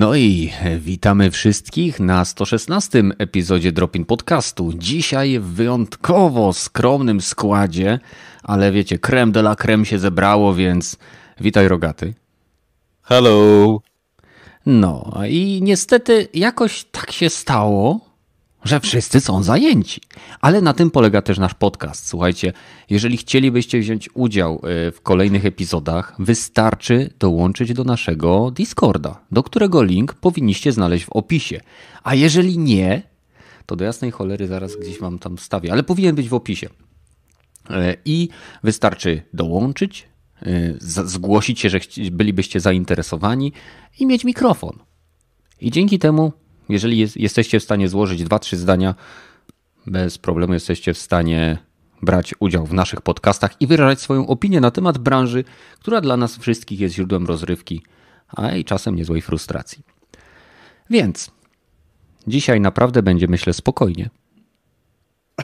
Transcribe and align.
No 0.00 0.14
i 0.14 0.52
witamy 0.78 1.30
wszystkich 1.30 2.00
na 2.00 2.24
116 2.24 3.02
epizodzie 3.18 3.72
Dropin 3.72 4.04
Podcastu. 4.04 4.72
Dzisiaj 4.74 5.38
w 5.38 5.44
wyjątkowo 5.44 6.52
skromnym 6.52 7.20
składzie, 7.20 7.98
ale 8.42 8.72
wiecie, 8.72 8.98
creme 8.98 9.32
de 9.32 9.40
la 9.40 9.56
creme 9.56 9.84
się 9.84 9.98
zebrało, 9.98 10.54
więc 10.54 10.96
witaj 11.40 11.68
Rogaty. 11.68 12.14
Hello. 13.02 13.78
No 14.66 15.12
i 15.28 15.60
niestety 15.62 16.28
jakoś 16.34 16.84
tak 16.84 17.12
się 17.12 17.30
stało, 17.30 18.00
że 18.64 18.80
wszyscy 18.80 19.20
są 19.20 19.42
zajęci. 19.42 20.00
Ale 20.40 20.60
na 20.60 20.72
tym 20.72 20.90
polega 20.90 21.22
też 21.22 21.38
nasz 21.38 21.54
podcast. 21.54 22.06
Słuchajcie, 22.06 22.52
jeżeli 22.90 23.16
chcielibyście 23.16 23.80
wziąć 23.80 24.08
udział 24.14 24.62
y, 24.88 24.90
w 24.90 25.00
kolejnych 25.02 25.46
epizodach, 25.46 26.14
wystarczy 26.18 27.10
dołączyć 27.18 27.72
do 27.72 27.84
naszego 27.84 28.50
Discorda, 28.50 29.20
do 29.30 29.42
którego 29.42 29.82
link 29.82 30.14
powinniście 30.14 30.72
znaleźć 30.72 31.04
w 31.04 31.12
opisie. 31.12 31.60
A 32.02 32.14
jeżeli 32.14 32.58
nie, 32.58 33.02
to 33.66 33.76
do 33.76 33.84
jasnej 33.84 34.10
cholery 34.10 34.46
zaraz 34.46 34.76
gdzieś 34.76 34.98
wam 34.98 35.18
tam 35.18 35.36
wstawię, 35.36 35.72
ale 35.72 35.82
powinien 35.82 36.14
być 36.14 36.28
w 36.28 36.34
opisie. 36.34 36.68
Y, 37.70 37.96
I 38.04 38.28
wystarczy 38.62 39.22
dołączyć, 39.34 40.08
y, 40.46 40.76
zgłosić 40.80 41.60
się, 41.60 41.70
że 41.70 41.78
bylibyście 42.10 42.60
zainteresowani 42.60 43.52
i 43.98 44.06
mieć 44.06 44.24
mikrofon. 44.24 44.78
I 45.60 45.70
dzięki 45.70 45.98
temu 45.98 46.32
jeżeli 46.70 46.98
jest, 46.98 47.16
jesteście 47.16 47.60
w 47.60 47.62
stanie 47.62 47.88
złożyć 47.88 48.24
dwa, 48.24 48.38
trzy 48.38 48.56
zdania, 48.56 48.94
bez 49.86 50.18
problemu 50.18 50.54
jesteście 50.54 50.94
w 50.94 50.98
stanie 50.98 51.58
brać 52.02 52.34
udział 52.38 52.66
w 52.66 52.72
naszych 52.72 53.00
podcastach 53.00 53.60
i 53.60 53.66
wyrażać 53.66 54.00
swoją 54.00 54.26
opinię 54.26 54.60
na 54.60 54.70
temat 54.70 54.98
branży, 54.98 55.44
która 55.80 56.00
dla 56.00 56.16
nas 56.16 56.38
wszystkich 56.38 56.80
jest 56.80 56.94
źródłem 56.94 57.26
rozrywki, 57.26 57.82
a 58.28 58.52
i 58.52 58.64
czasem 58.64 58.96
niezłej 58.96 59.22
frustracji. 59.22 59.82
Więc 60.90 61.30
dzisiaj 62.26 62.60
naprawdę 62.60 63.02
będzie, 63.02 63.28
myślę, 63.28 63.52
spokojnie. 63.52 64.10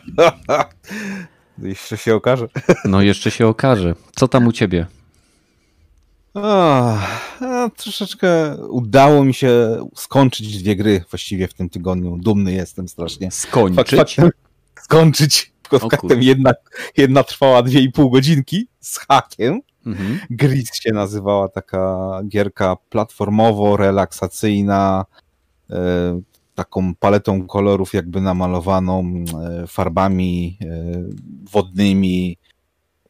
jeszcze 1.63 1.97
się 1.97 2.15
okaże. 2.15 2.49
No, 2.85 3.03
jeszcze 3.03 3.31
się 3.31 3.47
okaże. 3.47 3.95
Co 4.17 4.29
tam 4.29 4.47
u 4.47 4.53
ciebie? 4.53 4.87
A, 6.37 6.99
troszeczkę 7.77 8.57
udało 8.57 9.25
mi 9.25 9.35
się 9.35 9.79
skończyć 9.95 10.63
dwie 10.63 10.77
gry 10.77 11.05
właściwie 11.11 11.49
w 11.49 11.55
tym 11.55 11.71
tygodniu. 11.71 12.17
Dumny 12.17 12.53
jestem 12.53 12.89
strasznie. 12.89 13.31
Skończyć? 13.31 14.17
skończyć. 14.83 15.53
Faktem 15.81 16.23
jedna, 16.23 16.53
jedna 16.97 17.25
trwała 17.25 17.63
dwie 17.63 17.81
i 17.81 17.93
pół 17.93 18.11
godzinki 18.11 18.69
z 18.81 18.99
hakiem. 18.99 19.61
Mhm. 19.87 20.19
Grid 20.31 20.77
się 20.77 20.93
nazywała 20.93 21.49
taka 21.49 22.11
gierka 22.29 22.77
platformowo-relaksacyjna, 22.91 25.05
e, 25.71 26.21
taką 26.55 26.95
paletą 26.95 27.47
kolorów 27.47 27.95
jakby 27.95 28.21
namalowaną 28.21 29.05
e, 29.05 29.25
farbami 29.67 30.59
e, 30.63 30.67
wodnymi. 31.51 32.39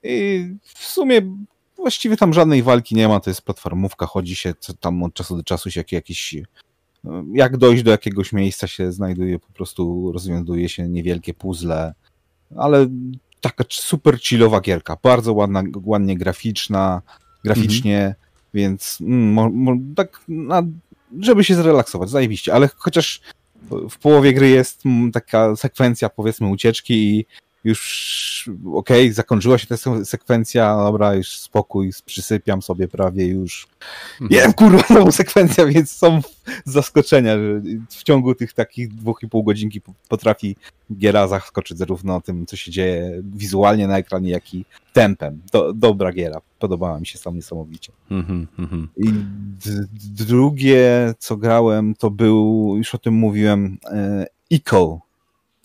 I 0.02 0.48
w 0.62 0.86
sumie 0.86 1.22
właściwie 1.86 2.16
tam 2.16 2.32
żadnej 2.32 2.62
walki 2.62 2.94
nie 2.94 3.08
ma, 3.08 3.20
to 3.20 3.30
jest 3.30 3.42
platformówka, 3.42 4.06
chodzi 4.06 4.36
się 4.36 4.54
tam 4.80 5.02
od 5.02 5.14
czasu 5.14 5.36
do 5.36 5.42
czasu 5.42 5.70
się 5.70 5.84
jakiś 5.92 6.34
jak 7.32 7.56
dojść 7.56 7.82
do 7.82 7.90
jakiegoś 7.90 8.32
miejsca 8.32 8.66
się 8.66 8.92
znajduje, 8.92 9.38
po 9.38 9.52
prostu 9.52 10.12
rozwiązuje 10.12 10.68
się 10.68 10.88
niewielkie 10.88 11.34
puzzle, 11.34 11.94
ale 12.56 12.86
taka 13.40 13.64
super 13.70 14.20
chillowa 14.20 14.60
gierka, 14.60 14.96
bardzo 15.02 15.32
ładna, 15.32 15.62
ładnie 15.84 16.16
graficzna, 16.16 17.02
graficznie, 17.44 17.98
mhm. 17.98 18.14
więc 18.54 18.98
mm, 19.00 19.32
mo, 19.32 19.50
mo, 19.50 19.72
tak, 19.96 20.20
na, 20.28 20.62
żeby 21.20 21.44
się 21.44 21.54
zrelaksować, 21.54 22.10
zajebiście, 22.10 22.54
ale 22.54 22.68
chociaż 22.76 23.20
w 23.90 23.98
połowie 23.98 24.32
gry 24.32 24.48
jest 24.48 24.82
taka 25.12 25.56
sekwencja, 25.56 26.08
powiedzmy, 26.08 26.46
ucieczki 26.46 26.94
i 26.94 27.26
już 27.66 28.50
okej, 28.74 29.04
okay, 29.04 29.12
zakończyła 29.12 29.58
się 29.58 29.66
ta 29.66 29.76
sekwencja, 30.04 30.76
dobra, 30.76 31.14
już 31.14 31.38
spokój, 31.38 31.90
przysypiam 32.06 32.62
sobie 32.62 32.88
prawie 32.88 33.26
już. 33.26 33.66
Mhm. 34.20 34.40
Jem 34.40 34.52
kurwa 34.52 34.84
nową 34.94 35.12
sekwencja, 35.12 35.66
więc 35.66 35.90
są 35.90 36.20
zaskoczenia, 36.64 37.36
że 37.36 37.60
w 37.88 38.02
ciągu 38.02 38.34
tych 38.34 38.52
takich 38.52 38.94
dwóch 38.94 39.22
i 39.22 39.28
pół 39.28 39.44
godzinki 39.44 39.80
potrafi 40.08 40.56
giera 40.96 41.28
zaskoczyć 41.28 41.78
zarówno 41.78 42.20
tym, 42.20 42.46
co 42.46 42.56
się 42.56 42.70
dzieje 42.70 43.22
wizualnie 43.34 43.86
na 43.86 43.98
ekranie, 43.98 44.30
jak 44.30 44.54
i 44.54 44.64
tempem. 44.92 45.42
Do, 45.52 45.72
dobra 45.72 46.12
giera, 46.12 46.40
podobała 46.58 47.00
mi 47.00 47.06
się 47.06 47.18
sam 47.18 47.36
niesamowicie. 47.36 47.92
Mhm, 48.10 48.46
mhm. 48.58 48.88
I 48.96 49.12
drugie, 50.24 51.14
co 51.18 51.36
grałem, 51.36 51.94
to 51.94 52.10
był, 52.10 52.74
już 52.76 52.94
o 52.94 52.98
tym 52.98 53.14
mówiłem, 53.14 53.78
e, 53.84 54.26
Eco 54.52 55.05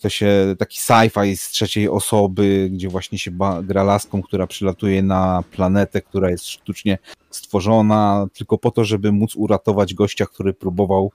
to 0.01 0.09
się 0.09 0.56
taki 0.59 0.79
sci-fi 0.79 1.38
z 1.38 1.50
trzeciej 1.50 1.89
osoby, 1.89 2.69
gdzie 2.72 2.89
właśnie 2.89 3.19
się 3.19 3.31
gra 3.63 3.84
laską, 3.84 4.22
która 4.22 4.47
przylatuje 4.47 5.03
na 5.03 5.44
planetę, 5.51 6.01
która 6.01 6.29
jest 6.29 6.47
sztucznie 6.47 6.97
stworzona 7.29 8.28
tylko 8.34 8.57
po 8.57 8.72
to, 8.72 8.85
żeby 8.85 9.11
móc 9.11 9.35
uratować 9.35 9.94
gościa, 9.94 10.25
który 10.25 10.53
próbował 10.53 11.11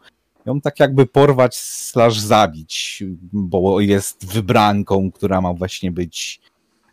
ją 0.47 0.61
tak 0.61 0.81
jakby 0.81 1.07
porwać 1.07 1.57
slash 1.57 2.21
zabić, 2.21 3.03
bo 3.33 3.81
jest 3.81 4.33
wybranką, 4.33 5.11
która 5.11 5.41
ma 5.41 5.53
właśnie 5.53 5.91
być 5.91 6.41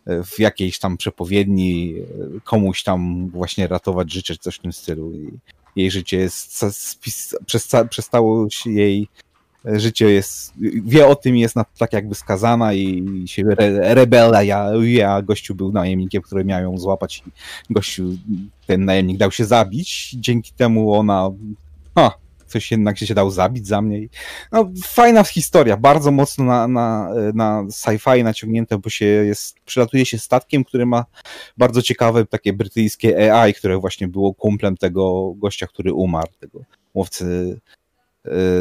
e, 0.06 0.24
w 0.24 0.38
jakiejś 0.38 0.78
tam 0.78 0.96
przepowiedni 0.96 1.94
e, 2.36 2.40
komuś 2.40 2.82
tam 2.82 3.28
właśnie 3.28 3.66
ratować 3.66 4.12
życie, 4.12 4.36
coś 4.36 4.56
w 4.56 4.58
tym 4.58 4.72
stylu. 4.72 5.12
I 5.12 5.38
jej 5.76 5.90
życie 5.90 6.16
jest, 6.16 6.64
przestało 7.90 8.50
się 8.50 8.70
jej 8.70 9.08
życie 9.64 10.10
jest, 10.10 10.52
wie 10.84 11.06
o 11.06 11.16
tym, 11.16 11.36
jest 11.36 11.56
na, 11.56 11.64
tak 11.78 11.92
jakby 11.92 12.14
skazana 12.14 12.74
i 12.74 13.22
się 13.26 13.42
re, 13.42 13.94
rebela, 13.94 14.42
ja, 14.42 14.70
ja, 14.82 15.22
gościu 15.22 15.54
był 15.54 15.72
najemnikiem, 15.72 16.22
który 16.22 16.44
miał 16.44 16.62
ją 16.62 16.78
złapać 16.78 17.22
i 17.70 17.74
gościu, 17.74 18.04
ten 18.66 18.84
najemnik 18.84 19.18
dał 19.18 19.32
się 19.32 19.44
zabić, 19.44 20.16
dzięki 20.18 20.52
temu 20.52 20.94
ona, 20.94 21.30
ha, 21.94 22.12
coś 22.46 22.70
jednak 22.70 22.98
się 22.98 23.14
dał 23.14 23.30
zabić 23.30 23.66
za 23.66 23.82
mnie. 23.82 24.00
No, 24.52 24.70
fajna 24.84 25.24
historia, 25.24 25.76
bardzo 25.76 26.10
mocno 26.10 26.44
na, 26.44 26.68
na, 26.68 27.10
na 27.34 27.62
sci-fi 27.62 28.24
naciągnięte, 28.24 28.78
bo 28.78 28.90
się 28.90 29.06
jest, 29.06 29.56
przylatuje 29.64 30.06
się 30.06 30.18
statkiem, 30.18 30.64
który 30.64 30.86
ma 30.86 31.04
bardzo 31.58 31.82
ciekawe 31.82 32.26
takie 32.26 32.52
brytyjskie 32.52 33.32
AI, 33.32 33.54
które 33.54 33.78
właśnie 33.78 34.08
było 34.08 34.34
kumplem 34.34 34.76
tego 34.76 35.34
gościa, 35.36 35.66
który 35.66 35.92
umarł, 35.92 36.32
tego 36.40 36.60
łowcy 36.94 37.56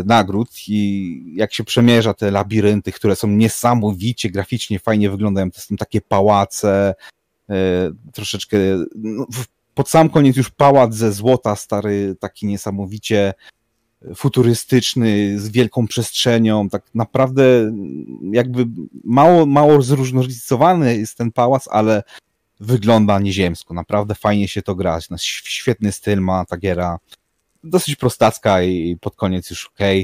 nagród 0.06 0.50
i 0.68 1.34
jak 1.36 1.54
się 1.54 1.64
przemierza 1.64 2.14
te 2.14 2.32
labirynty, 2.32 2.92
które 2.92 3.16
są 3.16 3.28
niesamowicie 3.28 4.30
graficznie 4.30 4.80
fajnie 4.80 5.10
wyglądają, 5.10 5.52
to 5.52 5.62
są 5.62 5.76
takie 5.76 6.02
pałace, 6.02 6.96
e, 7.50 7.56
troszeczkę 8.14 8.58
no, 8.96 9.26
pod 9.74 9.90
sam 9.90 10.10
koniec 10.10 10.38
już 10.38 10.50
pałac 10.50 10.94
ze 10.94 11.12
złota, 11.12 11.56
stary, 11.56 12.16
taki 12.20 12.48
niesamowicie 12.48 13.34
futurystyczny, 14.16 15.40
z 15.40 15.50
wielką 15.50 15.88
przestrzenią, 15.88 16.70
tak 16.70 16.84
naprawdę 16.96 17.72
jakby 18.32 18.66
mało, 19.04 19.46
mało 19.46 19.82
zróżnicowany 19.82 20.98
jest 20.98 21.18
ten 21.18 21.32
pałac, 21.32 21.68
ale 21.72 22.04
wygląda 22.60 23.20
nieziemsko, 23.20 23.74
naprawdę 23.74 24.16
fajnie 24.16 24.48
się 24.48 24.62
to 24.62 24.76
gra, 24.76 25.00
świetny 25.46 25.92
styl 25.92 26.22
ma 26.22 26.46
ta 26.46 26.58
giera, 26.58 27.00
dosyć 27.64 27.96
prostacka 27.96 28.64
i 28.64 28.98
pod 29.02 29.16
koniec 29.16 29.50
już 29.50 29.70
okej, 29.76 30.02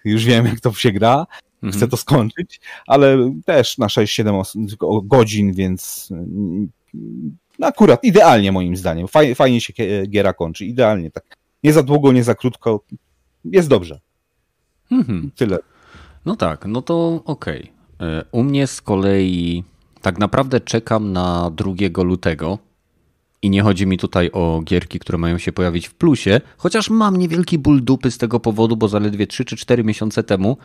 okay, 0.00 0.12
już 0.12 0.24
wiem 0.24 0.46
jak 0.46 0.60
to 0.60 0.72
się 0.72 0.92
gra, 0.92 1.26
chcę 1.58 1.66
mhm. 1.66 1.90
to 1.90 1.96
skończyć, 1.96 2.60
ale 2.86 3.32
też 3.44 3.78
na 3.78 3.86
6-7 3.86 5.06
godzin, 5.06 5.52
więc 5.52 6.08
no 7.58 7.66
akurat 7.66 8.04
idealnie 8.04 8.52
moim 8.52 8.76
zdaniem. 8.76 9.08
Fajnie, 9.08 9.34
fajnie 9.34 9.60
się 9.60 9.72
giera 10.06 10.32
kończy, 10.32 10.66
idealnie. 10.66 11.10
Tak. 11.10 11.36
Nie 11.62 11.72
za 11.72 11.82
długo, 11.82 12.12
nie 12.12 12.24
za 12.24 12.34
krótko, 12.34 12.84
jest 13.44 13.68
dobrze. 13.68 14.00
Mhm. 14.90 15.30
Tyle. 15.36 15.58
No 16.24 16.36
tak, 16.36 16.66
no 16.66 16.82
to 16.82 17.22
okej. 17.24 17.72
Okay. 17.96 18.08
E, 18.08 18.24
u 18.32 18.42
mnie 18.42 18.66
z 18.66 18.82
kolei 18.82 19.64
tak 20.02 20.18
naprawdę 20.18 20.60
czekam 20.60 21.12
na 21.12 21.50
2 21.50 22.02
lutego, 22.02 22.58
i 23.42 23.50
nie 23.50 23.62
chodzi 23.62 23.86
mi 23.86 23.98
tutaj 23.98 24.30
o 24.32 24.60
gierki, 24.64 24.98
które 24.98 25.18
mają 25.18 25.38
się 25.38 25.52
pojawić 25.52 25.88
w 25.88 25.94
plusie, 25.94 26.40
chociaż 26.56 26.90
mam 26.90 27.16
niewielki 27.16 27.58
ból 27.58 27.84
dupy 27.84 28.10
z 28.10 28.18
tego 28.18 28.40
powodu, 28.40 28.76
bo 28.76 28.88
zaledwie 28.88 29.26
3 29.26 29.44
czy 29.44 29.56
4 29.56 29.84
miesiące 29.84 30.22
temu, 30.22 30.56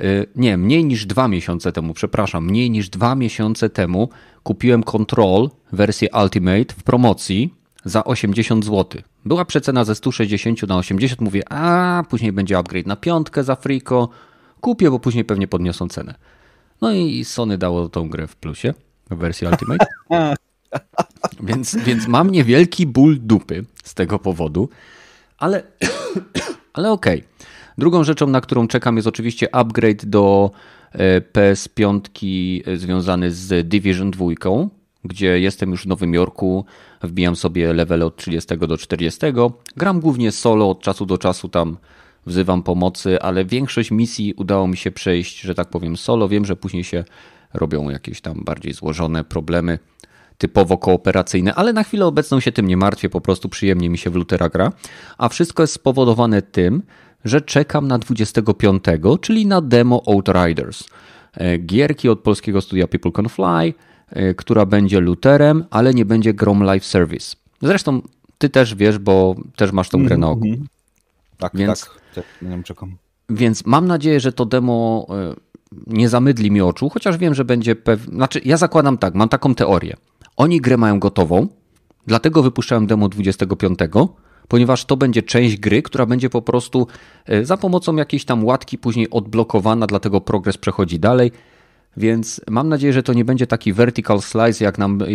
y, 0.00 0.26
nie, 0.36 0.56
mniej 0.56 0.84
niż 0.84 1.06
2 1.06 1.28
miesiące 1.28 1.72
temu, 1.72 1.94
przepraszam, 1.94 2.46
mniej 2.46 2.70
niż 2.70 2.88
2 2.88 3.14
miesiące 3.14 3.70
temu 3.70 4.08
kupiłem 4.42 4.82
Control 4.82 5.50
wersję 5.72 6.08
Ultimate 6.22 6.74
w 6.78 6.82
promocji 6.82 7.54
za 7.84 8.04
80 8.04 8.64
zł. 8.64 9.02
Była 9.24 9.44
przecena 9.44 9.84
ze 9.84 9.94
160 9.94 10.62
na 10.62 10.76
80, 10.76 11.20
mówię, 11.20 11.52
a 11.52 12.02
później 12.10 12.32
będzie 12.32 12.58
upgrade 12.58 12.86
na 12.86 12.96
piątkę 12.96 13.44
za 13.44 13.56
friko, 13.56 14.08
kupię, 14.60 14.90
bo 14.90 14.98
później 14.98 15.24
pewnie 15.24 15.48
podniosą 15.48 15.88
cenę. 15.88 16.14
No 16.80 16.92
i 16.92 17.24
Sony 17.24 17.58
dało 17.58 17.88
tą 17.88 18.08
grę 18.08 18.26
w 18.26 18.36
plusie, 18.36 18.74
w 19.10 19.16
wersji 19.16 19.46
Ultimate. 19.46 19.86
Więc, 21.42 21.76
więc 21.76 22.08
mam 22.08 22.30
niewielki 22.30 22.86
ból 22.86 23.18
dupy 23.20 23.64
z 23.84 23.94
tego 23.94 24.18
powodu, 24.18 24.68
ale, 25.38 25.62
ale 26.72 26.92
okej. 26.92 27.18
Okay. 27.18 27.34
Drugą 27.78 28.04
rzeczą, 28.04 28.26
na 28.26 28.40
którą 28.40 28.68
czekam, 28.68 28.96
jest 28.96 29.08
oczywiście 29.08 29.54
upgrade 29.54 30.06
do 30.06 30.50
e, 30.92 31.20
PS5 31.20 32.00
e, 32.66 32.76
związany 32.76 33.30
z 33.30 33.68
Division 33.68 34.10
2, 34.10 34.26
gdzie 35.04 35.40
jestem 35.40 35.70
już 35.70 35.82
w 35.82 35.86
Nowym 35.86 36.14
Jorku, 36.14 36.64
wbijam 37.02 37.36
sobie 37.36 37.72
level 37.72 38.02
od 38.02 38.16
30 38.16 38.58
do 38.58 38.78
40. 38.78 39.20
Gram 39.76 40.00
głównie 40.00 40.32
solo, 40.32 40.70
od 40.70 40.80
czasu 40.80 41.06
do 41.06 41.18
czasu 41.18 41.48
tam 41.48 41.76
wzywam 42.26 42.62
pomocy, 42.62 43.20
ale 43.20 43.44
większość 43.44 43.90
misji 43.90 44.34
udało 44.36 44.66
mi 44.66 44.76
się 44.76 44.90
przejść, 44.90 45.40
że 45.40 45.54
tak 45.54 45.68
powiem, 45.68 45.96
solo. 45.96 46.28
Wiem, 46.28 46.44
że 46.44 46.56
później 46.56 46.84
się 46.84 47.04
robią 47.54 47.90
jakieś 47.90 48.20
tam 48.20 48.44
bardziej 48.44 48.72
złożone 48.72 49.24
problemy 49.24 49.78
typowo 50.38 50.78
kooperacyjne, 50.78 51.54
ale 51.54 51.72
na 51.72 51.84
chwilę 51.84 52.06
obecną 52.06 52.40
się 52.40 52.52
tym 52.52 52.66
nie 52.66 52.76
martwię, 52.76 53.10
po 53.10 53.20
prostu 53.20 53.48
przyjemnie 53.48 53.90
mi 53.90 53.98
się 53.98 54.10
w 54.10 54.14
Lutera 54.14 54.48
gra. 54.48 54.72
A 55.18 55.28
wszystko 55.28 55.62
jest 55.62 55.72
spowodowane 55.72 56.42
tym, 56.42 56.82
że 57.24 57.40
czekam 57.40 57.88
na 57.88 57.98
25, 57.98 58.84
czyli 59.20 59.46
na 59.46 59.60
demo 59.60 60.02
Outriders. 60.06 60.84
E, 61.34 61.58
gierki 61.58 62.08
od 62.08 62.20
polskiego 62.20 62.60
studia 62.60 62.86
People 62.86 63.12
Can 63.12 63.28
Fly, 63.28 63.74
e, 64.08 64.34
która 64.34 64.66
będzie 64.66 65.00
Luterem, 65.00 65.64
ale 65.70 65.94
nie 65.94 66.04
będzie 66.04 66.34
grą 66.34 66.62
live 66.62 66.84
service. 66.84 67.36
Zresztą 67.62 68.02
ty 68.38 68.48
też 68.48 68.74
wiesz, 68.74 68.98
bo 68.98 69.34
też 69.56 69.72
masz 69.72 69.88
tą 69.88 70.04
grę 70.04 70.16
na 70.16 70.30
oku. 70.30 70.46
Mm 70.46 70.60
-hmm. 70.60 70.64
Tak, 71.38 71.52
Więc, 71.56 71.90
tak, 72.14 72.24
czekam. 72.64 72.96
Więc 73.28 73.66
mam 73.66 73.86
nadzieję, 73.86 74.20
że 74.20 74.32
to 74.32 74.46
demo 74.46 75.06
e, 75.10 75.34
nie 75.86 76.08
zamydli 76.08 76.50
mi 76.50 76.60
oczu, 76.60 76.88
chociaż 76.88 77.18
wiem, 77.18 77.34
że 77.34 77.44
będzie 77.44 77.76
pewnie. 77.76 78.14
Znaczy, 78.14 78.40
ja 78.44 78.56
zakładam 78.56 78.98
tak, 78.98 79.14
mam 79.14 79.28
taką 79.28 79.54
teorię. 79.54 79.96
Oni 80.36 80.60
grę 80.60 80.76
mają 80.76 80.98
gotową, 80.98 81.46
dlatego 82.06 82.42
wypuszczałem 82.42 82.86
demo 82.86 83.08
25, 83.08 83.78
ponieważ 84.48 84.84
to 84.84 84.96
będzie 84.96 85.22
część 85.22 85.56
gry, 85.56 85.82
która 85.82 86.06
będzie 86.06 86.30
po 86.30 86.42
prostu 86.42 86.86
e, 87.26 87.44
za 87.44 87.56
pomocą 87.56 87.96
jakiejś 87.96 88.24
tam 88.24 88.44
łatki 88.44 88.78
później 88.78 89.10
odblokowana, 89.10 89.86
dlatego 89.86 90.20
progres 90.20 90.58
przechodzi 90.58 90.98
dalej. 90.98 91.32
Więc 91.96 92.40
mam 92.50 92.68
nadzieję, 92.68 92.92
że 92.92 93.02
to 93.02 93.12
nie 93.12 93.24
będzie 93.24 93.46
taki 93.46 93.72
vertical 93.72 94.20
slice, 94.20 94.64
jak 94.64 94.78
nam 94.78 95.02
e, 95.02 95.06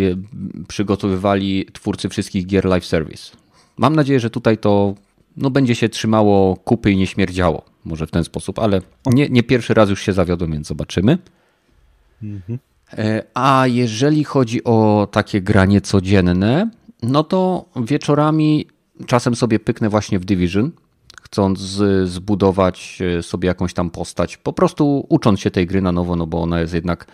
przygotowywali 0.67 1.65
twórcy 1.73 2.09
wszystkich 2.09 2.45
gier 2.45 2.65
live 2.65 2.85
service. 2.85 3.37
Mam 3.77 3.95
nadzieję, 3.95 4.19
że 4.19 4.29
tutaj 4.29 4.57
to 4.57 4.95
no, 5.37 5.49
będzie 5.49 5.75
się 5.75 5.89
trzymało 5.89 6.55
kupy 6.55 6.91
i 6.91 6.97
nie 6.97 7.07
śmierdziało. 7.07 7.65
Może 7.85 8.07
w 8.07 8.11
ten 8.11 8.23
sposób, 8.23 8.59
ale 8.59 8.81
nie, 9.05 9.29
nie 9.29 9.43
pierwszy 9.43 9.73
raz 9.73 9.89
już 9.89 10.01
się 10.01 10.13
zawiodłem, 10.13 10.51
więc 10.51 10.67
zobaczymy. 10.67 11.17
Mhm. 12.23 12.59
E, 12.97 13.23
a 13.33 13.67
jeżeli 13.67 14.23
chodzi 14.23 14.63
o 14.63 15.07
takie 15.11 15.41
granie 15.41 15.81
codzienne, 15.81 16.69
no 17.03 17.23
to 17.23 17.65
wieczorami 17.75 18.67
czasem 19.05 19.35
sobie 19.35 19.59
pyknę 19.59 19.89
właśnie 19.89 20.19
w 20.19 20.25
Division, 20.25 20.71
chcąc 21.21 21.59
zbudować 22.03 22.99
e, 23.17 23.23
sobie 23.23 23.47
jakąś 23.47 23.73
tam 23.73 23.89
postać, 23.89 24.37
po 24.37 24.53
prostu 24.53 25.05
ucząc 25.09 25.39
się 25.39 25.51
tej 25.51 25.67
gry 25.67 25.81
na 25.81 25.91
nowo, 25.91 26.15
no 26.15 26.27
bo 26.27 26.41
ona 26.41 26.59
jest 26.59 26.73
jednak 26.73 27.05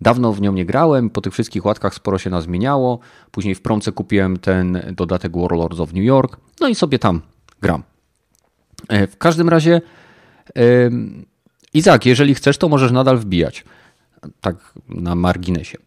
Dawno 0.00 0.32
w 0.32 0.40
nią 0.40 0.52
nie 0.52 0.66
grałem, 0.66 1.10
po 1.10 1.20
tych 1.20 1.32
wszystkich 1.32 1.64
łatkach 1.64 1.94
sporo 1.94 2.18
się 2.18 2.30
nazmieniało. 2.30 2.98
Później 3.30 3.54
w 3.54 3.62
promce 3.62 3.92
kupiłem 3.92 4.36
ten 4.36 4.82
dodatek 4.96 5.36
Warlords 5.36 5.80
of 5.80 5.92
New 5.92 6.04
York, 6.04 6.36
no 6.60 6.68
i 6.68 6.74
sobie 6.74 6.98
tam 6.98 7.20
gram. 7.62 7.82
E, 8.88 9.06
w 9.06 9.18
każdym 9.18 9.48
razie, 9.48 9.80
Izak, 11.74 12.06
jeżeli 12.06 12.34
chcesz, 12.34 12.58
to 12.58 12.68
możesz 12.68 12.92
nadal 12.92 13.18
wbijać. 13.18 13.64
Tak 14.40 14.56
na 14.88 15.14
marginesie. 15.14 15.78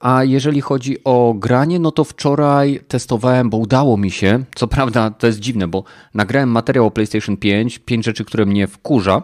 A 0.00 0.24
jeżeli 0.24 0.60
chodzi 0.60 1.04
o 1.04 1.34
granie, 1.38 1.78
no 1.78 1.90
to 1.90 2.04
wczoraj 2.04 2.80
testowałem, 2.88 3.50
bo 3.50 3.56
udało 3.56 3.96
mi 3.96 4.10
się. 4.10 4.44
Co 4.54 4.68
prawda 4.68 5.10
to 5.10 5.26
jest 5.26 5.40
dziwne, 5.40 5.68
bo 5.68 5.84
nagrałem 6.14 6.48
materiał 6.48 6.86
o 6.86 6.90
PlayStation 6.90 7.36
5, 7.36 7.78
pięć 7.78 8.04
rzeczy, 8.04 8.24
które 8.24 8.46
mnie 8.46 8.66
wkurza. 8.66 9.22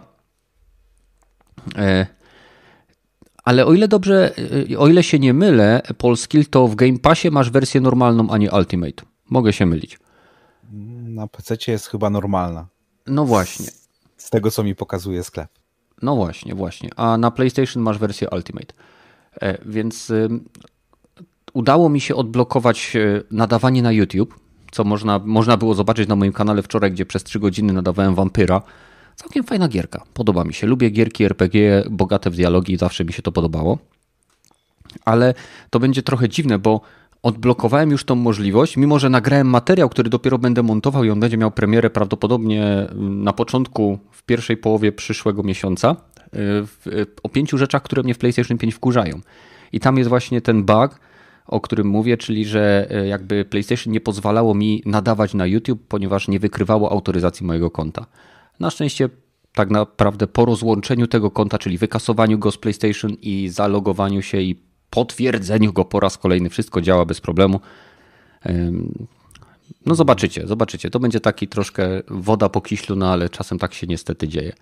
E, 1.76 2.06
ale 3.44 3.66
o 3.66 3.72
ile 3.72 3.88
dobrze, 3.88 4.34
e, 4.72 4.78
o 4.78 4.88
ile 4.88 5.02
się 5.02 5.19
nie 5.19 5.34
mylę, 5.34 5.82
Polskill, 5.98 6.46
to 6.46 6.69
w 6.69 6.74
Game 6.74 6.98
Passie 6.98 7.30
masz 7.30 7.50
wersję 7.50 7.80
normalną, 7.80 8.30
a 8.30 8.38
nie 8.38 8.50
Ultimate. 8.50 9.04
Mogę 9.30 9.52
się 9.52 9.66
mylić. 9.66 9.98
Na 11.02 11.26
PC 11.26 11.56
jest 11.69 11.86
chyba 11.86 12.10
normalna. 12.10 12.66
No 13.06 13.24
właśnie. 13.24 13.66
Z 14.16 14.30
tego, 14.30 14.50
co 14.50 14.64
mi 14.64 14.74
pokazuje 14.74 15.24
sklep. 15.24 15.62
No 16.02 16.16
właśnie, 16.16 16.54
właśnie. 16.54 16.90
A 16.96 17.16
na 17.16 17.31
PlayStation 17.31 17.82
masz 17.82 17.99
wersję 17.99 18.28
Ultimate. 18.31 18.75
E, 19.43 19.58
więc 19.66 20.12
udało 21.52 21.88
mi 21.88 22.00
się 22.00 22.14
odblokować 22.14 22.96
e, 22.96 23.22
nadawanie 23.31 23.82
na 23.82 23.93
YouTube, 23.93 24.34
co 24.70 24.84
można, 24.84 25.20
można 25.25 25.56
było 25.56 25.75
zobaczyć 25.75 26.08
na 26.08 26.16
moim 26.16 26.32
kanale 26.32 26.62
wczoraj, 26.62 26.93
gdzie 26.93 27.06
przez 27.06 27.25
3 27.25 27.38
godziny 27.38 27.72
nadawałem 27.72 28.14
Vampyra. 28.14 28.62
Całkiem 29.16 29.44
fajna 29.44 29.69
gierka. 29.69 30.04
Podoba 30.14 30.44
mi 30.44 30.54
się. 30.54 30.66
Lubię 30.66 30.90
gierki 30.90 31.25
RPG 31.25 31.84
bogate 31.90 32.31
w 32.31 32.37
dialogi, 32.37 32.76
zawsze 32.76 33.05
mi 33.05 33.12
się 33.12 33.22
to 33.22 33.32
podobało. 33.32 33.78
Ale 35.05 35.34
to 35.70 35.81
będzie 35.81 36.02
trochę 36.02 36.28
dziwne, 36.28 36.58
bo 36.58 36.81
odblokowałem 37.22 37.90
już 37.90 38.04
tą 38.04 38.14
możliwość, 38.14 38.76
mimo 38.76 38.98
że 38.98 39.10
nagrałem 39.10 39.46
materiał, 39.46 39.88
który 39.88 40.10
dopiero 40.10 40.38
będę 40.38 40.62
montował 40.62 41.04
i 41.04 41.10
on 41.10 41.20
będzie 41.20 41.36
miał 41.36 41.50
premierę 41.50 41.90
prawdopodobnie 41.90 42.64
mm, 42.64 43.24
na 43.24 43.32
początku, 43.32 43.98
w 44.10 44.22
pierwszej 44.22 44.56
połowie 44.56 44.92
przyszłego 44.92 45.42
miesiąca, 45.42 45.96
e, 46.32 46.36
o 47.22 47.28
pięciu 47.28 47.58
rzeczach, 47.58 47.82
które 47.82 48.02
mnie 48.02 48.14
w 48.14 48.19
PlayStation 48.19 48.58
5 48.58 48.74
wkurzają. 48.74 49.20
I 49.72 49.80
tam 49.80 49.98
jest 49.98 50.08
właśnie 50.08 50.40
ten 50.40 50.64
bug, 50.64 51.00
o 51.46 51.60
którym 51.60 51.86
mówię, 51.86 52.16
czyli 52.16 52.44
że 52.44 52.86
e, 52.90 53.06
jakby 53.06 53.44
PlayStation 53.44 53.92
nie 53.92 54.00
pozwalało 54.00 54.54
mi 54.54 54.82
nadawać 54.86 55.34
na 55.34 55.46
YouTube, 55.46 55.82
ponieważ 55.88 56.28
nie 56.28 56.40
wykrywało 56.40 56.92
autoryzacji 56.92 57.46
mojego 57.46 57.70
konta. 57.70 58.06
Na 58.60 58.70
szczęście 58.70 59.08
tak 59.54 59.70
naprawdę 59.70 60.26
po 60.26 60.44
rozłączeniu 60.44 61.06
tego 61.06 61.30
konta, 61.30 61.58
czyli 61.58 61.78
wykasowaniu 61.78 62.38
go 62.38 62.50
z 62.50 62.58
PlayStation 62.58 63.12
i 63.22 63.48
zalogowaniu 63.48 64.22
się 64.22 64.40
i 64.40 64.71
potwierdzeniu 64.93 65.73
go 65.73 65.85
po 65.85 66.00
raz 66.00 66.19
kolejny, 66.19 66.50
wszystko 66.50 66.81
działa 66.81 67.05
bez 67.05 67.21
problemu. 67.21 67.61
No 69.87 69.94
zobaczycie, 69.94 70.47
zobaczycie. 70.47 70.91
To 70.91 71.00
będzie 71.00 71.21
taki 71.21 71.49
troszkę 71.49 71.89
woda 72.09 72.49
po 72.49 72.61
kiślu, 72.61 72.96
no 72.96 73.13
ale 73.13 73.29
czasem 73.29 73.58
tak 73.58 73.75
się 73.75 73.87
niestety 73.87 74.29
dzieje. 74.29 74.53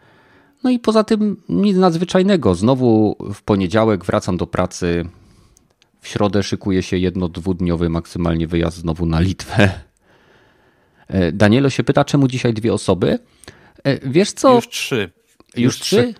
No 0.64 0.70
i 0.70 0.78
poza 0.78 1.04
tym 1.04 1.36
nic 1.48 1.76
nadzwyczajnego. 1.76 2.54
Znowu 2.54 3.16
w 3.34 3.42
poniedziałek 3.42 4.04
wracam 4.04 4.36
do 4.36 4.46
pracy. 4.46 5.04
W 6.00 6.08
środę 6.08 6.42
szykuje 6.42 6.82
się 6.82 6.96
jedno-dwudniowy 6.96 7.88
maksymalnie 7.88 8.46
wyjazd 8.46 8.76
znowu 8.76 9.06
na 9.06 9.20
Litwę. 9.20 9.70
E, 11.08 11.32
Danielo 11.32 11.70
się 11.70 11.84
pyta, 11.84 12.04
czemu 12.04 12.28
dzisiaj 12.28 12.54
dwie 12.54 12.74
osoby? 12.74 13.18
E, 13.84 14.10
wiesz 14.10 14.32
co? 14.32 14.54
Już 14.54 14.68
trzy. 14.68 15.10
Już, 15.56 15.64
Już 15.64 15.80
trzy? 15.80 16.02
trzy? 16.02 16.14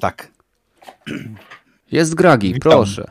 Tak. 0.00 0.32
Jest 1.94 2.14
Gragi, 2.14 2.54
Witam. 2.54 2.72
proszę. 2.72 3.10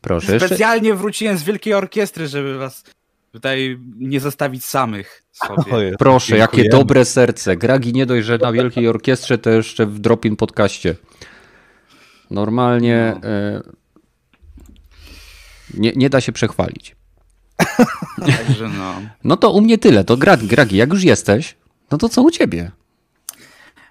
Proszę. 0.00 0.40
Specjalnie 0.40 0.88
jeszcze... 0.88 1.02
wróciłem 1.02 1.38
z 1.38 1.42
Wielkiej 1.42 1.74
Orkiestry, 1.74 2.28
żeby 2.28 2.58
was 2.58 2.84
tutaj 3.32 3.78
nie 3.98 4.20
zostawić 4.20 4.64
samych 4.64 5.22
sobie. 5.32 5.94
Proszę, 5.98 6.26
Dziękujemy. 6.26 6.58
jakie 6.58 6.68
dobre 6.68 7.04
serce. 7.04 7.56
Gragi 7.56 7.92
nie 7.92 8.06
dość, 8.06 8.26
że 8.26 8.38
na 8.38 8.52
Wielkiej 8.52 8.88
Orkiestrze, 8.88 9.38
to 9.38 9.50
jeszcze 9.50 9.86
w 9.86 9.98
Dropin 9.98 10.36
podcaście. 10.36 10.94
Normalnie 12.30 13.16
no. 13.22 13.28
e, 13.28 13.62
nie, 15.74 15.92
nie 15.96 16.10
da 16.10 16.20
się 16.20 16.32
przechwalić. 16.32 16.96
Także 18.46 18.68
no. 18.68 18.94
No 19.24 19.36
to 19.36 19.50
u 19.50 19.60
mnie 19.60 19.78
tyle. 19.78 20.04
To 20.04 20.16
Gragi, 20.16 20.46
Gragi, 20.46 20.76
jak 20.76 20.92
już 20.92 21.04
jesteś, 21.04 21.56
no 21.90 21.98
to 21.98 22.08
co 22.08 22.22
u 22.22 22.30
ciebie? 22.30 22.70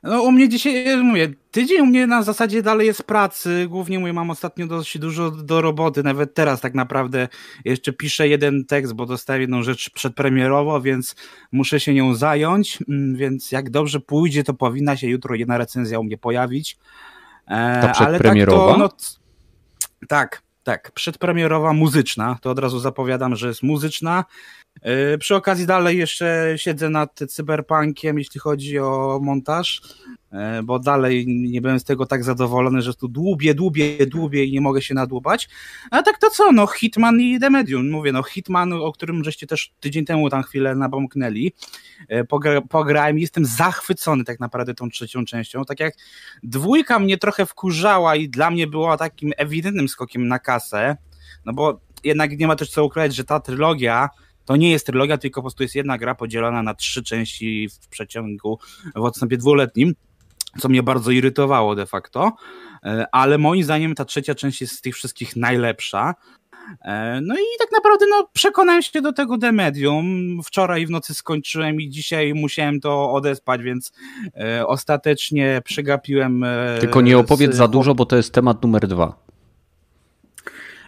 No 0.04 0.24
u 0.24 0.32
mnie 0.32 0.50
dzisiaj, 0.50 0.98
mówię, 1.04 1.34
tydzień 1.52 1.82
u 1.82 1.86
mnie 1.86 2.08
na 2.08 2.24
zasadzie 2.24 2.62
dalej 2.62 2.88
jest 2.88 3.04
pracy, 3.04 3.66
głównie 3.70 4.00
mówię, 4.00 4.14
mam 4.14 4.30
ostatnio 4.30 4.68
dość 4.68 4.98
dużo 4.98 5.32
do 5.32 5.62
roboty, 5.62 6.04
nawet 6.04 6.34
teraz 6.34 6.62
tak 6.62 6.74
naprawdę 6.74 7.28
jeszcze 7.66 7.94
piszę 7.94 8.28
jeden 8.28 8.66
tekst, 8.66 8.94
bo 8.94 9.06
dostałem 9.06 9.42
jedną 9.42 9.64
rzecz 9.64 9.90
przedpremierowo, 9.90 10.82
więc 10.82 11.16
muszę 11.52 11.80
się 11.80 11.94
nią 11.94 12.16
zająć, 12.16 12.80
mm, 12.90 13.16
więc 13.16 13.52
jak 13.52 13.70
dobrze 13.70 14.00
pójdzie, 14.00 14.44
to 14.44 14.54
powinna 14.54 14.98
się 14.98 15.08
jutro 15.08 15.36
jedna 15.36 15.58
recenzja 15.58 16.00
u 16.00 16.04
mnie 16.04 16.18
pojawić. 16.18 16.78
E, 17.48 17.82
Ta 17.82 17.90
przedpremierowa? 17.90 18.74
Ale 18.74 18.90
tak, 18.90 18.92
to, 18.92 19.08
no, 20.02 20.08
tak, 20.08 20.42
tak, 20.64 20.92
przedpremierowa 20.92 21.74
muzyczna, 21.74 22.38
to 22.42 22.52
od 22.52 22.60
razu 22.60 22.80
zapowiadam, 22.80 23.36
że 23.36 23.48
jest 23.48 23.64
muzyczna, 23.64 24.26
przy 25.20 25.36
okazji 25.36 25.66
dalej 25.66 25.98
jeszcze 25.98 26.54
siedzę 26.58 26.90
nad 26.90 27.20
cyberpunkiem, 27.30 28.18
jeśli 28.20 28.40
chodzi 28.40 28.80
o 28.80 29.20
montaż, 29.24 29.82
e, 30.32 30.64
bo 30.64 30.80
dalej 30.80 31.26
nie 31.28 31.62
byłem 31.62 31.80
z 31.80 31.84
tego 31.84 32.06
tak 32.06 32.24
zadowolony, 32.24 32.82
że 32.82 32.94
tu 32.94 33.08
dłubię, 33.08 33.54
dłubię, 33.54 34.08
dłubię 34.08 34.46
i 34.46 34.52
nie 34.52 34.62
mogę 34.62 34.82
się 34.82 34.94
nadłubać. 34.94 35.50
A 35.92 36.02
tak 36.02 36.18
to 36.18 36.30
co, 36.30 36.52
no 36.52 36.68
Hitman 36.68 37.20
i 37.20 37.40
The 37.40 37.50
Medium. 37.50 37.90
Mówię, 37.90 38.12
no 38.12 38.24
Hitman, 38.24 38.74
o 38.74 38.92
którym 38.92 39.24
żeście 39.24 39.48
też 39.48 39.74
tydzień 39.80 40.06
temu 40.06 40.30
tam 40.30 40.44
chwilę 40.44 40.76
nabąknęli. 40.76 41.54
E, 42.08 42.24
pogra 42.24 42.62
pograłem 42.62 43.18
i 43.18 43.22
jestem 43.22 43.46
zachwycony 43.46 44.24
tak 44.24 44.40
naprawdę 44.40 44.74
tą 44.74 44.90
trzecią 44.90 45.26
częścią. 45.26 45.66
Tak 45.66 45.80
jak 45.80 45.94
dwójka 46.44 47.00
mnie 47.00 47.18
trochę 47.18 47.46
wkurzała 47.46 48.16
i 48.16 48.30
dla 48.30 48.52
mnie 48.52 48.68
była 48.68 48.98
takim 48.98 49.32
ewidentnym 49.38 49.88
skokiem 49.88 50.28
na 50.28 50.40
kasę, 50.40 50.98
no 51.46 51.54
bo 51.54 51.80
jednak 52.04 52.40
nie 52.40 52.48
ma 52.48 52.56
też 52.56 52.70
co 52.70 52.86
ukrywać, 52.86 53.16
że 53.16 53.24
ta 53.24 53.40
trylogia 53.40 54.10
To 54.46 54.56
nie 54.56 54.72
jest 54.72 54.86
trylogia, 54.86 55.18
tylko 55.18 55.42
po 55.42 55.44
prostu 55.44 55.64
jest 55.64 55.76
jedna 55.76 55.98
gra 55.98 56.16
podzielona 56.16 56.64
na 56.64 56.74
trzy 56.74 57.04
części 57.04 57.70
w 57.70 57.88
przeciągu, 57.88 58.60
w 58.96 59.04
odstępie 59.04 59.38
dwuletnim, 59.38 59.94
co 60.60 60.70
mnie 60.70 60.84
bardzo 60.84 61.12
irytowało 61.12 61.76
de 61.76 61.86
facto, 61.86 62.32
e, 62.84 63.06
ale 63.12 63.38
moim 63.38 63.64
zdaniem 63.64 63.96
ta 63.96 64.06
trzecia 64.06 64.36
część 64.36 64.62
jest 64.62 64.76
z 64.76 64.82
tych 64.82 64.96
wszystkich 64.96 65.36
najlepsza. 65.36 66.16
E, 66.82 67.20
no 67.22 67.36
i 67.36 67.60
tak 67.60 67.72
naprawdę 67.72 68.06
no, 68.10 68.30
przekonałem 68.34 68.82
się 68.82 69.02
do 69.02 69.14
tego 69.14 69.38
The 69.38 69.52
Medium. 69.52 70.40
Wczoraj 70.44 70.86
w 70.86 70.90
nocy 70.90 71.14
skończyłem 71.14 71.82
i 71.82 71.90
dzisiaj 71.90 72.34
musiałem 72.34 72.80
to 72.80 73.12
odespać, 73.12 73.64
więc 73.64 73.92
e, 74.38 74.68
ostatecznie 74.68 75.62
przegapiłem. 75.66 76.46
Tylko 76.80 77.02
nie 77.02 77.18
opowiedz 77.18 77.54
z... 77.54 77.58
za 77.58 77.68
dużo, 77.68 77.96
bo 77.96 78.06
to 78.06 78.16
jest 78.16 78.34
temat 78.34 78.64
numer 78.64 78.88
dwa. 78.88 79.33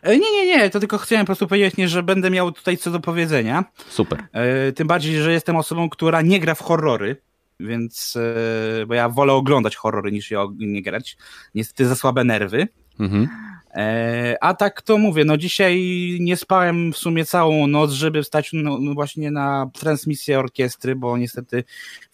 E, 0.05 0.17
nie, 0.17 0.31
nie, 0.31 0.45
nie, 0.45 0.69
to 0.69 0.79
tylko 0.79 0.97
chciałem 0.97 1.25
po 1.25 1.27
prostu 1.27 1.47
powiedzieć, 1.47 1.77
nie, 1.77 1.87
że 1.87 2.03
będę 2.03 2.29
miał 2.29 2.51
tutaj 2.51 2.77
co 2.77 2.91
do 2.91 2.99
powiedzenia. 2.99 3.65
Super. 3.89 4.23
E, 4.31 4.71
tym 4.71 4.87
bardziej, 4.87 5.21
że 5.21 5.31
jestem 5.31 5.55
osobą, 5.55 5.89
która 5.89 6.21
nie 6.21 6.39
gra 6.39 6.55
w 6.55 6.61
horrory, 6.61 7.21
więc, 7.59 8.17
e, 8.81 8.85
bo 8.85 8.93
ja 8.93 9.09
wolę 9.09 9.33
oglądać 9.33 9.75
horrory 9.75 10.11
niż 10.11 10.31
je 10.31 10.47
nie 10.57 10.81
grać. 10.81 11.17
Niestety 11.55 11.85
za 11.85 11.95
słabe 11.95 12.23
nerwy. 12.23 12.67
Mhm. 12.99 13.27
A 14.41 14.53
tak 14.53 14.81
to 14.81 14.97
mówię, 14.97 15.25
no 15.25 15.37
dzisiaj 15.37 15.83
nie 16.19 16.37
spałem 16.37 16.93
w 16.93 16.97
sumie 16.97 17.25
całą 17.25 17.67
noc, 17.67 17.91
żeby 17.91 18.23
wstać 18.23 18.49
no, 18.53 18.77
no 18.79 18.93
właśnie 18.93 19.31
na 19.31 19.69
transmisję 19.73 20.39
orkiestry, 20.39 20.95
bo 20.95 21.17
niestety 21.17 21.63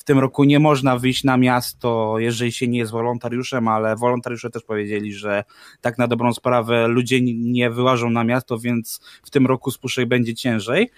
w 0.02 0.04
tym 0.04 0.20
roku 0.20 0.44
nie 0.44 0.60
można 0.60 0.98
wyjść 0.98 1.24
na 1.24 1.38
miasto, 1.38 2.16
jeżeli 2.20 2.52
się 2.52 2.68
nie 2.68 2.80
jest 2.80 2.92
wolontariuszem, 2.92 3.68
ale 3.68 3.96
wolontariusze 3.96 4.50
też 4.50 4.64
powiedzieli, 4.64 5.14
że 5.14 5.44
tak 5.82 5.98
na 5.98 6.08
dobrą 6.08 6.34
sprawę 6.34 6.88
ludzie 6.88 7.20
nie 7.22 7.70
wyłażą 7.70 8.10
na 8.10 8.24
miasto, 8.24 8.60
więc 8.60 9.02
w 9.24 9.30
tym 9.30 9.48
roku 9.48 9.72
z 9.72 9.80
będzie 10.08 10.36
ciężej. 10.36 10.90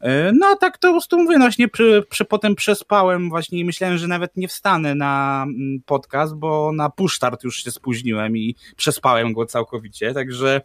E, 0.00 0.32
no 0.32 0.46
a 0.46 0.56
tak 0.56 0.78
to 0.78 0.88
po 0.88 0.92
prostu 0.92 1.18
mówię, 1.18 1.38
no 1.38 1.44
właśnie 1.44 1.68
przy, 1.68 2.02
przy, 2.10 2.24
potem 2.24 2.54
przespałem 2.54 3.28
właśnie 3.28 3.58
i 3.58 3.64
myślałem, 3.64 3.98
że 3.98 4.08
nawet 4.08 4.36
nie 4.36 4.48
wstanę 4.48 4.94
na 4.94 5.44
mm, 5.48 5.82
podcast, 5.86 6.34
bo 6.34 6.72
na 6.72 6.90
push 6.90 7.16
start 7.16 7.44
już 7.44 7.64
się 7.64 7.70
spóźniłem 7.70 8.36
i 8.36 8.56
przespałem 8.76 9.32
go 9.32 9.46
całkowicie, 9.46 10.14
także 10.14 10.60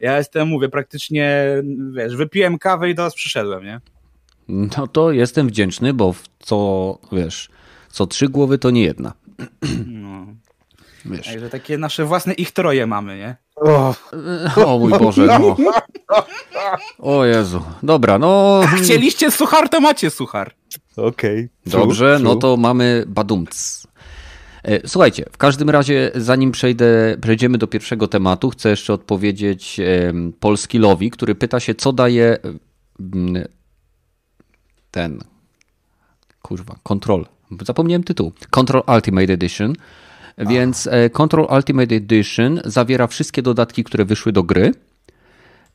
ja 0.00 0.18
jestem, 0.18 0.48
mówię, 0.48 0.68
praktycznie, 0.68 1.46
wiesz, 1.96 2.16
wypiłem 2.16 2.58
kawę 2.58 2.90
i 2.90 2.94
do 2.94 3.02
was 3.02 3.14
przyszedłem, 3.14 3.64
nie? 3.64 3.80
No 4.48 4.86
to 4.86 5.12
jestem 5.12 5.48
wdzięczny, 5.48 5.94
bo 5.94 6.14
co, 6.38 6.98
wiesz, 7.12 7.48
co 7.88 8.06
trzy 8.06 8.28
głowy 8.28 8.58
to 8.58 8.70
nie 8.70 8.82
jedna. 8.82 9.12
No. 9.86 10.26
Wiesz. 11.04 11.26
Także 11.26 11.50
takie 11.50 11.78
nasze 11.78 12.04
własne 12.04 12.32
ich 12.32 12.50
troje 12.50 12.86
mamy, 12.86 13.18
nie? 13.18 13.36
O, 13.56 13.94
o 14.66 14.78
mój 14.78 14.92
Boże, 14.92 15.26
no. 15.26 15.56
O 16.98 17.24
Jezu. 17.24 17.62
Dobra, 17.82 18.18
no. 18.18 18.60
Chcieliście 18.82 19.30
suchar, 19.30 19.68
to 19.68 19.80
macie 19.80 20.10
suchar. 20.10 20.54
Okej. 20.96 21.48
Okay. 21.66 21.80
Dobrze, 21.80 22.18
no 22.22 22.36
to 22.36 22.56
mamy 22.56 23.04
badumc. 23.06 23.82
E, 24.64 24.88
słuchajcie, 24.88 25.24
w 25.32 25.36
każdym 25.36 25.70
razie, 25.70 26.10
zanim 26.14 26.52
przejdę, 26.52 27.16
przejdziemy 27.20 27.58
do 27.58 27.66
pierwszego 27.66 28.08
tematu, 28.08 28.50
chcę 28.50 28.70
jeszcze 28.70 28.92
odpowiedzieć 28.92 29.80
Polskilowi, 30.40 31.10
który 31.10 31.34
pyta 31.34 31.60
się, 31.60 31.74
co 31.74 31.92
daje 31.92 32.38
ten. 34.92 35.18
Kurwa, 36.42 36.76
Control. 36.82 37.26
Zapomniałem 37.66 38.04
tytuł. 38.04 38.32
Control 38.50 38.82
Ultimate 38.94 39.32
Edition. 39.32 39.74
Więc 40.38 40.86
e, 40.86 41.10
Control 41.10 41.46
Ultimate 41.56 41.94
Edition 41.94 42.60
zawiera 42.64 43.06
wszystkie 43.06 43.42
dodatki, 43.42 43.84
które 43.84 44.04
wyszły 44.04 44.32
do 44.32 44.42
gry. 44.42 44.72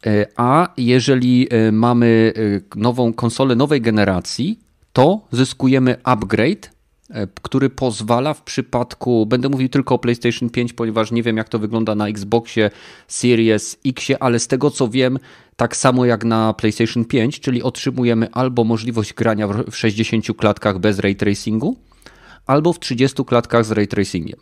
E, 0.06 0.26
a 0.36 0.74
jeżeli 0.78 1.48
e, 1.50 1.72
mamy 1.72 2.34
nową 2.76 3.14
konsolę 3.14 3.56
nowej 3.56 3.82
generacji, 3.82 4.60
to 4.94 5.22
zyskujemy 5.32 5.96
upgrade, 6.04 6.78
który 7.42 7.70
pozwala 7.70 8.34
w 8.34 8.42
przypadku, 8.42 9.26
będę 9.26 9.50
mówił 9.50 9.70
tylko 9.70 9.96
o 9.96 10.00
PlayStation 10.00 10.50
5, 10.50 10.74
ponieważ 10.74 11.12
nie 11.12 11.24
wiem 11.24 11.38
jak 11.38 11.50
to 11.50 11.60
wygląda 11.60 11.96
na 11.96 12.08
Xboxie 12.08 12.70
Series 13.08 13.78
X, 13.86 14.08
ale 14.20 14.40
z 14.40 14.48
tego 14.48 14.72
co 14.72 14.88
wiem, 14.88 15.20
tak 15.58 15.76
samo 15.76 16.06
jak 16.06 16.26
na 16.26 16.54
PlayStation 16.54 17.06
5, 17.06 17.40
czyli 17.40 17.64
otrzymujemy 17.64 18.32
albo 18.32 18.64
możliwość 18.64 19.14
grania 19.14 19.48
w 19.48 19.76
60 19.76 20.26
klatkach 20.38 20.80
bez 20.80 21.00
ray 21.00 21.16
tracingu, 21.16 21.78
albo 22.46 22.74
w 22.74 22.80
30 22.80 23.26
klatkach 23.26 23.66
z 23.66 23.72
ray 23.72 23.88
tracingiem. 23.88 24.40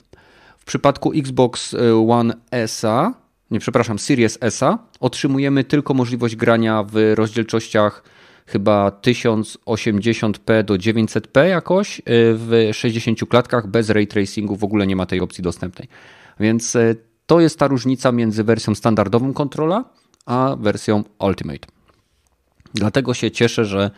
W 0.58 0.66
przypadku 0.66 1.12
Xbox 1.14 1.74
e, 1.74 2.10
One 2.10 2.34
SA, 2.52 3.14
nie 3.52 3.60
przepraszam, 3.60 4.00
Series 4.00 4.38
SA, 4.42 4.80
otrzymujemy 5.00 5.64
tylko 5.64 5.94
możliwość 5.94 6.36
grania 6.36 6.84
w 6.84 7.14
rozdzielczościach 7.16 8.04
chyba 8.46 8.90
1080p 8.90 10.64
do 10.64 10.74
900p 10.74 11.44
jakoś 11.44 12.00
e, 12.00 12.04
w 12.34 12.70
60 12.74 13.20
klatkach 13.30 13.68
bez 13.68 13.90
ray 13.90 14.08
tracingu, 14.08 14.56
w 14.56 14.64
ogóle 14.64 14.88
nie 14.88 14.96
ma 14.96 15.06
tej 15.06 15.20
opcji 15.20 15.44
dostępnej. 15.44 15.88
Więc 16.40 16.76
e, 16.76 16.96
to 17.26 17.40
jest 17.40 17.60
ta 17.60 17.68
różnica 17.68 18.12
między 18.12 18.44
wersją 18.44 18.76
standardową 18.76 19.34
kontrola 19.34 19.84
a 20.26 20.56
wersją 20.60 21.04
Ultimate. 21.20 21.68
Dlatego 22.74 23.14
się 23.14 23.32
cieszę, 23.32 23.66
że 23.66 23.92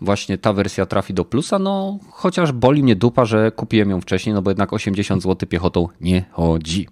właśnie 0.00 0.38
ta 0.38 0.52
wersja 0.52 0.86
trafi 0.86 1.14
do 1.14 1.24
plusa, 1.24 1.58
no 1.58 1.98
chociaż 2.10 2.52
boli 2.52 2.82
mnie 2.82 2.96
dupa, 2.96 3.24
że 3.24 3.52
kupiłem 3.52 3.90
ją 3.90 4.00
wcześniej, 4.00 4.34
no 4.34 4.42
bo 4.42 4.50
jednak 4.50 4.72
80 4.72 5.22
zł 5.22 5.48
piechotą 5.48 5.88
nie 6.00 6.24
chodzi. 6.30 6.88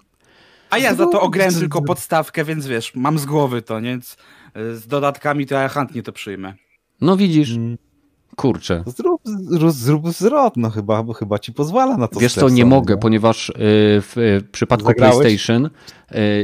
A 0.71 0.79
ja 0.79 0.95
za 0.95 1.07
to 1.07 1.21
ograłem 1.21 1.55
tylko 1.55 1.83
podstawkę, 1.83 2.45
więc 2.45 2.67
wiesz, 2.67 2.95
mam 2.95 3.19
z 3.19 3.27
głowy 3.27 3.63
to, 3.63 3.81
więc 3.81 4.17
z 4.55 4.87
dodatkami 4.87 5.47
to 5.47 5.55
ja 5.55 5.69
chętnie 5.69 6.03
to 6.03 6.13
przyjmę. 6.13 6.55
No 7.01 7.17
widzisz, 7.17 7.51
mm. 7.51 7.79
kurczę. 8.37 8.83
Zrób, 8.87 9.23
zrób 9.69 10.11
zwrot, 10.11 10.57
no 10.57 10.71
chyba, 10.71 11.03
bo 11.03 11.13
chyba 11.13 11.39
ci 11.39 11.53
pozwala 11.53 11.97
na 11.97 12.09
to. 12.09 12.21
Wiesz 12.21 12.35
co, 12.35 12.49
nie 12.49 12.65
mogę, 12.65 12.97
ponieważ 12.97 13.49
y, 13.49 13.55
w 14.01 14.41
przypadku 14.53 14.87
Zagrałeś? 14.87 15.19
PlayStation 15.19 15.67
y, 15.67 15.71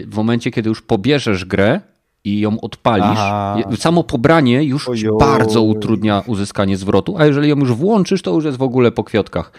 w 0.08 0.16
momencie, 0.16 0.50
kiedy 0.50 0.68
już 0.68 0.82
pobierzesz 0.82 1.44
grę, 1.44 1.80
i 2.26 2.40
ją 2.40 2.60
odpalisz, 2.60 3.06
Aha. 3.06 3.56
samo 3.76 4.04
pobranie 4.04 4.64
już 4.64 4.90
bardzo 5.18 5.62
utrudnia 5.62 6.22
uzyskanie 6.26 6.76
zwrotu, 6.76 7.14
a 7.18 7.26
jeżeli 7.26 7.48
ją 7.48 7.56
już 7.56 7.72
włączysz, 7.72 8.22
to 8.22 8.34
już 8.34 8.44
jest 8.44 8.58
w 8.58 8.62
ogóle 8.62 8.92
po 8.92 9.04
kwiatkach. 9.04 9.52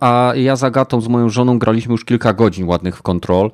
A 0.00 0.32
ja 0.36 0.56
z 0.56 0.64
Agatą, 0.64 1.00
z 1.00 1.08
moją 1.08 1.28
żoną 1.28 1.58
graliśmy 1.58 1.92
już 1.92 2.04
kilka 2.04 2.32
godzin 2.32 2.68
ładnych 2.68 2.96
w 2.96 3.02
Control 3.02 3.50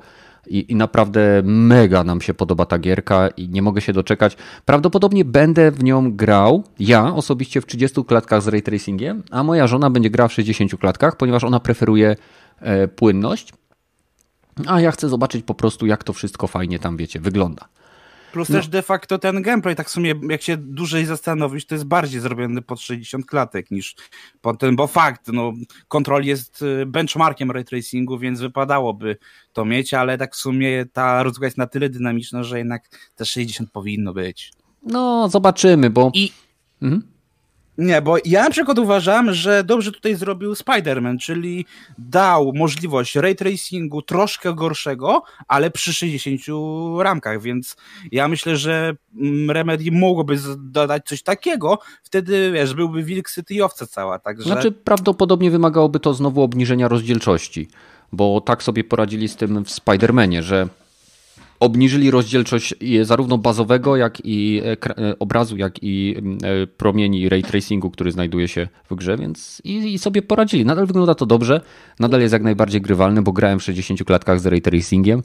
i, 0.47 0.71
i 0.71 0.75
naprawdę 0.75 1.41
mega 1.43 2.03
nam 2.03 2.21
się 2.21 2.33
podoba 2.33 2.65
ta 2.65 2.79
gierka 2.79 3.27
i 3.27 3.49
nie 3.49 3.61
mogę 3.61 3.81
się 3.81 3.93
doczekać. 3.93 4.37
Prawdopodobnie 4.65 5.25
będę 5.25 5.71
w 5.71 5.83
nią 5.83 6.15
grał, 6.15 6.63
ja 6.79 7.15
osobiście 7.15 7.61
w 7.61 7.65
30 7.65 8.05
klatkach 8.05 8.41
z 8.41 8.47
ray 8.47 8.61
tracingiem, 8.61 9.23
a 9.31 9.43
moja 9.43 9.67
żona 9.67 9.89
będzie 9.89 10.09
grała 10.09 10.27
w 10.27 10.33
60 10.33 10.75
klatkach, 10.79 11.17
ponieważ 11.17 11.43
ona 11.43 11.59
preferuje 11.59 12.15
e, 12.59 12.87
płynność, 12.87 13.53
a 14.67 14.81
ja 14.81 14.91
chcę 14.91 15.09
zobaczyć 15.09 15.43
po 15.43 15.53
prostu 15.53 15.85
jak 15.85 16.03
to 16.03 16.13
wszystko 16.13 16.47
fajnie 16.47 16.79
tam, 16.79 16.97
wiecie, 16.97 17.19
wygląda. 17.19 17.67
Plus 18.35 18.49
no. 18.49 18.55
też 18.55 18.67
de 18.67 18.81
facto 18.81 19.19
ten 19.19 19.41
gameplay, 19.41 19.75
tak 19.75 19.87
w 19.87 19.91
sumie 19.91 20.13
jak 20.29 20.41
się 20.41 20.57
dłużej 20.57 21.05
zastanowić, 21.05 21.65
to 21.65 21.75
jest 21.75 21.85
bardziej 21.85 22.19
zrobiony 22.21 22.61
pod 22.61 22.81
60 22.81 23.25
klatek 23.25 23.71
niż 23.71 23.95
pod 24.41 24.59
ten, 24.59 24.75
bo 24.75 24.87
fakt, 24.87 25.27
no 25.27 25.53
kontrol 25.87 26.23
jest 26.23 26.61
y, 26.61 26.85
benchmarkiem 26.85 27.51
ray 27.51 27.65
tracingu, 27.65 28.19
więc 28.19 28.39
wypadałoby 28.39 29.17
to 29.53 29.65
mieć, 29.65 29.93
ale 29.93 30.17
tak 30.17 30.35
w 30.35 30.37
sumie 30.37 30.85
ta 30.93 31.23
rozgrywka 31.23 31.45
jest 31.45 31.57
na 31.57 31.67
tyle 31.67 31.89
dynamiczna, 31.89 32.43
że 32.43 32.57
jednak 32.57 33.11
te 33.15 33.25
60 33.25 33.71
powinno 33.71 34.13
być. 34.13 34.51
No, 34.83 35.29
zobaczymy, 35.29 35.89
bo... 35.89 36.11
I... 36.13 36.31
Mhm. 36.81 37.14
Nie, 37.77 38.01
bo 38.01 38.17
ja 38.25 38.43
na 38.43 38.49
przykład 38.49 38.79
uważam, 38.79 39.33
że 39.33 39.63
dobrze 39.63 39.91
tutaj 39.91 40.15
zrobił 40.15 40.53
Spider-Man, 40.53 41.17
czyli 41.17 41.65
dał 41.97 42.53
możliwość 42.53 43.15
ray 43.15 43.35
tracingu 43.35 44.01
troszkę 44.01 44.53
gorszego, 44.53 45.23
ale 45.47 45.71
przy 45.71 45.93
60 45.93 46.41
ramkach, 46.99 47.41
więc 47.41 47.75
ja 48.11 48.27
myślę, 48.27 48.57
że 48.57 48.95
mm, 49.21 49.51
Remedy 49.51 49.91
mogłoby 49.91 50.37
dodać 50.57 51.05
coś 51.05 51.23
takiego, 51.23 51.79
wtedy 52.03 52.51
wiesz, 52.51 52.73
byłby 52.73 53.03
Wilk 53.03 53.31
City 53.31 53.53
i 53.53 53.61
owca 53.61 53.87
cała, 53.87 54.19
także... 54.19 54.43
Znaczy 54.43 54.71
prawdopodobnie 54.71 55.51
wymagałoby 55.51 55.99
to 55.99 56.13
znowu 56.13 56.41
obniżenia 56.41 56.87
rozdzielczości, 56.87 57.67
bo 58.11 58.41
tak 58.41 58.63
sobie 58.63 58.83
poradzili 58.83 59.27
z 59.27 59.35
tym 59.35 59.65
w 59.65 59.69
Spider-Manie, 59.69 60.41
że 60.41 60.67
obniżyli 61.59 62.11
rozdzielczość 62.11 62.73
zarówno 63.01 63.37
bazowego, 63.37 63.95
jak 63.95 64.21
i 64.23 64.61
e, 64.63 65.19
obrazu, 65.19 65.57
jak 65.57 65.83
i 65.83 66.15
e, 66.43 66.67
promieni 66.67 67.29
ray 67.29 67.43
tracingu, 67.43 67.91
który 67.91 68.11
znajduje 68.11 68.47
się 68.47 68.67
w 68.89 68.95
grze, 68.95 69.17
więc 69.17 69.61
i, 69.63 69.93
i, 69.93 69.99
sobie 69.99 70.21
poradzili. 70.21 70.65
Nadal 70.65 70.85
wygląda 70.87 71.15
to 71.15 71.25
dobrze, 71.25 71.61
nadal 71.99 72.21
jest 72.21 72.33
jak 72.33 72.43
najbardziej 72.43 72.81
grywalny, 72.81 73.21
bo 73.21 73.31
grałem 73.31 73.59
w 73.59 73.63
60 73.63 74.03
klatkach 74.03 74.39
z 74.39 74.45
ray 74.45 74.61
tracingiem 74.61 75.23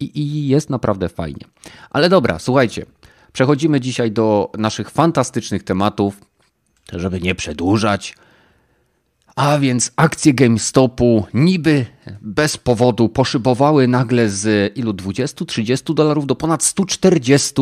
i, 0.00 0.20
i 0.20 0.48
jest 0.48 0.70
naprawdę 0.70 1.08
fajnie. 1.08 1.46
Ale 1.90 2.08
dobra, 2.08 2.38
słuchajcie, 2.38 2.86
przechodzimy 3.32 3.80
dzisiaj 3.80 4.12
do 4.12 4.52
naszych 4.58 4.90
fantastycznych 4.90 5.62
tematów, 5.62 6.20
żeby 6.92 7.20
nie 7.20 7.34
przedłużać. 7.34 8.14
A 9.36 9.58
więc 9.58 9.92
akcje 9.96 10.34
GameStopu 10.34 11.26
niby 11.34 11.86
bez 12.20 12.56
powodu 12.56 13.08
poszybowały 13.08 13.88
nagle 13.88 14.28
z 14.28 14.76
ilu 14.76 14.92
20-30 14.92 15.94
dolarów 15.94 16.26
do 16.26 16.34
ponad 16.34 16.64
140 16.64 17.54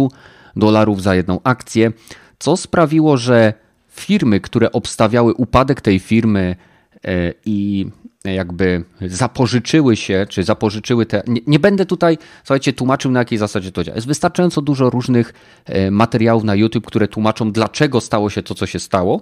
dolarów 0.56 1.02
za 1.02 1.14
jedną 1.14 1.40
akcję. 1.44 1.92
co 2.38 2.56
sprawiło, 2.56 3.16
że 3.16 3.54
firmy, 3.88 4.40
które 4.40 4.72
obstawiały 4.72 5.34
upadek 5.34 5.80
tej 5.80 5.98
firmy 5.98 6.56
e, 7.04 7.32
i 7.44 7.86
jakby 8.24 8.84
zapożyczyły 9.00 9.96
się, 9.96 10.26
czy 10.28 10.44
zapożyczyły 10.44 11.06
te. 11.06 11.22
Nie, 11.26 11.40
nie, 11.46 11.58
będę 11.58 11.86
tutaj, 11.86 12.18
słuchajcie, 12.44 12.72
tłumaczył 12.72 13.10
na 13.10 13.18
jakiej 13.18 13.38
zasadzie 13.38 13.72
to 13.72 13.84
działa. 13.84 13.96
Jest 13.96 14.06
wystarczająco 14.06 14.62
dużo 14.62 14.90
różnych 14.90 15.32
e, 15.64 15.90
materiałów 15.90 16.44
na 16.44 16.54
YouTube, 16.54 16.86
które 16.86 17.08
tłumaczą, 17.08 17.52
dlaczego 17.52 18.00
stało 18.00 18.30
się 18.30 18.42
to, 18.42 18.54
co 18.54 18.66
się 18.66 18.78
stało, 18.78 19.20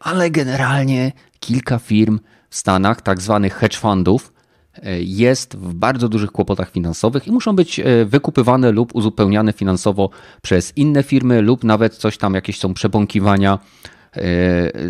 ale 0.00 0.30
generalnie 0.30 1.12
kilka 1.40 1.78
firm 1.78 2.20
w 2.50 2.56
Stanach, 2.56 3.02
tak 3.02 3.20
zwanych 3.20 3.54
hedge 3.54 3.76
fundów, 3.76 4.32
e, 4.74 5.02
jest 5.02 5.56
w 5.56 5.74
bardzo 5.74 6.08
dużych 6.08 6.32
kłopotach 6.32 6.70
finansowych 6.70 7.26
i 7.26 7.32
muszą 7.32 7.56
być 7.56 7.80
e, 7.80 8.04
wykupywane 8.04 8.72
lub 8.72 8.94
uzupełniane 8.94 9.52
finansowo 9.52 10.10
przez 10.42 10.76
inne 10.76 11.02
firmy, 11.02 11.42
lub 11.42 11.64
nawet 11.64 11.96
coś 11.96 12.18
tam, 12.18 12.34
jakieś 12.34 12.58
są 12.58 12.74
przebąkiwania 12.74 13.58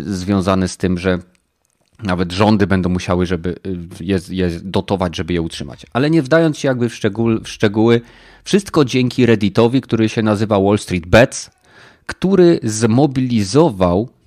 związane 0.05 0.67
z 0.67 0.77
tym, 0.77 0.97
że 0.97 1.19
nawet 2.03 2.31
rządy 2.31 2.67
będą 2.67 2.89
musiały 2.89 3.25
żeby 3.25 3.55
je, 3.99 4.19
je, 4.29 4.49
dotować, 4.63 5.15
żeby 5.15 5.33
je 5.33 5.41
utrzymać. 5.41 5.85
Ale 5.93 6.09
nie 6.09 6.21
wdając 6.21 6.57
się 6.57 6.67
jakby 6.67 6.89
w, 6.89 6.95
szczegół, 6.95 7.39
w 7.43 7.49
szczegóły, 7.49 8.01
wszystko 8.43 8.85
dzięki 8.85 9.25
Redditowi, 9.25 9.81
który 9.81 10.09
się 10.09 10.21
nazywa 10.21 10.59
Wall 10.59 10.77
Street 10.77 11.07
Bets, 11.07 11.51
który 12.05 12.59
zmobilizował 12.63 14.09
e, 14.09 14.20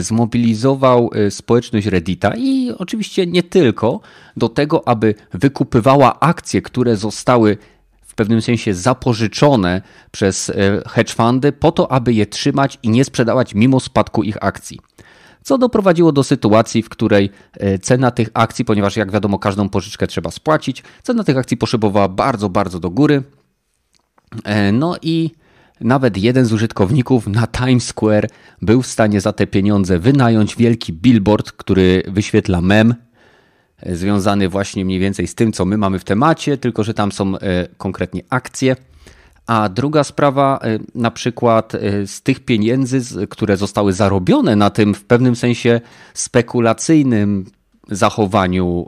zmobilizował 0.00 1.10
e, 1.14 1.30
społeczność 1.30 1.86
Reddita 1.86 2.34
i 2.36 2.70
oczywiście 2.78 3.26
nie 3.26 3.42
tylko 3.42 4.00
do 4.36 4.48
tego, 4.48 4.88
aby 4.88 5.14
wykupywała 5.34 6.20
akcje, 6.20 6.62
które 6.62 6.96
zostały 6.96 7.56
w 8.02 8.14
pewnym 8.14 8.42
sensie 8.42 8.74
zapożyczone 8.74 9.82
przez 10.10 10.50
e, 10.50 10.54
hedge 10.88 11.14
fundy 11.14 11.52
po 11.52 11.72
to, 11.72 11.92
aby 11.92 12.12
je 12.12 12.26
trzymać 12.26 12.78
i 12.82 12.88
nie 12.88 13.04
sprzedawać 13.04 13.54
mimo 13.54 13.80
spadku 13.80 14.22
ich 14.22 14.44
akcji 14.44 14.78
co 15.42 15.58
doprowadziło 15.58 16.12
do 16.12 16.24
sytuacji, 16.24 16.82
w 16.82 16.88
której 16.88 17.30
e, 17.52 17.78
cena 17.78 18.10
tych 18.10 18.28
akcji, 18.34 18.64
ponieważ 18.64 18.96
jak 18.96 19.12
wiadomo 19.12 19.38
każdą 19.38 19.68
pożyczkę 19.68 20.06
trzeba 20.06 20.30
spłacić, 20.30 20.82
cena 21.02 21.24
tych 21.24 21.36
akcji 21.36 21.56
poszybowała 21.56 22.08
bardzo, 22.08 22.48
bardzo 22.48 22.80
do 22.80 22.90
góry. 22.90 23.22
E, 24.44 24.72
no 24.72 24.96
i 25.02 25.30
nawet 25.80 26.16
jeden 26.16 26.44
z 26.44 26.52
użytkowników 26.52 27.26
na 27.26 27.46
Times 27.46 27.86
Square 27.86 28.28
był 28.62 28.82
w 28.82 28.86
stanie 28.86 29.20
za 29.20 29.32
te 29.32 29.46
pieniądze 29.46 29.98
wynająć 29.98 30.56
wielki 30.56 30.92
billboard, 30.92 31.52
który 31.52 32.02
wyświetla 32.08 32.60
mem 32.60 32.94
e, 33.78 33.96
związany 33.96 34.48
właśnie 34.48 34.84
mniej 34.84 34.98
więcej 34.98 35.26
z 35.26 35.34
tym, 35.34 35.52
co 35.52 35.64
my 35.64 35.78
mamy 35.78 35.98
w 35.98 36.04
temacie, 36.04 36.58
tylko 36.58 36.84
że 36.84 36.94
tam 36.94 37.12
są 37.12 37.32
konkretnie 37.76 38.22
akcje. 38.30 38.76
A 39.46 39.68
druga 39.68 40.04
sprawa, 40.04 40.60
y, 40.64 40.80
na 40.94 41.10
przykład 41.10 41.72
z 42.06 42.22
tych 42.22 42.40
pieniędzy, 42.40 43.26
które 43.26 43.56
zostały 43.56 43.92
zarobione 43.92 44.56
na 44.56 44.70
tym 44.70 44.94
w 44.94 45.04
pewnym 45.04 45.36
sensie 45.36 45.80
spekulacyjnym 46.14 47.44
zachowaniu 47.88 48.86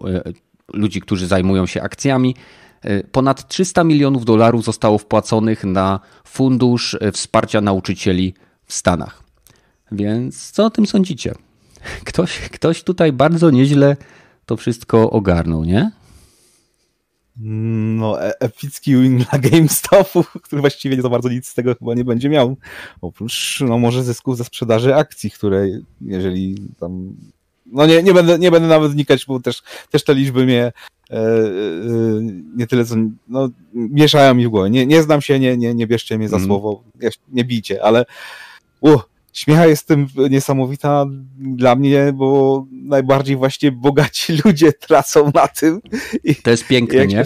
ludzi, 0.75 1.00
którzy 1.00 1.26
zajmują 1.26 1.66
się 1.66 1.82
akcjami, 1.82 2.34
ponad 3.12 3.48
300 3.48 3.84
milionów 3.84 4.24
dolarów 4.24 4.64
zostało 4.64 4.98
wpłaconych 4.98 5.64
na 5.64 6.00
fundusz 6.24 6.96
wsparcia 7.12 7.60
nauczycieli 7.60 8.34
w 8.66 8.72
Stanach. 8.72 9.22
Więc 9.92 10.50
co 10.50 10.64
o 10.64 10.70
tym 10.70 10.86
sądzicie? 10.86 11.34
Ktoś, 12.04 12.38
ktoś 12.38 12.82
tutaj 12.82 13.12
bardzo 13.12 13.50
nieźle 13.50 13.96
to 14.46 14.56
wszystko 14.56 15.10
ogarnął, 15.10 15.64
nie? 15.64 15.90
no, 17.36 18.23
e, 18.23 18.40
epicki 18.40 18.97
win 18.97 19.18
dla 19.18 19.38
GameStopu, 19.38 20.25
który 20.42 20.60
właściwie 20.60 20.97
nie 20.97 21.02
za 21.02 21.08
bardzo 21.08 21.28
nic 21.28 21.49
z 21.49 21.54
tego 21.54 21.75
chyba 21.75 21.95
nie 21.95 22.04
będzie 22.04 22.28
miał. 22.28 22.56
Oprócz, 23.00 23.60
no 23.60 23.78
może 23.78 24.04
zysków 24.04 24.36
ze 24.36 24.45
sprzedaży 24.45 24.95
akcji, 24.95 25.30
które 25.30 25.66
jeżeli 26.00 26.56
tam 26.80 27.14
no 27.66 27.86
nie, 27.86 28.02
nie, 28.02 28.14
będę, 28.14 28.38
nie 28.38 28.50
będę 28.50 28.68
nawet 28.68 28.92
wnikać, 28.92 29.26
bo 29.26 29.40
też, 29.40 29.62
też 29.90 30.04
te 30.04 30.14
liczby 30.14 30.45
mnie 30.45 30.73
nie 32.56 32.66
tyle 32.66 32.84
co, 32.84 32.94
no, 33.28 33.48
mieszają 33.75 34.34
mi 34.34 34.46
w 34.46 34.50
głowie. 34.50 34.70
Nie, 34.70 34.86
nie 34.86 35.02
znam 35.02 35.20
się, 35.20 35.40
nie, 35.40 35.56
nie, 35.56 35.75
nie 35.75 35.86
bierzcie 35.86 36.18
mnie 36.18 36.28
za 36.28 36.36
mm. 36.36 36.48
słowo, 36.48 36.82
nie 37.28 37.44
bijcie, 37.44 37.84
ale 37.84 38.04
uh, 38.80 39.02
śmiecha 39.32 39.66
jest 39.66 39.86
tym 39.86 40.06
niesamowita 40.30 41.06
dla 41.38 41.76
mnie, 41.76 42.12
bo 42.14 42.66
najbardziej 42.72 43.36
właśnie 43.36 43.72
bogaci 43.72 44.32
ludzie 44.44 44.72
tracą 44.72 45.30
na 45.34 45.48
tym. 45.48 45.80
I 46.25 46.34
to 46.34 46.50
jest 46.50 46.66
piękne, 46.66 47.06
nie? 47.06 47.25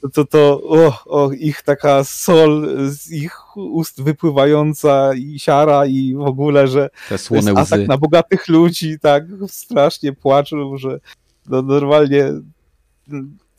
To, 0.00 0.08
to, 0.08 0.24
to 0.24 0.60
o, 0.64 1.04
o, 1.06 1.32
ich 1.32 1.62
taka 1.62 2.04
sol 2.04 2.68
z 2.88 3.10
ich 3.10 3.56
ust 3.56 4.02
wypływająca 4.02 5.14
i 5.14 5.38
siara 5.38 5.86
i 5.86 6.14
w 6.14 6.20
ogóle, 6.20 6.68
że 6.68 6.90
Te 7.08 7.18
słone 7.18 7.50
jest 7.50 7.72
atak 7.72 7.88
na 7.88 7.98
bogatych 7.98 8.48
ludzi, 8.48 8.98
tak 9.00 9.24
strasznie 9.48 10.12
płaczą, 10.12 10.76
że 10.76 11.00
no, 11.48 11.62
normalnie 11.62 12.24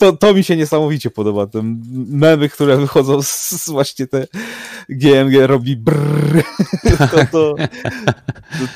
to, 0.02 0.14
to 0.14 0.34
mi 0.34 0.44
się 0.44 0.58
niesamowicie 0.58 1.10
podoba. 1.10 1.48
Te 1.48 1.62
memy, 2.08 2.50
które 2.50 2.78
wychodzą 2.78 3.22
z, 3.22 3.70
właśnie 3.70 4.08
te 4.08 4.28
GMG 4.90 5.48
robi 5.48 5.76
brrr. 5.76 6.44
To, 7.12 7.26
to, 7.32 7.56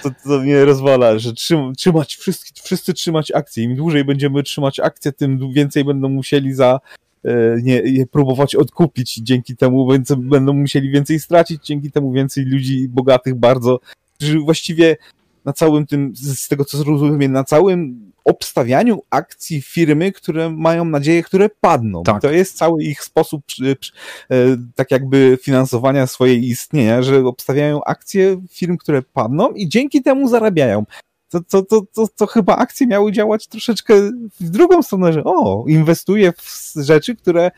to, 0.04 0.10
to, 0.24 0.40
mnie 0.40 0.66
rozwala, 0.66 1.20
że 1.20 1.34
trzym, 1.34 1.76
trzymać, 1.76 2.16
wszyscy, 2.16 2.54
wszyscy 2.64 2.94
trzymać 2.94 3.32
akcje. 3.32 3.64
Im 3.64 3.76
dłużej 3.76 4.06
będziemy 4.06 4.44
trzymać 4.44 4.80
akcje, 4.80 5.12
tym 5.12 5.54
więcej 5.54 5.84
będą 5.84 6.10
musieli 6.10 6.54
za 6.54 6.80
e, 7.26 7.58
nie, 7.62 7.76
je 7.76 8.08
próbować 8.08 8.56
odkupić. 8.56 9.16
Dzięki 9.16 9.56
temu 9.56 9.88
będą 10.18 10.54
musieli 10.54 10.92
więcej 10.92 11.20
stracić, 11.20 11.66
dzięki 11.66 11.92
temu 11.92 12.12
więcej 12.12 12.46
ludzi 12.46 12.88
bogatych 12.90 13.36
bardzo, 13.36 13.80
którzy 14.18 14.40
właściwie 14.40 14.98
na 15.46 15.54
całym 15.54 15.86
tym, 15.86 16.14
z 16.16 16.48
tego 16.48 16.66
co 16.66 16.78
zrozumiem, 16.78 17.32
na 17.32 17.44
całym 17.44 18.12
obstawianiu 18.26 19.02
akcji 19.10 19.62
firmy, 19.62 20.12
które 20.12 20.50
mają 20.50 20.86
nadzieję, 20.86 21.24
które 21.24 21.50
padną. 21.50 22.04
Tak. 22.04 22.22
To 22.22 22.32
jest 22.32 22.58
cały 22.58 22.84
ich 22.84 23.04
sposób 23.04 23.44
e, 23.62 24.36
tak 24.76 24.92
jakby 24.92 25.38
finansowania 25.42 26.08
swojej 26.08 26.48
istnienia, 26.48 27.02
że 27.02 27.26
obstawiają 27.26 27.84
akcje 27.84 28.42
firm, 28.50 28.78
które 28.78 29.02
padną 29.02 29.52
i 29.52 29.70
dzięki 29.70 30.04
temu 30.04 30.28
zarabiają. 30.28 30.86
To, 31.30 31.42
to, 31.42 31.62
to, 31.62 31.82
to, 31.94 32.08
to 32.08 32.28
chyba 32.28 32.56
akcje 32.56 32.88
miały 32.88 33.12
działać 33.12 33.48
troszeczkę 33.48 33.94
w 34.40 34.50
drugą 34.50 34.84
stronę, 34.84 35.14
że 35.14 35.24
o, 35.24 35.66
inwestuję 35.68 36.34
w 36.38 36.74
rzeczy, 36.76 37.16
które 37.16 37.52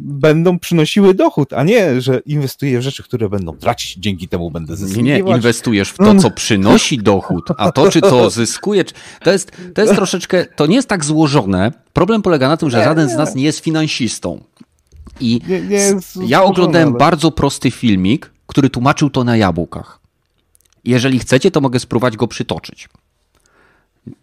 będą 0.00 0.58
przynosiły 0.58 1.14
dochód, 1.14 1.52
a 1.52 1.62
nie, 1.62 2.00
że 2.00 2.20
inwestuję 2.26 2.78
w 2.78 2.82
rzeczy, 2.82 3.02
które 3.02 3.28
będą 3.28 3.56
tracić, 3.56 3.96
dzięki 3.96 4.28
temu 4.28 4.50
będę 4.50 4.76
zyskiwać. 4.76 5.04
Nie, 5.04 5.18
inwestujesz 5.18 5.90
w 5.90 5.96
to, 5.96 6.14
co 6.14 6.30
przynosi 6.40 6.98
dochód, 6.98 7.44
a 7.56 7.72
to, 7.72 7.90
czy 7.90 8.00
to 8.00 8.30
zyskuje, 8.40 8.84
to 9.22 9.32
jest, 9.32 9.52
to 9.74 9.82
jest 9.82 9.94
troszeczkę, 9.94 10.46
to 10.56 10.66
nie 10.66 10.76
jest 10.76 10.88
tak 10.88 11.04
złożone. 11.04 11.72
Problem 11.92 12.22
polega 12.22 12.48
na 12.48 12.56
tym, 12.56 12.70
że 12.70 12.84
żaden 12.84 13.08
z 13.08 13.16
nas 13.16 13.34
nie 13.34 13.44
jest 13.44 13.58
finansistą. 13.58 14.44
I 15.20 15.40
nie, 15.48 15.60
nie 15.60 15.94
ja 16.26 16.42
oglądałem 16.42 16.88
ale... 16.88 16.98
bardzo 16.98 17.30
prosty 17.30 17.70
filmik, 17.70 18.32
który 18.46 18.70
tłumaczył 18.70 19.10
to 19.10 19.24
na 19.24 19.36
jabłkach. 19.36 20.00
Jeżeli 20.84 21.18
chcecie, 21.18 21.50
to 21.50 21.60
mogę 21.60 21.78
spróbować 21.78 22.16
go 22.16 22.28
przytoczyć. 22.28 22.88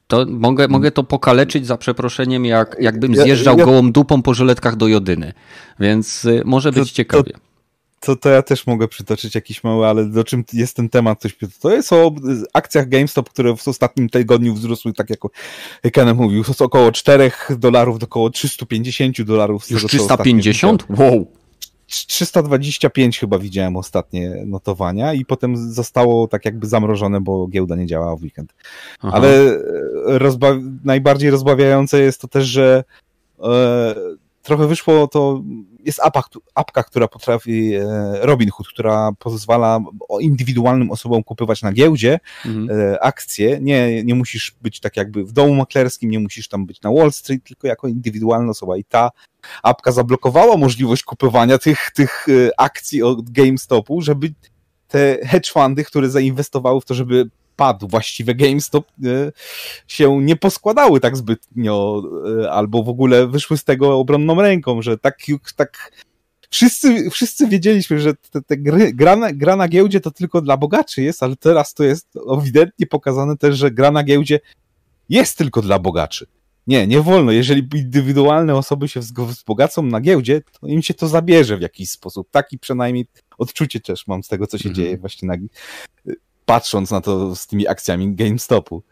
To 0.08 0.26
mogę, 0.30 0.68
mogę 0.68 0.92
to 0.92 1.04
pokaleczyć 1.04 1.68
za 1.68 1.78
przeproszeniem, 1.78 2.46
jak, 2.46 2.78
jakbym 2.80 3.16
zjeżdżał 3.16 3.54
ja, 3.54 3.60
ja... 3.60 3.66
gołą 3.66 3.92
dupą 3.92 4.22
po 4.22 4.34
żyletkach 4.34 4.76
do 4.76 4.88
jodyny. 4.88 5.34
Więc 5.80 6.26
y, 6.26 6.42
może 6.46 6.72
być 6.72 6.92
to, 6.92 6.96
ciekawie. 6.96 7.32
To, 7.32 7.40
to, 8.00 8.16
to 8.16 8.30
ja 8.30 8.42
też 8.42 8.68
mogę 8.68 8.88
przytoczyć 8.88 9.36
jakiś 9.36 9.64
mały, 9.64 9.88
ale 9.88 10.06
do 10.06 10.24
czym 10.24 10.44
jest 10.54 10.76
ten 10.76 10.90
temat? 10.90 11.22
Coś, 11.22 11.38
to 11.60 11.72
jest 11.72 11.94
o 11.94 12.12
akcjach 12.54 12.90
GameStop, 12.90 13.30
które 13.30 13.56
w 13.56 13.68
ostatnim 13.68 14.10
tygodniu 14.10 14.54
wzrosły, 14.54 14.94
tak 14.94 15.10
jak 15.10 15.20
Ken 15.94 16.16
mówił, 16.16 16.44
z 16.44 16.62
około 16.62 16.92
4 16.92 17.32
dolarów 17.50 18.00
do 18.00 18.06
około 18.06 18.30
350 18.30 19.22
dolarów. 19.22 19.70
Już 19.70 19.86
350? 19.86 20.86
Wow! 20.90 21.28
325 21.88 23.20
chyba 23.20 23.40
widziałem 23.40 23.76
ostatnie 23.76 24.44
notowania 24.46 25.14
i 25.14 25.26
potem 25.26 25.58
zostało 25.74 26.28
tak 26.28 26.46
jakby 26.46 26.68
zamrożone, 26.68 27.22
bo 27.22 27.48
giełda 27.48 27.76
nie 27.76 27.86
działała 27.86 28.16
w 28.16 28.22
weekend. 28.22 28.54
Aha. 29.00 29.12
Ale 29.14 29.30
e, 29.30 29.60
rozba 30.06 30.48
najbardziej 30.84 31.30
rozbawiające 31.30 32.00
jest 32.00 32.22
to 32.22 32.28
też, 32.28 32.46
że 32.46 32.84
e, 33.44 33.96
trochę 34.44 34.68
wyszło 34.68 35.08
to, 35.08 35.44
jest 35.88 36.00
apka, 36.04 36.40
apka 36.56 36.84
która 36.84 37.08
potrafi, 37.08 37.74
e, 37.74 37.86
Robinhood, 38.22 38.68
która 38.68 39.12
pozwala 39.20 39.80
indywidualnym 40.20 40.92
osobom 40.92 41.24
kupywać 41.24 41.62
na 41.62 41.72
giełdzie 41.72 42.20
mhm. 42.46 42.80
e, 42.80 43.04
akcje. 43.04 43.60
Nie, 43.62 44.04
nie 44.04 44.16
musisz 44.16 44.56
być 44.62 44.80
tak 44.80 44.98
jakby 44.98 45.26
w 45.26 45.32
domu 45.32 45.56
maklerskim, 45.56 46.12
nie 46.12 46.20
musisz 46.20 46.48
tam 46.48 46.66
być 46.66 46.82
na 46.82 46.92
Wall 46.92 47.12
Street, 47.12 47.44
tylko 47.44 47.68
jako 47.68 47.88
indywidualna 47.88 48.52
osoba 48.52 48.78
i 48.78 48.84
ta 48.84 49.10
apka 49.64 49.92
zablokowała 49.92 50.58
możliwość 50.58 51.04
kupowania 51.04 51.58
tych, 51.58 51.92
tych 51.92 52.26
e, 52.30 52.60
akcji 52.60 53.04
od 53.04 53.30
GameStopu, 53.30 54.02
żeby 54.02 54.34
te 54.88 55.18
hedge 55.24 55.52
fundy, 55.52 55.84
które 55.84 56.10
zainwestowały 56.10 56.82
w 56.82 56.86
to, 56.86 56.94
żeby 56.94 57.30
padł 57.56 57.88
właściwe 57.88 58.36
GameStop, 58.36 58.86
się 59.88 60.22
nie 60.22 60.36
poskładały 60.36 61.00
tak 61.00 61.18
zbytnio, 61.18 62.04
albo 62.52 62.84
w 62.84 62.90
ogóle 62.90 63.28
wyszły 63.28 63.58
z 63.58 63.64
tego 63.64 63.98
obronną 63.98 64.42
ręką, 64.42 64.82
że 64.82 64.98
tak, 64.98 65.18
tak 65.56 65.92
wszyscy, 66.50 67.10
wszyscy 67.10 67.48
wiedzieliśmy, 67.48 68.00
że 68.00 68.14
te, 68.16 68.42
te 68.42 68.58
gry, 68.58 68.94
gra, 68.94 69.16
na, 69.16 69.34
gra 69.34 69.56
na 69.56 69.68
giełdzie 69.68 70.00
to 70.00 70.12
tylko 70.12 70.42
dla 70.42 70.58
bogaczy 70.58 71.02
jest, 71.02 71.24
ale 71.24 71.36
teraz 71.36 71.74
to 71.74 71.84
jest 71.84 72.08
ewidentnie 72.38 72.88
pokazane 72.88 73.38
też, 73.38 73.58
że 73.58 73.72
gra 73.72 73.92
na 73.92 74.04
giełdzie 74.04 74.40
jest 75.10 75.38
tylko 75.38 75.62
dla 75.62 75.80
bogaczy. 75.80 76.28
Nie, 76.68 76.88
nie 76.88 77.02
wolno. 77.02 77.32
Jeżeli 77.32 77.68
indywidualne 77.76 78.56
osoby 78.56 78.88
się 78.88 79.00
wzbogacą 79.00 79.84
na 79.84 80.02
giełdzie, 80.02 80.42
to 80.62 80.68
im 80.68 80.82
się 80.82 80.94
to 80.94 81.08
zabierze 81.08 81.58
w 81.58 81.62
jakiś 81.62 81.90
sposób. 81.90 82.28
Taki 82.32 82.60
przynajmniej 82.60 83.08
odczucie 83.38 83.80
też 83.80 84.08
mam 84.08 84.24
z 84.24 84.28
tego, 84.28 84.48
co 84.48 84.58
się 84.58 84.70
mhm. 84.70 84.76
dzieje 84.76 84.98
właśnie 84.98 85.28
na, 85.28 85.36
patrząc 86.46 86.92
na 86.92 87.02
to 87.02 87.36
z 87.36 87.48
tymi 87.48 87.68
akcjami 87.68 88.16
GameStopu. 88.16 88.84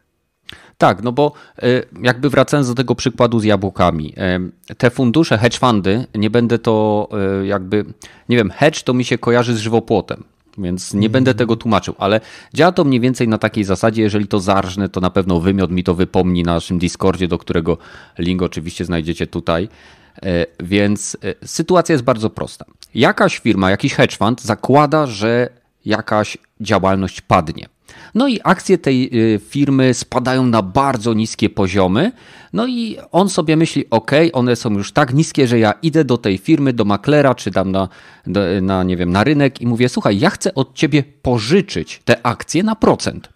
Tak, 0.77 1.03
no 1.03 1.11
bo 1.11 1.31
e, 1.57 1.83
jakby 2.01 2.29
wracając 2.29 2.67
do 2.67 2.75
tego 2.75 2.95
przykładu 2.95 3.39
z 3.39 3.43
jabłkami, 3.43 4.13
e, 4.17 4.39
te 4.77 4.89
fundusze, 4.89 5.38
hedge 5.38 5.59
fundy, 5.59 6.05
nie 6.15 6.29
będę 6.29 6.59
to 6.59 7.07
e, 7.41 7.45
jakby, 7.45 7.85
nie 8.29 8.38
wiem, 8.38 8.51
hedge 8.51 8.83
to 8.83 8.93
mi 8.93 9.05
się 9.05 9.17
kojarzy 9.17 9.55
z 9.55 9.59
żywopłotem, 9.59 10.23
więc 10.58 10.94
nie 10.94 11.10
będę 11.10 11.32
mhm. 11.32 11.38
tego 11.38 11.56
tłumaczył, 11.56 11.96
ale 11.98 12.22
działa 12.54 12.72
to 12.72 12.84
mniej 12.84 13.00
więcej 13.00 13.28
na 13.28 13.38
takiej 13.38 13.63
zasadzie, 13.63 14.02
jeżeli 14.02 14.28
to 14.28 14.39
zarżnę, 14.39 14.89
to 14.89 15.02
na 15.02 15.10
pewno 15.10 15.39
wymiot 15.39 15.72
mi 15.72 15.84
to 15.84 15.96
wypomni 15.96 16.44
na 16.44 16.54
naszym 16.54 16.80
Discordzie, 16.80 17.28
do 17.28 17.38
którego 17.38 17.78
link 18.18 18.41
oczywiście 18.41 18.86
znajdziecie 18.86 19.28
tutaj. 19.28 19.70
Więc 20.63 21.18
sytuacja 21.46 21.94
jest 21.94 22.04
bardzo 22.04 22.30
prosta. 22.30 22.65
Jakaś 22.96 23.39
firma, 23.39 23.72
jakiś 23.72 23.94
hedge 23.94 24.18
fund 24.18 24.41
zakłada, 24.41 25.08
że 25.08 25.50
jakaś 25.86 26.38
działalność 26.62 27.22
padnie. 27.22 27.65
No 28.15 28.27
i 28.27 28.39
akcje 28.43 28.77
tej 28.77 29.10
y, 29.36 29.39
firmy 29.39 29.93
spadają 29.93 30.45
na 30.45 30.62
bardzo 30.62 31.13
niskie 31.13 31.49
poziomy. 31.49 32.12
No 32.53 32.67
i 32.67 32.97
on 33.12 33.29
sobie 33.29 33.55
myśli, 33.55 33.86
ok, 33.89 34.12
one 34.34 34.55
są 34.55 34.73
już 34.73 34.91
tak 34.91 35.13
niskie, 35.13 35.47
że 35.47 35.60
ja 35.60 35.73
idę 35.81 36.05
do 36.05 36.17
tej 36.17 36.38
firmy, 36.38 36.73
do 36.73 36.86
maklera, 36.86 37.36
czy 37.36 37.51
tam 37.51 37.71
na, 37.71 37.89
na, 38.62 38.84
nie 38.84 38.97
wiem, 38.97 39.12
na 39.12 39.23
rynek 39.23 39.62
i 39.62 39.67
mówię, 39.67 39.89
słuchaj, 39.89 40.19
ja 40.19 40.29
chcę 40.29 40.55
od 40.55 40.73
ciebie 40.73 41.03
pożyczyć 41.21 42.01
te 42.05 42.25
akcje 42.25 42.63
na 42.63 42.75
procent. 42.75 43.29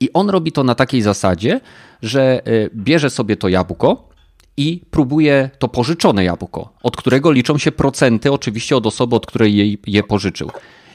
I 0.00 0.12
on 0.12 0.30
robi 0.30 0.52
to 0.52 0.64
na 0.64 0.74
takiej 0.74 1.02
zasadzie, 1.02 1.60
że 2.02 2.48
y, 2.48 2.70
bierze 2.74 3.10
sobie 3.10 3.36
to 3.36 3.48
jabłko, 3.48 4.08
i 4.58 4.80
próbuje 4.90 5.50
to 5.58 5.68
pożyczone 5.68 6.24
jabłko, 6.24 6.72
od 6.82 6.96
którego 6.96 7.32
liczą 7.32 7.58
się 7.58 7.72
procenty, 7.72 8.32
oczywiście 8.32 8.76
od 8.76 8.86
osoby, 8.86 9.16
od 9.16 9.26
której 9.26 9.56
jej 9.56 9.78
je 9.86 10.02
pożyczył 10.02 10.50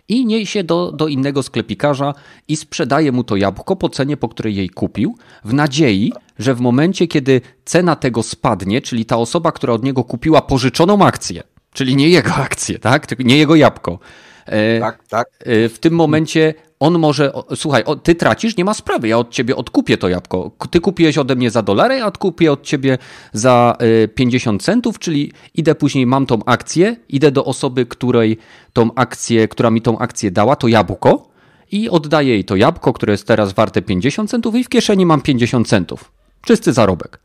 i 0.08 0.26
niesie 0.26 0.64
do, 0.64 0.92
do 0.92 1.08
innego 1.08 1.44
sklepikarza 1.44 2.14
i 2.48 2.56
sprzedaje 2.56 3.12
mu 3.12 3.24
to 3.24 3.36
jabłko 3.36 3.76
po 3.76 3.90
cenie, 3.90 4.18
po 4.18 4.30
której 4.30 4.56
jej 4.56 4.70
kupił, 4.70 5.18
w 5.44 5.54
nadziei, 5.54 6.14
że 6.40 6.56
w 6.56 6.62
momencie, 6.62 7.08
kiedy 7.08 7.42
cena 7.66 7.96
tego 7.96 8.24
spadnie, 8.24 8.82
czyli 8.82 9.06
ta 9.06 9.18
osoba, 9.18 9.52
która 9.52 9.74
od 9.74 9.84
niego 9.84 10.04
kupiła 10.04 10.42
pożyczoną 10.42 11.06
akcję, 11.06 11.44
czyli 11.74 11.96
nie 11.96 12.10
jego 12.10 12.36
akcję, 12.36 12.80
tak? 12.80 13.20
nie 13.20 13.38
jego 13.38 13.56
jabłko, 13.56 14.00
e, 14.46 14.80
tak, 14.80 15.08
tak. 15.08 15.28
E, 15.40 15.70
w 15.70 15.80
tym 15.80 15.94
momencie 15.94 16.54
on 16.84 17.00
może, 17.00 17.32
słuchaj, 17.56 17.84
ty 18.04 18.16
tracisz, 18.16 18.58
nie 18.58 18.66
ma 18.66 18.74
sprawy, 18.74 19.08
ja 19.08 19.18
od 19.18 19.30
ciebie 19.30 19.56
odkupię 19.56 19.98
to 19.98 20.10
jabłko. 20.10 20.52
Ty 20.70 20.80
kupiłeś 20.80 21.18
ode 21.18 21.36
mnie 21.36 21.52
za 21.52 21.62
dolary, 21.62 21.98
ja 21.98 22.08
odkupię 22.08 22.52
od 22.52 22.64
ciebie 22.64 22.98
za 23.34 23.78
50 24.16 24.62
y, 24.62 24.66
centów, 24.66 25.00
czyli 25.00 25.32
idę 25.56 25.76
później, 25.76 26.06
mam 26.06 26.26
tą 26.26 26.46
akcję, 26.46 26.96
idę 27.10 27.32
do 27.32 27.46
osoby, 27.46 27.86
której 27.86 28.38
tą 28.74 28.94
akcję, 28.96 29.48
która 29.48 29.70
mi 29.70 29.82
tą 29.82 29.98
akcję 30.00 30.32
dała, 30.32 30.56
to 30.56 30.68
jabłko 30.68 31.30
i 31.72 31.90
oddaję 31.90 32.30
jej 32.30 32.44
to 32.44 32.56
jabłko, 32.56 32.94
które 32.94 33.14
jest 33.14 33.28
teraz 33.28 33.54
warte 33.54 33.82
50 33.82 34.30
centów 34.30 34.56
i 34.56 34.64
w 34.64 34.70
kieszeni 34.70 35.06
mam 35.06 35.22
50 35.22 35.68
centów. 35.68 36.12
Czysty 36.42 36.74
zarobek. 36.74 37.20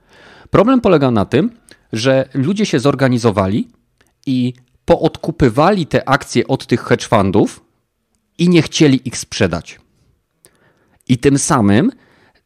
Problem 0.50 0.80
polega 0.80 1.10
na 1.10 1.24
tym, 1.24 1.50
że 1.92 2.28
ludzie 2.34 2.66
się 2.66 2.80
zorganizowali 2.80 3.68
i 4.26 4.52
poodkupywali 4.84 5.86
te 5.86 6.08
akcje 6.08 6.48
od 6.48 6.66
tych 6.66 6.80
hedge 6.80 7.08
fundów, 7.08 7.67
i 8.38 8.48
nie 8.48 8.62
chcieli 8.62 9.08
ich 9.08 9.18
sprzedać. 9.18 9.80
I 11.08 11.18
tym 11.18 11.38
samym, 11.38 11.90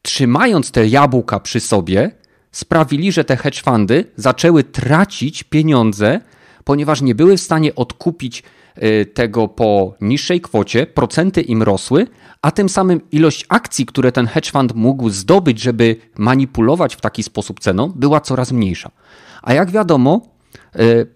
trzymając 0.03 0.71
te 0.71 0.89
jabłka 0.89 1.41
przy 1.41 1.61
sobie, 1.61 2.11
sprawili, 2.53 3.13
że 3.13 3.25
te 3.25 3.37
hedge 3.37 3.63
fundy 3.63 4.05
zaczęły 4.17 4.65
tracić 4.65 5.45
pieniądze, 5.45 6.21
ponieważ 6.65 7.03
nie 7.03 7.15
były 7.15 7.37
w 7.37 7.41
stanie 7.41 7.75
odkupić 7.75 8.43
y, 8.83 9.07
tego 9.07 9.49
po 9.49 9.95
niższej 10.01 10.41
kwocie, 10.41 10.87
procenty 10.87 11.41
im 11.41 11.63
rosły, 11.63 12.07
a 12.43 12.51
tym 12.51 12.69
samym 12.69 13.01
ilość 13.13 13.47
akcji, 13.49 13.87
które 13.87 14.13
ten 14.13 14.27
hedge 14.27 14.53
fund 14.53 14.75
mógł 14.75 15.11
zdobyć, 15.11 15.61
żeby 15.61 15.97
manipulować 16.19 16.97
w 16.97 17.01
taki 17.01 17.23
sposób 17.23 17.61
ceną, 17.61 17.93
była 17.97 18.21
coraz 18.21 18.53
mniejsza. 18.53 18.91
A 19.43 19.55
jak 19.55 19.71
wiadomo, 19.71 20.21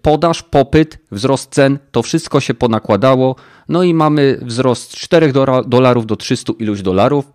podaż, 0.01 0.43
popyt, 0.43 0.99
wzrost 1.11 1.51
cen, 1.51 1.79
to 1.91 2.03
wszystko 2.03 2.39
się 2.39 2.53
ponakładało, 2.53 3.35
no 3.69 3.83
i 3.83 3.93
mamy 3.93 4.39
wzrost 4.41 4.91
4 4.95 5.33
dolarów 5.67 6.05
do 6.05 6.15
300 6.15 6.53
iluś 6.59 6.81
dolarów. 6.81 7.25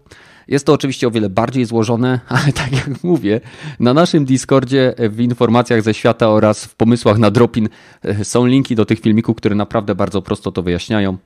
Jest 0.48 0.66
to 0.66 0.72
oczywiście 0.72 1.08
o 1.08 1.10
wiele 1.10 1.30
bardziej 1.30 1.64
złożone, 1.64 2.20
ale 2.28 2.52
tak 2.52 2.72
jak 2.72 3.04
mówię, 3.04 3.40
na 3.80 3.94
naszym 3.94 4.24
Discordzie 4.24 4.94
w 5.10 5.20
informacjach 5.20 5.82
ze 5.82 5.94
świata 5.94 6.28
oraz 6.28 6.64
w 6.64 6.74
pomysłach 6.74 7.18
na 7.18 7.30
Dropin 7.30 7.68
e, 8.02 8.24
są 8.24 8.46
linki 8.46 8.76
do 8.76 8.84
tych 8.84 9.00
filmików, 9.00 9.36
które 9.36 9.54
naprawdę 9.54 9.94
bardzo 9.94 10.22
prosto 10.22 10.52
to 10.52 10.62
wyjaśniają. 10.62 11.16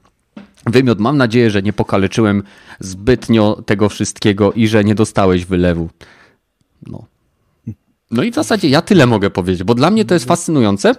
Wymiot, 0.66 0.98
mam 0.98 1.16
nadzieję, 1.16 1.50
że 1.50 1.62
nie 1.62 1.72
pokaleczyłem 1.72 2.42
zbytnio 2.80 3.62
tego 3.66 3.88
wszystkiego 3.88 4.52
i 4.52 4.68
że 4.68 4.84
nie 4.84 4.94
dostałeś 4.94 5.44
wylewu. 5.44 5.88
No. 6.86 7.04
No 8.10 8.22
i 8.22 8.32
w 8.32 8.34
zasadzie 8.34 8.68
ja 8.68 8.82
tyle 8.82 9.06
mogę 9.06 9.30
powiedzieć, 9.30 9.64
bo 9.64 9.74
dla 9.74 9.90
mnie 9.90 10.04
to 10.04 10.14
jest 10.14 10.26
fascynujące, 10.26 10.92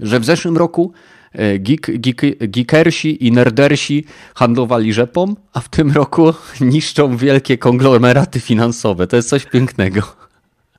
że 0.00 0.20
w 0.20 0.24
zeszłym 0.24 0.56
roku 0.56 0.92
E, 1.32 1.58
geek, 1.58 2.00
geek, 2.00 2.22
geekersi 2.50 3.26
i 3.26 3.32
nerdersi 3.32 4.04
handlowali 4.34 4.92
rzepą, 4.92 5.34
a 5.52 5.60
w 5.60 5.68
tym 5.68 5.92
roku 5.92 6.32
niszczą 6.60 7.16
wielkie 7.16 7.58
konglomeraty 7.58 8.40
finansowe. 8.40 9.06
To 9.06 9.16
jest 9.16 9.28
coś 9.28 9.46
pięknego. 9.46 10.02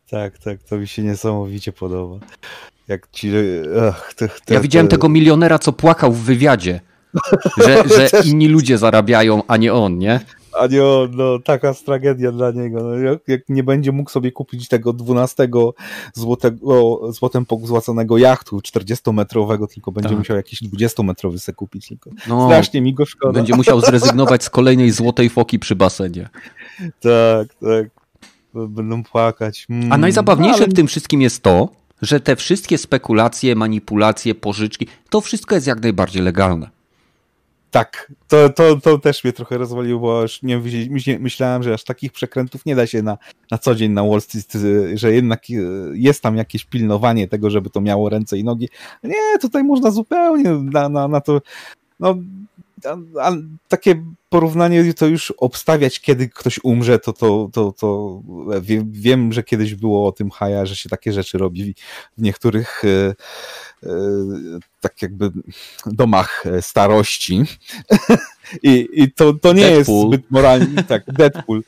Tak, 0.10 0.38
tak, 0.38 0.64
to 0.64 0.78
mi 0.78 0.88
się 0.88 1.04
niesamowicie 1.04 1.72
podoba. 1.72 2.26
Jak 2.88 3.08
ci. 3.12 3.32
Ach, 3.90 4.14
to, 4.14 4.28
to, 4.46 4.54
ja 4.54 4.60
widziałem 4.60 4.88
tego 4.88 5.10
milionera, 5.10 5.60
co 5.60 5.74
płakał 5.74 6.14
w 6.14 6.20
wywiadzie. 6.20 6.80
Że, 7.58 7.84
że 7.96 8.10
inni 8.26 8.48
ludzie 8.48 8.78
zarabiają, 8.78 9.44
a 9.48 9.58
nie 9.58 9.74
on, 9.74 9.98
nie? 9.98 10.20
A 10.62 10.68
nie, 10.68 10.82
no 11.12 11.40
taka 11.40 11.74
tragedia 11.74 12.32
dla 12.32 12.52
niego. 12.52 12.84
No, 12.84 12.96
jak, 12.96 13.20
jak, 13.28 13.42
nie 13.50 13.64
będzie 13.64 13.92
mógł 13.92 14.10
sobie 14.10 14.32
kupić 14.32 14.68
tego 14.68 14.94
12 14.94 15.48
złotego, 16.14 17.12
złotem 17.12 17.46
pogzłaconego 17.46 18.18
jachtu 18.18 18.58
40-metrowego, 18.58 19.68
tylko 19.74 19.92
będzie 19.92 20.10
tak. 20.10 20.18
musiał 20.18 20.38
jakiś 20.38 20.64
20-metrowy 20.64 21.38
se 21.38 21.54
kupić. 21.54 21.88
Tylko. 21.88 22.10
No, 22.28 22.48
Strasznie 22.48 22.82
mi 22.82 22.94
go 22.94 23.06
szkoda. 23.06 23.34
Będzie 23.34 23.56
musiał 23.56 23.82
zrezygnować 23.90 24.44
z 24.44 24.50
kolejnej 24.50 24.92
złotej 24.92 25.30
foki 25.30 25.60
przy 25.60 25.76
basenie. 25.76 26.30
Tak, 26.80 27.54
tak. 27.54 27.90
Będą 28.54 29.04
płakać. 29.04 29.66
Mm. 29.70 29.92
A 29.92 29.98
najzabawniejsze 29.98 30.60
no, 30.60 30.66
ale... 30.66 30.72
w 30.72 30.76
tym 30.76 30.88
wszystkim 30.88 31.22
jest 31.22 31.44
to, 31.44 31.70
że 32.02 32.20
te 32.20 32.36
wszystkie 32.36 32.78
spekulacje, 32.78 33.56
manipulacje, 33.56 34.36
pożyczki, 34.36 34.88
to 35.10 35.22
wszystko 35.22 35.56
jest 35.56 35.68
jak 35.68 35.82
najbardziej 35.82 36.22
legalne. 36.22 36.81
Tak, 37.72 38.12
to, 38.28 38.50
to, 38.50 38.76
to 38.82 38.98
też 38.98 39.24
mnie 39.24 39.34
trochę 39.34 39.58
rozwaliło, 39.58 40.00
bo 40.00 40.22
już 40.22 40.42
nie 40.42 40.62
myślałem, 41.20 41.64
że 41.64 41.74
aż 41.74 41.84
takich 41.84 42.12
przekrętów 42.12 42.66
nie 42.66 42.76
da 42.76 42.88
się 42.88 43.02
na, 43.02 43.18
na 43.52 43.58
co 43.58 43.76
dzień 43.76 43.92
na 43.92 44.04
Wall 44.04 44.22
Street, 44.22 44.54
że 44.94 45.14
jednak 45.14 45.44
e, 45.50 45.54
jest 45.94 46.24
tam 46.24 46.38
jakieś 46.38 46.66
pilnowanie 46.66 47.28
tego, 47.28 47.50
żeby 47.50 47.70
to 47.70 47.82
miało 47.82 48.10
ręce 48.10 48.38
i 48.38 48.44
nogi. 48.44 48.70
Nie, 49.04 49.40
tutaj 49.42 49.64
można 49.64 49.92
zupełnie 49.92 50.50
na, 50.50 50.90
na, 50.90 51.08
na 51.08 51.22
to. 51.22 51.42
No, 52.00 52.16
a, 52.86 53.22
a 53.22 53.32
takie 53.68 54.06
porównanie 54.30 54.94
to 54.94 55.08
już 55.08 55.32
obstawiać, 55.32 56.00
kiedy 56.00 56.30
ktoś 56.30 56.60
umrze, 56.64 57.00
to, 57.00 57.14
to, 57.14 57.50
to, 57.54 57.72
to 57.72 58.22
wiem, 58.62 58.92
wiem, 58.92 59.34
że 59.34 59.44
kiedyś 59.44 59.76
było 59.76 60.08
o 60.08 60.12
tym 60.12 60.30
haja, 60.30 60.66
że 60.66 60.76
się 60.76 60.90
takie 60.90 61.14
rzeczy 61.14 61.38
robi 61.38 61.76
w 62.18 62.22
niektórych 62.22 62.82
e, 62.86 62.88
e, 62.88 63.14
tak 64.82 65.02
jakby 65.02 65.32
domach 65.86 66.44
starości. 66.62 67.44
I, 68.64 68.88
i 68.94 69.12
to, 69.12 69.34
to 69.34 69.54
nie 69.54 69.62
Deadpool. 69.62 69.78
jest 69.78 70.08
zbyt 70.08 70.32
moralnie, 70.32 70.84
tak, 70.84 71.04
Deadpool. 71.14 71.64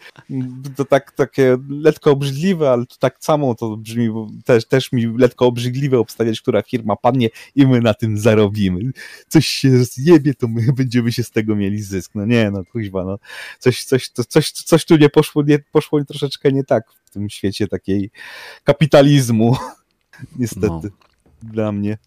To 0.75 0.85
tak 0.85 1.11
takie 1.11 1.57
letko 1.69 2.11
obrzydliwe, 2.11 2.69
ale 2.71 2.85
to 2.85 2.95
tak 2.99 3.17
samo 3.19 3.55
to 3.55 3.77
brzmi, 3.77 4.09
bo 4.09 4.27
też, 4.45 4.65
też 4.65 4.91
mi 4.91 5.17
letko 5.17 5.45
obrzydliwe 5.45 5.99
obstawiać, 5.99 6.41
która 6.41 6.61
firma 6.61 6.95
padnie 6.95 7.29
i 7.55 7.67
my 7.67 7.81
na 7.81 7.93
tym 7.93 8.17
zarobimy. 8.17 8.91
Coś 9.27 9.47
się 9.47 9.83
zjebie, 9.83 10.33
to 10.33 10.47
my 10.47 10.73
będziemy 10.77 11.11
się 11.11 11.23
z 11.23 11.31
tego 11.31 11.55
mieli 11.55 11.81
zysk. 11.81 12.11
No 12.15 12.25
nie, 12.25 12.51
no 12.51 12.65
kuźwa, 12.65 13.03
no. 13.03 13.17
Coś, 13.59 13.83
coś, 13.83 14.09
to, 14.09 14.23
coś, 14.23 14.51
coś 14.51 14.85
tu 14.85 14.95
nie 14.95 15.09
poszło, 15.09 15.43
nie, 15.43 15.59
poszło 15.59 16.05
troszeczkę 16.05 16.51
nie 16.51 16.63
tak 16.63 16.83
w 17.05 17.09
tym 17.09 17.29
świecie 17.29 17.67
takiej 17.67 18.11
kapitalizmu. 18.63 19.57
Niestety. 20.39 20.67
No. 20.83 21.12
Dla 21.43 21.71
mnie. 21.71 21.97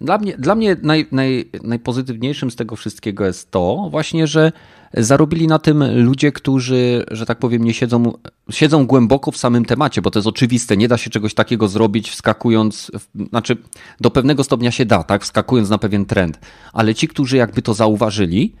Dla 0.00 0.18
mnie, 0.18 0.36
dla 0.38 0.54
mnie 0.54 0.76
naj, 0.82 1.06
naj, 1.12 1.50
najpozytywniejszym 1.62 2.50
z 2.50 2.56
tego 2.56 2.76
wszystkiego 2.76 3.26
jest 3.26 3.50
to 3.50 3.88
właśnie, 3.90 4.26
że 4.26 4.52
zarobili 4.94 5.46
na 5.46 5.58
tym 5.58 5.84
ludzie, 6.04 6.32
którzy, 6.32 7.04
że 7.10 7.26
tak 7.26 7.38
powiem, 7.38 7.64
nie 7.64 7.74
siedzą, 7.74 8.12
siedzą 8.50 8.86
głęboko 8.86 9.30
w 9.30 9.36
samym 9.36 9.64
temacie, 9.64 10.02
bo 10.02 10.10
to 10.10 10.18
jest 10.18 10.26
oczywiste, 10.26 10.76
nie 10.76 10.88
da 10.88 10.98
się 10.98 11.10
czegoś 11.10 11.34
takiego 11.34 11.68
zrobić 11.68 12.10
wskakując, 12.10 12.90
znaczy 13.30 13.56
do 14.00 14.10
pewnego 14.10 14.44
stopnia 14.44 14.70
się 14.70 14.86
da, 14.86 15.02
tak, 15.02 15.22
wskakując 15.22 15.70
na 15.70 15.78
pewien 15.78 16.06
trend, 16.06 16.40
ale 16.72 16.94
ci, 16.94 17.08
którzy 17.08 17.36
jakby 17.36 17.62
to 17.62 17.74
zauważyli, 17.74 18.54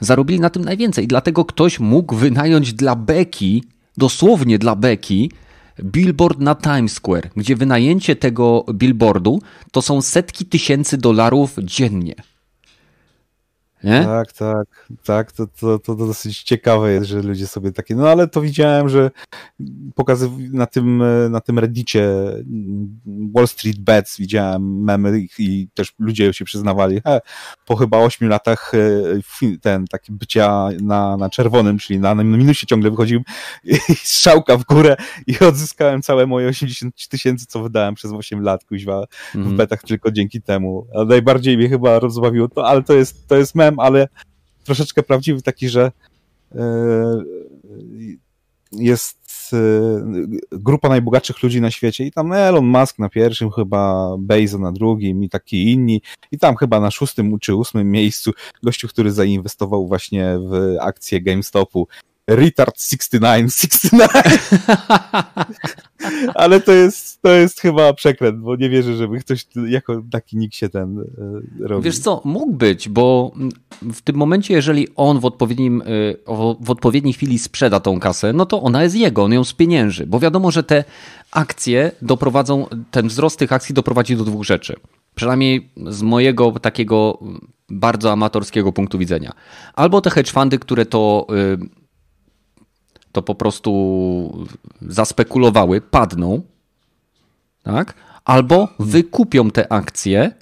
zarobili 0.00 0.40
na 0.40 0.50
tym 0.50 0.64
najwięcej. 0.64 1.04
I 1.04 1.08
dlatego 1.08 1.44
ktoś 1.44 1.80
mógł 1.80 2.14
wynająć 2.14 2.72
dla 2.72 2.96
beki, 2.96 3.64
dosłownie 3.96 4.58
dla 4.58 4.76
beki, 4.76 5.30
billboard 5.84 6.40
na 6.40 6.54
Times 6.54 6.92
Square, 6.92 7.30
gdzie 7.36 7.56
wynajęcie 7.56 8.16
tego 8.16 8.64
billboardu 8.74 9.40
to 9.72 9.82
są 9.82 10.02
setki 10.02 10.46
tysięcy 10.46 10.98
dolarów 10.98 11.56
dziennie. 11.62 12.14
Nie? 13.84 14.04
Tak, 14.04 14.32
tak, 14.32 14.88
tak. 15.04 15.32
To, 15.32 15.46
to, 15.46 15.78
to 15.78 15.94
dosyć 15.94 16.42
ciekawe 16.42 16.92
jest, 16.92 17.06
że 17.06 17.22
ludzie 17.22 17.46
sobie 17.46 17.72
takie. 17.72 17.94
No 17.94 18.08
ale 18.08 18.28
to 18.28 18.40
widziałem, 18.40 18.88
że 18.88 19.10
pokazy 19.94 20.30
na 20.52 20.66
tym, 20.66 21.02
na 21.30 21.40
tym 21.40 21.58
reddicie 21.58 22.08
Wall 23.34 23.48
Street 23.48 23.80
Bets 23.80 24.18
widziałem 24.18 24.84
memy 24.84 25.26
i 25.38 25.68
też 25.74 25.94
ludzie 25.98 26.32
się 26.32 26.44
przyznawali, 26.44 27.00
he, 27.04 27.20
po 27.66 27.76
chyba 27.76 27.98
8 27.98 28.28
latach 28.28 28.72
e, 28.74 29.58
ten 29.60 29.86
taki 29.86 30.12
bycia 30.12 30.68
na, 30.82 31.16
na 31.16 31.30
czerwonym, 31.30 31.78
czyli 31.78 32.00
na, 32.00 32.14
na 32.14 32.24
minusie 32.24 32.66
ciągle 32.66 32.90
wychodził 32.90 33.22
strzałka 34.04 34.56
w 34.56 34.64
górę 34.64 34.96
i 35.26 35.38
odzyskałem 35.38 36.02
całe 36.02 36.26
moje 36.26 36.48
80 36.48 37.08
tysięcy, 37.08 37.46
co 37.46 37.62
wydałem 37.62 37.94
przez 37.94 38.12
8 38.12 38.42
lat, 38.42 38.64
kuźwa, 38.64 39.04
w 39.32 39.36
mhm. 39.36 39.56
betach 39.56 39.82
tylko 39.82 40.10
dzięki 40.10 40.42
temu. 40.42 40.86
A 40.94 41.04
najbardziej 41.04 41.56
mnie 41.56 41.68
chyba 41.68 41.98
rozbawiło 41.98 42.48
to, 42.48 42.66
ale 42.66 42.82
to 42.82 42.94
jest, 42.94 43.28
to 43.28 43.36
jest 43.36 43.54
mem, 43.54 43.65
ale 43.78 44.08
troszeczkę 44.64 45.02
prawdziwy 45.02 45.42
taki, 45.42 45.68
że 45.68 45.92
e, 46.54 47.22
jest 48.72 49.50
e, 49.52 49.58
grupa 50.52 50.88
najbogatszych 50.88 51.42
ludzi 51.42 51.60
na 51.60 51.70
świecie 51.70 52.04
i 52.04 52.12
tam 52.12 52.32
Elon 52.32 52.66
Musk 52.66 52.98
na 52.98 53.08
pierwszym, 53.08 53.50
chyba 53.50 54.10
Bezos 54.18 54.60
na 54.60 54.72
drugim 54.72 55.24
i 55.24 55.28
taki 55.28 55.72
inni. 55.72 56.02
I 56.32 56.38
tam 56.38 56.56
chyba 56.56 56.80
na 56.80 56.90
szóstym 56.90 57.38
czy 57.38 57.54
ósmym 57.54 57.90
miejscu 57.90 58.32
gościu, 58.62 58.88
który 58.88 59.12
zainwestował 59.12 59.88
właśnie 59.88 60.38
w 60.38 60.76
akcję 60.80 61.20
GameStopu 61.20 61.88
Retard 62.28 62.80
69, 62.80 63.54
69. 63.54 64.10
Ale 66.34 66.60
to 66.60 66.72
jest, 66.72 67.22
to 67.22 67.28
jest 67.28 67.60
chyba 67.60 67.92
przekręt, 67.92 68.38
bo 68.38 68.56
nie 68.56 68.70
wierzę, 68.70 68.96
żeby 68.96 69.18
ktoś 69.18 69.46
jako 69.68 70.02
taki 70.10 70.36
nick 70.36 70.54
się 70.54 70.68
ten 70.68 70.98
e, 70.98 71.04
robił. 71.66 71.82
Wiesz 71.82 71.98
co, 71.98 72.20
mógł 72.24 72.52
być, 72.52 72.88
bo 72.88 73.32
w 73.82 74.02
tym 74.02 74.16
momencie, 74.16 74.54
jeżeli 74.54 74.88
on 74.96 75.20
w, 75.20 75.24
odpowiednim, 75.24 75.82
e, 75.82 75.84
w 76.60 76.70
odpowiedniej 76.70 77.14
chwili 77.14 77.38
sprzeda 77.38 77.80
tą 77.80 78.00
kasę, 78.00 78.32
no 78.32 78.46
to 78.46 78.62
ona 78.62 78.82
jest 78.82 78.96
jego, 78.96 79.24
on 79.24 79.32
ją 79.32 79.44
spienięży, 79.44 80.06
bo 80.06 80.20
wiadomo, 80.20 80.50
że 80.50 80.62
te 80.62 80.84
akcje 81.30 81.92
doprowadzą, 82.02 82.66
ten 82.90 83.08
wzrost 83.08 83.38
tych 83.38 83.52
akcji 83.52 83.74
doprowadzi 83.74 84.16
do 84.16 84.24
dwóch 84.24 84.44
rzeczy. 84.44 84.76
Przynajmniej 85.14 85.70
z 85.86 86.02
mojego 86.02 86.52
takiego 86.52 87.18
bardzo 87.68 88.12
amatorskiego 88.12 88.72
punktu 88.72 88.98
widzenia. 88.98 89.32
Albo 89.74 90.00
te 90.00 90.10
hedge 90.10 90.32
fundy, 90.32 90.58
które 90.58 90.86
to 90.86 91.26
e, 91.30 91.85
to 93.16 93.22
po 93.22 93.34
prostu 93.34 94.46
zaspekulowały, 94.82 95.80
padną, 95.80 96.42
tak? 97.62 97.94
albo 98.24 98.68
wykupią 98.78 99.50
te 99.50 99.72
akcje 99.72 100.32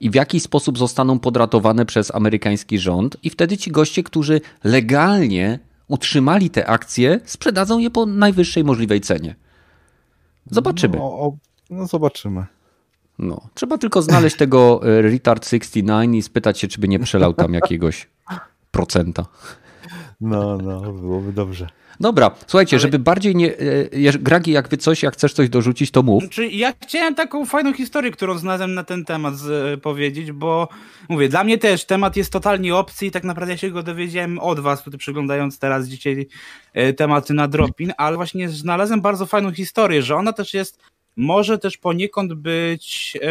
i 0.00 0.10
w 0.10 0.14
jakiś 0.14 0.42
sposób 0.42 0.78
zostaną 0.78 1.18
podratowane 1.18 1.86
przez 1.86 2.14
amerykański 2.14 2.78
rząd, 2.78 3.16
i 3.22 3.30
wtedy 3.30 3.56
ci 3.56 3.70
goście, 3.70 4.02
którzy 4.02 4.40
legalnie 4.64 5.58
utrzymali 5.88 6.50
te 6.50 6.66
akcje, 6.66 7.20
sprzedadzą 7.24 7.78
je 7.78 7.90
po 7.90 8.06
najwyższej 8.06 8.64
możliwej 8.64 9.00
cenie. 9.00 9.34
Zobaczymy. 10.50 10.96
No, 10.96 11.36
no 11.70 11.86
zobaczymy. 11.86 12.46
No, 13.18 13.40
trzeba 13.54 13.78
tylko 13.78 14.02
znaleźć 14.02 14.36
tego 14.36 14.80
e, 14.98 15.02
Retard 15.02 15.48
69 15.48 16.16
i 16.16 16.22
spytać 16.22 16.58
się, 16.58 16.68
czy 16.68 16.80
by 16.80 16.88
nie 16.88 16.98
przelał 16.98 17.34
tam 17.34 17.54
jakiegoś 17.60 18.08
procenta. 18.70 19.26
No, 20.20 20.58
no, 20.58 20.92
byłoby 20.92 21.32
dobrze. 21.32 21.66
Dobra, 22.00 22.30
słuchajcie, 22.46 22.76
Ale... 22.76 22.80
żeby 22.80 22.98
bardziej 22.98 23.36
nie... 23.36 23.56
E, 23.56 24.18
Gragi, 24.18 24.52
jakby 24.52 24.76
coś, 24.76 25.02
jak 25.02 25.14
chcesz 25.14 25.32
coś 25.32 25.48
dorzucić, 25.48 25.90
to 25.90 26.02
mów. 26.02 26.22
Znaczy, 26.22 26.46
ja 26.46 26.72
chciałem 26.82 27.14
taką 27.14 27.46
fajną 27.46 27.72
historię, 27.72 28.10
którą 28.10 28.38
znalazłem 28.38 28.74
na 28.74 28.84
ten 28.84 29.04
temat 29.04 29.36
z, 29.36 29.74
e, 29.74 29.78
powiedzieć, 29.78 30.32
bo 30.32 30.68
mówię, 31.08 31.28
dla 31.28 31.44
mnie 31.44 31.58
też 31.58 31.84
temat 31.84 32.16
jest 32.16 32.32
totalnie 32.32 32.76
obcy 32.76 33.06
i 33.06 33.10
tak 33.10 33.24
naprawdę 33.24 33.52
ja 33.52 33.58
się 33.58 33.70
go 33.70 33.82
dowiedziałem 33.82 34.38
od 34.38 34.60
was, 34.60 34.82
tutaj 34.82 34.98
przeglądając 34.98 35.58
teraz 35.58 35.86
dzisiaj 35.86 36.26
e, 36.72 36.92
tematy 36.92 37.34
na 37.34 37.48
Dropin, 37.48 37.92
ale 37.96 38.16
właśnie 38.16 38.48
znalazłem 38.48 39.00
bardzo 39.00 39.26
fajną 39.26 39.52
historię, 39.52 40.02
że 40.02 40.16
ona 40.16 40.32
też 40.32 40.54
jest, 40.54 40.82
może 41.16 41.58
też 41.58 41.76
poniekąd 41.76 42.34
być 42.34 43.16
e, 43.22 43.28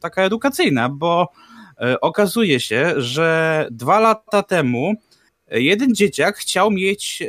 taka 0.00 0.22
edukacyjna, 0.22 0.88
bo 0.88 1.32
e, 1.80 2.00
okazuje 2.00 2.60
się, 2.60 2.92
że 2.96 3.66
dwa 3.70 4.00
lata 4.00 4.42
temu 4.42 4.94
jeden 5.50 5.94
dzieciak 5.94 6.36
chciał 6.36 6.70
mieć 6.70 7.22
e, 7.22 7.26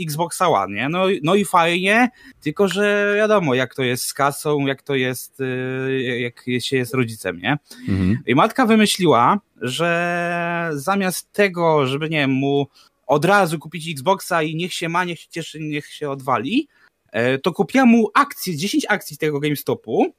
Xboxa 0.00 0.48
One, 0.48 0.74
nie? 0.74 0.88
No, 0.88 1.06
no 1.22 1.34
i 1.34 1.44
fajnie, 1.44 2.10
tylko 2.40 2.68
że 2.68 3.14
wiadomo, 3.16 3.54
jak 3.54 3.74
to 3.74 3.82
jest 3.82 4.04
z 4.04 4.14
kasą, 4.14 4.66
jak 4.66 4.82
to 4.82 4.94
jest, 4.94 5.40
e, 5.40 6.20
jak 6.20 6.44
się 6.58 6.76
jest 6.76 6.94
rodzicem, 6.94 7.38
nie? 7.38 7.58
Mhm. 7.88 8.18
I 8.26 8.34
matka 8.34 8.66
wymyśliła, 8.66 9.40
że 9.60 10.70
zamiast 10.72 11.32
tego, 11.32 11.86
żeby, 11.86 12.10
nie 12.10 12.18
wiem, 12.18 12.30
mu 12.30 12.66
od 13.06 13.24
razu 13.24 13.58
kupić 13.58 13.88
Xboxa 13.88 14.42
i 14.42 14.56
niech 14.56 14.74
się 14.74 14.88
ma, 14.88 15.04
niech 15.04 15.20
się 15.20 15.28
cieszy, 15.30 15.60
niech 15.60 15.86
się 15.86 16.10
odwali, 16.10 16.68
e, 17.12 17.38
to 17.38 17.52
kupiła 17.52 17.86
mu 17.86 18.10
akcje, 18.14 18.56
10 18.56 18.86
akcji 18.88 19.18
tego 19.18 19.40
GameStopu, 19.40 20.14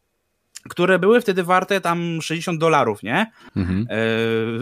które 0.70 1.00
były 1.00 1.22
wtedy 1.22 1.44
warte 1.44 1.82
tam 1.82 2.22
60 2.22 2.60
dolarów, 2.60 3.04
nie? 3.04 3.32
Mhm. 3.56 3.88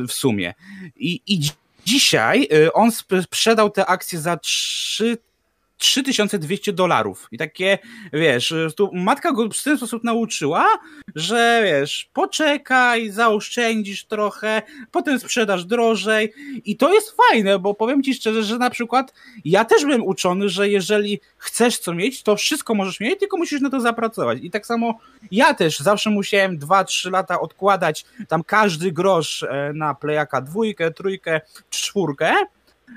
w 0.08 0.12
sumie. 0.12 0.54
I, 0.96 1.22
I 1.28 1.40
Dzisiaj 1.86 2.48
y, 2.54 2.74
on 2.74 2.92
sprzedał 3.22 3.70
te 3.70 3.86
akcje 3.86 4.20
za 4.20 4.38
3 4.38 5.18
3200 5.82 6.74
dolarów. 6.74 7.28
I 7.32 7.38
takie, 7.38 7.78
wiesz, 8.14 8.54
tu 8.76 8.90
matka 8.94 9.32
go 9.32 9.50
w 9.50 9.64
ten 9.64 9.78
sposób 9.78 10.04
nauczyła, 10.04 10.68
że 11.16 11.62
wiesz, 11.64 12.10
poczekaj, 12.14 13.10
zaoszczędzisz 13.10 14.06
trochę, 14.06 14.62
potem 14.92 15.20
sprzedasz 15.20 15.66
drożej. 15.66 16.34
I 16.66 16.78
to 16.78 16.94
jest 16.94 17.16
fajne, 17.30 17.60
bo 17.60 17.74
powiem 17.74 18.04
ci 18.04 18.14
szczerze, 18.14 18.44
że 18.44 18.58
na 18.58 18.70
przykład 18.70 19.14
ja 19.46 19.66
też 19.66 19.86
byłem 19.86 20.04
uczony, 20.04 20.50
że 20.50 20.70
jeżeli 20.70 21.20
chcesz 21.38 21.78
co 21.78 21.94
mieć, 21.94 22.24
to 22.24 22.36
wszystko 22.36 22.76
możesz 22.76 23.00
mieć, 23.00 23.20
tylko 23.20 23.38
musisz 23.38 23.62
na 23.62 23.70
to 23.70 23.80
zapracować. 23.80 24.40
I 24.42 24.52
tak 24.52 24.66
samo 24.66 25.00
ja 25.32 25.54
też 25.54 25.80
zawsze 25.80 26.10
musiałem 26.10 26.60
2-3 26.60 27.12
lata 27.12 27.40
odkładać 27.40 28.06
tam 28.28 28.44
każdy 28.44 28.92
grosz 28.92 29.44
e, 29.44 29.72
na 29.76 29.96
plejaka 29.96 30.42
dwójkę, 30.42 30.92
trójkę, 30.92 31.42
czwórkę 31.70 32.34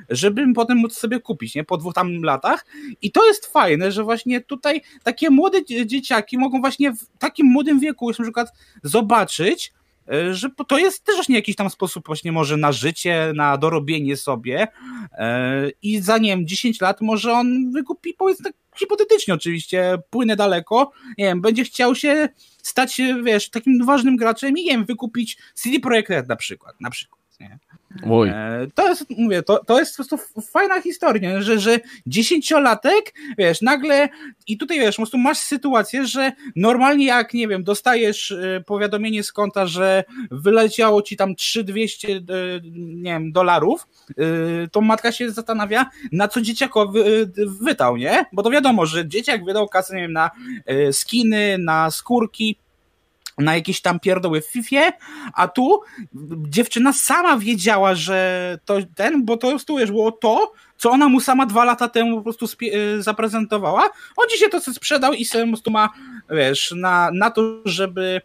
żeby 0.09 0.52
potem 0.54 0.78
móc 0.78 0.98
sobie 0.98 1.20
kupić, 1.20 1.54
nie? 1.54 1.64
Po 1.64 1.76
dwóch 1.76 1.94
tam 1.94 2.22
latach. 2.22 2.66
I 3.02 3.12
to 3.12 3.26
jest 3.26 3.46
fajne, 3.46 3.92
że 3.92 4.04
właśnie 4.04 4.40
tutaj 4.40 4.80
takie 5.02 5.30
młode 5.30 5.59
dzieciaki 5.87 6.38
mogą 6.38 6.61
właśnie 6.61 6.92
w 6.92 7.07
takim 7.18 7.46
młodym 7.46 7.80
wieku 7.80 8.09
już 8.09 8.18
na 8.18 8.24
przykład 8.24 8.52
zobaczyć, 8.83 9.72
e, 10.12 10.35
że 10.35 10.48
to 10.68 10.78
jest 10.78 11.04
też 11.04 11.14
właśnie 11.14 11.37
jakiś 11.37 11.57
tam 11.57 11.70
sposób 11.70 12.07
właśnie 12.07 12.33
może 12.33 12.57
na 12.57 12.72
życie, 12.72 13.33
na 13.37 13.57
dorobienie 13.57 14.16
sobie 14.16 14.68
e, 15.12 15.70
i 15.83 16.00
za, 16.00 16.18
nie 16.18 16.28
wiem, 16.28 16.46
10 16.46 16.80
lat 16.80 17.00
może 17.00 17.33
on 17.33 17.72
wykupi, 17.72 18.14
powiedzmy 18.14 18.44
tak 18.44 18.54
hipotetycznie 18.76 19.35
oczywiście, 19.35 19.98
płynę 20.11 20.37
daleko, 20.37 20.90
nie 21.18 21.24
wiem, 21.24 21.40
będzie 21.40 21.64
chciał 21.64 21.94
się 21.94 22.28
stać, 22.62 23.00
wiesz, 23.24 23.50
takim 23.50 23.87
ważnym 23.87 24.16
graczem 24.16 24.59
i 24.59 24.64
nie 24.64 24.70
wiem, 24.70 24.85
wykupić 24.85 25.38
CD 25.54 25.80
Projekt 25.80 26.11
Red 26.11 26.28
na 26.28 26.37
przykład, 26.37 26.80
na 26.80 26.90
przykład, 26.90 27.20
nie? 27.40 27.59
Oj. 28.11 28.28
E, 28.28 28.66
to 28.74 28.88
jest, 28.88 29.04
mówię, 29.18 29.42
to, 29.42 29.64
to 29.64 29.78
jest 29.78 29.96
po 29.96 30.04
prostu 30.04 30.40
fajna 30.42 30.80
historia, 30.80 31.42
że, 31.42 31.59
że 31.59 31.78
dziesięciolatek, 32.07 33.14
wiesz, 33.38 33.62
nagle 33.62 34.09
i 34.46 34.59
tutaj, 34.59 34.80
wiesz, 34.80 34.96
po 34.96 35.02
prostu 35.02 35.18
masz 35.18 35.38
sytuację, 35.38 36.07
że 36.07 36.33
normalnie 36.57 37.07
jak, 37.07 37.35
nie 37.35 37.48
wiem, 37.48 37.64
dostajesz 37.64 38.30
e, 38.30 38.62
powiadomienie 38.66 39.22
z 39.22 39.33
konta, 39.33 39.66
że 39.66 40.04
wyleciało 40.30 41.02
ci 41.02 41.16
tam 41.16 41.35
3200, 41.35 42.09
e, 42.09 42.20
nie 42.74 43.12
wiem, 43.12 43.33
dolarów, 43.33 43.87
to 44.72 44.80
matka 44.80 45.12
się 45.12 45.30
zastanawia, 45.30 45.90
na 46.12 46.28
co 46.28 46.40
dzieciako 46.40 46.88
wy, 46.88 47.30
wydał, 47.62 47.96
nie? 47.96 48.24
Bo 48.33 48.42
to 48.42 48.50
wiadomo, 48.50 48.87
że 48.87 49.09
dzieciak 49.09 49.44
wydał 49.44 49.68
kasę, 49.68 49.94
nie 49.94 50.02
wiem, 50.02 50.12
na 50.12 50.30
skiny, 50.92 51.59
na 51.59 51.90
skórki, 51.90 52.57
na 53.38 53.55
jakieś 53.55 53.81
tam 53.81 54.01
pierdoły 54.01 54.40
w 54.40 54.47
FIFA, 54.47 54.92
a 55.35 55.49
tu 55.49 55.81
dziewczyna 56.49 56.92
sama 56.92 57.38
wiedziała, 57.38 57.94
że 57.94 58.59
to 58.64 58.77
ten, 58.94 59.25
bo 59.25 59.37
to 59.37 59.59
tu 59.59 59.77
było 59.87 60.12
to, 60.12 60.53
co 60.77 60.90
ona 60.90 61.09
mu 61.09 61.20
sama 61.20 61.47
dwa 61.47 61.64
lata 61.64 61.88
temu 61.88 62.16
po 62.16 62.23
prostu 62.23 62.47
y, 62.62 63.03
zaprezentowała. 63.03 63.83
On 64.16 64.29
dzisiaj 64.31 64.51
to 64.51 64.61
sobie 64.61 64.75
sprzedał 64.75 65.12
i 65.12 65.25
sobie 65.25 65.44
po 65.44 65.51
prostu 65.51 65.70
ma, 65.70 65.88
wiesz, 66.31 66.75
na, 66.77 67.11
na 67.12 67.31
to, 67.31 67.42
żeby 67.64 68.20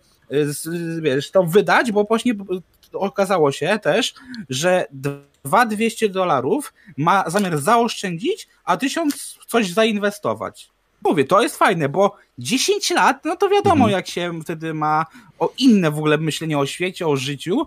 wiesz, 1.02 1.32
to 1.32 1.43
wydać, 1.43 1.91
bo 1.91 2.04
właśnie 2.04 2.34
okazało 2.93 3.52
się 3.52 3.80
też, 3.84 4.13
że 4.50 4.86
2200 4.91 6.10
dolarów 6.10 6.74
ma 6.98 7.24
zamiar 7.28 7.58
zaoszczędzić, 7.58 8.48
a 8.63 8.78
1000 8.78 9.39
coś 9.48 9.72
zainwestować. 9.72 10.69
Mówię, 11.03 11.25
to 11.25 11.41
jest 11.41 11.57
fajne, 11.57 11.89
bo 11.89 12.15
10 12.38 12.91
lat, 12.91 13.25
no 13.25 13.35
to 13.35 13.49
wiadomo, 13.49 13.85
mhm. 13.85 13.91
jak 13.91 14.07
się 14.07 14.39
wtedy 14.43 14.73
ma 14.73 15.05
o 15.39 15.53
inne 15.57 15.91
w 15.91 15.97
ogóle 15.97 16.17
myślenie 16.17 16.57
o 16.57 16.65
świecie, 16.65 17.07
o 17.07 17.15
życiu. 17.15 17.65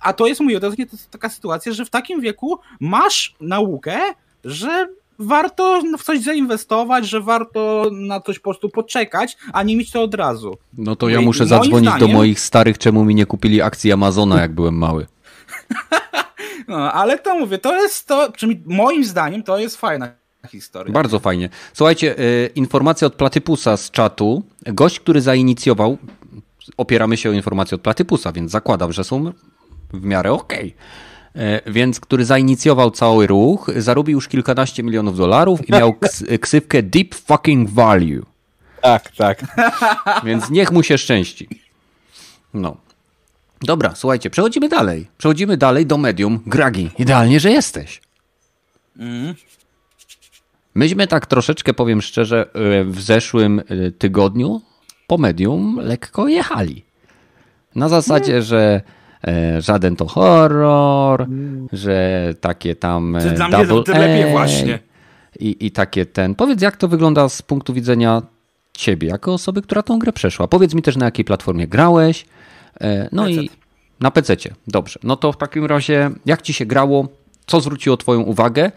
A 0.00 0.12
to 0.12 0.26
jest, 0.26 0.40
mówię, 0.40 0.60
to 0.60 0.72
jest 0.76 1.10
taka 1.10 1.28
sytuacja, 1.28 1.72
że 1.72 1.84
w 1.84 1.90
takim 1.90 2.20
wieku 2.20 2.58
masz 2.80 3.34
naukę, 3.40 3.98
że 4.44 4.88
warto 5.18 5.82
w 5.98 6.02
coś 6.02 6.20
zainwestować, 6.20 7.08
że 7.08 7.20
warto 7.20 7.90
na 7.92 8.20
coś 8.20 8.38
po 8.38 8.50
prostu 8.50 8.68
poczekać, 8.68 9.36
a 9.52 9.62
nie 9.62 9.76
mieć 9.76 9.90
to 9.90 10.02
od 10.02 10.14
razu. 10.14 10.58
No 10.78 10.96
to 10.96 11.08
ja 11.08 11.20
muszę 11.20 11.46
zadzwonić 11.46 11.90
zdaniem... 11.90 12.08
do 12.08 12.14
moich 12.14 12.40
starych, 12.40 12.78
czemu 12.78 13.04
mi 13.04 13.14
nie 13.14 13.26
kupili 13.26 13.62
akcji 13.62 13.92
Amazona, 13.92 14.40
jak 14.40 14.54
byłem 14.54 14.74
mały. 14.74 15.06
no, 16.68 16.92
ale 16.92 17.18
to 17.18 17.38
mówię, 17.38 17.58
to 17.58 17.82
jest 17.82 18.06
to, 18.06 18.32
czyli 18.32 18.62
moim 18.66 19.04
zdaniem 19.04 19.42
to 19.42 19.58
jest 19.58 19.76
fajna 19.76 20.21
historia. 20.48 20.92
Bardzo 20.92 21.18
fajnie. 21.18 21.48
Słuchajcie, 21.74 22.18
y, 22.18 22.50
informacja 22.54 23.06
od 23.06 23.14
Platypusa 23.14 23.76
z 23.76 23.90
czatu. 23.90 24.42
Gość, 24.66 25.00
który 25.00 25.20
zainicjował, 25.20 25.98
opieramy 26.76 27.16
się 27.16 27.30
o 27.30 27.32
informacje 27.32 27.74
od 27.74 27.80
Platypusa, 27.80 28.32
więc 28.32 28.50
zakładam, 28.50 28.92
że 28.92 29.04
są 29.04 29.32
w 29.92 30.04
miarę 30.04 30.32
okej. 30.32 30.74
Okay 30.74 31.12
więc 31.66 32.00
który 32.00 32.24
zainicjował 32.24 32.90
cały 32.90 33.26
ruch, 33.26 33.70
zarobił 33.76 34.14
już 34.14 34.28
kilkanaście 34.28 34.82
milionów 34.82 35.16
dolarów 35.16 35.68
i 35.68 35.72
miał 35.72 35.94
ksywkę 36.40 36.82
Deep 36.82 37.14
Fucking 37.14 37.70
Value. 37.70 38.22
Tak, 38.82 39.10
tak. 39.16 39.44
Więc 40.24 40.50
niech 40.50 40.72
mu 40.72 40.82
się 40.82 40.98
szczęści. 40.98 41.48
No. 42.54 42.76
Dobra, 43.60 43.94
słuchajcie, 43.94 44.30
przechodzimy 44.30 44.68
dalej. 44.68 45.06
Przechodzimy 45.18 45.56
dalej 45.56 45.86
do 45.86 45.98
medium. 45.98 46.40
Gragi, 46.46 46.90
idealnie, 46.98 47.40
że 47.40 47.50
jesteś. 47.50 48.00
Mm. 48.98 49.34
Myśmy 50.74 51.06
tak 51.06 51.26
troszeczkę, 51.26 51.74
powiem 51.74 52.02
szczerze, 52.02 52.46
e, 52.54 52.84
w 52.84 53.00
zeszłym 53.00 53.60
e, 53.60 53.90
tygodniu 53.90 54.60
po 55.06 55.18
medium 55.18 55.78
lekko 55.82 56.28
jechali. 56.28 56.84
Na 57.74 57.88
zasadzie, 57.88 58.42
że 58.42 58.80
E, 59.26 59.62
żaden 59.62 59.96
to 59.96 60.06
horror, 60.06 61.26
że 61.72 62.34
takie 62.40 62.76
tam 62.76 63.16
to 63.22 63.30
dla 63.30 63.48
mnie 63.48 63.66
to, 63.66 63.84
lepiej 63.86 64.30
właśnie. 64.30 64.78
I, 65.40 65.66
I 65.66 65.70
takie 65.70 66.06
ten. 66.06 66.34
Powiedz, 66.34 66.62
jak 66.62 66.76
to 66.76 66.88
wygląda 66.88 67.28
z 67.28 67.42
punktu 67.42 67.74
widzenia 67.74 68.22
ciebie, 68.72 69.08
jako 69.08 69.34
osoby, 69.34 69.62
która 69.62 69.82
tą 69.82 69.98
grę 69.98 70.12
przeszła. 70.12 70.48
Powiedz 70.48 70.74
mi 70.74 70.82
też, 70.82 70.96
na 70.96 71.04
jakiej 71.04 71.24
platformie 71.24 71.68
grałeś. 71.68 72.26
No 73.12 73.24
PC. 73.24 73.42
i 73.42 73.50
na 74.00 74.10
PC. 74.10 74.36
Dobrze. 74.66 75.00
No 75.02 75.16
to 75.16 75.32
w 75.32 75.36
takim 75.36 75.64
razie, 75.64 76.10
jak 76.26 76.42
ci 76.42 76.52
się 76.52 76.66
grało? 76.66 77.08
Co 77.46 77.60
zwróciło 77.60 77.96
Twoją 77.96 78.20
uwagę? 78.20 78.72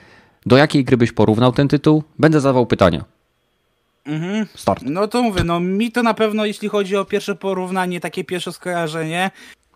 Do 0.45 0.57
jakiej 0.57 0.83
gry 0.83 0.97
byś 0.97 1.11
porównał 1.11 1.51
ten 1.51 1.67
tytuł? 1.67 2.03
Będę 2.19 2.39
zadawał 2.39 2.65
pytania. 2.65 3.05
Mhm. 4.05 4.45
Start. 4.55 4.83
No 4.85 5.07
to 5.07 5.23
mówię, 5.23 5.43
no 5.43 5.59
mi 5.59 5.91
to 5.91 6.03
na 6.03 6.13
pewno, 6.13 6.45
jeśli 6.45 6.69
chodzi 6.69 6.97
o 6.97 7.05
pierwsze 7.05 7.35
porównanie, 7.35 7.99
takie 7.99 8.23
pierwsze 8.23 8.53
skojarzenie, 8.53 9.31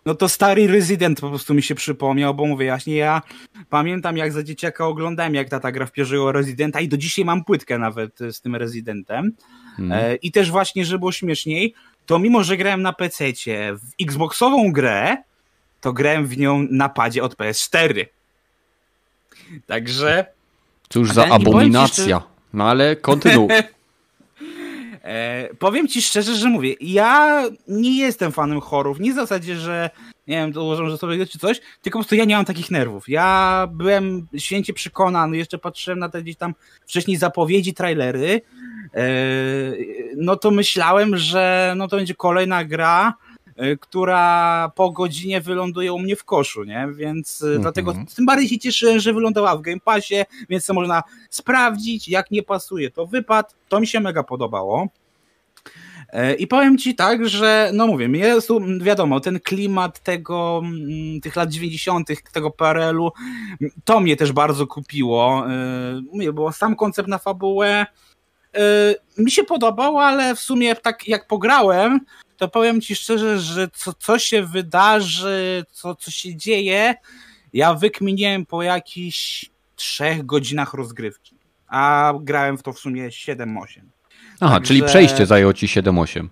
no 0.06 0.14
to 0.14 0.28
stary 0.28 0.66
Resident 0.66 1.20
po 1.20 1.28
prostu 1.28 1.54
mi 1.54 1.62
się 1.62 1.74
przypomniał, 1.74 2.34
bo 2.34 2.46
mówię 2.46 2.66
jaśnie, 2.66 2.96
ja 2.96 3.22
pamiętam 3.70 4.16
jak 4.16 4.32
za 4.32 4.42
dzieciaka 4.42 4.86
oglądałem 4.86 5.34
jak 5.34 5.48
tata 5.48 5.72
gra 5.72 5.86
w 5.86 5.92
pierwszego 5.92 6.32
Residenta 6.32 6.80
i 6.80 6.88
do 6.88 6.96
dzisiaj 6.96 7.24
mam 7.24 7.44
płytkę 7.44 7.78
nawet 7.78 8.18
z 8.18 8.40
tym 8.40 8.56
Residentem. 8.56 9.32
Hmm. 9.76 9.98
E, 9.98 10.14
I 10.14 10.32
też 10.32 10.50
właśnie, 10.50 10.84
żeby 10.84 10.98
było 10.98 11.12
śmieszniej, 11.12 11.74
to 12.06 12.18
mimo, 12.18 12.44
że 12.44 12.56
grałem 12.56 12.82
na 12.82 12.92
PC 12.92 13.24
w 13.74 14.02
Xboxową 14.02 14.72
grę, 14.72 15.16
to 15.80 15.92
grałem 15.92 16.26
w 16.26 16.38
nią 16.38 16.66
na 16.70 16.88
padzie 16.88 17.22
od 17.22 17.36
PS4. 17.36 18.06
Także... 19.66 20.26
Cóż 20.92 21.12
za 21.12 21.26
abominacja. 21.26 22.22
No 22.52 22.68
ale 22.68 22.96
kontynuuj. 22.96 23.48
E, 25.02 25.48
powiem 25.58 25.88
ci 25.88 26.02
szczerze, 26.02 26.34
że 26.34 26.48
mówię, 26.48 26.74
ja 26.80 27.42
nie 27.68 27.98
jestem 27.98 28.32
fanem 28.32 28.60
horrorów, 28.60 29.00
nie 29.00 29.12
w 29.12 29.14
zasadzie, 29.14 29.56
że 29.56 29.90
nie 30.26 30.36
wiem, 30.36 30.52
dołożę, 30.52 30.90
że 30.90 30.98
sobie 30.98 31.26
czy 31.26 31.38
coś, 31.38 31.60
tylko 31.82 31.98
po 31.98 32.02
prostu 32.02 32.14
ja 32.14 32.24
nie 32.24 32.36
mam 32.36 32.44
takich 32.44 32.70
nerwów. 32.70 33.08
Ja 33.08 33.68
byłem 33.72 34.26
święcie 34.36 34.72
przekonany, 34.72 35.36
jeszcze 35.36 35.58
patrzyłem 35.58 35.98
na 35.98 36.08
te 36.08 36.22
gdzieś 36.22 36.36
tam 36.36 36.54
wcześniej 36.86 37.16
zapowiedzi, 37.16 37.74
trailery, 37.74 38.40
e, 38.94 39.02
no 40.16 40.36
to 40.36 40.50
myślałem, 40.50 41.16
że 41.16 41.74
no 41.76 41.88
to 41.88 41.96
będzie 41.96 42.14
kolejna 42.14 42.64
gra, 42.64 43.14
która 43.80 44.72
po 44.74 44.90
godzinie 44.90 45.40
wyląduje 45.40 45.92
u 45.92 45.98
mnie 45.98 46.16
w 46.16 46.24
koszu, 46.24 46.64
nie? 46.64 46.88
Więc 46.94 47.42
mm 47.42 47.58
-hmm. 47.58 47.62
dlatego 47.62 47.94
tym 48.16 48.26
bardziej 48.26 48.48
się 48.48 48.58
cieszyłem, 48.58 48.98
że 48.98 49.12
wylądowała 49.12 49.56
w 49.56 49.60
Game 49.60 49.80
Passie, 49.80 50.14
więc 50.48 50.66
to 50.66 50.74
można 50.74 51.02
sprawdzić, 51.30 52.08
jak 52.08 52.30
nie 52.30 52.42
pasuje, 52.42 52.90
to 52.90 53.06
wypad. 53.06 53.54
To 53.68 53.80
mi 53.80 53.86
się 53.86 54.00
mega 54.00 54.22
podobało. 54.22 54.88
E, 56.12 56.34
I 56.34 56.46
powiem 56.46 56.78
ci 56.78 56.94
tak, 56.94 57.28
że 57.28 57.70
no 57.74 57.86
mówię, 57.86 58.08
jest 58.12 58.48
tu 58.48 58.60
wiadomo, 58.80 59.20
ten 59.20 59.40
klimat 59.40 60.00
tego, 60.00 60.62
mm, 60.64 61.20
tych 61.20 61.36
lat 61.36 61.50
90., 61.50 62.08
tego 62.32 62.50
PRL-u, 62.50 63.12
to 63.84 64.00
mnie 64.00 64.16
też 64.16 64.32
bardzo 64.32 64.66
kupiło. 64.66 65.46
E, 65.50 66.02
mówię, 66.12 66.32
bo 66.32 66.52
sam 66.52 66.76
koncept 66.76 67.08
na 67.08 67.18
fabułę 67.18 67.86
e, 68.54 68.94
mi 69.18 69.30
się 69.30 69.44
podobał, 69.44 69.98
ale 69.98 70.34
w 70.34 70.40
sumie 70.40 70.76
tak 70.76 71.08
jak 71.08 71.26
pograłem, 71.26 72.00
to 72.40 72.48
powiem 72.48 72.80
ci 72.80 72.96
szczerze, 72.96 73.40
że 73.40 73.68
co, 73.68 73.92
co 73.92 74.18
się 74.18 74.42
wydarzy, 74.42 75.64
co, 75.70 75.94
co 75.94 76.10
się 76.10 76.36
dzieje, 76.36 76.94
ja 77.52 77.74
wykminiłem 77.74 78.46
po 78.46 78.62
jakichś 78.62 79.50
trzech 79.76 80.26
godzinach 80.26 80.74
rozgrywki, 80.74 81.36
a 81.68 82.12
grałem 82.20 82.58
w 82.58 82.62
to 82.62 82.72
w 82.72 82.78
sumie 82.78 83.08
7-8. 83.08 83.80
Aha, 84.40 84.54
Także... 84.54 84.68
czyli 84.68 84.82
przejście 84.82 85.26
zajęło 85.26 85.52
ci 85.52 85.66
7-8. 85.66 86.28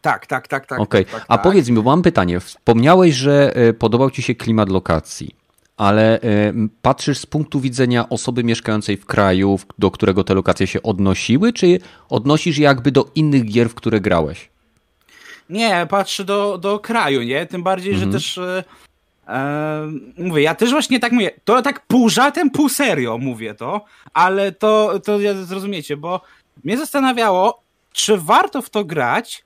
Tak, 0.00 0.26
tak, 0.26 0.48
tak, 0.48 0.66
tak. 0.66 0.80
Okej, 0.80 1.02
okay. 1.02 1.20
tak, 1.20 1.24
a 1.28 1.34
tak. 1.34 1.42
powiedz 1.42 1.68
mi, 1.68 1.76
bo 1.76 1.82
mam 1.82 2.02
pytanie. 2.02 2.40
Wspomniałeś, 2.40 3.14
że 3.14 3.56
e, 3.56 3.72
podobał 3.72 4.10
ci 4.10 4.22
się 4.22 4.34
klimat 4.34 4.68
lokacji, 4.68 5.34
ale 5.76 6.20
e, 6.20 6.52
patrzysz 6.82 7.18
z 7.18 7.26
punktu 7.26 7.60
widzenia 7.60 8.08
osoby 8.08 8.44
mieszkającej 8.44 8.96
w 8.96 9.06
kraju, 9.06 9.58
do 9.78 9.90
którego 9.90 10.24
te 10.24 10.34
lokacje 10.34 10.66
się 10.66 10.82
odnosiły, 10.82 11.52
czy 11.52 11.78
odnosisz 12.08 12.58
jakby 12.58 12.92
do 12.92 13.10
innych 13.14 13.44
gier, 13.44 13.70
w 13.70 13.74
które 13.74 14.00
grałeś? 14.00 14.55
Nie, 15.50 15.86
patrzę 15.90 16.24
do, 16.24 16.58
do 16.58 16.78
kraju, 16.78 17.22
nie? 17.22 17.46
Tym 17.46 17.62
bardziej, 17.62 17.94
mhm. 17.94 18.12
że 18.12 18.18
też 18.18 18.38
e, 18.38 18.64
e, 19.28 19.90
mówię, 20.18 20.42
ja 20.42 20.54
też 20.54 20.70
właśnie 20.70 21.00
tak 21.00 21.12
mówię, 21.12 21.30
to 21.44 21.62
tak 21.62 21.86
pół 21.86 22.08
żartem, 22.08 22.50
pół 22.50 22.68
serio 22.68 23.18
mówię 23.18 23.54
to, 23.54 23.84
ale 24.14 24.52
to, 24.52 25.00
to 25.00 25.18
zrozumiecie, 25.44 25.96
bo 25.96 26.20
mnie 26.64 26.78
zastanawiało, 26.78 27.62
czy 27.92 28.16
warto 28.16 28.62
w 28.62 28.70
to 28.70 28.84
grać, 28.84 29.44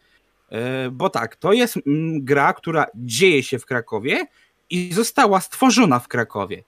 e, 0.50 0.90
bo 0.90 1.10
tak, 1.10 1.36
to 1.36 1.52
jest 1.52 1.78
mm, 1.86 2.24
gra, 2.24 2.52
która 2.52 2.86
dzieje 2.94 3.42
się 3.42 3.58
w 3.58 3.66
Krakowie 3.66 4.26
i 4.70 4.92
została 4.92 5.40
stworzona 5.40 5.98
w 5.98 6.08
Krakowie. 6.08 6.62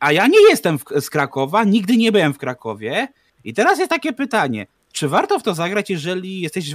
A 0.00 0.12
ja 0.12 0.26
nie 0.26 0.40
jestem 0.48 0.78
z 1.00 1.10
Krakowa, 1.10 1.64
nigdy 1.64 1.96
nie 1.96 2.12
byłem 2.12 2.34
w 2.34 2.38
Krakowie. 2.38 3.08
I 3.44 3.54
teraz 3.54 3.78
jest 3.78 3.90
takie 3.90 4.12
pytanie, 4.12 4.66
czy 4.92 5.08
warto 5.08 5.38
w 5.38 5.42
to 5.42 5.54
zagrać, 5.54 5.90
jeżeli 5.90 6.40
jesteś 6.40 6.74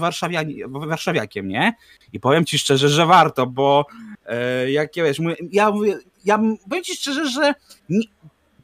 warszawiakiem, 0.70 1.48
nie? 1.48 1.74
I 2.14 2.20
powiem 2.20 2.46
ci 2.46 2.60
szczerze, 2.60 2.90
że 2.90 3.06
warto, 3.06 3.48
bo 3.48 3.86
e, 4.26 4.72
jak 4.72 4.96
ja 4.96 5.04
wiesz, 5.04 5.18
ja, 5.52 5.72
ja 6.26 6.40
powiem 6.70 6.84
ci 6.84 6.96
szczerze, 6.96 7.30
że 7.30 7.54
nie, 7.90 8.08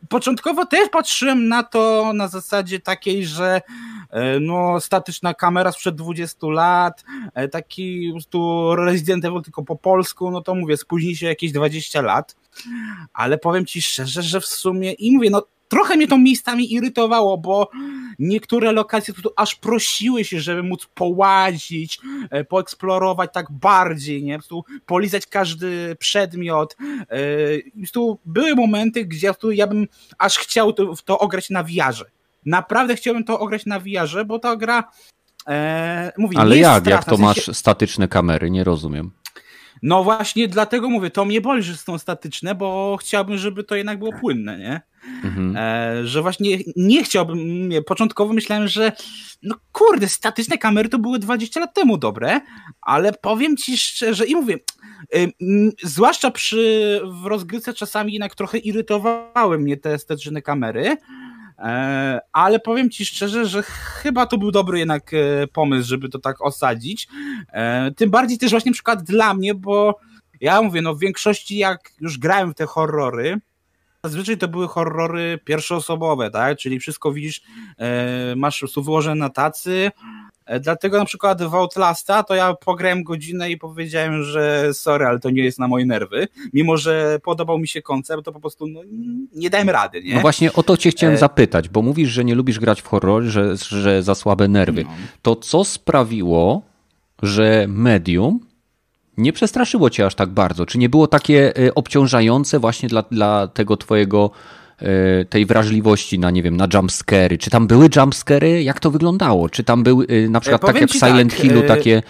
początkowo 0.10 0.66
też 0.66 0.89
patrzyłem 0.89 1.48
na 1.48 1.63
to 1.63 2.12
na 2.13 2.28
zasadzie 2.28 2.80
takiej, 2.80 3.26
że 3.26 3.62
e, 4.10 4.39
no, 4.39 4.82
statyczna 4.82 5.34
kamera 5.34 5.72
sprzed 5.72 5.96
20 5.96 6.48
lat, 6.48 7.04
e, 7.34 7.48
taki 7.48 8.10
prostu 8.12 8.70
Resident 8.76 9.26
Evil 9.26 9.42
tylko 9.42 9.63
po 9.63 9.76
polsku, 9.76 10.32
no 10.32 10.42
to 10.42 10.56
mówię, 10.56 10.78
spóźni 10.78 11.16
się 11.16 11.28
jakieś 11.28 11.51
20 11.51 12.01
lat, 12.01 12.36
ale 13.14 13.38
powiem 13.38 13.66
ci 13.66 13.82
szczerze, 13.82 14.22
że 14.22 14.41
w 14.41 14.45
sumie 14.45 14.91
i 14.91 15.12
mówię, 15.12 15.30
no 15.30 15.43
trochę 15.68 15.97
mnie 15.97 16.07
to 16.07 16.18
miejscami 16.18 16.74
irytowało, 16.74 17.38
bo 17.38 17.70
niektóre 18.20 18.72
lokacje 18.72 19.14
tu 19.14 19.30
aż 19.36 19.55
prosiły 19.55 20.24
się, 20.24 20.39
żeby 20.39 20.64
móc 20.64 20.88
połazić, 20.93 21.99
e, 22.30 22.43
poeksplorować 22.43 23.30
tak 23.34 23.51
bardziej, 23.51 24.24
nie? 24.24 24.39
Po 24.49 24.64
polizać 24.86 25.28
każdy 25.28 25.95
przedmiot. 25.99 26.78
E, 27.09 27.89
tu 27.93 28.20
były 28.26 28.55
momenty, 28.55 29.05
gdzie 29.05 29.34
ja 29.51 29.68
bym 29.68 29.88
aż 30.18 30.38
chciał 30.38 30.74
to, 30.74 30.93
to 31.05 31.20
ograć 31.20 31.49
na 31.49 31.64
wiarze. 31.64 32.05
Naprawdę 32.45 32.95
chciałbym 32.95 33.24
to 33.24 33.39
ograć 33.39 33.66
na 33.66 33.80
wiarze, 33.80 34.26
bo 34.26 34.39
ta 34.39 34.55
gra 34.55 34.84
e, 35.47 36.11
mówi, 36.18 36.38
Ale 36.38 36.57
jak? 36.57 36.88
Jak 36.88 37.05
to 37.05 37.18
masz 37.18 37.57
statyczne 37.57 38.07
kamery? 38.07 38.51
Nie 38.51 38.64
rozumiem. 38.64 39.11
No 39.82 40.03
właśnie 40.03 40.47
dlatego 40.47 40.89
mówię, 40.89 41.09
to 41.09 41.26
mnie 41.26 41.41
boli, 41.41 41.64
że 41.64 41.78
są 41.78 41.97
statyczne, 41.97 42.55
bo 42.55 42.97
chciałbym, 43.01 43.38
żeby 43.38 43.64
to 43.64 43.76
jednak 43.76 43.99
było 43.99 44.11
płynne, 44.22 44.57
nie? 44.57 44.82
Mhm. 45.24 45.56
E, 45.58 46.08
że 46.08 46.22
właśnie 46.22 46.58
nie 46.76 47.04
chciałbym, 47.04 47.70
nie, 47.70 47.82
początkowo 47.82 48.34
myślałem, 48.34 48.68
że 48.68 48.91
no 49.43 49.56
kurde, 49.72 50.08
statyczne 50.08 50.58
kamery 50.58 50.89
to 50.89 50.99
były 50.99 51.20
20 51.20 51.60
lat 51.60 51.74
temu 51.74 51.97
dobre, 51.97 52.41
ale 52.82 53.14
powiem 53.14 53.58
ci 53.58 53.78
szczerze 53.78 54.26
i 54.26 54.36
mówię, 54.36 54.58
y, 55.16 55.32
zwłaszcza 55.84 56.32
przy 56.32 57.01
w 57.22 57.26
rozgrywce 57.26 57.74
czasami 57.74 58.14
jednak 58.14 58.36
trochę 58.36 58.58
irytowały 58.58 59.60
mnie 59.60 59.78
te 59.78 59.99
statyczne 59.99 60.41
kamery, 60.41 60.97
e, 61.60 62.20
ale 62.32 62.60
powiem 62.60 62.89
ci 62.89 63.06
szczerze, 63.06 63.45
że 63.45 63.64
chyba 63.64 64.26
to 64.26 64.38
był 64.38 64.51
dobry 64.51 64.80
jednak 64.80 65.14
e, 65.14 65.47
pomysł, 65.47 65.89
żeby 65.89 66.10
to 66.10 66.20
tak 66.20 66.41
osadzić. 66.41 67.08
E, 67.54 67.91
tym 67.91 68.10
bardziej 68.10 68.38
też 68.38 68.51
właśnie 68.51 68.72
przykład 68.72 69.04
dla 69.04 69.34
mnie, 69.34 69.56
bo 69.56 69.99
ja 70.41 70.62
mówię, 70.62 70.82
no 70.82 70.95
w 70.95 70.99
większości 70.99 71.58
jak 71.58 71.91
już 72.01 72.18
grałem 72.18 72.51
w 72.51 72.56
te 72.56 72.66
horrory, 72.66 73.39
Zazwyczaj 74.06 74.38
to 74.38 74.47
były 74.47 74.68
horrory 74.68 75.39
pierwszoosobowe, 75.45 76.32
tak? 76.32 76.58
Czyli 76.58 76.80
wszystko 76.80 77.12
widzisz, 77.12 77.41
e, 77.78 78.36
masz 78.36 78.66
wyłożone 78.76 79.16
na 79.16 79.30
tacy. 79.30 79.91
E, 80.45 80.60
dlatego 80.60 80.97
na 80.97 81.06
przykład 81.06 81.43
w 81.43 81.56
Outlasta 81.56 82.24
to 82.24 82.36
ja 82.36 82.54
pograłem 82.54 83.04
godzinę 83.04 83.51
i 83.51 83.58
powiedziałem, 83.58 84.24
że 84.24 84.74
sorry, 84.74 85.06
ale 85.06 85.20
to 85.20 85.30
nie 85.30 85.43
jest 85.43 85.60
na 85.60 85.68
moje 85.68 85.86
nerwy. 85.86 86.28
Mimo, 86.54 86.78
że 86.78 87.20
podobał 87.24 87.60
mi 87.60 87.68
się 87.68 87.82
koncept, 87.82 88.24
to 88.26 88.32
po 88.32 88.39
prostu 88.39 88.68
no, 88.68 88.82
nie 89.36 89.49
dałem 89.49 89.70
rady, 89.70 90.04
nie? 90.04 90.16
No 90.16 90.22
właśnie 90.22 90.54
o 90.54 90.64
to 90.64 90.78
cię 90.78 90.89
chciałem 90.89 91.16
e... 91.16 91.18
zapytać, 91.18 91.70
bo 91.70 91.82
mówisz, 91.82 92.10
że 92.10 92.26
nie 92.26 92.36
lubisz 92.36 92.60
grać 92.60 92.82
w 92.82 92.88
horror, 92.88 93.24
że, 93.24 93.56
że 93.58 94.04
za 94.04 94.16
słabe 94.16 94.47
nerwy. 94.47 94.84
No. 94.84 94.89
To 95.22 95.36
co 95.36 95.64
sprawiło, 95.64 96.62
że 97.22 97.66
Medium 97.68 98.39
nie 99.18 99.34
przestraszyło 99.34 99.89
cię 99.89 100.05
aż 100.05 100.16
tak 100.16 100.30
bardzo? 100.30 100.66
Czy 100.66 100.78
nie 100.78 100.89
było 100.89 101.07
takie 101.07 101.57
e, 101.57 101.76
obciążające 101.76 102.59
właśnie 102.59 102.89
dla, 102.89 103.03
dla 103.11 103.47
tego 103.47 103.78
twojego 103.78 104.32
e, 104.80 105.26
tej 105.26 105.45
wrażliwości 105.45 106.20
na, 106.20 106.32
nie 106.32 106.43
wiem, 106.43 106.57
na 106.57 106.68
jumpscary? 106.74 107.38
Czy 107.38 107.49
tam 107.49 107.68
były 107.68 107.89
jumpscary? 107.95 108.64
Jak 108.64 108.80
to 108.80 108.91
wyglądało? 108.91 109.49
Czy 109.49 109.64
tam 109.64 109.84
były 109.84 110.07
e, 110.07 110.30
na 110.30 110.39
przykład 110.39 110.61
tak 110.61 110.82
jak 110.82 110.89
w 110.89 110.93
Silent 110.93 111.32
tak, 111.32 111.41
Hillu 111.41 111.61
takie 111.61 112.01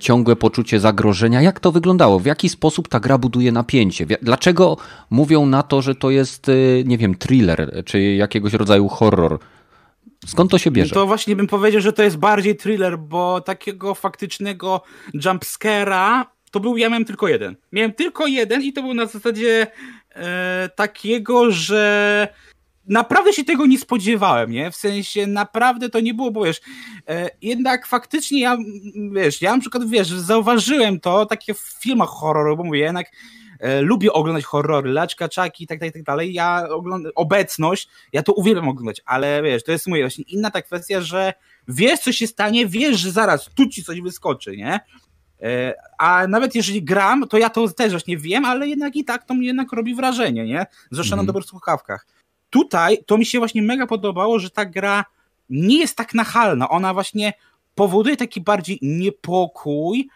ciągłe 0.00 0.36
poczucie 0.36 0.80
zagrożenia? 0.80 1.42
Jak 1.42 1.60
to 1.60 1.72
wyglądało? 1.72 2.18
W 2.18 2.26
jaki 2.26 2.48
sposób 2.48 2.88
ta 2.88 3.00
gra 3.00 3.18
buduje 3.18 3.52
napięcie? 3.52 4.06
Dlaczego 4.22 4.76
mówią 5.10 5.46
na 5.46 5.62
to, 5.62 5.82
że 5.82 5.94
to 5.94 6.10
jest, 6.10 6.46
nie 6.84 6.98
wiem, 6.98 7.14
thriller, 7.14 7.82
czy 7.84 8.02
jakiegoś 8.02 8.52
rodzaju 8.52 8.88
horror? 8.88 9.38
Skąd 10.26 10.50
to 10.50 10.58
się 10.58 10.70
bierze? 10.70 10.94
To 10.94 11.06
właśnie 11.06 11.36
bym 11.36 11.46
powiedział, 11.46 11.80
że 11.80 11.92
to 11.92 12.02
jest 12.02 12.16
bardziej 12.16 12.56
thriller, 12.56 12.98
bo 12.98 13.40
takiego 13.40 13.94
faktycznego 13.94 14.82
jumpscare'a 15.14 16.24
to 16.52 16.60
był, 16.60 16.76
ja 16.76 16.88
miałem 16.88 17.04
tylko 17.04 17.28
jeden. 17.28 17.56
Miałem 17.72 17.92
tylko 17.92 18.26
jeden 18.26 18.62
i 18.62 18.72
to 18.72 18.82
był 18.82 18.94
na 18.94 19.06
zasadzie 19.06 19.66
e, 20.14 20.68
takiego, 20.76 21.50
że 21.50 22.28
naprawdę 22.86 23.32
się 23.32 23.44
tego 23.44 23.66
nie 23.66 23.78
spodziewałem, 23.78 24.50
nie? 24.50 24.70
W 24.70 24.76
sensie 24.76 25.26
naprawdę 25.26 25.88
to 25.88 26.00
nie 26.00 26.14
było, 26.14 26.30
bo 26.30 26.44
wiesz, 26.44 26.60
e, 27.08 27.30
jednak 27.42 27.86
faktycznie 27.86 28.40
ja, 28.40 28.56
wiesz, 29.12 29.42
ja 29.42 29.54
na 29.54 29.60
przykład, 29.60 29.88
wiesz, 29.88 30.08
zauważyłem 30.08 31.00
to 31.00 31.26
takie 31.26 31.54
w 31.54 31.76
filmach 31.80 32.08
horrorowych, 32.08 32.58
bo 32.58 32.64
mówię, 32.64 32.80
jednak 32.80 33.06
e, 33.60 33.80
lubię 33.80 34.12
oglądać 34.12 34.44
horrory, 34.44 34.92
laczka, 34.92 35.28
czaki 35.28 35.64
i 35.64 35.66
tak, 35.66 35.80
tak, 35.80 35.92
tak 35.92 36.02
dalej. 36.02 36.32
Ja 36.32 36.68
oglądam, 36.68 37.12
obecność, 37.14 37.88
ja 38.12 38.22
to 38.22 38.32
uwielbiam 38.32 38.68
oglądać, 38.68 39.00
ale 39.04 39.42
wiesz, 39.42 39.64
to 39.64 39.72
jest 39.72 39.86
moja 39.86 40.02
właśnie 40.02 40.24
inna 40.28 40.50
ta 40.50 40.62
kwestia, 40.62 41.00
że 41.00 41.32
wiesz, 41.68 42.00
co 42.00 42.12
się 42.12 42.26
stanie, 42.26 42.66
wiesz, 42.66 42.98
że 42.98 43.10
zaraz 43.10 43.50
tu 43.54 43.68
ci 43.68 43.84
coś 43.84 44.00
wyskoczy, 44.00 44.56
nie? 44.56 44.80
E, 45.42 45.74
a 45.98 46.26
nawet 46.26 46.54
jeżeli 46.54 46.82
gram, 46.82 47.28
to 47.28 47.38
ja 47.38 47.50
to 47.50 47.68
też 47.68 47.90
właśnie 47.90 48.18
wiem, 48.18 48.44
ale 48.44 48.68
jednak 48.68 48.96
i 48.96 49.04
tak 49.04 49.24
to 49.24 49.34
mnie 49.34 49.46
jednak 49.46 49.72
robi 49.72 49.94
wrażenie, 49.94 50.44
nie? 50.44 50.66
Zwłaszcza 50.90 51.14
mm. 51.14 51.18
na 51.18 51.22
mhm. 51.22 51.26
dobrych 51.26 51.44
słuchawkach. 51.44 52.06
Tutaj 52.50 52.98
to 53.06 53.18
mi 53.18 53.26
się 53.26 53.38
właśnie 53.38 53.62
mega 53.62 53.86
podobało, 53.86 54.38
że 54.38 54.50
ta 54.50 54.64
gra 54.64 55.04
nie 55.50 55.78
jest 55.78 55.96
tak 55.96 56.14
nachalna. 56.14 56.68
Ona 56.68 56.94
właśnie 56.94 57.32
powoduje 57.74 58.16
taki 58.16 58.40
bardziej 58.40 58.78
niepokój, 58.82 60.08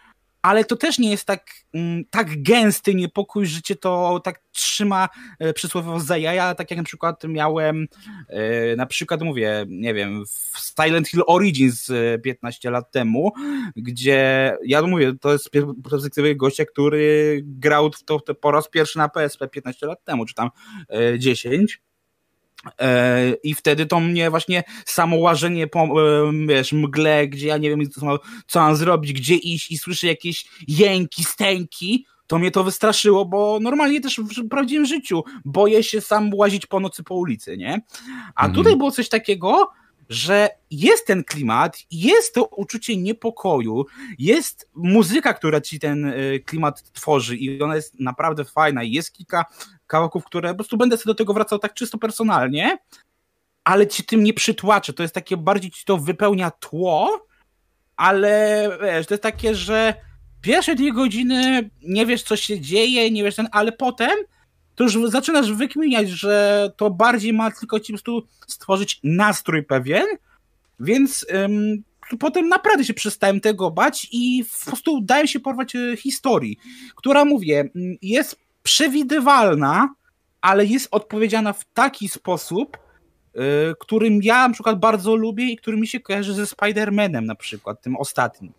ale 0.47 0.65
to 0.65 0.75
też 0.75 0.99
nie 0.99 1.11
jest 1.11 1.25
tak, 1.25 1.51
mm, 1.73 2.05
tak 2.09 2.43
gęsty 2.43 2.95
niepokój, 2.95 3.45
że 3.45 3.61
cię 3.61 3.75
to 3.75 4.21
tak 4.23 4.41
trzyma 4.51 5.09
e, 5.39 5.53
przysłowiowo 5.53 5.99
za 5.99 6.17
jaja, 6.17 6.55
tak 6.55 6.71
jak 6.71 6.77
na 6.77 6.83
przykład 6.83 7.23
miałem, 7.23 7.87
e, 8.29 8.75
na 8.75 8.85
przykład 8.85 9.21
mówię, 9.21 9.65
nie 9.67 9.93
wiem, 9.93 10.23
w 10.25 10.83
Silent 10.83 11.07
Hill 11.07 11.21
Origins 11.27 11.91
15 12.23 12.69
e, 12.69 12.71
lat 12.71 12.91
temu, 12.91 13.31
gdzie 13.75 14.53
ja 14.65 14.81
mówię, 14.81 15.13
to 15.21 15.31
jest 15.31 15.49
perspektywy 15.89 16.35
gościa, 16.35 16.65
który 16.65 17.41
grał 17.43 17.91
w 17.91 18.03
to 18.03 18.19
po 18.19 18.51
raz 18.51 18.69
pierwszy 18.69 18.97
na 18.97 19.09
PSP 19.09 19.47
15 19.47 19.87
lat 19.87 20.03
temu, 20.03 20.25
czy 20.25 20.33
tam 20.33 20.49
10 21.17 21.73
E, 21.73 21.87
I 23.43 23.55
wtedy 23.55 23.85
to 23.85 23.99
mnie 23.99 24.29
właśnie 24.29 24.63
samo 24.85 25.17
łażenie 25.17 25.67
po 25.67 25.79
e, 25.83 25.87
wiesz, 26.47 26.73
mgle, 26.73 27.27
gdzie 27.27 27.47
ja 27.47 27.57
nie 27.57 27.69
wiem, 27.69 27.89
co, 27.89 28.19
co 28.47 28.59
mam 28.59 28.75
zrobić, 28.75 29.13
gdzie 29.13 29.35
iść 29.35 29.71
i 29.71 29.77
słyszę 29.77 30.07
jakieś 30.07 30.45
jęki, 30.67 31.23
stęki, 31.23 32.05
to 32.27 32.39
mnie 32.39 32.51
to 32.51 32.63
wystraszyło, 32.63 33.25
bo 33.25 33.59
normalnie 33.61 34.01
też 34.01 34.19
w 34.19 34.49
prawdziwym 34.49 34.85
życiu 34.85 35.23
boję 35.45 35.83
się 35.83 36.01
sam 36.01 36.33
łazić 36.33 36.65
po 36.65 36.79
nocy 36.79 37.03
po 37.03 37.15
ulicy, 37.15 37.57
nie? 37.57 37.81
A 38.35 38.45
mhm. 38.45 38.53
tutaj 38.53 38.77
było 38.77 38.91
coś 38.91 39.09
takiego, 39.09 39.71
że 40.09 40.49
jest 40.71 41.07
ten 41.07 41.23
klimat, 41.23 41.77
jest 41.91 42.33
to 42.33 42.45
uczucie 42.45 42.97
niepokoju, 42.97 43.85
jest 44.19 44.69
muzyka, 44.75 45.33
która 45.33 45.61
ci 45.61 45.79
ten 45.79 46.05
e, 46.05 46.39
klimat 46.39 46.91
tworzy 46.91 47.37
i 47.37 47.61
ona 47.61 47.75
jest 47.75 47.99
naprawdę 47.99 48.45
fajna. 48.45 48.83
Jest 48.83 49.13
kilka 49.13 49.45
kawałków, 49.87 50.25
które 50.25 50.49
po 50.49 50.55
prostu 50.55 50.77
będę 50.77 50.97
sobie 50.97 51.11
do 51.13 51.15
tego 51.15 51.33
wracał 51.33 51.59
tak 51.59 51.73
czysto 51.73 51.97
personalnie, 51.97 52.77
ale 53.63 53.87
ci 53.87 54.03
tym 54.03 54.23
nie 54.23 54.33
przytłaczę. 54.33 54.93
To 54.93 55.03
jest 55.03 55.15
takie, 55.15 55.37
bardziej 55.37 55.71
ci 55.71 55.85
to 55.85 55.97
wypełnia 55.97 56.51
tło, 56.51 57.27
ale 57.95 58.69
wiesz, 58.81 59.07
to 59.07 59.13
jest 59.13 59.23
takie, 59.23 59.55
że 59.55 59.93
pierwsze 60.41 60.75
dwie 60.75 60.93
godziny 60.93 61.69
nie 61.83 62.05
wiesz, 62.05 62.23
co 62.23 62.35
się 62.35 62.61
dzieje, 62.61 63.11
nie 63.11 63.23
wiesz 63.23 63.35
ten, 63.35 63.47
ale 63.51 63.71
potem 63.71 64.17
to 64.75 64.83
już 64.83 64.97
zaczynasz 65.11 65.51
wykminiać, 65.51 66.09
że 66.09 66.69
to 66.77 66.89
bardziej 66.89 67.33
ma 67.33 67.51
tylko 67.51 67.79
ci 67.79 67.93
po 67.93 67.95
prostu 67.95 68.27
stworzyć 68.47 68.99
nastrój 69.03 69.63
pewien, 69.63 70.05
więc 70.79 71.25
ym, 71.45 71.83
potem 72.19 72.47
naprawdę 72.47 72.85
się 72.85 72.93
przestałem 72.93 73.39
tego 73.39 73.71
bać 73.71 74.07
i 74.11 74.45
po 74.59 74.71
prostu 74.71 75.01
daje 75.01 75.27
się 75.27 75.39
porwać 75.39 75.75
e, 75.75 75.97
historii, 75.97 76.57
która, 76.95 77.25
mówię, 77.25 77.69
jest 78.01 78.46
przewidywalna, 78.67 79.95
ale 80.41 80.65
jest 80.65 80.87
odpowiedziana 80.91 81.53
w 81.53 81.65
taki 81.73 82.07
sposób, 82.07 82.77
yy, 83.33 83.41
którym 83.79 84.19
ja 84.23 84.47
na 84.47 84.53
przykład 84.53 84.79
bardzo 84.79 85.15
lubię 85.15 85.45
i 85.45 85.57
który 85.57 85.77
mi 85.77 85.87
się 85.87 85.99
kojarzy 85.99 86.33
ze 86.33 86.43
Spider-Manem 86.43 87.21
na 87.21 87.35
przykład, 87.35 87.81
tym 87.81 87.95
ostatnim. 87.95 88.53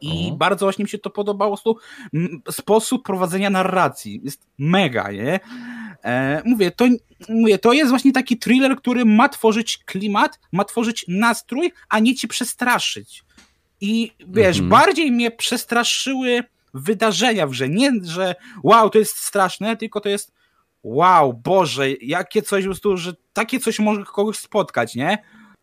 I 0.00 0.30
o. 0.32 0.36
bardzo 0.36 0.66
właśnie 0.66 0.82
mi 0.82 0.88
się 0.88 0.98
to 0.98 1.10
podobało, 1.10 1.58
sposób 2.50 3.06
prowadzenia 3.06 3.50
narracji. 3.50 4.20
Jest 4.24 4.46
mega, 4.58 5.10
nie? 5.10 5.40
E, 6.04 6.42
mówię, 6.44 6.70
to, 6.70 6.84
mówię, 7.28 7.58
to 7.58 7.72
jest 7.72 7.90
właśnie 7.90 8.12
taki 8.12 8.38
thriller, 8.38 8.76
który 8.76 9.04
ma 9.04 9.28
tworzyć 9.28 9.78
klimat, 9.78 10.40
ma 10.52 10.64
tworzyć 10.64 11.04
nastrój, 11.08 11.72
a 11.88 11.98
nie 11.98 12.14
ci 12.14 12.28
przestraszyć. 12.28 13.24
I 13.80 14.12
wiesz, 14.28 14.58
mhm. 14.58 14.68
bardziej 14.68 15.12
mnie 15.12 15.30
przestraszyły 15.30 16.44
wydarzenia 16.74 17.46
w 17.46 17.50
grze. 17.50 17.68
Nie, 17.68 17.92
że 18.02 18.34
wow, 18.62 18.90
to 18.90 18.98
jest 18.98 19.16
straszne, 19.16 19.76
tylko 19.76 20.00
to 20.00 20.08
jest 20.08 20.32
wow, 20.82 21.32
Boże, 21.32 21.92
jakie 21.92 22.42
coś 22.42 22.64
że 22.94 23.12
takie 23.32 23.60
coś 23.60 23.78
może 23.78 24.04
kogoś 24.04 24.38
spotkać, 24.38 24.94
nie? 24.94 25.18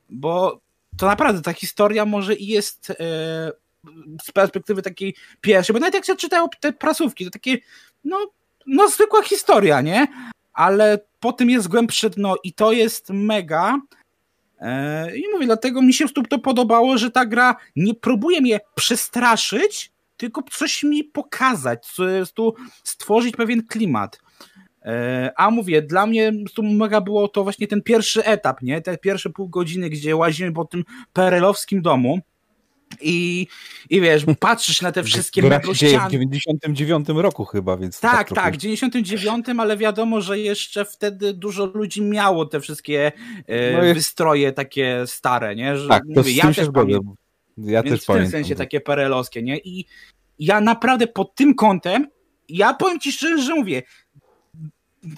Bo 0.10 0.62
to 0.98 1.06
naprawdę 1.06 1.42
ta 1.42 1.54
historia 1.54 2.06
może 2.06 2.36
i 2.36 2.48
jest 2.48 2.90
e, 2.90 2.96
z 4.24 4.32
perspektywy 4.34 4.82
takiej 4.82 5.16
pierwszej, 5.42 5.74
bo 5.74 5.80
nawet 5.80 5.94
jak 5.94 6.06
się 6.06 6.16
czytają 6.16 6.48
te 6.60 6.74
prasówki, 6.74 7.26
to 7.26 7.32
takie, 7.32 7.58
no, 8.04 8.18
no 8.68 8.90
zwykła 8.90 9.24
historia, 9.24 9.82
nie? 9.82 10.08
Ale 10.54 11.00
po 11.20 11.34
tym 11.34 11.50
jest 11.50 11.68
głębsze 11.68 12.10
dno 12.10 12.36
i 12.44 12.54
to 12.54 12.72
jest 12.72 13.10
mega. 13.10 13.80
E, 14.60 15.18
I 15.18 15.24
mówię, 15.34 15.46
dlatego 15.46 15.82
mi 15.82 15.94
się 15.94 16.06
to 16.30 16.40
podobało, 16.40 16.98
że 16.98 17.12
ta 17.12 17.26
gra 17.26 17.56
nie 17.76 17.94
próbuje 17.94 18.42
mnie 18.42 18.60
przestraszyć, 18.76 19.91
tylko 20.22 20.44
coś 20.52 20.84
mi 20.84 21.04
pokazać, 21.04 21.96
tu 22.34 22.56
stworzyć 22.84 23.36
pewien 23.36 23.68
klimat. 23.68 24.20
E, 24.86 25.32
a 25.38 25.52
mówię, 25.52 25.82
dla 25.82 26.06
mnie 26.06 26.32
tu 26.56 26.64
mega 26.64 27.02
było 27.02 27.28
to 27.28 27.44
właśnie 27.44 27.68
ten 27.68 27.82
pierwszy 27.82 28.26
etap, 28.26 28.62
nie? 28.62 28.82
Te 28.82 28.98
pierwsze 28.98 29.30
pół 29.30 29.50
godziny, 29.50 29.90
gdzie 29.90 30.16
łazimy 30.16 30.52
po 30.52 30.66
tym 30.66 30.84
perelowskim 31.14 31.82
domu 31.82 32.20
i, 33.02 33.48
i 33.90 34.02
wiesz, 34.02 34.26
patrzysz 34.40 34.82
na 34.82 34.92
te 34.92 35.04
wszystkie 35.04 35.42
meglościany. 35.42 36.08
w 36.08 36.12
99 36.12 37.08
roku 37.10 37.46
chyba, 37.46 37.78
więc... 37.78 38.00
Tak, 38.00 38.12
tak, 38.12 38.28
trochę... 38.28 38.42
tak, 38.42 38.54
w 38.54 38.58
99, 38.58 39.46
ale 39.58 39.78
wiadomo, 39.78 40.22
że 40.22 40.40
jeszcze 40.40 40.86
wtedy 40.86 41.34
dużo 41.34 41.66
ludzi 41.66 42.02
miało 42.02 42.46
te 42.46 42.60
wszystkie 42.60 43.12
e, 43.48 43.74
no 43.74 43.84
jest... 43.84 43.96
wystroje 43.96 44.52
takie 44.52 45.04
stare, 45.06 45.56
nie? 45.56 45.78
Że, 45.78 45.88
tak, 45.88 46.04
mówię, 46.16 46.32
ja 46.32 46.54
też 46.54 46.68
pamiętam. 46.74 47.16
Ja 47.64 47.84
Więc 47.84 48.06
też 48.06 48.16
w 48.16 48.20
tym 48.20 48.28
sensie 48.28 48.56
takie 48.56 48.82
perelowskie, 48.82 49.44
nie? 49.44 49.58
I 49.58 49.86
ja 50.40 50.62
naprawdę 50.62 51.08
pod 51.08 51.36
tym 51.36 51.56
kątem, 51.56 52.08
ja 52.50 52.74
powiem 52.74 53.00
ci 53.00 53.12
szczerze, 53.12 53.44
że 53.44 53.56
mówię, 53.56 53.84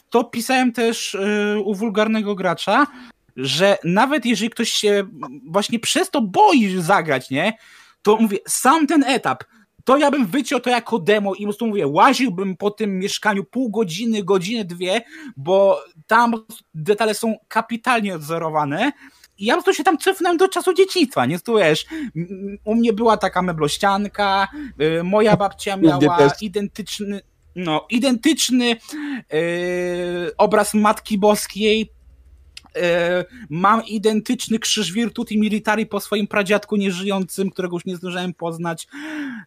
to 0.09 0.23
pisałem 0.23 0.71
też 0.71 1.15
y, 1.15 1.61
u 1.63 1.75
wulgarnego 1.75 2.35
gracza, 2.35 2.87
że 3.35 3.77
nawet 3.83 4.25
jeżeli 4.25 4.49
ktoś 4.49 4.69
się 4.69 5.03
właśnie 5.47 5.79
przez 5.79 6.09
to 6.09 6.21
boi 6.21 6.81
zagrać, 6.81 7.29
nie? 7.29 7.57
To 8.01 8.17
mówię, 8.17 8.37
sam 8.47 8.87
ten 8.87 9.03
etap, 9.03 9.43
to 9.83 9.97
ja 9.97 10.11
bym 10.11 10.25
wyciął 10.25 10.59
to 10.59 10.69
jako 10.69 10.99
demo 10.99 11.33
i 11.33 11.37
po 11.37 11.43
prostu 11.43 11.67
mówię, 11.67 11.87
łaziłbym 11.87 12.57
po 12.57 12.71
tym 12.71 12.99
mieszkaniu 12.99 13.43
pół 13.43 13.69
godziny, 13.69 14.23
godzinę, 14.23 14.65
dwie, 14.65 15.01
bo 15.37 15.83
tam 16.07 16.33
detale 16.73 17.13
są 17.13 17.35
kapitalnie 17.47 18.15
odzorowane. 18.15 18.91
I 19.37 19.45
ja 19.45 19.55
po 19.55 19.63
prostu 19.63 19.77
się 19.77 19.83
tam 19.83 19.97
cofnąłem 19.97 20.37
do 20.37 20.47
czasu 20.47 20.73
dzieciństwa, 20.73 21.25
nie? 21.25 21.39
Tu 21.39 21.57
wiesz, 21.57 21.85
u 22.63 22.75
mnie 22.75 22.93
była 22.93 23.17
taka 23.17 23.41
meblościanka, 23.41 24.47
y, 24.99 25.03
moja 25.03 25.37
babcia 25.37 25.77
miała 25.77 26.17
identyczny, 26.41 27.21
no, 27.55 27.85
identyczny 27.89 28.67
yy, 28.67 28.77
obraz 30.37 30.73
Matki 30.73 31.17
Boskiej, 31.17 31.89
E, 32.75 33.25
mam 33.49 33.85
identyczny 33.85 34.59
krzyż 34.59 34.91
Virtuti 34.91 35.39
Militari 35.39 35.85
po 35.85 35.99
swoim 35.99 36.27
pradziadku 36.27 36.75
nieżyjącym, 36.75 37.49
którego 37.49 37.75
już 37.75 37.85
nie 37.85 37.95
zdążyłem 37.95 38.33
poznać. 38.33 38.87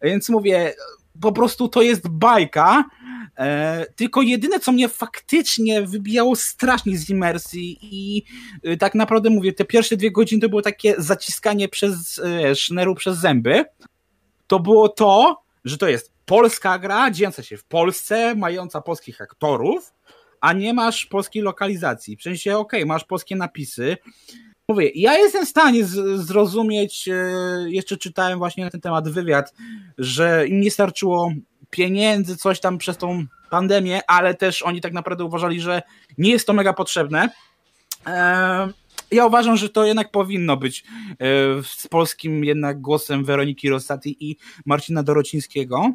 Więc 0.03 0.28
mówię, 0.28 0.74
po 1.20 1.32
prostu 1.32 1.68
to 1.68 1.82
jest 1.82 2.09
bajka. 2.09 2.84
E, 3.39 3.87
tylko 3.97 4.22
jedyne, 4.22 4.61
co 4.61 4.72
mnie 4.72 4.89
faktycznie 4.89 5.83
wybijało 5.83 6.37
strasznie 6.37 6.99
z 6.99 7.11
imersji 7.11 7.79
i 7.83 8.22
e, 8.62 8.77
tak 8.77 8.95
naprawdę 8.95 9.31
mówię, 9.31 9.53
te 9.53 9.64
pierwsze 9.64 9.97
dwie 9.97 10.11
godziny 10.11 10.43
to 10.43 10.49
było 10.49 10.62
takie 10.62 10.95
zaciskanie 10.99 11.68
przez 11.68 12.20
szneru 12.55 12.95
przez 12.95 13.18
zęby. 13.18 13.64
To 14.47 14.61
było 14.61 14.89
to, 14.89 15.43
że 15.64 15.79
to 15.79 15.89
jest 15.89 16.12
polska 16.27 16.79
gra, 16.79 17.11
dziejąca 17.11 17.43
się 17.43 17.57
w 17.57 17.64
Polsce, 17.64 18.35
mająca 18.35 18.81
polskich 18.81 19.20
aktorów, 19.20 19.95
a 20.41 20.53
nie 20.53 20.74
masz 20.74 21.07
polskiej 21.07 21.43
lokalizacji. 21.43 22.16
W 22.16 22.22
sensie, 22.22 22.57
okej, 22.57 22.81
okay, 22.81 22.87
masz 22.87 23.05
polskie 23.05 23.37
napisy. 23.37 23.97
Mówię, 24.68 24.91
ja 24.95 25.18
jestem 25.18 25.47
w 25.47 25.49
stanie 25.49 25.85
z, 25.85 26.20
zrozumieć, 26.20 27.09
e, 27.09 27.14
jeszcze 27.66 27.97
czytałem 27.97 28.39
właśnie 28.39 28.64
na 28.64 28.70
ten 28.70 28.81
temat 28.81 29.09
wywiad, 29.09 29.55
że 29.99 30.49
im 30.49 30.61
nie 30.61 30.70
starczyło 30.70 31.33
pieniędzy, 31.71 32.37
coś 32.37 32.61
tam 32.61 32.79
przez 32.79 32.97
tą 32.97 33.27
pandemię, 33.51 34.01
ale 34.07 34.35
też 34.35 34.62
oni 34.62 34.81
tak 34.81 34.93
naprawdę 34.93 35.25
uważali, 35.25 35.61
że 35.61 35.83
nie 36.19 36.31
jest 36.31 36.47
to 36.47 36.53
mega 36.53 36.73
potrzebne. 36.73 37.29
E, 38.07 38.69
ja 39.11 39.27
uważam, 39.27 39.57
że 39.57 39.69
to 39.69 39.85
jednak 39.85 40.11
powinno 40.11 40.57
być 40.57 40.85
e, 41.11 41.17
z 41.64 41.87
polskim 41.87 42.45
jednak 42.45 42.81
głosem 42.81 43.25
Weroniki 43.25 43.71
Rosati 43.71 44.17
i 44.31 44.37
Marcina 44.67 45.03
Dorocińskiego. 45.03 45.91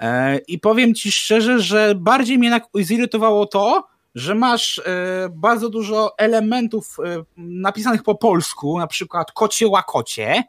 E, 0.00 0.38
I 0.38 0.58
powiem 0.58 0.94
ci 0.94 1.12
szczerze, 1.12 1.60
że 1.60 1.94
bardziej 1.94 2.38
mnie 2.38 2.46
jednak 2.46 2.64
zirytowało 2.74 3.46
to, 3.46 3.86
że 4.14 4.34
masz 4.34 4.82
bardzo 5.30 5.68
dużo 5.70 6.18
elementów 6.18 6.96
napisanych 7.36 8.02
po 8.02 8.14
polsku, 8.14 8.78
na 8.78 8.86
przykład 8.86 9.32
kocie 9.32 9.68
łakocie, 9.68 10.44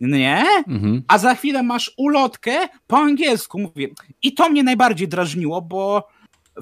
nie? 0.00 0.44
Mhm. 0.68 1.02
A 1.08 1.18
za 1.18 1.34
chwilę 1.34 1.62
masz 1.62 1.92
ulotkę 1.96 2.68
po 2.86 2.98
angielsku, 2.98 3.58
mówię. 3.58 3.88
I 4.22 4.34
to 4.34 4.48
mnie 4.48 4.62
najbardziej 4.62 5.08
drażniło, 5.08 5.62
bo 5.62 6.08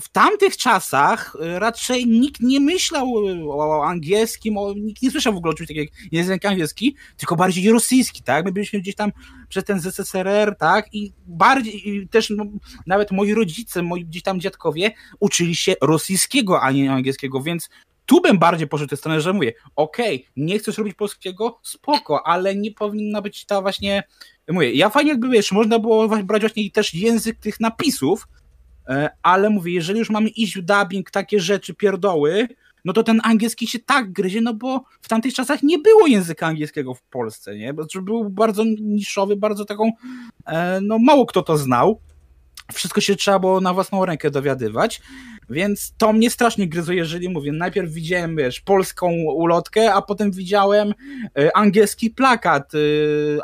w 0.00 0.08
tamtych 0.08 0.56
czasach 0.56 1.36
y, 1.56 1.58
raczej 1.58 2.06
nikt 2.06 2.40
nie 2.40 2.60
myślał 2.60 3.14
o 3.50 3.86
angielskim, 3.86 4.58
o, 4.58 4.72
nikt 4.72 5.02
nie 5.02 5.10
słyszał 5.10 5.32
w 5.32 5.36
ogóle 5.36 5.50
o 5.50 5.54
czymś 5.54 5.68
takiego 5.68 5.90
jak 5.92 6.12
język 6.12 6.44
angielski, 6.44 6.96
tylko 7.16 7.36
bardziej 7.36 7.70
rosyjski, 7.70 8.22
tak? 8.22 8.44
My 8.44 8.52
byliśmy 8.52 8.80
gdzieś 8.80 8.94
tam 8.94 9.12
przez 9.48 9.64
ten 9.64 9.80
ZSRR, 9.80 10.56
tak? 10.58 10.94
I 10.94 11.12
bardziej, 11.26 11.88
i 11.88 12.08
też 12.08 12.30
no, 12.30 12.44
nawet 12.86 13.10
moi 13.10 13.34
rodzice, 13.34 13.82
moi 13.82 14.04
gdzieś 14.04 14.22
tam 14.22 14.40
dziadkowie 14.40 14.92
uczyli 15.20 15.56
się 15.56 15.74
rosyjskiego, 15.80 16.62
a 16.62 16.72
nie 16.72 16.92
angielskiego, 16.92 17.42
więc 17.42 17.68
tu 18.06 18.20
bym 18.20 18.38
bardziej 18.38 18.68
poszedł 18.68 18.90
tę 18.90 18.96
stronę, 18.96 19.20
że 19.20 19.32
mówię, 19.32 19.52
okej, 19.76 20.16
okay, 20.16 20.32
nie 20.36 20.58
chcesz 20.58 20.78
robić 20.78 20.94
polskiego, 20.94 21.60
spoko, 21.62 22.26
ale 22.26 22.56
nie 22.56 22.72
powinna 22.72 23.22
być 23.22 23.44
ta 23.44 23.60
właśnie, 23.60 24.02
mówię, 24.48 24.72
ja 24.72 24.90
fajnie 24.90 25.10
jakby, 25.10 25.28
wiesz, 25.28 25.52
można 25.52 25.78
było 25.78 26.08
brać 26.08 26.42
właśnie 26.42 26.70
też 26.70 26.94
język 26.94 27.38
tych 27.38 27.60
napisów, 27.60 28.26
E, 28.88 29.10
ale 29.22 29.50
mówię, 29.50 29.72
jeżeli 29.72 29.98
już 29.98 30.10
mamy 30.10 30.28
iść 30.28 30.58
w 30.58 30.62
dubbing, 30.62 31.10
takie 31.10 31.40
rzeczy, 31.40 31.74
pierdoły, 31.74 32.48
no 32.84 32.92
to 32.92 33.02
ten 33.02 33.20
angielski 33.24 33.66
się 33.66 33.78
tak 33.78 34.12
gryzie, 34.12 34.40
no 34.40 34.54
bo 34.54 34.84
w 35.00 35.08
tamtych 35.08 35.34
czasach 35.34 35.62
nie 35.62 35.78
było 35.78 36.06
języka 36.06 36.46
angielskiego 36.46 36.94
w 36.94 37.02
Polsce, 37.02 37.56
nie? 37.56 37.74
Był 38.02 38.30
bardzo 38.30 38.64
niszowy, 38.80 39.36
bardzo 39.36 39.64
taką, 39.64 39.90
e, 40.46 40.80
no 40.80 40.98
mało 40.98 41.26
kto 41.26 41.42
to 41.42 41.58
znał. 41.58 42.00
Wszystko 42.72 43.00
się 43.00 43.16
trzeba 43.16 43.38
było 43.38 43.60
na 43.60 43.74
własną 43.74 44.04
rękę 44.04 44.30
dowiadywać. 44.30 45.00
Więc 45.50 45.94
to 45.98 46.12
mnie 46.12 46.30
strasznie 46.30 46.68
gryzło, 46.68 46.94
jeżeli 46.94 47.28
mówię, 47.28 47.52
najpierw 47.52 47.92
widziałem, 47.92 48.36
wiesz, 48.36 48.60
polską 48.60 49.10
ulotkę, 49.12 49.94
a 49.94 50.02
potem 50.02 50.30
widziałem 50.30 50.94
e, 51.38 51.56
angielski 51.56 52.10
plakat 52.10 52.72
e, 52.74 52.78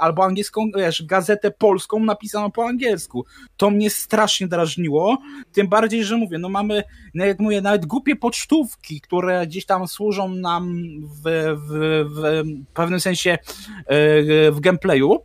albo 0.00 0.24
angielską, 0.24 0.66
wiesz, 0.76 1.02
gazetę 1.02 1.50
polską 1.50 2.00
napisaną 2.04 2.50
po 2.50 2.66
angielsku. 2.66 3.24
To 3.56 3.70
mnie 3.70 3.90
strasznie 3.90 4.48
drażniło, 4.48 5.18
tym 5.52 5.68
bardziej, 5.68 6.04
że 6.04 6.16
mówię, 6.16 6.38
no 6.38 6.48
mamy, 6.48 6.82
no 7.14 7.24
jak 7.24 7.40
mówię, 7.40 7.60
nawet 7.60 7.86
głupie 7.86 8.16
pocztówki, 8.16 9.00
które 9.00 9.46
gdzieś 9.46 9.66
tam 9.66 9.88
służą 9.88 10.28
nam 10.28 10.82
w, 11.02 11.22
w, 11.56 12.04
w 12.14 12.42
pewnym 12.74 13.00
sensie 13.00 13.30
e, 13.30 14.52
w 14.52 14.60
gameplayu, 14.60 15.18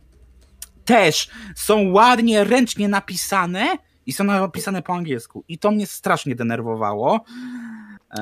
też 0.84 1.28
są 1.56 1.92
ładnie, 1.92 2.44
ręcznie 2.44 2.88
napisane, 2.88 3.78
i 4.08 4.12
są 4.12 4.24
napisane 4.24 4.82
po 4.82 4.94
angielsku. 4.94 5.44
I 5.48 5.58
to 5.58 5.70
mnie 5.70 5.86
strasznie 5.86 6.34
denerwowało. 6.34 7.24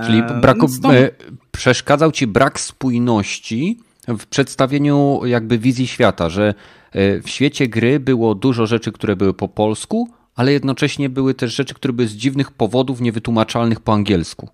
Czyli 0.07 0.19
e, 0.19 0.41
braku. 0.41 0.67
E, 0.85 1.11
przeszkadzał 1.53 2.13
ci 2.13 2.27
brak 2.27 2.61
spójności 2.61 3.79
w 4.09 4.27
przedstawieniu 4.27 5.21
jakby 5.25 5.59
wizji 5.59 5.87
świata, 5.87 6.29
że 6.29 6.55
e, 6.93 7.21
w 7.21 7.29
świecie 7.29 7.69
gry 7.69 8.01
było 8.01 8.35
dużo 8.35 8.67
rzeczy, 8.67 8.93
które 8.93 9.17
były 9.17 9.35
po 9.35 9.49
polsku, 9.49 10.09
ale 10.35 10.53
jednocześnie 10.53 11.09
były 11.09 11.35
też 11.35 11.55
rzeczy, 11.55 11.75
które 11.75 11.93
były 11.93 12.09
z 12.09 12.13
dziwnych 12.13 12.51
powodów 12.51 13.01
niewytłumaczalnych 13.01 13.81
po 13.81 13.93
angielsku. 13.93 14.49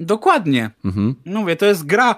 Dokładnie. 0.00 0.70
Mhm. 0.84 1.14
Mówię, 1.24 1.56
to 1.56 1.66
jest 1.66 1.86
gra, 1.86 2.14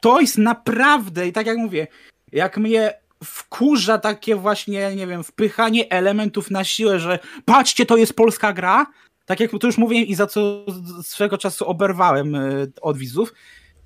to 0.00 0.20
jest 0.20 0.38
naprawdę, 0.38 1.28
i 1.28 1.32
tak 1.32 1.46
jak 1.46 1.58
mówię, 1.58 1.86
jak 2.32 2.58
mnie 2.58 2.94
wkurza 3.24 3.98
takie 3.98 4.36
właśnie, 4.36 4.96
nie 4.96 5.06
wiem, 5.06 5.24
wpychanie 5.24 5.90
elementów 5.90 6.50
na 6.50 6.64
siłę, 6.64 7.00
że 7.00 7.18
patrzcie, 7.44 7.86
to 7.86 7.96
jest 7.96 8.14
polska 8.14 8.52
gra, 8.52 8.86
tak 9.26 9.40
jak 9.40 9.50
to 9.60 9.66
już 9.66 9.78
mówiłem 9.78 10.06
i 10.06 10.14
za 10.14 10.26
co 10.26 10.64
swego 11.02 11.38
czasu 11.38 11.66
oberwałem 11.66 12.34
e, 12.34 12.40
od 12.80 12.98
widzów, 12.98 13.32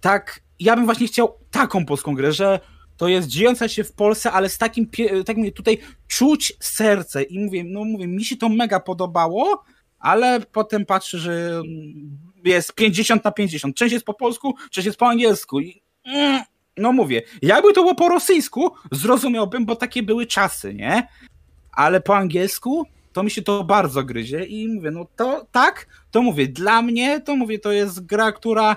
tak 0.00 0.40
ja 0.60 0.76
bym 0.76 0.84
właśnie 0.84 1.06
chciał 1.06 1.38
taką 1.50 1.86
polską 1.86 2.14
grę, 2.14 2.32
że 2.32 2.60
to 2.96 3.08
jest 3.08 3.28
dziejąca 3.28 3.68
się 3.68 3.84
w 3.84 3.92
Polsce, 3.92 4.32
ale 4.32 4.48
z 4.48 4.58
takim, 4.58 4.90
tak 5.26 5.36
mówię, 5.36 5.52
tutaj 5.52 5.78
czuć 6.08 6.52
serce 6.60 7.22
i 7.22 7.38
mówię, 7.38 7.64
no 7.64 7.84
mówię, 7.84 8.06
mi 8.06 8.24
się 8.24 8.36
to 8.36 8.48
mega 8.48 8.80
podobało, 8.80 9.64
ale 9.98 10.40
potem 10.40 10.86
patrzę, 10.86 11.18
że 11.18 11.62
jest 12.44 12.72
50 12.72 13.24
na 13.24 13.32
50. 13.32 13.76
Część 13.76 13.92
jest 13.92 14.04
po 14.04 14.14
polsku, 14.14 14.54
część 14.70 14.86
jest 14.86 14.98
po 14.98 15.06
angielsku 15.06 15.60
i 15.60 15.82
mm, 16.04 16.42
no 16.78 16.92
mówię, 16.92 17.22
jakby 17.42 17.72
to 17.72 17.80
było 17.82 17.94
po 17.94 18.08
rosyjsku, 18.08 18.70
zrozumiałbym, 18.92 19.66
bo 19.66 19.76
takie 19.76 20.02
były 20.02 20.26
czasy, 20.26 20.74
nie? 20.74 21.08
Ale 21.72 22.00
po 22.00 22.16
angielsku 22.16 22.86
to 23.12 23.22
mi 23.22 23.30
się 23.30 23.42
to 23.42 23.64
bardzo 23.64 24.02
gryzie 24.02 24.44
i 24.44 24.68
mówię, 24.68 24.90
no 24.90 25.06
to 25.16 25.46
tak, 25.52 25.86
to 26.10 26.22
mówię, 26.22 26.48
dla 26.48 26.82
mnie 26.82 27.20
to 27.20 27.36
mówię, 27.36 27.58
to 27.58 27.72
jest 27.72 28.06
gra, 28.06 28.32
która 28.32 28.76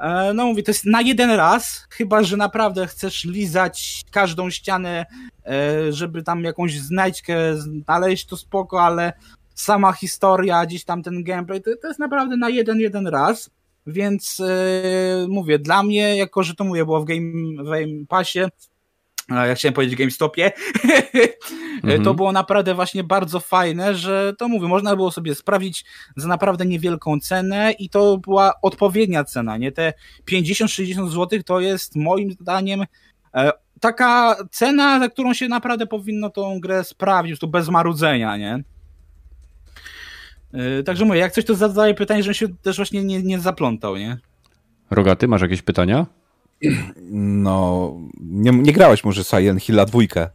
e, 0.00 0.32
no 0.34 0.46
mówię, 0.46 0.62
to 0.62 0.70
jest 0.70 0.84
na 0.84 1.00
jeden 1.00 1.30
raz, 1.30 1.86
chyba, 1.90 2.22
że 2.22 2.36
naprawdę 2.36 2.86
chcesz 2.86 3.24
lizać 3.24 4.02
każdą 4.10 4.50
ścianę, 4.50 5.06
e, 5.46 5.92
żeby 5.92 6.22
tam 6.22 6.44
jakąś 6.44 6.78
znajdźkę 6.78 7.56
znaleźć, 7.56 8.26
to 8.26 8.36
spoko, 8.36 8.82
ale 8.82 9.12
sama 9.54 9.92
historia, 9.92 10.66
gdzieś 10.66 10.84
tam 10.84 11.02
ten 11.02 11.24
gameplay, 11.24 11.62
to, 11.62 11.70
to 11.82 11.88
jest 11.88 12.00
naprawdę 12.00 12.36
na 12.36 12.48
jeden, 12.48 12.80
jeden 12.80 13.06
raz. 13.06 13.50
Więc 13.86 14.38
yy, 14.38 15.28
mówię, 15.28 15.58
dla 15.58 15.82
mnie, 15.82 16.16
jako 16.16 16.42
że 16.42 16.54
to 16.54 16.64
mówię, 16.64 16.84
było 16.84 17.00
w 17.00 17.04
Game, 17.04 17.62
w 17.64 17.70
game 17.70 18.06
Passie, 18.08 18.40
ja 19.28 19.54
chciałem 19.54 19.74
powiedzieć 19.74 19.96
GameStopie, 19.96 20.52
mhm. 21.82 22.04
to 22.04 22.14
było 22.14 22.32
naprawdę 22.32 22.74
właśnie 22.74 23.04
bardzo 23.04 23.40
fajne, 23.40 23.94
że 23.94 24.34
to 24.38 24.48
mówię, 24.48 24.68
można 24.68 24.96
było 24.96 25.10
sobie 25.10 25.34
sprawdzić 25.34 25.84
za 26.16 26.28
naprawdę 26.28 26.66
niewielką 26.66 27.20
cenę 27.20 27.72
i 27.72 27.88
to 27.88 28.18
była 28.18 28.52
odpowiednia 28.62 29.24
cena, 29.24 29.56
nie? 29.56 29.72
Te 29.72 29.92
50-60 30.30 31.08
zł 31.08 31.40
to 31.46 31.60
jest 31.60 31.96
moim 31.96 32.32
zdaniem 32.32 32.84
e, 33.34 33.52
taka 33.80 34.36
cena, 34.50 35.00
za 35.00 35.08
którą 35.08 35.34
się 35.34 35.48
naprawdę 35.48 35.86
powinno 35.86 36.30
tą 36.30 36.60
grę 36.60 36.84
sprawdzić, 36.84 37.40
to 37.40 37.46
bez 37.46 37.68
marudzenia, 37.68 38.36
nie? 38.36 38.62
Yy, 40.52 40.82
także 40.82 41.04
mówię, 41.04 41.20
jak 41.20 41.32
coś 41.32 41.44
to 41.44 41.54
zadaję 41.54 41.94
pytanie, 41.94 42.22
żebym 42.22 42.34
się 42.34 42.48
też 42.62 42.76
właśnie 42.76 43.04
nie, 43.04 43.22
nie 43.22 43.40
zaplątał, 43.40 43.96
nie? 43.96 44.18
Rogaty, 44.90 45.28
masz 45.28 45.42
jakieś 45.42 45.62
pytania? 45.62 46.06
No, 47.10 47.94
nie, 48.20 48.50
nie 48.50 48.72
grałeś 48.72 49.04
może 49.04 49.24
Silent 49.24 49.62
Hilla 49.62 49.84
dwójkę? 49.84 50.28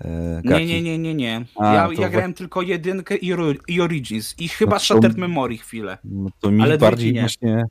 E, 0.00 0.42
nie, 0.44 0.66
nie, 0.66 0.82
nie, 0.82 0.98
nie, 0.98 1.14
nie. 1.14 1.44
A, 1.56 1.74
ja, 1.74 1.88
ja 1.98 2.08
grałem 2.08 2.34
tylko 2.34 2.62
jedynkę 2.62 3.16
i, 3.16 3.34
i 3.68 3.80
Origins 3.80 4.34
i 4.38 4.48
chyba 4.48 4.72
no 4.72 4.78
to, 4.78 4.84
Shattered 4.84 5.16
Memory 5.16 5.56
chwilę. 5.56 5.98
No 6.04 6.30
to 6.40 6.50
mi 6.50 6.62
Ale 6.62 6.78
bardziej 6.78 7.20
właśnie 7.20 7.64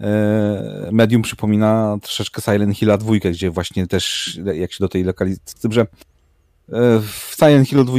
e, 0.00 0.88
Medium 0.92 1.22
przypomina 1.22 1.98
troszeczkę 2.02 2.42
Silent 2.42 2.76
Hilla 2.76 2.98
2, 2.98 3.12
gdzie 3.30 3.50
właśnie 3.50 3.86
też 3.86 4.38
jak 4.54 4.72
się 4.72 4.78
do 4.80 4.88
tej 4.88 5.04
lokalizacji, 5.04 5.58
z 5.58 5.60
tym, 5.60 5.72
że 5.72 5.80
e, 5.80 5.86
w 7.02 7.34
Silent 7.36 7.68
Hill 7.68 7.84
2 7.84 7.98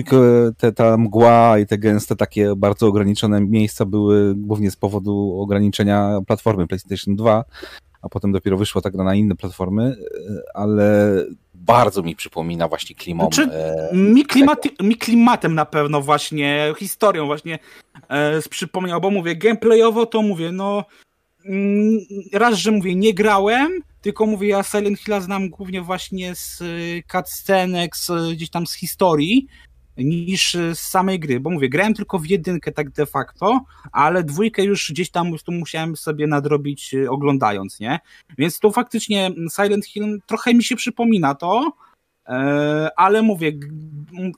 te, 0.58 0.72
ta 0.72 0.98
mgła 0.98 1.60
i 1.60 1.66
te 1.66 1.78
gęste 1.78 2.16
takie 2.16 2.56
bardzo 2.56 2.88
ograniczone 2.88 3.42
miejsca 3.42 3.86
były 3.86 4.36
głównie 4.36 4.72
z 4.72 4.76
powodu 4.76 5.38
ograniczenia 5.42 6.20
platformy 6.28 6.68
PlayStation 6.68 7.16
2, 7.16 7.44
a 8.02 8.10
potem 8.10 8.32
dopiero 8.32 8.58
wyszła 8.58 8.82
ta 8.82 8.90
gra 8.90 9.04
na 9.04 9.16
inne 9.16 9.36
platformy, 9.36 9.96
ale 10.54 11.16
bardzo 11.54 12.04
mi 12.04 12.16
przypomina 12.16 12.68
właśnie 12.68 12.96
klimą. 12.96 13.24
Znaczy, 13.24 13.52
e, 13.52 13.90
mi, 13.94 14.26
klimaty, 14.26 14.70
mi 14.82 14.96
klimatem 14.96 15.56
na 15.56 15.66
pewno 15.66 16.02
właśnie, 16.02 16.74
historią 16.78 17.26
właśnie 17.26 17.60
e, 18.10 18.42
przypomniał, 18.50 19.02
bo 19.02 19.10
mówię, 19.10 19.36
gameplayowo 19.36 20.06
to 20.06 20.22
mówię, 20.22 20.52
no 20.52 20.86
mm, 21.46 22.00
raz, 22.34 22.56
że 22.56 22.72
mówię, 22.72 22.96
nie 22.96 23.14
grałem, 23.14 23.72
tylko 24.04 24.26
mówię, 24.26 24.48
ja 24.48 24.64
Silent 24.64 25.00
Hill 25.00 25.22
znam 25.22 25.50
głównie 25.50 25.82
właśnie 25.82 26.36
z 26.36 26.62
y, 26.62 27.04
cutscenek, 27.12 27.98
z, 27.98 28.34
gdzieś 28.34 28.50
tam 28.50 28.68
z 28.68 28.74
historii, 28.74 29.48
niż 29.98 30.58
z 30.74 30.80
samej 30.80 31.20
gry, 31.20 31.40
bo 31.40 31.50
mówię, 31.50 31.70
grałem 31.70 31.94
tylko 31.94 32.20
w 32.20 32.26
jedynkę 32.26 32.72
tak 32.72 32.90
de 32.90 33.06
facto, 33.06 33.62
ale 33.92 34.24
dwójkę 34.24 34.64
już 34.64 34.92
gdzieś 34.92 35.12
tam 35.12 35.32
musiałem 35.48 35.96
sobie 35.96 36.28
nadrobić 36.28 36.94
y, 36.94 37.10
oglądając, 37.10 37.80
nie? 37.80 38.00
Więc 38.38 38.60
to 38.60 38.72
faktycznie 38.72 39.32
Silent 39.56 39.86
Hill 39.86 40.22
trochę 40.26 40.54
mi 40.54 40.64
się 40.64 40.76
przypomina 40.76 41.36
to, 41.36 41.72
e, 42.28 42.90
ale 42.98 43.22
mówię, 43.22 43.52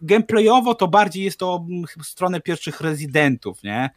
gameplayowo 0.02 0.76
to 0.76 0.88
bardziej 0.88 1.24
jest 1.24 1.40
to 1.40 1.66
w 2.00 2.06
stronę 2.06 2.42
pierwszych 2.42 2.82
rezydentów, 2.82 3.64
nie? 3.64 3.90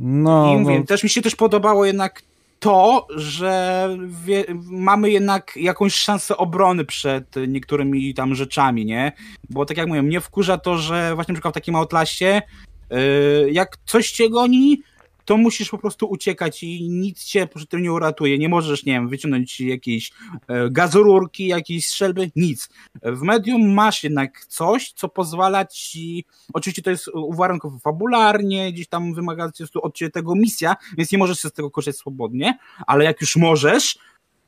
No, 0.00 0.54
I 0.54 0.58
mówię, 0.58 0.78
no. 0.78 0.86
też 0.86 1.02
mi 1.02 1.10
się 1.10 1.22
też 1.22 1.36
podobało 1.36 1.84
jednak 1.84 2.22
to, 2.62 3.06
że 3.16 3.88
wie, 4.24 4.44
mamy 4.70 5.10
jednak 5.10 5.56
jakąś 5.56 5.94
szansę 5.94 6.36
obrony 6.36 6.84
przed 6.84 7.24
niektórymi 7.48 8.14
tam 8.14 8.34
rzeczami, 8.34 8.84
nie? 8.84 9.12
Bo 9.50 9.66
tak 9.66 9.76
jak 9.76 9.88
mówię, 9.88 10.02
mnie 10.02 10.20
wkurza 10.20 10.58
to, 10.58 10.78
że 10.78 11.14
właśnie 11.14 11.32
na 11.32 11.36
przykład 11.36 11.54
w 11.54 11.60
takim 11.60 11.74
Outlaście 11.74 12.42
yy, 12.90 13.50
jak 13.52 13.76
coś 13.86 14.10
cię 14.10 14.30
goni, 14.30 14.82
to 15.24 15.36
musisz 15.36 15.70
po 15.70 15.78
prostu 15.78 16.06
uciekać 16.06 16.62
i 16.62 16.88
nic 16.90 17.24
cię 17.24 17.46
przy 17.46 17.66
tym 17.66 17.82
nie 17.82 17.92
uratuje. 17.92 18.38
Nie 18.38 18.48
możesz, 18.48 18.84
nie 18.84 18.92
wiem, 18.92 19.08
wyciągnąć 19.08 19.60
jakiejś 19.60 20.12
e, 20.48 20.70
gazururki, 20.70 21.46
jakiejś 21.46 21.86
strzelby, 21.86 22.30
nic. 22.36 22.68
W 23.02 23.22
medium 23.22 23.74
masz 23.74 24.04
jednak 24.04 24.46
coś, 24.46 24.92
co 24.92 25.08
pozwala 25.08 25.64
ci, 25.64 26.24
oczywiście 26.52 26.82
to 26.82 26.90
jest 26.90 27.08
uwarunkowane 27.08 27.80
fabularnie, 27.80 28.72
gdzieś 28.72 28.88
tam 28.88 29.14
wymaga 29.14 29.50
od 29.82 29.94
ciebie 29.94 30.10
tego 30.10 30.34
misja, 30.34 30.76
więc 30.98 31.12
nie 31.12 31.18
możesz 31.18 31.40
się 31.40 31.48
z 31.48 31.52
tego 31.52 31.70
korzystać 31.70 32.00
swobodnie, 32.00 32.58
ale 32.86 33.04
jak 33.04 33.20
już 33.20 33.36
możesz, 33.36 33.98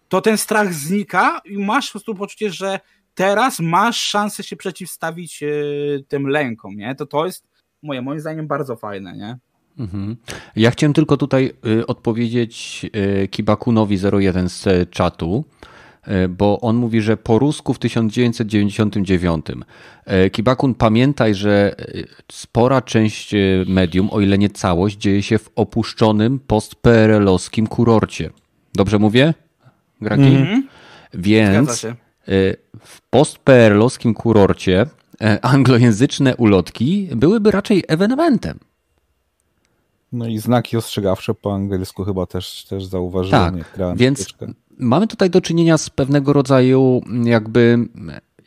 to 0.09 0.21
ten 0.21 0.39
strach 0.39 0.75
znika 0.75 1.41
i 1.45 1.59
masz 1.59 1.87
po 1.87 1.93
prostu 1.93 2.15
poczucie, 2.15 2.51
że 2.51 2.81
teraz 3.15 3.61
masz 3.61 4.01
szansę 4.01 4.43
się 4.43 4.57
przeciwstawić 4.57 5.43
e, 5.43 5.49
tym 6.09 6.29
lękom, 6.29 6.77
nie? 6.77 6.95
To 6.95 7.07
to 7.07 7.27
jest 7.27 7.47
moje, 7.83 8.03
moim 8.03 8.21
zdaniem 8.21 8.47
bardzo 8.47 8.77
fajne, 8.77 9.17
nie? 9.17 9.39
Mhm. 9.79 10.17
Ja 10.57 10.71
chciałem 10.71 10.93
tylko 10.93 11.17
tutaj 11.17 11.53
y, 11.67 11.87
odpowiedzieć 11.87 12.87
y, 13.25 13.29
Kibakunowi 13.29 13.99
01 14.13 14.49
z 14.49 14.91
czatu, 14.91 15.45
y, 16.09 16.29
bo 16.29 16.61
on 16.61 16.77
mówi, 16.77 17.01
że 17.01 17.17
po 17.17 17.39
rusku 17.39 17.75
w 17.75 17.79
1999. 17.79 19.47
Kibakun, 20.33 20.75
pamiętaj, 20.75 21.35
że 21.35 21.75
spora 22.33 22.83
część 22.83 23.35
medium, 23.67 24.11
o 24.11 24.21
ile 24.21 24.39
nie 24.39 24.51
całość, 24.51 24.97
dzieje 24.97 25.23
się 25.23 25.39
w 25.39 25.51
opuszczonym 25.57 26.41
post-PRL-owskim 26.47 27.67
kurorcie. 27.67 28.31
Dobrze 28.75 28.99
mówię, 28.99 29.35
Graki? 30.01 30.23
Mhm. 30.23 30.69
Więc 31.15 31.87
w 32.81 33.01
post-PRL-owskim 33.11 34.15
kurorcie 34.15 34.87
anglojęzyczne 35.43 36.37
ulotki 36.37 37.09
byłyby 37.17 37.51
raczej 37.51 37.85
ewenementem. 37.89 38.59
No 40.15 40.27
i 40.27 40.39
znaki 40.39 40.77
ostrzegawcze 40.77 41.35
po 41.35 41.55
angielsku 41.55 42.05
chyba 42.05 42.27
też, 42.27 42.65
też 42.65 42.85
zauważyłem. 42.85 43.65
Tak, 43.77 43.97
więc 43.97 44.35
mamy 44.79 45.07
tutaj 45.07 45.31
do 45.31 45.41
czynienia 45.41 45.79
z 45.79 45.91
pewnego 45.91 46.33
rodzaju 46.33 47.03
jakby, 47.25 47.89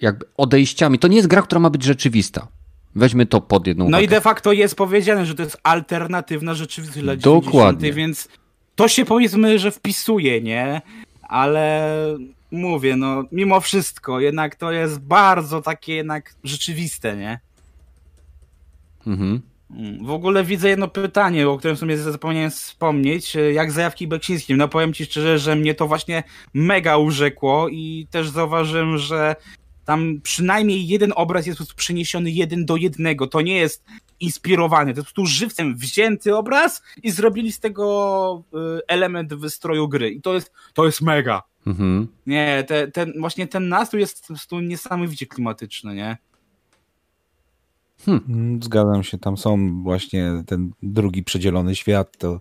jakby 0.02 0.26
odejściami. 0.38 1.00
To 1.00 1.08
nie 1.08 1.16
jest 1.16 1.28
gra, 1.28 1.42
która 1.42 1.60
ma 1.60 1.70
być 1.70 1.84
rzeczywista. 1.84 2.48
Weźmy 2.96 3.26
to 3.26 3.42
pod 3.42 3.68
jedną 3.68 3.90
No 3.90 4.00
i 4.00 4.08
de 4.08 4.22
facto 4.22 4.52
jest 4.52 4.76
powiedziane, 4.76 5.26
że 5.26 5.36
to 5.36 5.44
jest 5.44 5.58
alternatywna 5.64 6.54
rzeczywistość 6.54 7.04
dla 7.04 7.16
Dokładnie. 7.16 7.94
więc 7.94 8.28
to 8.76 8.88
się 8.88 9.06
powiedzmy, 9.06 9.60
że 9.60 9.72
wpisuje, 9.72 10.42
nie? 10.42 10.82
Ale 11.22 11.94
mówię, 12.52 12.96
no 12.96 13.24
mimo 13.32 13.60
wszystko, 13.62 14.20
jednak 14.20 14.56
to 14.56 14.72
jest 14.72 15.00
bardzo 15.00 15.62
takie 15.62 15.96
jednak 15.96 16.36
rzeczywiste, 16.44 17.18
nie? 17.18 17.40
Mhm. 19.08 19.42
W 20.02 20.12
ogóle 20.12 20.44
widzę 20.44 20.70
jedno 20.70 20.88
pytanie, 20.88 21.50
o 21.50 21.58
którym 21.58 21.78
sobie 21.78 21.98
zapomniałem 21.98 22.52
wspomnieć. 22.52 23.38
Jak 23.54 23.72
zajawki 23.72 24.08
Beksińskim? 24.08 24.58
No 24.58 24.68
powiem 24.68 24.94
ci 24.94 25.06
szczerze, 25.06 25.40
że 25.40 25.56
mnie 25.56 25.76
to 25.76 25.88
właśnie 25.88 26.24
mega 26.54 26.98
urzekło 26.98 27.70
i 27.70 28.08
też 28.12 28.30
zauważyłem, 28.30 28.98
że 28.98 29.36
tam 29.86 30.22
przynajmniej 30.24 30.88
jeden 30.88 31.14
obraz 31.16 31.46
jest 31.46 31.58
po 31.58 31.64
prostu 31.64 31.78
przeniesiony 31.78 32.32
jeden 32.32 32.66
do 32.66 32.76
jednego. 32.76 33.28
To 33.28 33.42
nie 33.42 33.58
jest 33.58 33.84
inspirowany, 34.20 34.94
to 34.94 35.00
jest 35.00 35.10
po 35.10 35.14
prostu 35.14 35.26
żywcem 35.40 35.76
wzięty 35.76 36.36
obraz 36.36 36.82
i 37.04 37.12
zrobili 37.12 37.52
z 37.52 37.60
tego 37.60 38.44
y, 38.78 38.82
element 38.88 39.34
wystroju 39.34 39.88
gry. 39.88 40.10
I 40.10 40.22
to 40.22 40.34
jest, 40.34 40.52
to 40.74 40.86
jest 40.86 41.02
mega. 41.02 41.44
Mhm. 41.68 42.08
Nie, 42.26 42.64
te, 42.68 42.88
ten, 42.88 43.14
właśnie 43.20 43.48
ten 43.48 43.70
nastrój 43.70 44.00
jest 44.00 44.22
po 44.22 44.28
prostu 44.28 44.60
niesamowicie 44.60 45.26
klimatyczny, 45.26 45.96
nie? 45.96 46.18
Hmm. 48.06 48.24
Mm, 48.30 48.64
zgadzam 48.64 49.04
się, 49.04 49.18
tam 49.18 49.38
są 49.38 49.84
właśnie 49.84 50.44
ten 50.46 50.72
drugi 50.84 51.24
przedzielony 51.24 51.76
świat, 51.76 52.18
to 52.18 52.40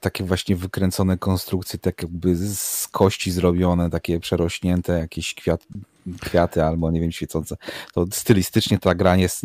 takie 0.00 0.24
właśnie 0.24 0.56
wykręcone 0.56 1.18
konstrukcje, 1.18 1.78
tak 1.78 2.02
jakby 2.02 2.36
z 2.36 2.88
kości 2.88 3.32
zrobione, 3.32 3.90
takie 3.90 4.20
przerośnięte, 4.20 4.98
jakieś 4.98 5.34
kwiat, 5.34 5.66
kwiaty 6.20 6.64
albo 6.64 6.90
nie 6.90 7.00
wiem, 7.00 7.12
świecące. 7.12 7.56
To 7.94 8.06
stylistycznie 8.12 8.78
ta 8.78 8.94
gra 8.94 9.16
jest 9.16 9.40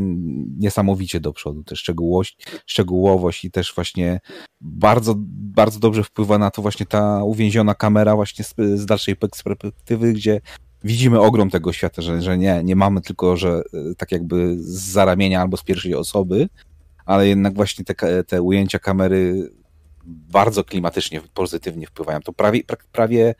niesamowicie 0.58 1.20
do 1.20 1.34
przodu. 1.34 1.64
Też 1.64 1.80
szczegółowość, 1.80 2.38
szczegółowość 2.66 3.46
i 3.46 3.52
też 3.52 3.74
właśnie 3.76 4.20
bardzo, 4.62 5.14
bardzo 5.28 5.80
dobrze 5.80 6.04
wpływa 6.04 6.38
na 6.38 6.52
to 6.52 6.62
właśnie 6.62 6.86
ta 6.86 7.24
uwięziona 7.24 7.76
kamera 7.76 8.16
właśnie 8.16 8.46
z, 8.46 8.56
z 8.58 8.86
dalszej 8.86 9.16
perspektywy, 9.16 10.14
gdzie 10.14 10.42
widzimy 10.84 11.20
ogrom 11.20 11.50
tego 11.50 11.74
świata, 11.74 12.02
że, 12.02 12.22
że 12.22 12.38
nie, 12.38 12.64
nie 12.64 12.76
mamy 12.76 13.02
tylko, 13.02 13.38
że 13.38 13.50
e, 13.50 13.96
tak 13.96 14.12
jakby 14.12 14.56
z 14.60 14.92
zaramienia 14.92 15.42
albo 15.42 15.58
z 15.58 15.64
pierwszej 15.64 15.96
osoby, 15.96 16.50
ale 17.06 17.28
jednak 17.28 17.54
właśnie 17.54 17.86
te, 17.86 18.24
te 18.24 18.42
ujęcia 18.42 18.80
kamery 18.80 19.52
bardzo 20.08 20.64
klimatycznie, 20.64 21.22
pozytywnie 21.34 21.88
wpływają. 21.88 22.22
To 22.22 22.34
prawie, 22.34 22.62
prawie 22.92 23.36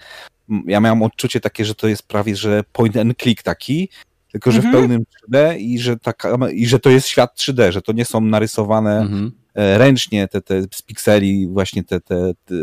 ja 0.66 0.80
miałem 0.80 1.04
odczucie 1.04 1.40
takie, 1.40 1.66
że 1.66 1.76
to 1.76 1.88
jest 1.88 2.04
prawie, 2.04 2.36
że 2.36 2.64
point 2.74 2.98
and 2.98 3.18
click 3.18 3.44
taki, 3.44 3.90
tylko 4.32 4.52
że 4.52 4.58
mhm. 4.58 4.74
w 4.74 4.78
pełnym 4.78 5.04
3D 5.04 5.58
i 5.60 5.80
że, 5.80 5.98
taka, 5.98 6.38
i 6.52 6.68
że 6.68 6.80
to 6.80 6.90
jest 6.90 7.08
świat 7.08 7.36
3D, 7.38 7.72
że 7.72 7.82
to 7.82 7.92
nie 7.92 8.06
są 8.06 8.22
narysowane 8.22 9.00
mhm. 9.00 9.32
E, 9.58 9.78
ręcznie 9.78 10.28
te, 10.28 10.42
te 10.42 10.62
z 10.62 10.82
pikseli 10.82 11.48
właśnie 11.48 11.84
te, 11.84 12.00
te, 12.00 12.34
te 12.46 12.56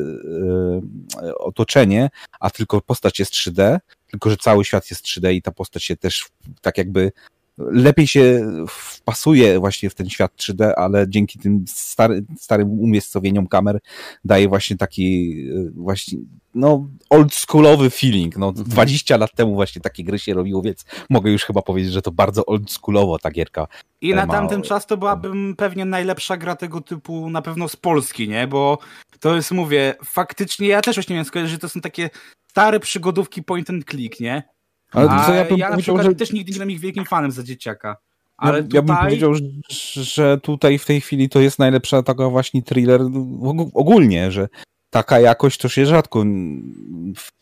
e, 1.23 1.35
otoczenie, 1.35 2.11
a 2.41 2.51
tylko 2.51 2.81
postać 2.81 3.19
jest 3.19 3.33
3D, 3.33 3.79
tylko 4.15 4.31
że 4.31 4.37
cały 4.37 4.65
świat 4.65 4.91
jest 4.91 5.05
3D 5.05 5.33
i 5.33 5.43
ta 5.43 5.53
postać 5.53 5.85
się 5.85 5.97
też 5.97 6.29
tak 6.61 6.79
jakby 6.79 7.13
lepiej 7.59 8.07
się 8.07 8.47
wpasuje 8.69 9.59
właśnie 9.59 9.91
w 9.91 9.95
ten 9.95 10.11
świat 10.11 10.33
3D, 10.37 10.73
ale 10.77 11.09
dzięki 11.09 11.39
tym 11.39 11.65
stary, 11.69 12.25
starym 12.39 12.81
umiejscowieniom 12.81 13.47
kamer 13.47 13.81
daje 14.25 14.49
właśnie 14.49 14.77
taki 14.77 15.37
e, 15.51 15.71
właśnie 15.75 16.19
no 16.55 16.89
oldschoolowy 17.11 17.91
feeling. 17.91 18.37
No, 18.37 18.53
20 18.53 19.15
mhm. 19.15 19.21
lat 19.21 19.37
temu 19.37 19.55
właśnie 19.55 19.83
takie 19.83 20.05
gry 20.05 20.19
się 20.19 20.35
robiło, 20.35 20.63
więc 20.63 20.85
mogę 21.11 21.31
już 21.31 21.45
chyba 21.45 21.63
powiedzieć, 21.63 21.93
że 21.93 22.03
to 22.03 22.11
bardzo 22.11 22.47
oldschoolowo 22.47 23.19
ta 23.19 23.31
gierka. 23.31 23.67
I 24.01 24.15
na 24.15 24.27
ma... 24.27 24.33
tamten 24.33 24.63
czas 24.63 24.87
to 24.87 24.97
byłabym 24.97 25.55
pewnie 25.57 25.85
najlepsza 25.85 26.37
gra 26.37 26.57
tego 26.57 26.81
typu 26.81 27.31
na 27.31 27.43
pewno 27.43 27.69
z 27.69 27.77
Polski, 27.77 28.29
nie? 28.29 28.47
Bo 28.47 28.79
to 29.21 29.37
jest, 29.37 29.51
mówię, 29.51 29.95
faktycznie 30.05 30.69
ja 30.69 30.81
też 30.81 30.97
właśnie 30.97 31.15
miałem 31.15 31.27
skojarzyć, 31.27 31.53
że 31.53 31.59
to 31.59 31.69
są 31.69 31.81
takie 31.81 32.11
stare 32.51 32.81
przygodówki 32.81 33.43
point 33.43 33.71
and 33.71 33.91
click, 33.91 34.21
nie? 34.21 34.54
Ale 34.95 35.11
A 35.11 35.35
ja, 35.35 35.47
ja 35.57 35.71
na 35.71 35.77
przykład 35.77 36.07
że... 36.07 36.15
też 36.15 36.33
nigdy 36.33 36.53
nie 36.53 36.55
byłem 36.55 36.71
ich 36.71 36.81
wielkim 36.81 37.05
fanem 37.05 37.31
za 37.31 37.43
dzieciaka. 37.43 37.97
Ale 38.37 38.59
ja, 38.59 38.65
tutaj... 38.65 38.77
ja 38.77 38.83
bym 38.83 38.97
powiedział, 38.97 39.33
że 39.95 40.39
tutaj 40.39 40.79
w 40.79 40.85
tej 40.85 41.01
chwili 41.01 41.29
to 41.29 41.41
jest 41.41 41.59
najlepsza 41.59 42.03
taka 42.03 42.29
właśnie 42.29 42.63
thriller 42.63 43.01
ogólnie, 43.75 44.31
że 44.31 44.49
taka 44.91 45.21
jakość 45.21 45.61
to 45.61 45.69
się 45.69 45.87
rzadko. 45.87 46.25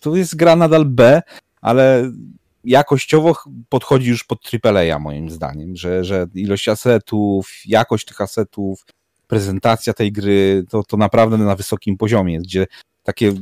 To 0.00 0.16
jest 0.16 0.36
gra 0.36 0.56
nadal 0.56 0.84
B, 0.84 1.22
ale 1.60 2.12
jakościowo 2.64 3.36
podchodzi 3.68 4.10
już 4.10 4.24
pod 4.24 4.50
AAA 4.64 4.98
moim 4.98 5.30
zdaniem, 5.30 5.76
że, 5.76 6.04
że 6.04 6.26
ilość 6.34 6.68
asetów, 6.68 7.52
jakość 7.66 8.06
tych 8.06 8.20
asetów, 8.20 8.86
prezentacja 9.26 9.92
tej 9.92 10.12
gry, 10.12 10.64
to, 10.70 10.82
to 10.82 10.96
naprawdę 10.96 11.38
na 11.38 11.56
wysokim 11.56 11.96
poziomie 11.96 12.38
gdzie 12.38 12.66
takie 13.02 13.32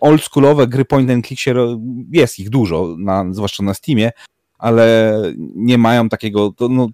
oldschoolowe 0.00 0.66
gry 0.66 0.84
point 0.84 1.10
and 1.10 1.26
click 1.26 1.40
się, 1.42 1.54
jest 2.12 2.38
ich 2.38 2.50
dużo, 2.50 2.96
na, 2.98 3.24
zwłaszcza 3.30 3.62
na 3.62 3.74
Steamie, 3.74 4.10
ale 4.58 5.14
nie 5.54 5.78
mają 5.78 6.08
takiego, 6.08 6.54
no, 6.70 6.88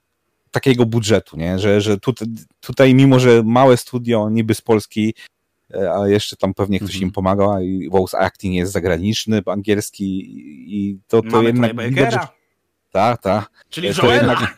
takiego 0.51 0.87
budżetu, 0.87 1.37
nie? 1.37 1.59
że, 1.59 1.81
że 1.81 1.99
tutaj, 1.99 2.29
tutaj 2.61 2.95
mimo, 2.95 3.21
że 3.21 3.43
małe 3.43 3.77
studio 3.77 4.31
niby 4.31 4.55
z 4.55 4.61
Polski, 4.61 5.15
e, 5.75 5.93
a 5.93 6.09
jeszcze 6.09 6.37
tam 6.37 6.55
pewnie 6.55 6.81
ktoś 6.81 6.95
im 6.95 7.03
mhm. 7.03 7.13
pomaga 7.13 7.61
i 7.61 7.89
voice 7.91 8.19
acting 8.19 8.55
jest 8.55 8.73
zagraniczny, 8.73 9.43
angielski 9.47 10.23
i 10.67 10.99
to, 11.07 11.23
to 11.23 11.29
Mamy 11.29 11.45
jednak... 11.45 12.37
Tak, 12.93 13.23
tak. 13.23 13.51
Czyli 13.69 13.95
to 13.95 14.15
Jednak, 14.15 14.57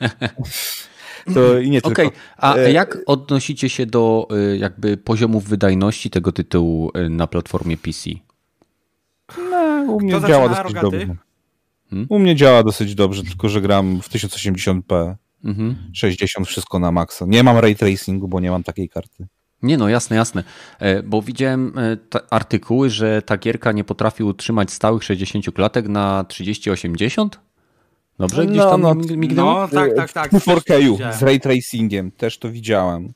to 1.34 1.58
i 1.58 1.70
nie 1.70 1.82
tylko. 1.82 2.02
Okay. 2.02 2.18
A 2.36 2.56
e... 2.56 2.72
jak 2.72 2.98
odnosicie 3.06 3.68
się 3.68 3.86
do 3.86 4.28
e, 4.30 4.56
jakby 4.56 4.96
poziomów 4.96 5.44
wydajności 5.44 6.10
tego 6.10 6.32
tytułu 6.32 6.90
e, 6.94 7.08
na 7.08 7.26
platformie 7.26 7.76
PC? 7.76 8.10
No, 9.50 9.92
u 9.92 10.00
mnie 10.00 10.20
działa 10.28 10.48
dosyć 10.48 10.80
dobrze. 10.80 11.16
Hmm? 11.90 12.06
U 12.08 12.18
mnie 12.18 12.36
działa 12.36 12.62
dosyć 12.62 12.94
dobrze, 12.94 13.22
tylko 13.22 13.48
że 13.48 13.60
gram 13.60 14.00
w 14.02 14.08
1080p. 14.08 15.14
Mhm. 15.44 15.76
60 15.92 16.46
wszystko 16.46 16.78
na 16.78 16.92
maksa. 16.92 17.24
Nie 17.28 17.42
mam 17.42 17.58
ray 17.58 17.76
tracingu, 17.76 18.28
bo 18.28 18.40
nie 18.40 18.50
mam 18.50 18.62
takiej 18.62 18.88
karty. 18.88 19.26
Nie 19.62 19.78
no, 19.78 19.88
jasne, 19.88 20.16
jasne. 20.16 20.44
Bo 21.04 21.22
widziałem 21.22 21.72
artykuły, 22.30 22.90
że 22.90 23.22
ta 23.22 23.36
gierka 23.36 23.72
nie 23.72 23.84
potrafi 23.84 24.24
utrzymać 24.24 24.70
stałych 24.70 25.04
60 25.04 25.54
klatek 25.54 25.88
na 25.88 26.24
3080? 26.24 27.40
Dobrze? 28.18 28.46
Gdzieś 28.46 28.58
no, 28.58 28.70
tam 28.70 28.80
no, 28.80 28.94
mignęło? 28.94 29.52
No, 29.52 29.68
tak, 29.68 29.94
tak, 29.96 30.12
tak. 30.12 30.32
4K 30.46 31.18
z 31.18 31.22
ray 31.22 31.40
tracingiem, 31.40 32.10
też 32.10 32.38
to 32.38 32.50
widziałem. 32.50 33.12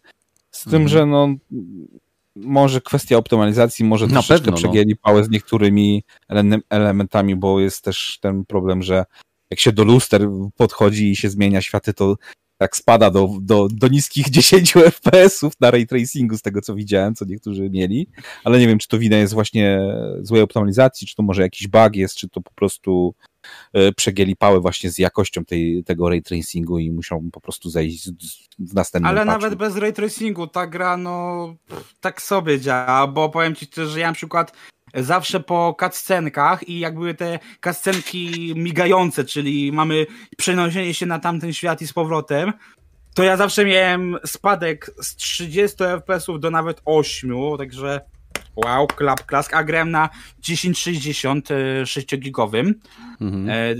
Z 0.50 0.64
tym, 0.64 0.82
mhm. 0.82 0.88
że 0.88 1.06
no 1.06 1.34
może 2.36 2.80
kwestia 2.80 3.16
optymalizacji, 3.16 3.84
może 3.84 4.06
Na 4.06 4.12
troszeczkę 4.12 4.44
pewno, 4.44 4.58
przegięli 4.58 4.90
no. 4.90 4.96
pałę 5.02 5.24
z 5.24 5.30
niektórymi 5.30 6.04
elementami, 6.70 7.36
bo 7.36 7.60
jest 7.60 7.84
też 7.84 8.18
ten 8.20 8.44
problem, 8.44 8.82
że 8.82 9.04
jak 9.50 9.60
się 9.60 9.72
do 9.72 9.84
luster 9.84 10.28
podchodzi 10.56 11.10
i 11.10 11.16
się 11.16 11.30
zmienia 11.30 11.60
światy, 11.60 11.94
to 11.94 12.16
tak 12.58 12.76
spada 12.76 13.10
do, 13.10 13.28
do, 13.40 13.68
do 13.70 13.88
niskich 13.88 14.30
10 14.40 14.72
FPS-ów 14.72 15.52
na 15.60 15.70
ray 15.70 15.86
tracingu, 15.86 16.36
z 16.36 16.42
tego 16.42 16.60
co 16.60 16.74
widziałem, 16.74 17.14
co 17.14 17.24
niektórzy 17.24 17.70
mieli, 17.70 18.08
ale 18.44 18.58
nie 18.58 18.66
wiem, 18.66 18.78
czy 18.78 18.88
to 18.88 18.98
wina 18.98 19.16
jest 19.16 19.34
właśnie 19.34 19.80
złej 20.20 20.42
optymalizacji, 20.42 21.06
czy 21.06 21.14
to 21.14 21.22
może 21.22 21.42
jakiś 21.42 21.68
bug 21.68 21.96
jest, 21.96 22.14
czy 22.14 22.28
to 22.28 22.40
po 22.40 22.50
prostu 22.54 23.14
e, 23.72 23.92
przegięli 23.92 24.36
pałę 24.36 24.60
właśnie 24.60 24.90
z 24.90 24.98
jakością 24.98 25.44
tej, 25.44 25.84
tego 25.84 26.08
ray 26.08 26.22
tracingu 26.22 26.78
i 26.78 26.90
muszą 26.90 27.30
po 27.32 27.40
prostu 27.40 27.70
zejść 27.70 28.10
w 28.58 28.74
następnym 28.74 29.10
Ale 29.10 29.26
patchu. 29.26 29.32
nawet 29.32 29.54
bez 29.58 29.76
ray 29.76 29.92
tracingu 29.92 30.46
ta 30.46 30.66
gra 30.66 30.96
no 30.96 31.54
tak 32.00 32.22
sobie 32.22 32.60
działa, 32.60 33.06
bo 33.06 33.28
powiem 33.28 33.54
ci 33.54 33.66
też, 33.66 33.88
że 33.88 34.00
ja 34.00 34.08
na 34.08 34.14
przykład 34.14 34.52
zawsze 34.94 35.40
po 35.40 35.76
cutscenkach 35.80 36.68
i 36.68 36.78
jak 36.78 36.94
były 36.94 37.14
te 37.14 37.38
cutscenki 37.64 38.52
migające, 38.56 39.24
czyli 39.24 39.72
mamy 39.72 40.06
przenoszenie 40.38 40.94
się 40.94 41.06
na 41.06 41.18
tamten 41.18 41.52
świat 41.52 41.82
i 41.82 41.86
z 41.86 41.92
powrotem, 41.92 42.52
to 43.14 43.22
ja 43.22 43.36
zawsze 43.36 43.64
miałem 43.64 44.16
spadek 44.26 44.90
z 45.02 45.16
30 45.16 45.76
fps 45.76 46.26
do 46.38 46.50
nawet 46.50 46.82
8, 46.84 47.30
także 47.58 48.00
wow, 48.56 48.86
klap, 48.86 49.26
klask, 49.26 49.54
a 49.54 49.64
grałem 49.64 49.90
na 49.90 50.08
1060 50.42 51.48
6-gigowym, 51.82 52.74
mhm. 53.20 53.48
e, 53.48 53.74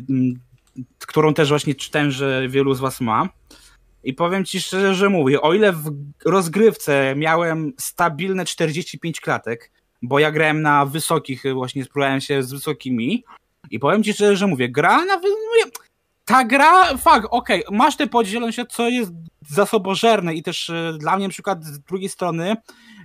którą 0.99 1.35
też 1.35 1.49
właśnie 1.49 1.75
czytałem, 1.75 2.11
że 2.11 2.49
wielu 2.49 2.75
z 2.75 2.81
was 2.81 3.01
ma. 3.01 3.29
I 4.05 4.15
powiem 4.15 4.45
ci 4.45 4.61
szczerze, 4.61 4.95
że 4.95 5.09
mówię, 5.09 5.41
o 5.41 5.55
ile 5.55 5.73
w 5.73 5.91
rozgrywce 6.25 7.15
miałem 7.17 7.73
stabilne 7.79 8.45
45 8.45 9.21
klatek, 9.21 9.73
bo 10.03 10.19
ja 10.19 10.33
grałem 10.33 10.63
na 10.63 10.87
wysokich, 10.87 11.43
właśnie 11.55 11.85
spróbowałem 11.85 12.21
się 12.21 12.43
z 12.43 12.53
wysokimi 12.53 13.25
i 13.71 13.79
powiem 13.79 14.03
ci 14.03 14.13
szczerze, 14.13 14.37
że 14.37 14.47
mówię, 14.47 14.69
gra 14.69 15.05
na... 15.05 15.21
Ta 16.25 16.45
gra, 16.45 16.97
fakt, 16.97 17.27
okej, 17.31 17.67
okay, 17.67 17.79
masz 17.79 17.97
te 17.97 18.07
podzielone 18.07 18.53
się, 18.53 18.67
co 18.67 18.89
jest 18.89 19.13
zasobożerne 19.49 20.35
i 20.35 20.43
też 20.43 20.71
e, 20.71 20.93
dla 20.99 21.17
mnie 21.17 21.27
na 21.27 21.33
przykład 21.33 21.65
z 21.65 21.81
drugiej 21.81 22.09
strony, 22.09 22.57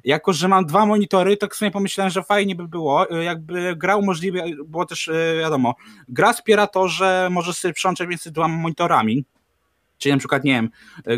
jako 0.04 0.34
że 0.34 0.48
mam 0.48 0.66
dwa 0.66 0.86
monitory, 0.86 1.38
to 1.38 1.48
sobie 1.54 1.72
pomyślałem, 1.72 2.12
że 2.12 2.24
fajnie 2.24 2.56
by 2.56 2.68
było, 2.68 3.10
e, 3.10 3.24
jakby 3.24 3.76
gra 3.76 3.96
umożliwia, 3.96 4.44
było 4.66 4.86
też 4.86 5.08
e, 5.08 5.38
wiadomo, 5.40 5.76
gra 6.10 6.34
wspiera 6.34 6.68
to, 6.68 6.88
że 6.88 7.28
możesz 7.32 7.58
sobie 7.58 7.74
przełączać 7.74 8.10
między 8.10 8.32
dwoma 8.32 8.58
monitorami, 8.58 9.26
Czyli 9.98 10.14
na 10.14 10.20
przykład, 10.20 10.44
nie 10.44 10.54
wiem, 10.54 10.70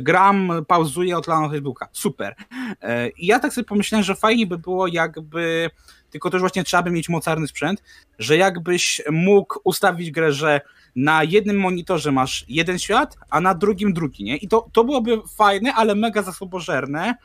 gram, 0.02 0.52
pauzuję, 0.68 1.18
odkładam 1.18 1.52
Facebooka. 1.52 1.88
Super. 1.92 2.36
I 3.18 3.28
ja 3.28 3.40
tak 3.40 3.54
sobie 3.54 3.66
pomyślałem, 3.66 4.04
że 4.04 4.16
fajnie 4.16 4.48
by 4.48 4.58
było 4.58 4.88
jakby, 4.88 5.70
tylko 6.10 6.30
też 6.30 6.40
właśnie 6.40 6.64
trzeba 6.64 6.84
by 6.84 6.92
mieć 6.92 7.10
mocarny 7.10 7.48
sprzęt, 7.48 7.84
że 8.20 8.38
jakbyś 8.38 9.02
mógł 9.12 9.60
ustawić 9.64 10.12
grę, 10.12 10.34
że 10.34 10.62
na 10.96 11.24
jednym 11.24 11.60
monitorze 11.60 12.12
masz 12.12 12.46
jeden 12.48 12.80
świat, 12.80 13.18
a 13.30 13.42
na 13.42 13.54
drugim 13.54 13.94
drugi, 13.94 14.24
nie? 14.24 14.38
I 14.38 14.48
to, 14.48 14.68
to 14.72 14.84
byłoby 14.84 15.22
fajne, 15.36 15.74
ale 15.74 15.96
mega 15.96 16.22
zasobożerne. 16.22 17.16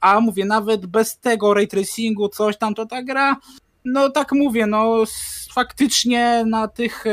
A 0.00 0.20
mówię, 0.20 0.44
nawet 0.44 0.86
bez 0.86 1.18
tego 1.18 1.54
ray 1.54 1.68
tracingu, 1.68 2.28
coś 2.28 2.58
tam, 2.58 2.74
to 2.74 2.86
ta 2.86 3.02
gra, 3.02 3.36
no 3.84 4.10
tak 4.10 4.32
mówię, 4.32 4.66
no 4.66 5.04
faktycznie 5.54 6.44
na 6.46 6.68
tych 6.68 7.04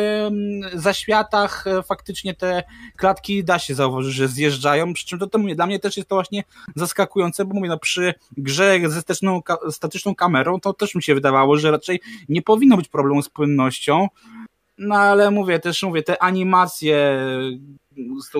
zaświatach 0.73 1.67
e, 1.67 1.83
faktycznie 1.83 2.33
te 2.33 2.63
klatki 2.97 3.43
da 3.43 3.59
się 3.59 3.75
zauważyć, 3.75 4.13
że 4.13 4.27
zjeżdżają, 4.27 4.93
przy 4.93 5.05
czym 5.05 5.19
to, 5.19 5.27
to 5.27 5.37
mówię, 5.37 5.55
dla 5.55 5.67
mnie 5.67 5.79
też 5.79 5.97
jest 5.97 6.09
to 6.09 6.15
właśnie 6.15 6.43
zaskakujące, 6.75 7.45
bo 7.45 7.53
mówię, 7.53 7.69
no 7.69 7.79
przy 7.79 8.13
grze 8.37 8.79
ze 8.85 9.01
statyczną, 9.01 9.41
statyczną 9.69 10.15
kamerą 10.15 10.59
to 10.59 10.73
też 10.73 10.95
mi 10.95 11.03
się 11.03 11.15
wydawało, 11.15 11.57
że 11.57 11.71
raczej 11.71 11.99
nie 12.29 12.41
powinno 12.41 12.77
być 12.77 12.87
problemu 12.87 13.21
z 13.21 13.29
płynnością, 13.29 14.07
no 14.77 14.95
ale 14.95 15.31
mówię, 15.31 15.59
też 15.59 15.83
mówię, 15.83 16.03
te 16.03 16.23
animacje, 16.23 17.19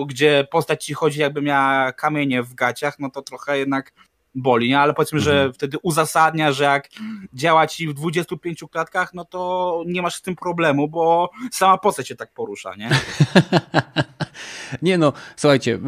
gdzie 0.06 0.46
postać 0.50 0.84
ci 0.84 0.94
chodzi 0.94 1.20
jakby 1.20 1.42
miała 1.42 1.92
kamienie 1.92 2.42
w 2.42 2.54
gaciach, 2.54 2.98
no 2.98 3.10
to 3.10 3.22
trochę 3.22 3.58
jednak 3.58 3.92
boli, 4.34 4.68
nie? 4.68 4.80
ale 4.80 4.94
powiedzmy, 4.94 5.18
mhm. 5.18 5.36
że 5.36 5.52
wtedy 5.52 5.78
uzasadnia, 5.82 6.52
że 6.52 6.64
jak 6.64 6.88
działa 7.34 7.66
ci 7.66 7.88
w 7.88 7.94
25 7.94 8.64
klatkach, 8.70 9.14
no 9.14 9.24
to 9.24 9.82
nie 9.86 10.02
masz 10.02 10.14
z 10.14 10.22
tym 10.22 10.36
problemu, 10.36 10.88
bo 10.88 11.30
sama 11.50 11.78
postać 11.78 12.08
się 12.08 12.16
tak 12.16 12.32
porusza, 12.32 12.74
nie? 12.74 12.90
nie 14.82 14.98
no, 14.98 15.12
słuchajcie, 15.36 15.78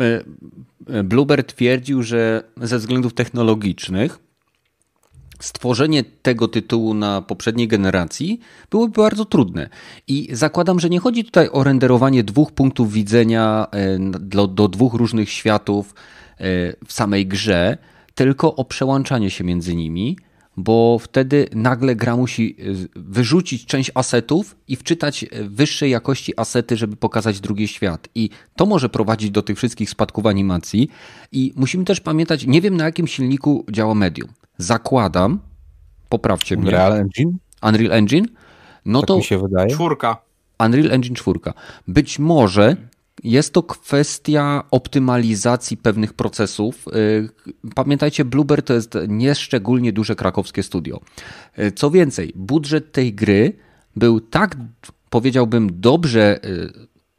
Bluebird 1.05 1.55
twierdził, 1.55 2.03
że 2.03 2.43
ze 2.57 2.79
względów 2.79 3.15
technologicznych 3.15 4.19
stworzenie 5.41 6.05
tego 6.23 6.49
tytułu 6.49 6.95
na 6.95 7.23
poprzedniej 7.23 7.69
generacji 7.69 8.41
byłoby 8.71 9.03
bardzo 9.03 9.25
trudne. 9.25 9.69
I 10.09 10.29
zakładam, 10.33 10.81
że 10.81 10.91
nie 10.91 11.01
chodzi 11.01 11.25
tutaj 11.25 11.49
o 11.53 11.65
renderowanie 11.65 12.25
dwóch 12.25 12.53
punktów 12.53 12.93
widzenia 12.93 13.67
e, 13.71 13.99
do, 14.21 14.47
do 14.47 14.69
dwóch 14.69 14.95
różnych 14.95 15.31
światów 15.31 15.95
e, 15.95 15.95
w 16.87 16.93
samej 16.93 17.27
grze, 17.27 17.79
tylko 18.15 18.55
o 18.55 18.65
przełączanie 18.65 19.31
się 19.31 19.45
między 19.45 19.77
nimi, 19.77 20.17
bo 20.57 20.99
wtedy 20.99 21.49
nagle 21.55 21.97
gra 21.97 22.17
musi 22.17 22.57
y, 22.59 22.89
wyrzucić 22.97 23.67
część 23.67 23.91
asetów 23.95 24.57
i 24.69 24.77
wczytać 24.77 25.25
wyższej 25.43 25.91
jakości 25.91 26.33
asety, 26.37 26.77
żeby 26.77 26.97
pokazać 26.97 27.41
drugi 27.41 27.69
świat. 27.69 28.09
I 28.15 28.31
to 28.57 28.67
może 28.67 28.89
prowadzić 28.89 29.31
do 29.31 29.43
tych 29.43 29.57
wszystkich 29.57 29.91
spadków 29.91 30.27
animacji. 30.27 30.89
I 31.33 31.53
musimy 31.57 31.85
też 31.85 32.01
pamiętać, 32.01 32.47
nie 32.47 32.61
wiem 32.61 32.77
na 32.77 32.85
jakim 32.85 33.07
silniku 33.07 33.65
działa 33.71 33.95
Medium. 33.95 34.29
Zakładam, 34.59 35.41
poprawcie 36.09 36.57
mnie. 36.57 36.65
Unreal 36.67 36.93
Engine? 36.93 37.33
Unreal 37.63 37.93
Engine? 37.93 38.27
No 38.85 39.01
tak 39.01 39.09
to. 39.09 39.17
mi 39.17 39.25
się 39.25 39.39
wydaje. 39.39 39.71
Czwórka. 39.71 40.17
Unreal 40.59 40.93
Engine 40.93 41.15
4. 41.15 41.41
Być 41.89 42.19
może 42.19 42.77
jest 43.25 43.53
to 43.53 43.63
kwestia 43.63 44.65
optymalizacji 44.71 45.77
pewnych 45.77 46.13
procesów. 46.13 46.87
Y, 46.89 47.29
pamiętajcie, 47.75 48.25
Bluebird 48.25 48.67
to 48.67 48.75
jest 48.75 48.99
nieszczególnie 49.09 49.93
duże 49.93 50.17
krakowskie 50.17 50.63
studio. 50.63 51.01
Y, 51.59 51.73
co 51.73 51.91
więcej, 51.91 52.33
budżet 52.37 52.93
tej 52.93 53.15
gry 53.15 53.53
był 53.97 54.21
tak, 54.21 54.57
powiedziałbym, 55.11 55.81
dobrze 55.81 56.45
y, 56.45 56.73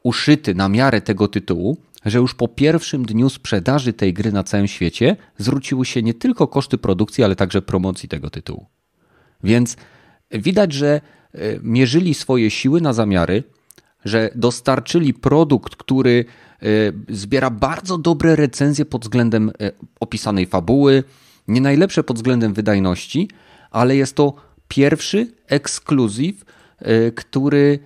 uszyty 0.04 0.56
na 0.56 0.70
miarę 0.70 1.02
tego 1.02 1.28
tytułu, 1.28 1.78
że 2.06 2.18
już 2.18 2.36
po 2.36 2.48
pierwszym 2.48 3.06
dniu 3.06 3.30
sprzedaży 3.30 3.94
tej 3.94 4.14
gry 4.14 4.32
na 4.32 4.44
całym 4.44 4.68
świecie 4.68 5.16
zwróciły 5.38 5.86
się 5.86 6.02
nie 6.02 6.14
tylko 6.14 6.48
koszty 6.48 6.78
produkcji, 6.78 7.24
ale 7.24 7.36
także 7.36 7.62
promocji 7.62 8.10
tego 8.10 8.30
tytułu. 8.30 8.66
Więc 9.44 9.78
widać, 10.32 10.74
że 10.74 11.02
mierzyli 11.62 12.14
swoje 12.14 12.52
siły 12.52 12.82
na 12.82 12.94
zamiary, 12.94 13.44
że 14.06 14.30
dostarczyli 14.36 15.14
produkt, 15.14 15.76
który 15.76 16.26
e, 16.62 16.66
zbiera 17.10 17.50
bardzo 17.50 17.98
dobre 17.98 18.36
recenzje 18.36 18.86
pod 18.86 19.02
względem 19.02 19.50
e, 19.50 19.72
opisanej 20.00 20.46
fabuły, 20.46 21.04
nie 21.48 21.62
najlepsze 21.62 22.04
pod 22.04 22.18
względem 22.18 22.54
wydajności, 22.54 23.30
ale 23.72 23.96
jest 23.96 24.16
to 24.16 24.34
pierwszy 24.68 25.28
ekskluzyw, 25.48 26.46
e, 26.80 27.12
który 27.12 27.80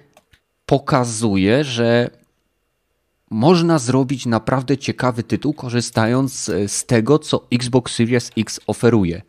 pokazuje, 0.66 1.64
że 1.64 2.10
można 3.30 3.80
zrobić 3.80 4.26
naprawdę 4.26 4.78
ciekawy 4.78 5.24
tytuł, 5.24 5.54
korzystając 5.54 6.52
z 6.68 6.86
tego, 6.86 7.20
co 7.20 7.48
Xbox 7.52 7.96
Series 7.96 8.32
X 8.38 8.60
oferuje. 8.68 9.22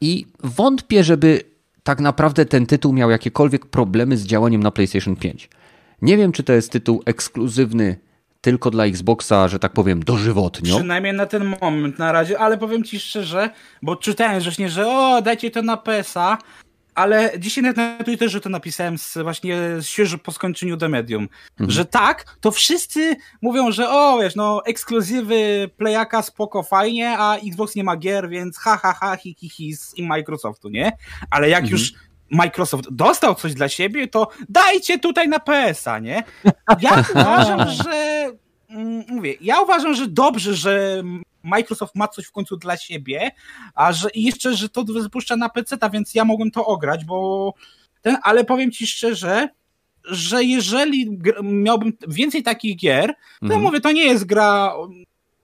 I 0.00 0.26
wątpię, 0.42 1.04
żeby 1.04 1.40
tak 1.82 2.00
naprawdę 2.00 2.46
ten 2.46 2.66
tytuł 2.66 2.92
miał 2.92 3.10
jakiekolwiek 3.10 3.66
problemy 3.66 4.16
z 4.16 4.26
działaniem 4.26 4.62
na 4.62 4.70
PlayStation 4.70 5.16
5. 5.16 5.50
Nie 6.02 6.16
wiem, 6.16 6.32
czy 6.32 6.42
to 6.42 6.52
jest 6.52 6.72
tytuł 6.72 7.02
ekskluzywny 7.06 7.96
tylko 8.40 8.70
dla 8.70 8.84
Xboxa, 8.84 9.48
że 9.48 9.58
tak 9.58 9.72
powiem, 9.72 10.02
dożywotnio. 10.02 10.76
Przynajmniej 10.76 11.12
na 11.12 11.26
ten 11.26 11.54
moment 11.60 11.98
na 11.98 12.12
razie, 12.12 12.38
ale 12.38 12.58
powiem 12.58 12.84
ci 12.84 13.00
szczerze, 13.00 13.50
bo 13.82 13.96
czytałem 13.96 14.40
wcześniej, 14.40 14.70
że 14.70 14.86
o, 14.86 15.22
dajcie 15.22 15.50
to 15.50 15.62
na 15.62 15.76
PESA, 15.76 16.38
ale 16.94 17.32
dzisiaj 17.38 17.64
na 17.64 17.98
Twitterze 18.04 18.40
to 18.40 18.48
napisałem 18.48 18.98
z, 18.98 19.18
właśnie 19.22 19.56
świeżo 19.80 20.18
po 20.18 20.32
skończeniu 20.32 20.76
do 20.76 20.88
medium, 20.88 21.28
mhm. 21.50 21.70
że 21.70 21.84
tak, 21.84 22.36
to 22.40 22.50
wszyscy 22.50 23.16
mówią, 23.42 23.72
że 23.72 23.90
o, 23.90 24.18
wiesz, 24.22 24.36
no 24.36 24.62
ekskluzywy 24.66 25.70
Playaka 25.76 26.22
spoko, 26.22 26.62
fajnie, 26.62 27.16
a 27.18 27.36
Xbox 27.36 27.74
nie 27.74 27.84
ma 27.84 27.96
gier, 27.96 28.28
więc 28.28 28.58
ha, 28.58 28.76
ha, 28.76 28.92
ha, 28.92 29.16
hi, 29.16 29.36
hi, 29.38 29.48
hi 29.48 29.74
z 29.74 29.94
Microsoftu, 29.98 30.68
nie? 30.68 30.92
Ale 31.30 31.48
jak 31.48 31.62
mhm. 31.62 31.72
już 31.72 31.92
Microsoft 32.30 32.90
dostał 32.90 33.34
coś 33.34 33.54
dla 33.54 33.68
siebie, 33.68 34.08
to 34.08 34.28
dajcie 34.48 34.98
tutaj 34.98 35.28
na 35.28 35.38
PS-a, 35.38 35.98
nie? 35.98 36.22
Ja 36.80 37.04
uważam, 37.14 37.70
że 37.70 38.26
mm, 38.70 39.04
mówię, 39.08 39.34
ja 39.40 39.60
uważam, 39.60 39.94
że 39.94 40.08
dobrze, 40.08 40.54
że 40.54 41.02
Microsoft 41.42 41.94
ma 41.94 42.08
coś 42.08 42.24
w 42.24 42.32
końcu 42.32 42.56
dla 42.56 42.76
siebie, 42.76 43.30
a 43.74 43.92
że 43.92 44.08
jeszcze, 44.14 44.54
że 44.54 44.68
to 44.68 44.84
wypuszcza 44.84 45.36
na 45.36 45.48
PC, 45.48 45.76
więc 45.92 46.14
ja 46.14 46.24
mogłem 46.24 46.50
to 46.50 46.66
ograć, 46.66 47.04
bo 47.04 47.52
ten, 48.02 48.16
ale 48.22 48.44
powiem 48.44 48.70
ci 48.72 48.86
szczerze, 48.86 49.48
że 50.04 50.44
jeżeli 50.44 51.18
miałbym 51.42 51.92
więcej 52.08 52.42
takich 52.42 52.76
gier, 52.76 53.14
to 53.40 53.46
mhm. 53.46 53.60
ja 53.60 53.66
mówię, 53.66 53.80
to 53.80 53.92
nie 53.92 54.04
jest 54.04 54.24
gra, 54.24 54.74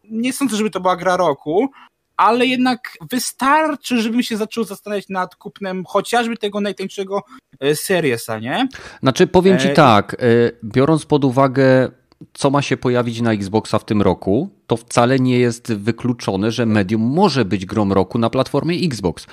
nie 0.05 0.32
sądzę, 0.32 0.57
żeby 0.57 0.70
to 0.70 0.80
była 0.80 0.97
gra 0.97 1.16
roku, 1.16 1.70
ale 2.16 2.47
jednak 2.47 2.99
wystarczy, 3.11 4.03
żebym 4.03 4.22
się 4.22 4.36
zaczął 4.36 4.64
zastanawiać 4.64 5.09
nad 5.09 5.36
kupnem 5.36 5.84
chociażby 5.84 6.36
tego 6.36 6.61
najtańszego 6.61 7.22
e, 7.61 7.74
Seriesa, 7.74 8.38
nie? 8.38 8.68
Znaczy, 9.03 9.26
powiem 9.26 9.59
ci 9.59 9.68
e... 9.68 9.72
tak, 9.72 10.14
e, 10.14 10.16
biorąc 10.64 11.07
pod 11.07 11.24
uwagę 11.24 11.90
co 12.33 12.51
ma 12.51 12.62
się 12.62 12.77
pojawić 12.77 13.21
na 13.21 13.33
Xboxa 13.33 13.79
w 13.79 13.85
tym 13.85 14.03
roku, 14.03 14.51
to 14.67 14.77
wcale 14.77 15.19
nie 15.19 15.39
jest 15.39 15.73
wykluczone, 15.73 16.51
że 16.51 16.67
Medium 16.67 17.03
może 17.03 17.45
być 17.45 17.67
grom 17.67 17.93
roku 17.93 18.19
na 18.19 18.31
platformie 18.31 18.77
Xbox. 18.77 19.27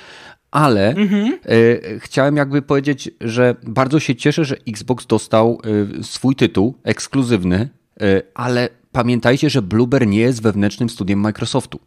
Ale 0.50 0.88
mhm. 0.88 1.38
y, 1.50 1.98
chciałem 2.02 2.36
jakby 2.36 2.62
powiedzieć, 2.62 3.10
że 3.20 3.56
bardzo 3.62 4.00
się 4.00 4.16
cieszę, 4.16 4.44
że 4.44 4.56
Xbox 4.68 5.06
dostał 5.06 5.58
y, 6.00 6.04
swój 6.04 6.36
tytuł 6.36 6.74
ekskluzywny, 6.82 7.68
y, 8.02 8.22
ale 8.34 8.68
pamiętajcie, 8.92 9.50
że 9.50 9.62
Blueber 9.62 10.06
nie 10.06 10.20
jest 10.20 10.42
wewnętrznym 10.42 10.88
studiem 10.88 11.20
Microsoftu. 11.20 11.80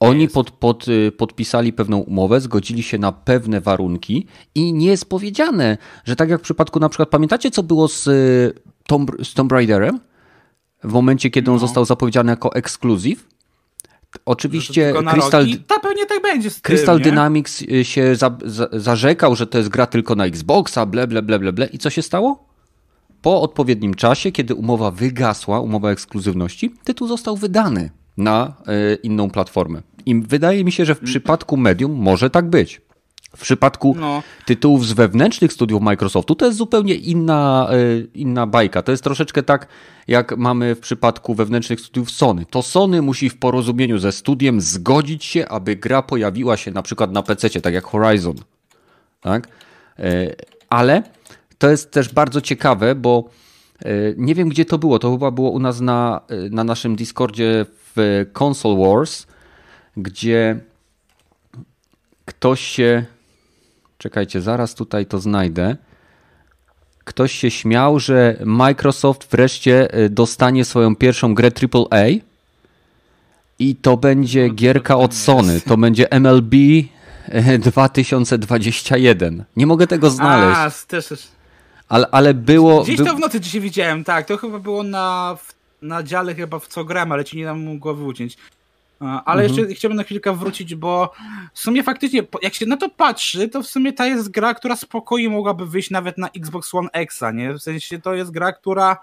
Oni 0.00 0.28
pod, 0.28 0.50
pod, 0.50 0.86
podpisali 1.16 1.72
pewną 1.72 1.98
umowę, 1.98 2.40
zgodzili 2.40 2.82
się 2.82 2.98
na 2.98 3.12
pewne 3.12 3.60
warunki 3.60 4.26
i 4.54 4.72
nie 4.72 4.86
jest 4.86 5.08
powiedziane, 5.08 5.78
że 6.04 6.16
tak 6.16 6.30
jak 6.30 6.40
w 6.40 6.44
przypadku 6.44 6.80
na 6.80 6.88
przykład, 6.88 7.08
pamiętacie 7.08 7.50
co 7.50 7.62
było 7.62 7.88
z 7.88 8.08
Tomb, 8.90 9.10
z 9.24 9.34
Tomb 9.34 9.52
Raiderem 9.52 10.00
w 10.84 10.92
momencie, 10.92 11.30
kiedy 11.30 11.50
on 11.50 11.54
no. 11.54 11.58
został 11.66 11.84
zapowiedziany 11.84 12.30
jako 12.32 12.54
ekskluzyw. 12.54 13.28
Oczywiście 14.26 14.92
Crystal, 15.12 15.46
Ta 15.66 15.78
pewnie 15.78 16.06
tak 16.06 16.22
będzie 16.22 16.50
Crystal 16.62 16.96
tym, 16.96 17.04
Dynamics 17.04 17.62
y, 17.62 17.84
się 17.84 18.16
za, 18.16 18.38
za, 18.44 18.68
zarzekał, 18.72 19.36
że 19.36 19.46
to 19.46 19.58
jest 19.58 19.70
gra 19.70 19.86
tylko 19.86 20.14
na 20.14 20.26
Xboxa, 20.26 20.86
ble, 20.86 21.06
ble, 21.06 21.22
ble, 21.22 21.38
ble, 21.38 21.52
ble. 21.52 21.66
I 21.66 21.78
co 21.78 21.90
się 21.90 22.02
stało? 22.02 22.44
Po 23.22 23.42
odpowiednim 23.42 23.94
czasie, 23.94 24.32
kiedy 24.32 24.54
umowa 24.54 24.90
wygasła, 24.90 25.60
umowa 25.60 25.90
ekskluzywności, 25.90 26.74
tytuł 26.84 27.08
został 27.08 27.36
wydany 27.36 27.90
na 28.16 28.52
y, 28.92 28.98
inną 29.02 29.30
platformę. 29.30 29.82
I 30.06 30.20
wydaje 30.20 30.64
mi 30.64 30.72
się, 30.72 30.84
że 30.84 30.94
w 30.94 31.00
przypadku 31.00 31.56
Medium 31.56 31.92
może 31.92 32.30
tak 32.30 32.50
być. 32.50 32.80
W 33.36 33.40
przypadku 33.42 33.96
no. 33.98 34.22
tytułów 34.46 34.86
z 34.86 34.92
wewnętrznych 34.92 35.52
studiów 35.52 35.82
Microsoftu 35.82 36.34
to 36.34 36.46
jest 36.46 36.58
zupełnie 36.58 36.94
inna, 36.94 37.68
e, 37.70 37.76
inna 38.14 38.46
bajka. 38.46 38.82
To 38.82 38.92
jest 38.92 39.04
troszeczkę 39.04 39.42
tak, 39.42 39.66
jak 40.08 40.36
mamy 40.36 40.74
w 40.74 40.80
przypadku 40.80 41.34
wewnętrznych 41.34 41.80
studiów 41.80 42.10
Sony. 42.10 42.46
To 42.50 42.62
Sony 42.62 43.02
musi 43.02 43.30
w 43.30 43.38
porozumieniu 43.38 43.98
ze 43.98 44.12
studiem 44.12 44.60
zgodzić 44.60 45.24
się, 45.24 45.48
aby 45.48 45.76
gra 45.76 46.02
pojawiła 46.02 46.56
się 46.56 46.70
na 46.70 46.82
przykład 46.82 47.12
na 47.12 47.22
PC, 47.22 47.50
tak 47.60 47.74
jak 47.74 47.84
Horizon. 47.84 48.34
Tak? 49.20 49.48
E, 49.98 50.34
ale 50.68 51.02
to 51.58 51.70
jest 51.70 51.90
też 51.90 52.12
bardzo 52.12 52.40
ciekawe, 52.40 52.94
bo 52.94 53.24
e, 53.84 53.90
nie 54.16 54.34
wiem 54.34 54.48
gdzie 54.48 54.64
to 54.64 54.78
było. 54.78 54.98
To 54.98 55.12
chyba 55.12 55.30
było 55.30 55.50
u 55.50 55.58
nas 55.58 55.80
na, 55.80 56.20
na 56.50 56.64
naszym 56.64 56.96
Discordzie 56.96 57.66
w 57.96 58.26
Console 58.38 58.76
Wars, 58.76 59.26
gdzie 59.96 60.60
ktoś 62.24 62.60
się 62.60 63.04
Czekajcie, 64.00 64.40
zaraz 64.40 64.74
tutaj 64.74 65.06
to 65.06 65.20
znajdę. 65.20 65.76
Ktoś 67.04 67.32
się 67.32 67.50
śmiał, 67.50 67.98
że 67.98 68.36
Microsoft 68.44 69.30
wreszcie 69.30 69.98
y, 69.98 70.10
dostanie 70.10 70.64
swoją 70.64 70.96
pierwszą 70.96 71.34
grę 71.34 71.50
AAA 71.74 72.06
i 73.58 73.76
to 73.76 73.96
będzie 73.96 74.48
no, 74.48 74.54
gierka 74.54 74.96
od 74.96 75.14
Sony. 75.14 75.60
To 75.60 75.76
będzie 75.76 76.10
MLB 76.10 76.54
2021. 77.58 79.44
Nie 79.56 79.66
mogę 79.66 79.86
tego 79.86 80.10
znaleźć. 80.10 80.58
A, 80.58 80.70
też. 80.86 81.28
Ale, 81.88 82.06
ale 82.10 82.34
było... 82.34 82.82
Gdzieś 82.82 82.98
to 82.98 83.14
w 83.14 83.20
nocy 83.20 83.40
dzisiaj 83.40 83.60
widziałem, 83.60 84.04
tak. 84.04 84.26
To 84.26 84.36
chyba 84.36 84.58
było 84.58 84.82
na, 84.82 85.36
na 85.82 86.02
dziale 86.02 86.34
chyba 86.34 86.58
w 86.58 86.66
co 86.66 86.84
gram, 86.84 87.12
ale 87.12 87.24
ci 87.24 87.36
nie 87.36 87.44
dam 87.44 87.78
głowy 87.78 88.04
uciąć. 88.04 88.36
Ale 89.00 89.42
mhm. 89.42 89.48
jeszcze 89.48 89.74
chciałbym 89.74 89.96
na 89.96 90.02
chwilkę 90.02 90.36
wrócić, 90.36 90.74
bo 90.74 91.12
w 91.54 91.58
sumie 91.58 91.82
faktycznie, 91.82 92.22
jak 92.42 92.54
się 92.54 92.66
na 92.66 92.76
to 92.76 92.88
patrzy, 92.88 93.48
to 93.48 93.62
w 93.62 93.66
sumie 93.66 93.92
ta 93.92 94.06
jest 94.06 94.30
gra, 94.30 94.54
która 94.54 94.76
spokojnie 94.76 95.28
mogłaby 95.28 95.66
wyjść 95.66 95.90
nawet 95.90 96.18
na 96.18 96.28
Xbox 96.28 96.74
One 96.74 96.88
X, 96.92 97.20
nie? 97.34 97.54
W 97.54 97.58
sensie 97.58 98.00
to 98.00 98.14
jest 98.14 98.30
gra, 98.30 98.52
która. 98.52 98.96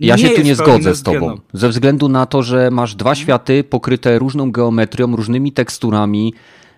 Ja 0.00 0.18
się 0.18 0.30
tu 0.30 0.42
nie 0.42 0.54
zgodzę 0.54 0.94
z 0.94 1.02
tobą. 1.02 1.40
Ze 1.52 1.68
względu 1.68 2.08
na 2.08 2.26
to, 2.26 2.42
że 2.42 2.70
masz 2.70 2.94
dwa 2.94 3.10
mhm. 3.10 3.24
światy 3.24 3.64
pokryte 3.64 4.18
różną 4.18 4.52
geometrią, 4.52 5.16
różnymi 5.16 5.52
teksturami. 5.52 6.34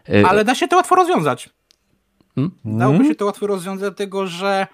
Y, 0.09 0.27
Ale 0.27 0.45
da 0.45 0.55
się 0.55 0.69
to 0.69 0.77
łatwo 0.77 0.95
rozwiązać. 0.95 1.51
Hmm? 2.35 2.53
Dałoby 2.65 2.97
mhm. 2.97 3.09
się 3.09 3.15
to 3.15 3.27
łatwo 3.27 3.47
rozwiązać, 3.47 3.81
dlatego 3.81 4.27
że 4.27 4.67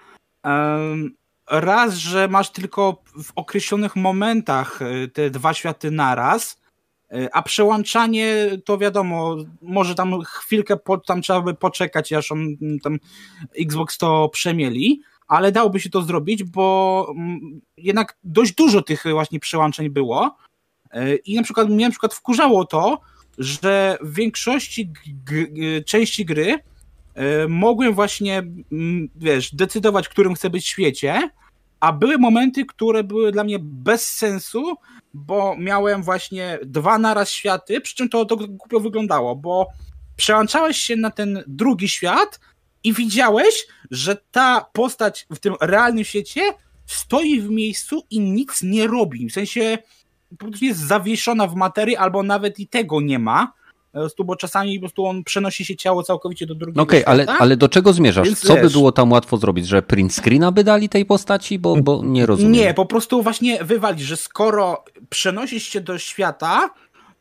um, 0.43 1.15
raz, 1.51 1.93
że 1.93 2.27
masz 2.27 2.51
tylko 2.51 3.03
w 3.23 3.31
określonych 3.35 3.95
momentach 3.95 4.81
y, 4.81 5.07
te 5.07 5.29
dwa 5.29 5.53
światy 5.53 5.91
naraz, 5.91 6.60
E, 6.60 6.60
a 7.31 7.41
przełączanie 7.41 8.49
to 8.65 8.77
wiadomo, 8.77 9.35
może 9.61 9.95
tam 9.95 10.21
chwilkę 10.21 10.77
po, 10.77 10.97
tam 10.97 11.21
trzeba 11.21 11.41
by 11.41 11.53
poczekać, 11.53 12.13
aż 12.13 12.31
on 12.31 12.39
mm, 12.61 12.79
tam 12.79 12.99
Xbox 13.59 13.97
to 13.97 14.29
przemieli, 14.29 15.01
ale 15.27 15.51
dałoby 15.51 15.79
się 15.79 15.89
to 15.89 16.01
zrobić, 16.01 16.43
bo 16.43 17.07
mm, 17.15 17.61
jednak 17.77 18.17
dość 18.23 18.53
dużo 18.53 18.81
tych 18.81 19.03
właśnie 19.11 19.39
przełączeń 19.39 19.89
było. 19.89 20.37
E, 20.91 21.15
I 21.15 21.35
na 21.35 21.43
przykład 21.43 21.69
mnie 21.69 21.85
na 21.85 21.91
przykład 21.91 22.13
wkurzało 22.13 22.65
to, 22.65 23.01
że 23.37 23.97
w 24.01 24.15
większości 24.15 24.91
części 25.85 26.25
gry 26.25 26.59
e, 27.13 27.47
mogłem 27.47 27.93
właśnie, 27.93 28.37
mm, 28.37 29.09
wiesz, 29.15 29.55
decydować, 29.55 30.07
w 30.07 30.09
którym 30.09 30.33
chcę 30.33 30.49
być 30.49 30.67
świecie, 30.67 31.29
a 31.81 31.93
były 31.93 32.17
momenty, 32.17 32.65
które 32.65 33.03
były 33.03 33.31
dla 33.31 33.43
mnie 33.43 33.57
bez 33.59 34.11
sensu, 34.13 34.75
bo 35.13 35.55
miałem 35.57 36.03
właśnie 36.03 36.59
dwa 36.65 36.97
naraz 36.97 37.29
światy, 37.29 37.81
przy 37.81 37.95
czym 37.95 38.09
to, 38.09 38.25
to 38.25 38.37
głupio 38.37 38.79
wyglądało, 38.79 39.35
bo 39.35 39.67
przełączałeś 40.15 40.77
się 40.77 40.95
na 40.95 41.11
ten 41.11 41.43
drugi 41.47 41.89
świat 41.89 42.39
i 42.83 42.93
widziałeś, 42.93 43.67
że 43.91 44.15
ta 44.31 44.65
postać 44.73 45.27
w 45.29 45.39
tym 45.39 45.55
realnym 45.61 46.03
świecie 46.03 46.41
stoi 46.85 47.41
w 47.41 47.49
miejscu 47.49 48.03
i 48.09 48.19
nic 48.19 48.61
nie 48.63 48.87
robi. 48.87 49.29
W 49.29 49.33
sensie 49.33 49.77
po 50.29 50.45
prostu 50.45 50.65
jest 50.65 50.79
zawieszona 50.79 51.47
w 51.47 51.55
materii, 51.55 51.95
albo 51.95 52.23
nawet 52.23 52.59
i 52.59 52.67
tego 52.67 53.01
nie 53.01 53.19
ma. 53.19 53.53
Prostu, 53.91 54.25
bo 54.25 54.35
czasami 54.35 54.79
po 54.79 54.81
prostu 54.81 55.05
on 55.05 55.23
przenosi 55.23 55.65
się 55.65 55.75
ciało 55.75 56.03
całkowicie 56.03 56.45
do 56.45 56.55
drugiego 56.55 56.81
Okej, 56.81 57.05
okay, 57.05 57.13
ale, 57.13 57.25
ale 57.25 57.57
do 57.57 57.69
czego 57.69 57.93
zmierzasz? 57.93 58.27
Więc, 58.27 58.39
Co 58.39 58.53
wiesz, 58.55 58.63
by 58.63 58.69
było 58.69 58.91
tam 58.91 59.11
łatwo 59.11 59.37
zrobić? 59.37 59.67
Że 59.67 59.81
print 59.81 60.13
screena 60.13 60.51
by 60.51 60.63
dali 60.63 60.89
tej 60.89 61.05
postaci? 61.05 61.59
Bo, 61.59 61.75
bo 61.75 62.01
nie 62.03 62.25
rozumiem. 62.25 62.51
Nie, 62.51 62.73
po 62.73 62.85
prostu 62.85 63.23
właśnie 63.23 63.63
wywalić, 63.63 64.01
że 64.01 64.17
skoro 64.17 64.83
przenosisz 65.09 65.63
się 65.63 65.81
do 65.81 65.97
świata, 65.97 66.69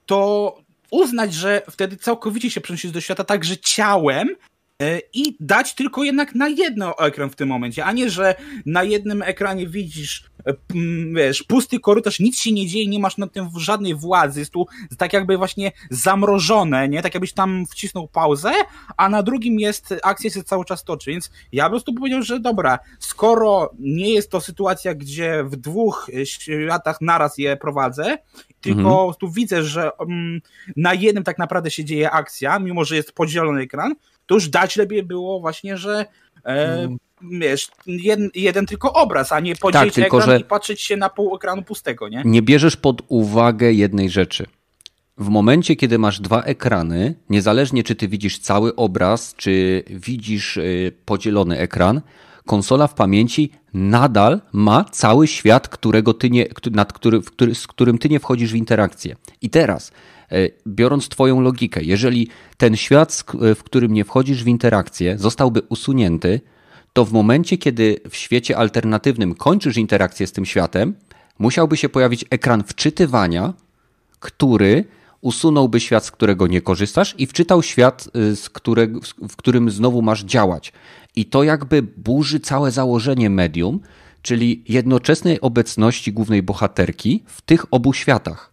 to 0.07 0.55
uznać, 0.91 1.35
że 1.35 1.63
wtedy 1.71 1.97
całkowicie 1.97 2.51
się 2.51 2.61
przenosisz 2.61 2.91
do 2.91 3.01
świata 3.01 3.25
także 3.25 3.57
ciałem 3.57 4.29
e, 4.83 5.01
i 5.15 5.37
dać 5.41 5.75
tylko 5.75 6.05
jednak 6.05 6.35
na 6.35 6.49
jedno 6.49 6.99
ekran 6.99 7.31
w 7.31 7.37
tym 7.37 7.49
momencie, 7.49 7.85
a 7.85 7.93
nie, 7.93 8.11
że 8.11 8.35
na 8.67 8.83
jednym 8.83 9.23
ekranie 9.23 9.67
widzisz 9.67 10.30
wiesz, 11.13 11.43
pusty 11.43 11.81
korytarz, 11.81 12.21
nic 12.21 12.39
się 12.39 12.53
nie 12.53 12.67
dzieje, 12.67 12.87
nie 12.87 12.99
masz 12.99 13.17
nad 13.17 13.33
tym 13.33 13.49
żadnej 13.57 13.95
władzy, 13.95 14.41
jest 14.41 14.53
tu 14.53 14.67
tak 14.99 15.13
jakby 15.13 15.37
właśnie 15.37 15.73
zamrożone, 15.91 16.89
nie? 16.89 17.03
Tak 17.03 17.15
jakbyś 17.15 17.33
tam 17.33 17.67
wcisnął 17.71 18.09
pauzę, 18.09 18.53
a 18.97 19.09
na 19.09 19.23
drugim 19.23 19.61
jest, 19.61 19.95
akcja 20.03 20.31
się 20.31 20.43
cały 20.43 20.65
czas 20.65 20.85
toczy, 20.85 21.11
więc 21.11 21.31
ja 21.53 21.65
po 21.65 21.71
prostu 21.71 21.95
powiedział, 21.95 22.23
że 22.23 22.41
dobra, 22.41 22.79
skoro 22.99 23.71
nie 23.79 24.15
jest 24.15 24.31
to 24.31 24.41
sytuacja, 24.41 24.95
gdzie 24.95 25.45
w 25.45 25.57
dwóch 25.57 26.11
światach 26.25 27.01
naraz 27.01 27.39
je 27.39 27.57
prowadzę, 27.57 28.19
tylko 28.61 28.81
mhm. 28.81 29.15
tu 29.21 29.31
widzę, 29.31 29.63
że 29.63 29.93
um, 29.93 30.41
na 30.77 30.95
jednym 30.95 31.25
tak 31.25 31.39
naprawdę 31.39 31.71
się 31.71 31.85
dzieje 31.85 32.11
akcja, 32.11 32.59
mimo 32.59 32.85
że 32.85 32.97
jest 32.97 33.13
podzielony 33.13 33.61
ekran, 33.61 33.95
to 34.27 34.35
już 34.35 34.49
dać 34.49 34.77
lepiej 34.77 35.03
było 35.03 35.41
właśnie, 35.41 35.77
że 35.77 36.07
e, 36.45 36.83
mm. 36.83 36.97
Wiesz, 37.23 37.69
jeden, 37.87 38.31
jeden, 38.35 38.67
tylko 38.67 38.93
obraz, 38.93 39.33
a 39.33 39.41
nie 39.41 39.57
podzielić 39.57 39.95
tak, 39.95 40.05
ekran 40.05 40.41
i 40.41 40.45
patrzeć 40.45 40.81
się 40.81 40.97
na 40.97 41.09
pół 41.09 41.37
ekranu 41.37 41.63
pustego, 41.63 42.09
nie? 42.09 42.23
Nie 42.25 42.43
bierzesz 42.43 42.77
pod 42.77 43.03
uwagę 43.09 43.73
jednej 43.73 44.11
rzeczy. 44.11 44.47
W 45.19 45.29
momencie, 45.29 45.77
kiedy 45.77 45.99
masz 45.99 46.21
dwa 46.21 46.43
ekrany, 46.43 47.15
niezależnie 47.31 47.85
czy 47.85 47.95
ty 47.95 48.09
widzisz 48.09 48.39
cały 48.39 48.77
obraz, 48.77 49.35
czy 49.37 49.83
widzisz 49.91 50.57
y, 50.57 50.93
podzielony 51.05 51.59
ekran, 51.59 52.01
konsola 52.47 52.87
w 52.87 52.95
pamięci 52.95 53.51
nadal 53.75 54.41
ma 54.53 54.85
cały 54.85 55.27
świat, 55.27 55.69
którego 55.69 56.15
ty 56.15 56.31
nie, 56.31 56.47
nad 56.71 56.93
który, 56.93 57.21
który, 57.21 57.55
z 57.55 57.67
którym 57.67 57.99
ty 57.99 58.09
nie 58.09 58.21
wchodzisz 58.21 58.53
w 58.53 58.57
interakcję. 58.57 59.17
I 59.43 59.51
teraz, 59.51 59.93
e, 60.33 60.49
biorąc 60.67 61.09
Twoją 61.09 61.41
logikę, 61.41 61.83
jeżeli 61.83 62.29
ten 62.57 62.77
świat, 62.77 63.25
w 63.57 63.63
którym 63.63 63.93
nie 63.93 64.05
wchodzisz 64.05 64.45
w 64.45 64.49
interakcję, 64.49 65.19
zostałby 65.19 65.63
usunięty, 65.69 66.41
to 66.93 67.05
w 67.05 67.13
momencie, 67.13 67.59
kiedy 67.59 68.01
w 68.11 68.17
świecie 68.17 68.57
alternatywnym 68.57 69.35
kończysz 69.35 69.77
interakcję 69.77 70.27
z 70.27 70.33
tym 70.33 70.47
światem, 70.47 70.95
musiałby 71.39 71.77
się 71.77 71.89
pojawić 71.89 72.25
ekran 72.31 72.63
wczytywania, 72.63 73.55
który 74.21 74.85
usunąłby 75.21 75.81
świat, 75.81 76.05
z 76.05 76.11
którego 76.11 76.47
nie 76.47 76.61
korzystasz 76.61 77.15
i 77.19 77.27
wczytał 77.27 77.63
świat, 77.63 78.09
y, 78.17 78.37
z 78.37 78.51
którego, 78.51 79.01
w 79.29 79.37
którym 79.37 79.71
znowu 79.71 80.03
masz 80.03 80.25
działać. 80.25 80.73
I 81.17 81.25
to 81.25 81.43
jakby 81.43 81.83
burzy 81.83 82.41
całe 82.41 82.71
założenie 82.71 83.31
medium, 83.31 83.81
czyli 84.23 84.65
jednoczesnej 84.69 85.41
obecności 85.41 86.13
głównej 86.13 86.43
bohaterki 86.43 87.23
w 87.27 87.43
tych 87.43 87.67
obu 87.71 87.93
światach. 87.93 88.50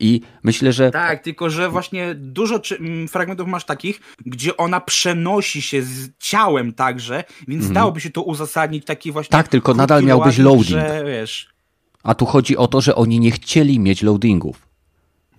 I 0.00 0.20
myślę, 0.42 0.72
że. 0.72 0.90
Tak, 0.90 1.22
tylko 1.22 1.50
że 1.50 1.70
właśnie 1.70 2.14
dużo 2.14 2.60
fragmentów 3.08 3.48
masz 3.48 3.64
takich, 3.64 4.00
gdzie 4.26 4.56
ona 4.56 4.80
przenosi 4.80 5.62
się 5.62 5.82
z 5.82 6.10
ciałem 6.18 6.72
także, 6.72 7.24
więc 7.48 7.62
mm. 7.62 7.74
dałoby 7.74 8.00
się 8.00 8.10
to 8.10 8.22
uzasadnić 8.22 8.84
taki 8.84 9.12
właśnie. 9.12 9.30
Tak, 9.30 9.48
tylko 9.48 9.74
nadal 9.74 10.04
miałbyś 10.04 10.38
loading. 10.38 10.66
Że, 10.66 11.04
wiesz... 11.06 11.48
A 12.02 12.14
tu 12.14 12.26
chodzi 12.26 12.56
o 12.56 12.68
to, 12.68 12.80
że 12.80 12.94
oni 12.94 13.20
nie 13.20 13.30
chcieli 13.30 13.80
mieć 13.80 14.02
loadingów. 14.02 14.68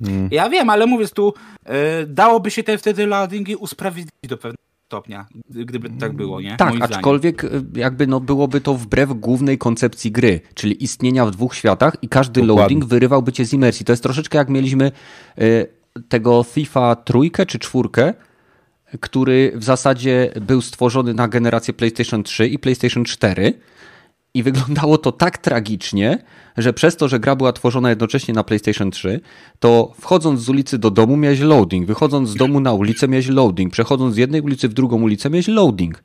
Hmm. 0.04 0.30
Ja 0.32 0.50
wiem, 0.50 0.70
ale 0.70 0.86
mówię 0.86 1.08
tu, 1.08 1.34
yy, 1.66 1.74
dałoby 2.08 2.52
się 2.52 2.64
te 2.64 2.78
wtedy 2.78 3.08
loadingi 3.08 3.56
usprawiedliwić 3.56 4.30
do 4.30 4.38
pewnego 4.38 4.67
stopnia, 4.88 5.26
gdyby 5.50 5.90
tak 5.90 6.14
było, 6.14 6.42
nie? 6.42 6.58
Tak, 6.58 6.70
Moim 6.70 6.82
aczkolwiek 6.82 7.42
zdaniem. 7.42 7.72
jakby 7.76 8.08
no 8.08 8.20
byłoby 8.20 8.62
to 8.62 8.74
wbrew 8.74 9.14
głównej 9.14 9.58
koncepcji 9.58 10.12
gry, 10.12 10.42
czyli 10.54 10.84
istnienia 10.84 11.26
w 11.26 11.32
dwóch 11.32 11.56
światach 11.56 11.96
i 12.02 12.10
każdy 12.10 12.42
Dokładnie. 12.42 12.62
loading 12.62 12.86
wyrywałby 12.86 13.32
cię 13.32 13.46
z 13.46 13.54
imersji. 13.54 13.86
To 13.86 13.94
jest 13.94 14.04
troszeczkę 14.04 14.38
jak 14.38 14.50
mieliśmy 14.50 14.92
y, 15.42 15.68
tego 16.10 16.46
Thiefa 16.54 16.96
trójkę 16.96 17.46
czy 17.46 17.60
czwórkę, 17.60 18.14
który 19.00 19.52
w 19.56 19.64
zasadzie 19.64 20.32
był 20.42 20.62
stworzony 20.62 21.14
na 21.14 21.28
generację 21.28 21.74
PlayStation 21.74 22.24
3 22.24 22.48
i 22.48 22.60
PlayStation 22.60 23.06
4 23.06 23.54
i 24.38 24.44
wyglądało 24.44 24.98
to 24.98 25.12
tak 25.12 25.38
tragicznie, 25.38 26.24
że 26.58 26.74
przez 26.74 26.98
to, 26.98 27.08
że 27.08 27.20
gra 27.20 27.36
była 27.36 27.54
tworzona 27.54 27.90
jednocześnie 27.90 28.34
na 28.34 28.44
PlayStation 28.44 28.92
3, 28.92 29.20
to 29.60 29.94
wchodząc 30.02 30.42
z 30.42 30.50
ulicy 30.50 30.78
do 30.78 30.92
domu 30.92 31.18
miałeś 31.18 31.40
loading, 31.40 31.88
wychodząc 31.88 32.30
z 32.30 32.36
domu 32.36 32.60
na 32.60 32.74
ulicę 32.74 33.08
miałeś 33.08 33.28
loading, 33.28 33.74
przechodząc 33.74 34.16
z 34.16 34.18
jednej 34.18 34.42
ulicy 34.42 34.70
w 34.70 34.74
drugą 34.74 35.02
ulicę 35.02 35.30
miałeś 35.30 35.48
loading. 35.48 36.04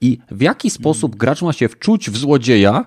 I 0.00 0.18
w 0.30 0.40
jaki 0.40 0.70
sposób 0.70 1.16
gracz 1.16 1.42
ma 1.42 1.52
się 1.52 1.68
wczuć 1.68 2.10
w 2.10 2.16
złodzieja, 2.16 2.84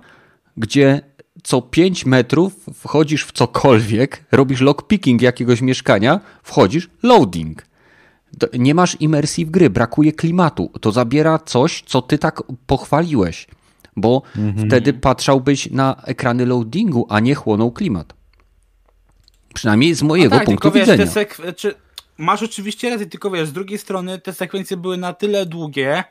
gdzie 0.58 1.02
co 1.44 1.62
5 1.62 2.06
metrów 2.06 2.66
wchodzisz 2.74 3.26
w 3.26 3.32
cokolwiek, 3.32 4.26
robisz 4.32 4.62
lockpicking 4.62 5.22
jakiegoś 5.22 5.62
mieszkania, 5.62 6.20
wchodzisz, 6.44 6.90
loading. 7.04 7.66
Nie 8.60 8.76
masz 8.76 9.02
imersji 9.02 9.46
w 9.46 9.50
gry, 9.50 9.70
brakuje 9.70 10.12
klimatu. 10.12 10.72
To 10.82 10.92
zabiera 10.92 11.40
coś, 11.40 11.84
co 11.86 12.02
ty 12.02 12.18
tak 12.18 12.44
pochwaliłeś 12.68 13.48
bo 13.96 14.22
mhm. 14.38 14.68
wtedy 14.68 14.94
patrzałbyś 14.94 15.72
na 15.72 16.02
ekrany 16.04 16.46
loadingu, 16.46 17.08
a 17.10 17.20
nie 17.20 17.36
chłonął 17.36 17.72
klimat. 17.72 18.14
Przynajmniej 19.54 19.96
z 19.96 20.04
mojego 20.04 20.36
tak, 20.36 20.46
punktu 20.46 20.72
wiesz, 20.72 20.90
widzenia. 20.90 21.26
Czy 21.56 21.76
masz 22.18 22.44
oczywiście 22.44 22.90
rację, 22.90 23.06
tylko 23.06 23.32
wiesz, 23.32 23.48
z 23.48 23.54
drugiej 23.54 23.78
strony 23.78 24.20
te 24.20 24.34
sekwencje 24.34 24.78
były 24.78 24.98
na 24.98 25.14
tyle 25.14 25.46
długie, 25.46 26.04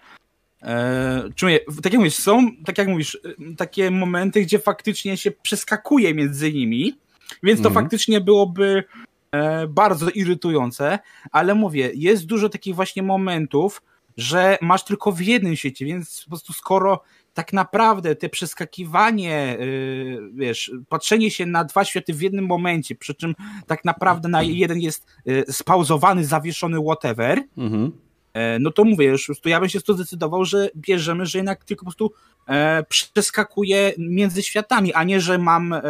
e, 0.63 1.23
czuję, 1.35 1.61
tak 1.83 1.93
jak 1.93 2.01
mówisz, 2.01 2.15
są, 2.15 2.51
tak 2.65 2.79
jak 2.79 2.89
mówisz, 2.89 3.19
e, 3.25 3.55
takie 3.57 3.91
momenty, 3.91 4.43
gdzie 4.43 4.59
faktycznie 4.59 5.17
się 5.17 5.31
przeskakuje 5.31 6.15
między 6.15 6.53
nimi, 6.53 6.99
więc 7.43 7.63
to 7.63 7.69
mhm. 7.69 7.85
faktycznie 7.85 8.21
byłoby 8.21 8.85
e, 9.33 9.67
bardzo 9.67 10.11
irytujące, 10.11 10.99
ale 11.31 11.55
mówię, 11.55 11.91
jest 11.95 12.27
dużo 12.27 12.49
takich 12.49 12.75
właśnie 12.75 13.03
momentów, 13.03 13.83
że 14.17 14.59
masz 14.61 14.85
tylko 14.85 15.13
w 15.13 15.21
jednym 15.21 15.57
świecie, 15.57 15.85
więc 15.85 16.23
po 16.25 16.29
prostu 16.29 16.53
skoro 16.53 17.03
tak 17.35 17.53
naprawdę 17.53 18.17
te 18.17 18.29
przeskakiwanie, 18.29 19.57
y, 19.61 20.19
wiesz, 20.35 20.73
patrzenie 20.89 21.31
się 21.31 21.47
na 21.47 21.65
dwa 21.65 21.85
światy 21.85 22.15
w 22.15 22.23
jednym 22.23 22.47
momencie, 22.47 22.95
przy 22.95 23.15
czym 23.15 23.35
tak 23.67 23.85
naprawdę 23.85 24.29
na 24.29 24.43
jeden 24.43 24.81
jest 24.81 25.07
y, 25.29 25.45
spauzowany, 25.53 26.25
zawieszony, 26.25 26.79
whatever, 26.81 27.43
mhm. 27.57 27.93
E, 28.35 28.59
no 28.59 28.71
to 28.71 28.85
mówię, 28.85 29.07
już 29.07 29.31
ja 29.45 29.61
bym 29.61 29.69
się 29.69 29.81
to 29.81 29.95
zdecydował, 29.95 30.45
że 30.45 30.69
bierzemy, 30.77 31.27
że 31.27 31.39
jednak 31.39 31.65
tylko 31.65 31.81
po 31.81 31.91
prostu 31.91 32.13
e, 32.49 32.85
przeskakuję 32.89 33.93
między 33.99 34.43
światami, 34.43 34.95
a 34.95 35.05
nie, 35.05 35.21
że 35.21 35.39
mam, 35.39 35.73
e, 35.73 35.83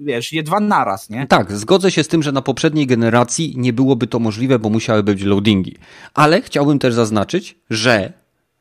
wiesz, 0.00 0.32
je 0.32 0.42
dwa 0.42 0.60
naraz, 0.60 1.10
nie? 1.10 1.26
Tak, 1.26 1.52
zgodzę 1.52 1.90
się 1.90 2.04
z 2.04 2.08
tym, 2.08 2.22
że 2.22 2.32
na 2.32 2.42
poprzedniej 2.42 2.86
generacji 2.86 3.54
nie 3.56 3.72
byłoby 3.72 4.06
to 4.06 4.18
możliwe, 4.18 4.58
bo 4.58 4.70
musiały 4.70 5.02
być 5.02 5.22
loadingi. 5.22 5.76
Ale 6.14 6.42
chciałbym 6.42 6.78
też 6.78 6.94
zaznaczyć, 6.94 7.58
że 7.70 8.12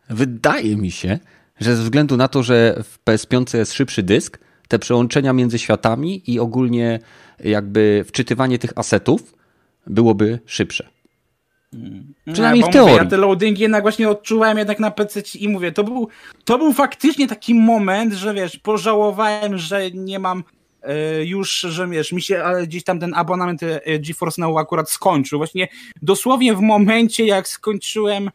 wydaje 0.10 0.76
mi 0.78 0.92
się, 0.92 1.20
że 1.62 1.76
ze 1.76 1.84
względu 1.84 2.18
na 2.18 2.28
to, 2.28 2.44
że 2.44 2.84
w 2.84 3.00
PS5 3.06 3.58
jest 3.58 3.74
szybszy 3.74 4.04
dysk, 4.04 4.40
te 4.68 4.80
przełączenia 4.80 5.34
między 5.34 5.60
światami 5.60 6.32
i 6.32 6.40
ogólnie 6.40 7.00
jakby 7.44 8.06
wczytywanie 8.08 8.60
tych 8.60 8.72
asetów 8.76 9.34
byłoby 9.88 10.40
szybsze. 10.46 10.90
Hmm. 11.72 12.14
Przynajmniej 12.34 12.64
w 12.64 12.70
teorii. 12.70 12.94
Mówię, 12.94 13.04
ja 13.04 13.10
te 13.10 13.18
loadingi 13.18 13.62
jednak 13.62 13.82
właśnie 13.82 14.10
odczuwałem 14.10 14.58
jednak 14.58 14.80
na 14.80 14.92
PC 14.92 15.22
i 15.40 15.50
mówię, 15.50 15.72
to 15.72 15.84
był, 15.84 16.08
to 16.46 16.58
był 16.58 16.74
faktycznie 16.74 17.28
taki 17.28 17.56
moment, 17.56 18.14
że 18.14 18.34
wiesz, 18.34 18.58
pożałowałem, 18.58 19.58
że 19.58 19.92
nie 19.92 20.20
mam 20.20 20.44
e, 20.82 21.26
już, 21.26 21.60
że 21.60 21.88
wiesz, 21.88 22.12
mi 22.12 22.22
się 22.22 22.44
ale 22.44 22.68
gdzieś 22.68 22.84
tam 22.84 23.00
ten 23.00 23.14
abonament 23.14 23.64
e, 23.64 24.00
GeForce 24.00 24.42
Now 24.42 24.58
akurat 24.58 24.90
skończył. 24.90 25.40
Właśnie 25.40 25.68
dosłownie 26.02 26.54
w 26.54 26.62
momencie, 26.62 27.26
jak 27.26 27.48
skończyłem 27.48 28.30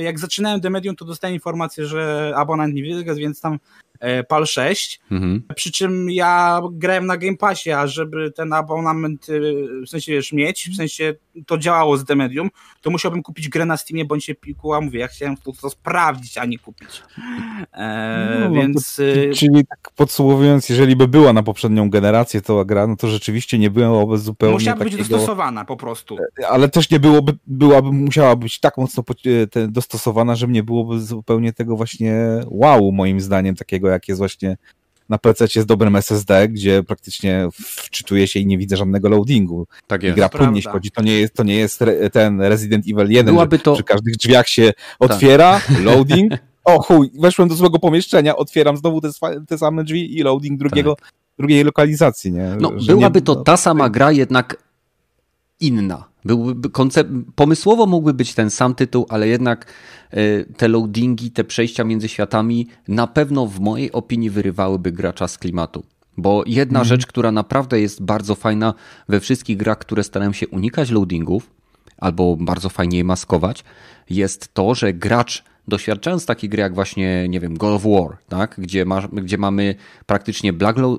jak 0.00 0.18
zaczynałem 0.18 0.60
The 0.60 0.70
Medium, 0.70 0.96
to 0.96 1.04
dostałem 1.04 1.34
informację, 1.34 1.86
że 1.86 2.32
abonament 2.36 2.74
nie 2.74 2.94
wygasł, 2.94 3.18
więc 3.18 3.40
tam 3.40 3.54
e, 3.54 3.58
PAL 4.28 4.46
6. 4.46 5.00
Mhm. 5.10 5.42
Przy 5.56 5.72
czym 5.72 6.10
ja 6.10 6.62
grałem 6.72 7.06
na 7.06 7.16
Game 7.16 7.36
Passie, 7.36 7.70
a 7.70 7.86
żeby 7.86 8.30
ten 8.30 8.52
abonament 8.52 9.26
e, 9.28 9.40
w 9.86 9.88
sensie 9.88 10.12
wiesz, 10.12 10.32
mieć, 10.32 10.68
w 10.72 10.76
sensie 10.76 11.14
to 11.46 11.58
działało 11.58 11.96
z 11.96 12.04
The 12.04 12.16
Medium, 12.16 12.50
to 12.80 12.90
musiałbym 12.90 13.22
kupić 13.22 13.48
grę 13.48 13.64
na 13.64 13.76
Steamie 13.76 14.04
bądź 14.04 14.24
się 14.24 14.34
a 14.76 14.80
mówię, 14.80 15.00
ja 15.00 15.08
chciałem 15.08 15.36
to, 15.36 15.52
to 15.52 15.70
sprawdzić, 15.70 16.38
a 16.38 16.44
nie 16.44 16.58
kupić. 16.58 17.02
E, 17.72 18.38
no, 18.40 18.50
więc... 18.50 18.96
To, 18.96 19.02
czyli 19.34 19.66
tak 19.66 19.90
podsumowując, 19.96 20.68
jeżeli 20.68 20.96
by 20.96 21.08
była 21.08 21.32
na 21.32 21.42
poprzednią 21.42 21.90
generację 21.90 22.40
to 22.40 22.64
gra, 22.64 22.86
no 22.86 22.96
to 22.96 23.08
rzeczywiście 23.08 23.58
nie 23.58 23.70
byłoby 23.70 24.18
zupełnie 24.18 24.54
Musiała 24.54 24.78
takiego... 24.78 24.96
być 24.96 25.08
dostosowana 25.08 25.64
po 25.64 25.76
prostu. 25.76 26.16
Ale 26.48 26.68
też 26.68 26.90
nie 26.90 27.00
byłoby, 27.00 27.38
byłaby, 27.46 27.92
musiała 27.92 28.36
być 28.36 28.60
tak 28.60 28.76
mocno 28.76 29.04
dostosowana, 29.68 30.34
że 30.34 30.48
nie 30.48 30.62
byłoby 30.62 31.00
zupełnie 31.00 31.52
tego 31.52 31.76
właśnie 31.76 32.14
wow, 32.46 32.92
moim 32.92 33.20
zdaniem, 33.20 33.54
takiego 33.54 33.87
jak 33.88 34.08
jest 34.08 34.18
właśnie 34.18 34.56
na 35.08 35.18
PC 35.18 35.46
z 35.48 35.66
dobrym 35.66 35.96
SSD, 35.96 36.48
gdzie 36.48 36.82
praktycznie 36.82 37.48
wczytuje 37.52 38.28
się 38.28 38.40
i 38.40 38.46
nie 38.46 38.58
widzę 38.58 38.76
żadnego 38.76 39.08
loadingu. 39.08 39.66
Tak 39.86 40.02
jest. 40.02 40.16
I 40.16 40.20
gra 40.20 40.28
płynnie 40.28 40.62
chodzi. 40.62 40.90
To 40.90 41.02
nie 41.02 41.18
jest, 41.18 41.34
to 41.34 41.42
nie 41.44 41.54
jest 41.54 41.84
ten 42.12 42.40
Resident 42.40 42.84
Evil 42.88 43.10
1, 43.10 43.34
Byłaby 43.34 43.56
że 43.56 43.62
to... 43.62 43.74
przy 43.74 43.84
każdych 43.84 44.16
drzwiach 44.16 44.48
się 44.48 44.72
otwiera, 44.98 45.60
tak. 45.66 45.80
loading, 45.84 46.32
o 46.64 46.82
chuj, 46.82 47.10
weszłem 47.20 47.48
do 47.48 47.54
złego 47.54 47.78
pomieszczenia, 47.78 48.36
otwieram 48.36 48.76
znowu 48.76 49.00
te, 49.00 49.08
te 49.48 49.58
same 49.58 49.84
drzwi 49.84 50.18
i 50.18 50.22
loading 50.22 50.58
drugiego, 50.58 50.96
tak. 50.96 51.12
drugiej 51.38 51.64
lokalizacji, 51.64 52.32
nie? 52.32 52.56
No, 52.60 52.70
byłaby 52.86 53.20
nie, 53.20 53.24
to 53.24 53.34
no, 53.34 53.42
ta 53.42 53.56
sama 53.56 53.90
gra, 53.90 54.12
jednak 54.12 54.56
inna 55.60 56.07
Byłby 56.24 56.70
pomysłowo 57.34 57.86
mógłby 57.86 58.14
być 58.14 58.34
ten 58.34 58.50
sam 58.50 58.74
tytuł, 58.74 59.06
ale 59.08 59.28
jednak 59.28 59.66
e, 60.10 60.44
te 60.44 60.68
loadingi, 60.68 61.30
te 61.30 61.44
przejścia 61.44 61.84
między 61.84 62.08
światami 62.08 62.66
na 62.88 63.06
pewno 63.06 63.46
w 63.46 63.60
mojej 63.60 63.92
opinii 63.92 64.30
wyrywałyby 64.30 64.92
gracza 64.92 65.28
z 65.28 65.38
klimatu. 65.38 65.82
Bo 66.16 66.42
jedna 66.46 66.84
rzecz, 66.84 67.06
która 67.06 67.32
naprawdę 67.32 67.80
jest 67.80 68.02
bardzo 68.02 68.34
fajna 68.34 68.74
we 69.08 69.20
wszystkich 69.20 69.56
grach, 69.56 69.78
które 69.78 70.04
starają 70.04 70.32
się 70.32 70.48
unikać 70.48 70.90
loadingów, 70.90 71.50
albo 71.98 72.36
bardzo 72.36 72.68
fajnie 72.68 72.98
je 72.98 73.04
maskować, 73.04 73.64
jest 74.10 74.54
to, 74.54 74.74
że 74.74 74.92
gracz 74.92 75.44
doświadczając 75.68 76.26
takiej 76.26 76.50
gry 76.50 76.60
jak 76.60 76.74
właśnie, 76.74 77.28
nie 77.28 77.40
wiem, 77.40 77.56
God 77.56 77.72
of 77.72 77.82
War, 77.82 78.18
tak? 78.28 78.54
gdzie, 78.58 78.84
ma, 78.84 79.08
gdzie 79.12 79.38
mamy 79.38 79.74
praktycznie 80.06 80.52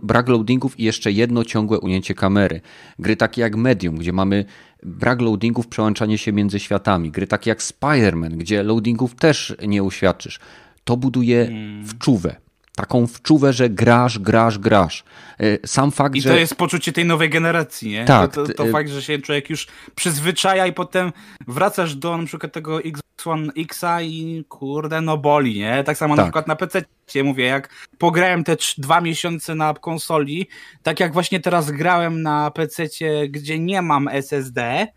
brak 0.03 0.27
loadingów 0.27 0.79
i 0.79 0.83
jeszcze 0.83 1.11
jedno 1.11 1.43
ciągłe 1.43 1.79
unięcie 1.79 2.15
kamery. 2.15 2.61
Gry 2.99 3.15
takie 3.15 3.41
jak 3.41 3.55
Medium, 3.55 3.95
gdzie 3.95 4.13
mamy 4.13 4.45
brak 4.83 5.21
loadingów, 5.21 5.67
przełączanie 5.67 6.17
się 6.17 6.33
między 6.33 6.59
światami. 6.59 7.11
Gry 7.11 7.27
takie 7.27 7.49
jak 7.49 7.59
Spider-Man, 7.59 8.37
gdzie 8.37 8.63
loadingów 8.63 9.15
też 9.15 9.55
nie 9.67 9.83
uświadczysz. 9.83 10.39
To 10.83 10.97
buduje 10.97 11.45
hmm. 11.45 11.85
wczuwę 11.85 12.35
taką 12.79 13.07
wczuwę, 13.07 13.53
że 13.53 13.69
grasz, 13.69 14.19
grasz, 14.19 14.57
grasz. 14.57 15.03
E, 15.39 15.67
sam 15.67 15.91
fakt, 15.91 16.15
I 16.15 16.21
że... 16.21 16.29
to 16.29 16.35
jest 16.35 16.55
poczucie 16.55 16.91
tej 16.91 17.05
nowej 17.05 17.29
generacji, 17.29 17.91
nie? 17.91 18.05
Tak. 18.05 18.33
To, 18.33 18.45
to, 18.45 18.53
to 18.53 18.65
fakt, 18.65 18.89
że 18.89 19.01
się 19.01 19.19
człowiek 19.19 19.49
już 19.49 19.67
przyzwyczaja 19.95 20.67
i 20.67 20.73
potem 20.73 21.11
wracasz 21.47 21.95
do 21.95 22.17
na 22.17 22.25
przykład 22.25 22.53
tego 22.53 22.79
X1 22.79 23.49
Xa 23.57 24.01
i 24.01 24.45
kurde, 24.49 25.01
no 25.01 25.17
boli, 25.17 25.59
nie? 25.59 25.83
Tak 25.83 25.97
samo 25.97 26.15
tak. 26.15 26.17
na 26.17 26.23
przykład 26.23 26.47
na 26.47 26.55
PC 26.55 26.83
mówię, 27.23 27.45
jak 27.45 27.69
pograłem 27.97 28.43
te 28.43 28.57
dwa 28.77 29.01
miesiące 29.01 29.55
na 29.55 29.73
konsoli, 29.73 30.47
tak 30.83 30.99
jak 30.99 31.13
właśnie 31.13 31.39
teraz 31.39 31.71
grałem 31.71 32.21
na 32.21 32.51
PC, 32.51 32.83
gdzie 33.29 33.59
nie 33.59 33.81
mam 33.81 34.07
SSD, 34.07 34.87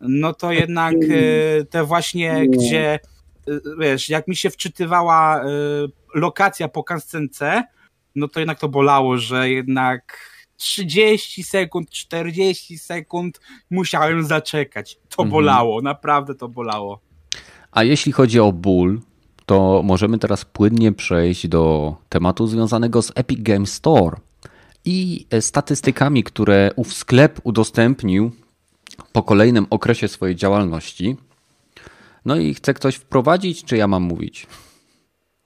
no 0.00 0.34
to 0.34 0.52
jednak 0.52 0.94
e, 0.94 1.64
te 1.64 1.84
właśnie, 1.84 2.48
gdzie 2.48 2.94
e, 2.94 3.00
wiesz, 3.80 4.08
jak 4.08 4.28
mi 4.28 4.36
się 4.36 4.50
wczytywała 4.50 5.44
lokacja 6.14 6.68
po 6.68 6.84
kascence, 6.84 7.62
no 8.14 8.28
to 8.28 8.40
jednak 8.40 8.58
to 8.58 8.68
bolało, 8.68 9.18
że 9.18 9.50
jednak 9.50 10.18
30 10.56 11.42
sekund, 11.42 11.90
40 11.90 12.78
sekund 12.78 13.40
musiałem 13.70 14.24
zaczekać. 14.24 14.94
To 14.94 15.22
mhm. 15.22 15.30
bolało, 15.30 15.82
naprawdę 15.82 16.34
to 16.34 16.48
bolało. 16.48 17.00
A 17.70 17.84
jeśli 17.84 18.12
chodzi 18.12 18.40
o 18.40 18.52
ból, 18.52 19.00
to 19.46 19.82
możemy 19.84 20.18
teraz 20.18 20.44
płynnie 20.44 20.92
przejść 20.92 21.48
do 21.48 21.94
tematu 22.08 22.46
związanego 22.46 23.02
z 23.02 23.12
Epic 23.14 23.40
Games 23.42 23.72
Store 23.72 24.16
i 24.84 25.26
statystykami, 25.40 26.24
które 26.24 26.70
ów 26.76 26.94
sklep 26.94 27.40
udostępnił 27.44 28.30
po 29.12 29.22
kolejnym 29.22 29.66
okresie 29.70 30.08
swojej 30.08 30.36
działalności. 30.36 31.16
No 32.24 32.36
i 32.36 32.54
chce 32.54 32.74
ktoś 32.74 32.94
wprowadzić, 32.94 33.64
czy 33.64 33.76
ja 33.76 33.88
mam 33.88 34.02
mówić? 34.02 34.46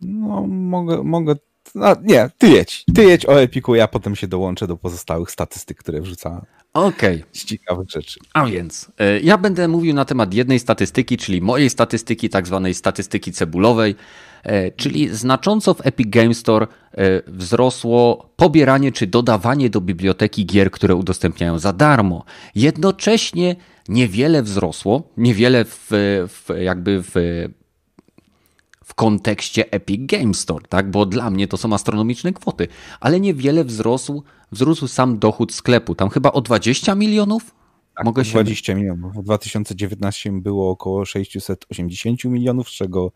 No, 0.00 0.46
mogę, 0.46 1.02
mogę. 1.02 1.34
No, 1.74 1.96
nie, 2.02 2.30
ty 2.38 2.48
jedź. 2.48 2.84
Ty 2.94 3.04
jedź 3.04 3.26
o 3.26 3.42
Epiku, 3.42 3.74
ja 3.74 3.88
potem 3.88 4.16
się 4.16 4.28
dołączę 4.28 4.66
do 4.66 4.76
pozostałych 4.76 5.30
statystyk, 5.30 5.78
które 5.78 6.00
wrzucałem. 6.00 6.42
Okej. 6.72 7.16
Okay. 7.16 7.28
Z 7.32 7.44
ciekawych 7.44 7.90
rzeczy. 7.90 8.20
A 8.34 8.46
więc, 8.46 8.92
e, 8.98 9.20
ja 9.20 9.38
będę 9.38 9.68
mówił 9.68 9.94
na 9.94 10.04
temat 10.04 10.34
jednej 10.34 10.58
statystyki, 10.58 11.16
czyli 11.16 11.42
mojej 11.42 11.70
statystyki, 11.70 12.28
tak 12.28 12.46
zwanej 12.46 12.74
statystyki 12.74 13.32
cebulowej, 13.32 13.94
e, 14.42 14.70
czyli 14.70 15.08
znacząco 15.08 15.74
w 15.74 15.86
Epic 15.86 16.10
Games 16.10 16.38
Store 16.38 16.66
e, 16.66 17.22
wzrosło 17.26 18.30
pobieranie 18.36 18.92
czy 18.92 19.06
dodawanie 19.06 19.70
do 19.70 19.80
biblioteki 19.80 20.46
gier, 20.46 20.70
które 20.70 20.94
udostępniają 20.94 21.58
za 21.58 21.72
darmo. 21.72 22.24
Jednocześnie 22.54 23.56
niewiele 23.88 24.42
wzrosło, 24.42 25.02
niewiele 25.16 25.64
w, 25.64 25.88
w 26.28 26.48
jakby 26.60 27.02
w 27.02 27.14
kontekście 28.96 29.72
Epic 29.72 30.00
Games 30.06 30.38
Store, 30.38 30.64
tak? 30.68 30.90
Bo 30.90 31.06
dla 31.06 31.30
mnie 31.30 31.48
to 31.48 31.56
są 31.56 31.72
astronomiczne 31.72 32.32
kwoty, 32.32 32.68
ale 33.00 33.20
niewiele 33.20 33.64
wzrósł, 33.64 34.22
wzrósł 34.52 34.88
sam 34.88 35.18
dochód 35.18 35.52
sklepu. 35.52 35.94
Tam 35.94 36.10
chyba 36.10 36.32
o 36.32 36.40
20 36.40 36.94
milionów? 36.94 37.54
Tak, 37.96 38.04
Mogę 38.04 38.24
się... 38.24 38.30
20 38.30 38.74
milionów. 38.74 39.14
W 39.14 39.22
2019 39.22 40.32
było 40.32 40.70
około 40.70 41.04
680 41.04 42.24
milionów, 42.24 42.68
z 42.68 42.72
czego 42.72 43.12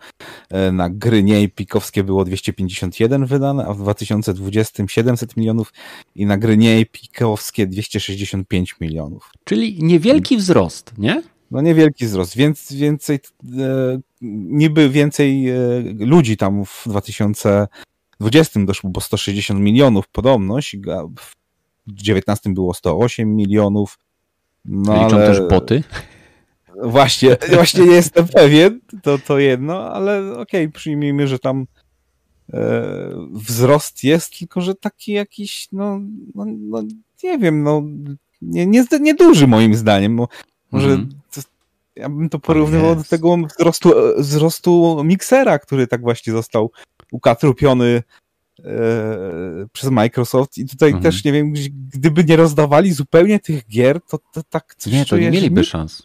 e, 0.50 0.72
na 0.72 0.90
gry 0.90 1.22
nie 1.22 1.48
pikowskie 1.48 2.04
było 2.04 2.24
251 2.24 3.26
wydane, 3.26 3.66
a 3.66 3.74
w 3.74 3.78
2020 3.78 4.84
700 4.86 5.36
milionów 5.36 5.72
i 6.14 6.26
na 6.26 6.38
gry 6.38 6.56
nie 6.56 6.86
pikowskie 6.86 7.66
265 7.66 8.76
milionów. 8.80 9.32
Czyli 9.44 9.82
niewielki 9.82 10.36
wzrost, 10.36 10.92
nie? 10.98 11.22
No 11.50 11.60
niewielki 11.60 12.06
wzrost, 12.06 12.36
więc 12.36 12.72
więcej, 12.72 13.18
e, 13.58 14.00
niby 14.20 14.88
więcej 14.88 15.48
e, 15.48 15.56
ludzi 15.98 16.36
tam 16.36 16.64
w 16.64 16.82
2020 16.86 18.60
doszło, 18.64 18.90
bo 18.90 19.00
160 19.00 19.60
milionów 19.60 20.08
podobność, 20.08 20.76
w 20.76 21.36
2019 21.86 22.50
było 22.50 22.74
108 22.74 23.36
milionów. 23.36 23.98
No 24.64 25.04
Liczą 25.04 25.16
ale... 25.16 25.26
też 25.26 25.40
boty? 25.50 25.82
Właśnie, 26.82 27.36
właśnie 27.54 27.86
nie 27.86 27.92
jestem 27.92 28.28
pewien, 28.28 28.80
to, 29.02 29.18
to 29.18 29.38
jedno, 29.38 29.92
ale 29.92 30.32
okej, 30.32 30.64
okay, 30.64 30.68
przyjmijmy, 30.72 31.26
że 31.26 31.38
tam 31.38 31.66
e, 32.52 32.82
wzrost 33.32 34.04
jest, 34.04 34.38
tylko 34.38 34.60
że 34.60 34.74
taki 34.74 35.12
jakiś, 35.12 35.68
no, 35.72 36.00
no, 36.34 36.44
no 36.46 36.82
nie 37.22 37.38
wiem, 37.38 37.62
no 37.62 37.82
nie, 38.42 38.66
nie, 38.66 38.84
nie 39.00 39.14
duży 39.14 39.46
moim 39.46 39.74
zdaniem. 39.74 40.16
Bo 40.16 40.28
może 40.70 40.88
mm. 40.88 41.08
to, 41.08 41.16
ja 41.96 42.08
bym 42.08 42.28
to 42.28 42.38
porównywał 42.38 42.96
do 42.96 43.04
tego 43.04 43.36
wzrostu, 43.36 43.92
wzrostu 44.18 45.02
miksera, 45.04 45.58
który 45.58 45.86
tak 45.86 46.00
właśnie 46.00 46.32
został 46.32 46.70
ukatrupiony 47.12 48.02
e, 48.64 48.72
przez 49.72 49.90
Microsoft 49.90 50.58
i 50.58 50.66
tutaj 50.66 50.88
mhm. 50.88 51.02
też 51.02 51.24
nie 51.24 51.32
wiem, 51.32 51.52
gdyby 51.92 52.24
nie 52.24 52.36
rozdawali 52.36 52.92
zupełnie 52.92 53.40
tych 53.40 53.66
gier, 53.66 54.00
to, 54.02 54.18
to 54.32 54.42
tak 54.42 54.74
coś 54.78 54.92
Nie, 54.92 55.06
to 55.06 55.18
nie 55.18 55.30
mieliby 55.30 55.64
szans. 55.64 56.02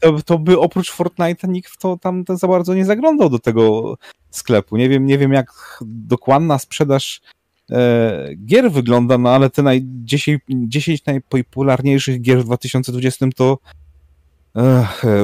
To, 0.00 0.22
to, 0.22 0.38
by 0.38 0.58
oprócz 0.58 0.92
Fortnite'a 0.92 1.48
nikt 1.48 1.70
w 1.70 1.78
to 1.78 1.98
tam 1.98 2.24
za 2.28 2.48
bardzo 2.48 2.74
nie 2.74 2.84
zaglądał 2.84 3.30
do 3.30 3.38
tego 3.38 3.96
sklepu. 4.30 4.76
Nie 4.76 4.88
wiem, 4.88 5.06
nie 5.06 5.18
wiem 5.18 5.32
jak 5.32 5.78
dokładna 5.82 6.58
sprzedaż 6.58 7.20
e, 7.70 8.28
gier 8.46 8.72
wygląda, 8.72 9.18
no 9.18 9.30
ale 9.30 9.50
te 9.50 9.62
naj, 9.62 9.82
10, 9.84 10.40
10 10.48 11.06
najpopularniejszych 11.06 12.20
gier 12.20 12.38
w 12.38 12.44
2020 12.44 13.26
to 13.36 13.58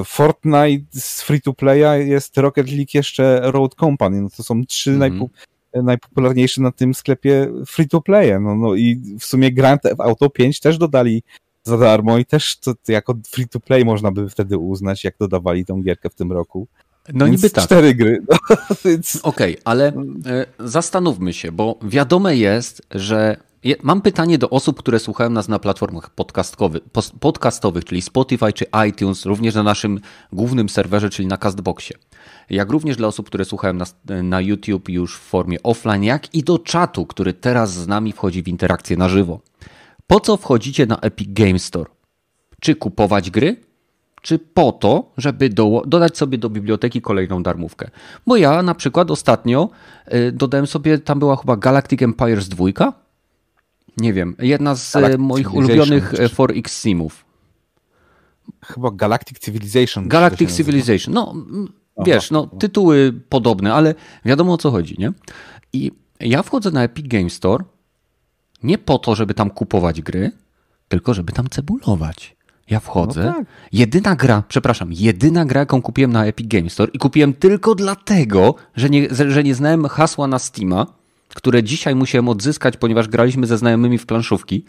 Fortnite 0.04 1.00
z 1.00 1.22
free-to-playa 1.22 2.06
jest 2.06 2.38
Rocket 2.38 2.70
League 2.70 2.90
jeszcze 2.94 3.40
Road 3.44 3.74
Company. 3.74 4.20
No 4.20 4.28
to 4.36 4.42
są 4.42 4.66
trzy 4.66 4.90
mm 4.90 5.00
-hmm. 5.00 5.18
najpo, 5.18 5.28
najpopularniejsze 5.82 6.62
na 6.62 6.72
tym 6.72 6.94
sklepie 6.94 7.52
free-to-playe. 7.66 8.40
No, 8.40 8.54
no 8.54 8.74
i 8.74 9.00
w 9.20 9.24
sumie 9.24 9.52
Grand 9.52 9.82
Theft 9.82 10.00
Auto 10.00 10.30
5 10.30 10.60
też 10.60 10.78
dodali 10.78 11.22
za 11.64 11.78
darmo 11.78 12.18
i 12.18 12.24
też 12.24 12.58
to, 12.58 12.74
to 12.74 12.92
jako 12.92 13.14
free-to-play 13.30 13.84
można 13.84 14.12
by 14.12 14.28
wtedy 14.28 14.58
uznać, 14.58 15.04
jak 15.04 15.14
dodawali 15.20 15.64
tą 15.64 15.82
gierkę 15.82 16.10
w 16.10 16.14
tym 16.14 16.32
roku. 16.32 16.68
No 17.14 17.26
Więc 17.26 17.42
niby 17.42 17.50
tak. 17.54 17.64
Cztery 17.64 17.94
gry. 17.94 18.18
No, 18.84 18.90
Okej, 19.22 19.52
okay, 19.52 19.56
ale 19.64 19.92
e, 20.26 20.46
zastanówmy 20.58 21.32
się, 21.32 21.52
bo 21.52 21.78
wiadome 21.82 22.36
jest, 22.36 22.82
że 22.90 23.36
Mam 23.82 24.00
pytanie 24.00 24.38
do 24.38 24.50
osób, 24.50 24.78
które 24.78 24.98
słuchają 24.98 25.30
nas 25.30 25.48
na 25.48 25.58
platformach 25.58 26.10
podcastowych, 27.20 27.84
czyli 27.84 28.02
Spotify 28.02 28.52
czy 28.52 28.66
iTunes, 28.88 29.26
również 29.26 29.54
na 29.54 29.62
naszym 29.62 30.00
głównym 30.32 30.68
serwerze, 30.68 31.10
czyli 31.10 31.28
na 31.28 31.36
Castboxie. 31.36 31.96
Jak 32.50 32.70
również 32.70 32.96
dla 32.96 33.08
osób, 33.08 33.26
które 33.26 33.44
słuchają 33.44 33.74
nas 33.74 33.96
na 34.22 34.40
YouTube 34.40 34.88
już 34.88 35.16
w 35.16 35.20
formie 35.20 35.62
offline, 35.62 36.04
jak 36.04 36.34
i 36.34 36.42
do 36.42 36.58
czatu, 36.58 37.06
który 37.06 37.32
teraz 37.32 37.72
z 37.72 37.86
nami 37.86 38.12
wchodzi 38.12 38.42
w 38.42 38.48
interakcję 38.48 38.96
na 38.96 39.08
żywo. 39.08 39.40
Po 40.06 40.20
co 40.20 40.36
wchodzicie 40.36 40.86
na 40.86 41.00
Epic 41.00 41.28
Game 41.32 41.58
Store? 41.58 41.90
Czy 42.60 42.74
kupować 42.74 43.30
gry? 43.30 43.56
Czy 44.22 44.38
po 44.38 44.72
to, 44.72 45.12
żeby 45.16 45.48
do, 45.48 45.82
dodać 45.86 46.18
sobie 46.18 46.38
do 46.38 46.50
biblioteki 46.50 47.00
kolejną 47.00 47.42
darmówkę? 47.42 47.90
Bo 48.26 48.36
ja 48.36 48.62
na 48.62 48.74
przykład 48.74 49.10
ostatnio 49.10 49.68
y, 50.12 50.32
dodałem 50.32 50.66
sobie, 50.66 50.98
tam 50.98 51.18
była 51.18 51.36
chyba 51.36 51.56
Galactic 51.56 52.02
Empires 52.02 52.48
2 52.48 52.64
nie 54.00 54.12
wiem. 54.12 54.36
Jedna 54.38 54.76
z 54.76 54.96
e, 54.96 55.00
Galactic 55.00 55.20
moich 55.20 55.54
ulubionych 55.54 56.12
4X 56.12 56.66
e, 56.66 56.68
simów. 56.68 57.24
Chyba 58.64 58.90
Galactic 58.90 59.38
Civilization. 59.38 60.08
Galactic 60.08 60.56
Civilization. 60.56 61.14
No, 61.14 61.34
wiesz, 62.04 62.30
no, 62.30 62.46
tytuły 62.46 63.12
podobne, 63.28 63.74
ale 63.74 63.94
wiadomo 64.24 64.52
o 64.52 64.58
co 64.58 64.70
chodzi, 64.70 64.96
nie? 64.98 65.12
I 65.72 65.92
ja 66.20 66.42
wchodzę 66.42 66.70
na 66.70 66.82
Epic 66.82 67.08
Game 67.08 67.30
Store 67.30 67.64
nie 68.62 68.78
po 68.78 68.98
to, 68.98 69.14
żeby 69.14 69.34
tam 69.34 69.50
kupować 69.50 70.02
gry, 70.02 70.30
tylko 70.88 71.14
żeby 71.14 71.32
tam 71.32 71.48
cebulować. 71.48 72.36
Ja 72.70 72.80
wchodzę. 72.80 73.24
No 73.24 73.32
tak. 73.32 73.46
Jedyna 73.72 74.16
gra, 74.16 74.42
przepraszam, 74.48 74.92
jedyna 74.92 75.44
gra, 75.44 75.60
jaką 75.60 75.82
kupiłem 75.82 76.12
na 76.12 76.26
Epic 76.26 76.48
Game 76.48 76.70
Store 76.70 76.90
i 76.92 76.98
kupiłem 76.98 77.34
tylko 77.34 77.74
dlatego, 77.74 78.54
że 78.76 78.90
nie, 78.90 79.08
że 79.10 79.44
nie 79.44 79.54
znałem 79.54 79.84
hasła 79.84 80.26
na 80.26 80.38
Steama, 80.38 80.86
które 81.34 81.62
dzisiaj 81.62 81.94
musiałem 81.94 82.28
odzyskać, 82.28 82.76
ponieważ 82.76 83.08
graliśmy 83.08 83.46
ze 83.46 83.58
znajomymi 83.58 83.98
w 83.98 84.06
planszówki, 84.06 84.64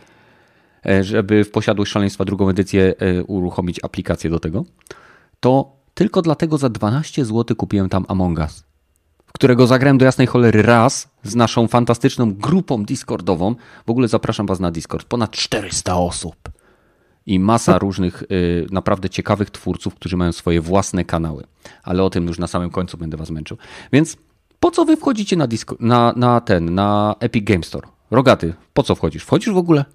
e, 0.85 1.03
żeby 1.03 1.43
w 1.43 1.51
posiadłość 1.51 1.91
szaleństwa 1.91 2.25
drugą 2.25 2.49
edycję 2.49 2.93
e, 2.99 3.23
uruchomić 3.23 3.79
aplikację 3.83 4.29
do 4.29 4.39
tego, 4.39 4.65
to 5.39 5.71
tylko 5.93 6.21
dlatego 6.21 6.57
za 6.57 6.69
12 6.69 7.25
zł 7.25 7.57
kupiłem 7.57 7.89
tam 7.89 8.05
Among 8.07 8.39
Us, 8.39 8.63
w 9.27 9.33
którego 9.33 9.67
zagrałem 9.67 9.97
do 9.97 10.05
jasnej 10.05 10.27
cholery 10.27 10.61
raz 10.61 11.09
z 11.23 11.35
naszą 11.35 11.67
fantastyczną 11.67 12.33
grupą 12.33 12.83
Discordową. 12.83 13.55
W 13.87 13.89
ogóle 13.89 14.07
zapraszam 14.07 14.45
Was 14.45 14.59
na 14.59 14.71
Discord. 14.71 15.07
Ponad 15.07 15.31
400 15.31 15.97
osób 15.97 16.35
i 17.25 17.39
masa 17.39 17.79
różnych 17.79 18.23
y, 18.23 18.67
naprawdę 18.71 19.09
ciekawych 19.09 19.49
twórców, 19.49 19.95
którzy 19.95 20.17
mają 20.17 20.31
swoje 20.31 20.61
własne 20.61 21.05
kanały. 21.05 21.43
Ale 21.83 22.03
o 22.03 22.09
tym 22.09 22.27
już 22.27 22.39
na 22.39 22.47
samym 22.47 22.69
końcu 22.69 22.97
będę 22.97 23.17
was 23.17 23.29
męczył. 23.29 23.57
Więc 23.91 24.17
po 24.59 24.71
co 24.71 24.85
wy 24.85 24.97
wchodzicie 24.97 25.35
na, 25.35 25.47
Disco, 25.47 25.75
na, 25.79 26.13
na 26.15 26.41
ten, 26.41 26.75
na 26.75 27.15
Epic 27.19 27.43
Game 27.43 27.63
Store? 27.63 27.87
Rogaty, 28.11 28.53
po 28.73 28.83
co 28.83 28.95
wchodzisz? 28.95 29.23
Wchodzisz 29.23 29.53
w 29.53 29.57
ogóle? 29.57 29.85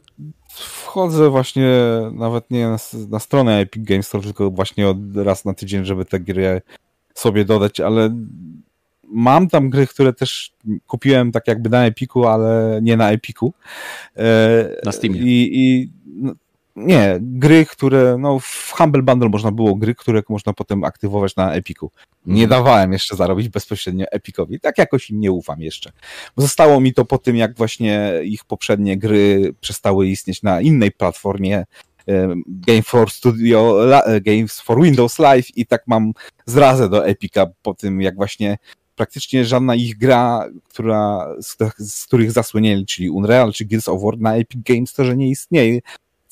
Wchodzę 0.48 1.30
właśnie 1.30 1.70
nawet 2.12 2.50
nie 2.50 2.68
na, 2.68 2.76
na 3.08 3.18
stronę 3.18 3.58
Epic 3.58 3.84
Game 3.84 4.02
Store, 4.02 4.24
tylko 4.24 4.50
właśnie 4.50 4.88
od 4.88 4.96
raz 5.16 5.44
na 5.44 5.54
tydzień, 5.54 5.84
żeby 5.84 6.04
te 6.04 6.20
gry 6.20 6.62
sobie 7.14 7.44
dodać, 7.44 7.80
ale 7.80 8.14
mam 9.04 9.48
tam 9.48 9.70
gry, 9.70 9.86
które 9.86 10.12
też 10.12 10.52
kupiłem 10.86 11.32
tak 11.32 11.48
jakby 11.48 11.70
na 11.70 11.86
Epiku, 11.86 12.26
ale 12.26 12.80
nie 12.82 12.96
na 12.96 13.10
Epiku. 13.10 13.54
E, 14.16 14.80
na 14.84 14.92
Steamie. 14.92 15.20
I, 15.20 15.58
i 15.60 15.90
no, 16.06 16.32
nie, 16.76 17.18
gry, 17.20 17.66
które, 17.66 18.16
no 18.18 18.38
w 18.38 18.72
Humble 18.76 19.02
Bundle 19.02 19.28
można 19.28 19.52
było 19.52 19.74
gry, 19.74 19.94
które 19.94 20.22
można 20.28 20.52
potem 20.52 20.84
aktywować 20.84 21.36
na 21.36 21.54
Epiku. 21.54 21.90
Nie 22.26 22.44
mhm. 22.44 22.50
dawałem 22.50 22.92
jeszcze 22.92 23.16
zarobić 23.16 23.48
bezpośrednio 23.48 24.06
Epicowi. 24.10 24.60
Tak 24.60 24.78
jakoś 24.78 25.10
im 25.10 25.20
nie 25.20 25.32
ufam 25.32 25.62
jeszcze. 25.62 25.92
Zostało 26.36 26.80
mi 26.80 26.94
to 26.94 27.04
po 27.04 27.18
tym, 27.18 27.36
jak 27.36 27.56
właśnie 27.56 28.12
ich 28.24 28.44
poprzednie 28.44 28.98
gry 28.98 29.54
przestały 29.60 30.08
istnieć 30.08 30.42
na 30.42 30.60
innej 30.60 30.92
platformie, 30.92 31.64
Game 32.46 32.82
for 32.82 33.10
Studio, 33.10 33.78
Games 34.20 34.60
for 34.60 34.82
Windows 34.82 35.18
Live 35.18 35.56
i 35.56 35.66
tak 35.66 35.82
mam 35.86 36.12
zrazę 36.46 36.88
do 36.88 37.06
Epica 37.06 37.46
po 37.62 37.74
tym, 37.74 38.02
jak 38.02 38.16
właśnie 38.16 38.58
praktycznie 38.96 39.44
żadna 39.44 39.74
ich 39.74 39.98
gra, 39.98 40.48
która, 40.68 41.28
z, 41.40 41.56
z 41.78 42.06
których 42.06 42.32
zasłynęli, 42.32 42.86
czyli 42.86 43.10
Unreal 43.10 43.52
czy 43.52 43.64
Gears 43.64 43.88
of 43.88 44.02
War 44.02 44.18
na 44.18 44.36
Epic 44.36 44.60
Games, 44.64 44.92
to 44.92 45.04
że 45.04 45.16
nie 45.16 45.30
istnieje 45.30 45.80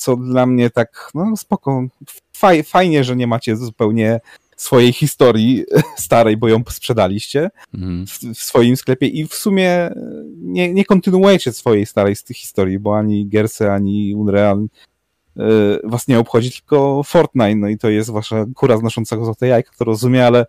co 0.03 0.17
dla 0.17 0.47
mnie 0.47 0.71
tak, 0.71 1.11
no 1.15 1.37
spoko, 1.37 1.85
faj, 2.33 2.63
fajnie, 2.63 3.05
że 3.05 3.17
nie 3.17 3.27
macie 3.27 3.57
zupełnie 3.57 4.21
swojej 4.57 4.93
historii 4.93 5.65
starej, 5.97 6.37
bo 6.37 6.49
ją 6.49 6.63
sprzedaliście 6.69 7.51
mhm. 7.75 8.07
w, 8.07 8.39
w, 8.39 8.43
swoim 8.43 8.77
sklepie 8.77 9.07
i 9.07 9.27
w 9.27 9.35
sumie 9.35 9.91
nie, 10.37 10.75
nie 10.75 10.85
kontynuujecie 10.85 11.53
swojej 11.53 11.87
starej 11.87 12.17
z 12.17 12.25
tych 12.25 12.37
historii, 12.37 12.79
bo 12.79 12.99
ani 12.99 13.27
Gerse, 13.27 13.73
ani 13.73 14.15
Unreal 14.15 14.63
y, 14.63 15.41
was 15.85 16.09
nie 16.09 16.19
obchodzi, 16.19 16.53
tylko 16.53 17.03
Fortnite, 17.03 17.55
no 17.55 17.69
i 17.69 17.79
to 17.79 17.91
jest 17.91 18.11
wasza 18.11 18.45
kura 18.55 18.77
znoszącego 18.77 19.25
złote 19.25 19.47
jajka, 19.47 19.71
to 19.79 19.85
rozumiem, 19.85 20.25
ale 20.25 20.47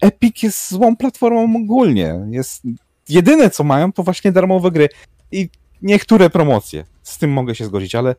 Epic 0.00 0.42
jest 0.42 0.70
złą 0.70 0.96
platformą 0.96 1.56
ogólnie. 1.64 2.26
Jest 2.30 2.62
jedyne, 3.08 3.50
co 3.50 3.64
mają, 3.64 3.92
to 3.92 4.02
właśnie 4.02 4.32
darmowe 4.32 4.70
gry 4.70 4.88
i 5.32 5.48
niektóre 5.82 6.30
promocje. 6.30 6.84
Z 7.02 7.18
tym 7.18 7.32
mogę 7.32 7.54
się 7.54 7.64
zgodzić, 7.64 7.94
ale 7.94 8.14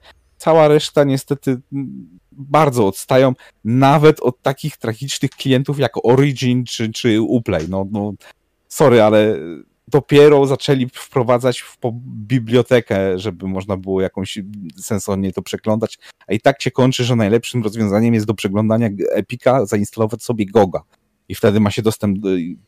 cała 0.45 0.67
reszta 0.67 1.03
niestety 1.03 1.61
bardzo 2.31 2.87
odstają 2.87 3.33
nawet 3.63 4.19
od 4.19 4.41
takich 4.41 4.77
tragicznych 4.77 5.31
klientów 5.31 5.79
jak 5.79 5.91
Origin 6.03 6.65
czy, 6.65 6.91
czy 6.91 7.21
Uplay. 7.21 7.69
No, 7.69 7.87
no, 7.91 8.13
sorry, 8.67 9.01
ale 9.01 9.37
dopiero 9.87 10.45
zaczęli 10.45 10.89
wprowadzać 10.93 11.61
w 11.61 11.77
bibliotekę, 12.27 13.19
żeby 13.19 13.47
można 13.47 13.77
było 13.77 14.01
jakąś 14.01 14.39
sensownie 14.77 15.33
to 15.33 15.41
przeglądać, 15.41 15.99
a 16.27 16.33
i 16.33 16.39
tak 16.39 16.61
się 16.61 16.71
kończy, 16.71 17.03
że 17.03 17.15
najlepszym 17.15 17.63
rozwiązaniem 17.63 18.13
jest 18.13 18.25
do 18.25 18.33
przeglądania 18.33 18.89
Epika 19.11 19.65
zainstalować 19.65 20.23
sobie 20.23 20.45
Goga 20.45 20.83
i 21.29 21.35
wtedy 21.35 21.59
ma 21.59 21.71
się 21.71 21.81
dostęp 21.81 22.17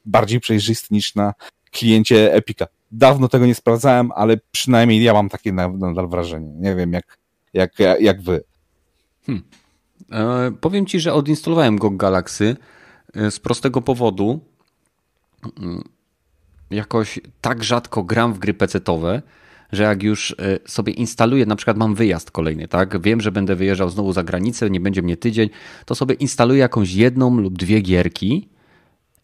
bardziej 0.05 0.39
przejrzysty 0.39 0.87
niż 0.91 1.15
na 1.15 1.33
kliencie 1.71 2.33
Epika. 2.33 2.67
Dawno 2.91 3.27
tego 3.27 3.45
nie 3.45 3.55
sprawdzałem, 3.55 4.11
ale 4.15 4.37
przynajmniej 4.51 5.03
ja 5.03 5.13
mam 5.13 5.29
takie 5.29 5.51
nadal 5.53 6.07
wrażenie. 6.07 6.51
Nie 6.55 6.75
wiem, 6.75 6.93
jak 6.93 7.17
jak, 7.53 7.71
jak 7.99 8.21
wy. 8.21 8.43
Hmm. 9.25 9.43
E, 10.11 10.51
powiem 10.61 10.85
ci, 10.85 10.99
że 10.99 11.13
odinstalowałem 11.13 11.77
go 11.77 11.89
Galaxy 11.89 12.55
e, 13.15 13.31
z 13.31 13.39
prostego 13.39 13.81
powodu. 13.81 14.39
Mm, 15.59 15.83
jakoś 16.71 17.19
tak 17.41 17.63
rzadko 17.63 18.03
gram 18.03 18.33
w 18.33 18.39
gry 18.39 18.53
pecetowe, 18.53 19.21
że 19.71 19.83
jak 19.83 20.03
już 20.03 20.35
e, 20.39 20.59
sobie 20.65 20.93
instaluję, 20.93 21.45
na 21.45 21.55
przykład 21.55 21.77
mam 21.77 21.95
wyjazd 21.95 22.31
kolejny, 22.31 22.67
tak? 22.67 23.01
Wiem, 23.01 23.21
że 23.21 23.31
będę 23.31 23.55
wyjeżdżał 23.55 23.89
znowu 23.89 24.13
za 24.13 24.23
granicę, 24.23 24.69
nie 24.69 24.79
będzie 24.79 25.01
mnie 25.01 25.17
tydzień, 25.17 25.49
to 25.85 25.95
sobie 25.95 26.15
instaluję 26.15 26.59
jakąś 26.59 26.93
jedną 26.93 27.37
lub 27.37 27.57
dwie 27.57 27.81
gierki 27.81 28.49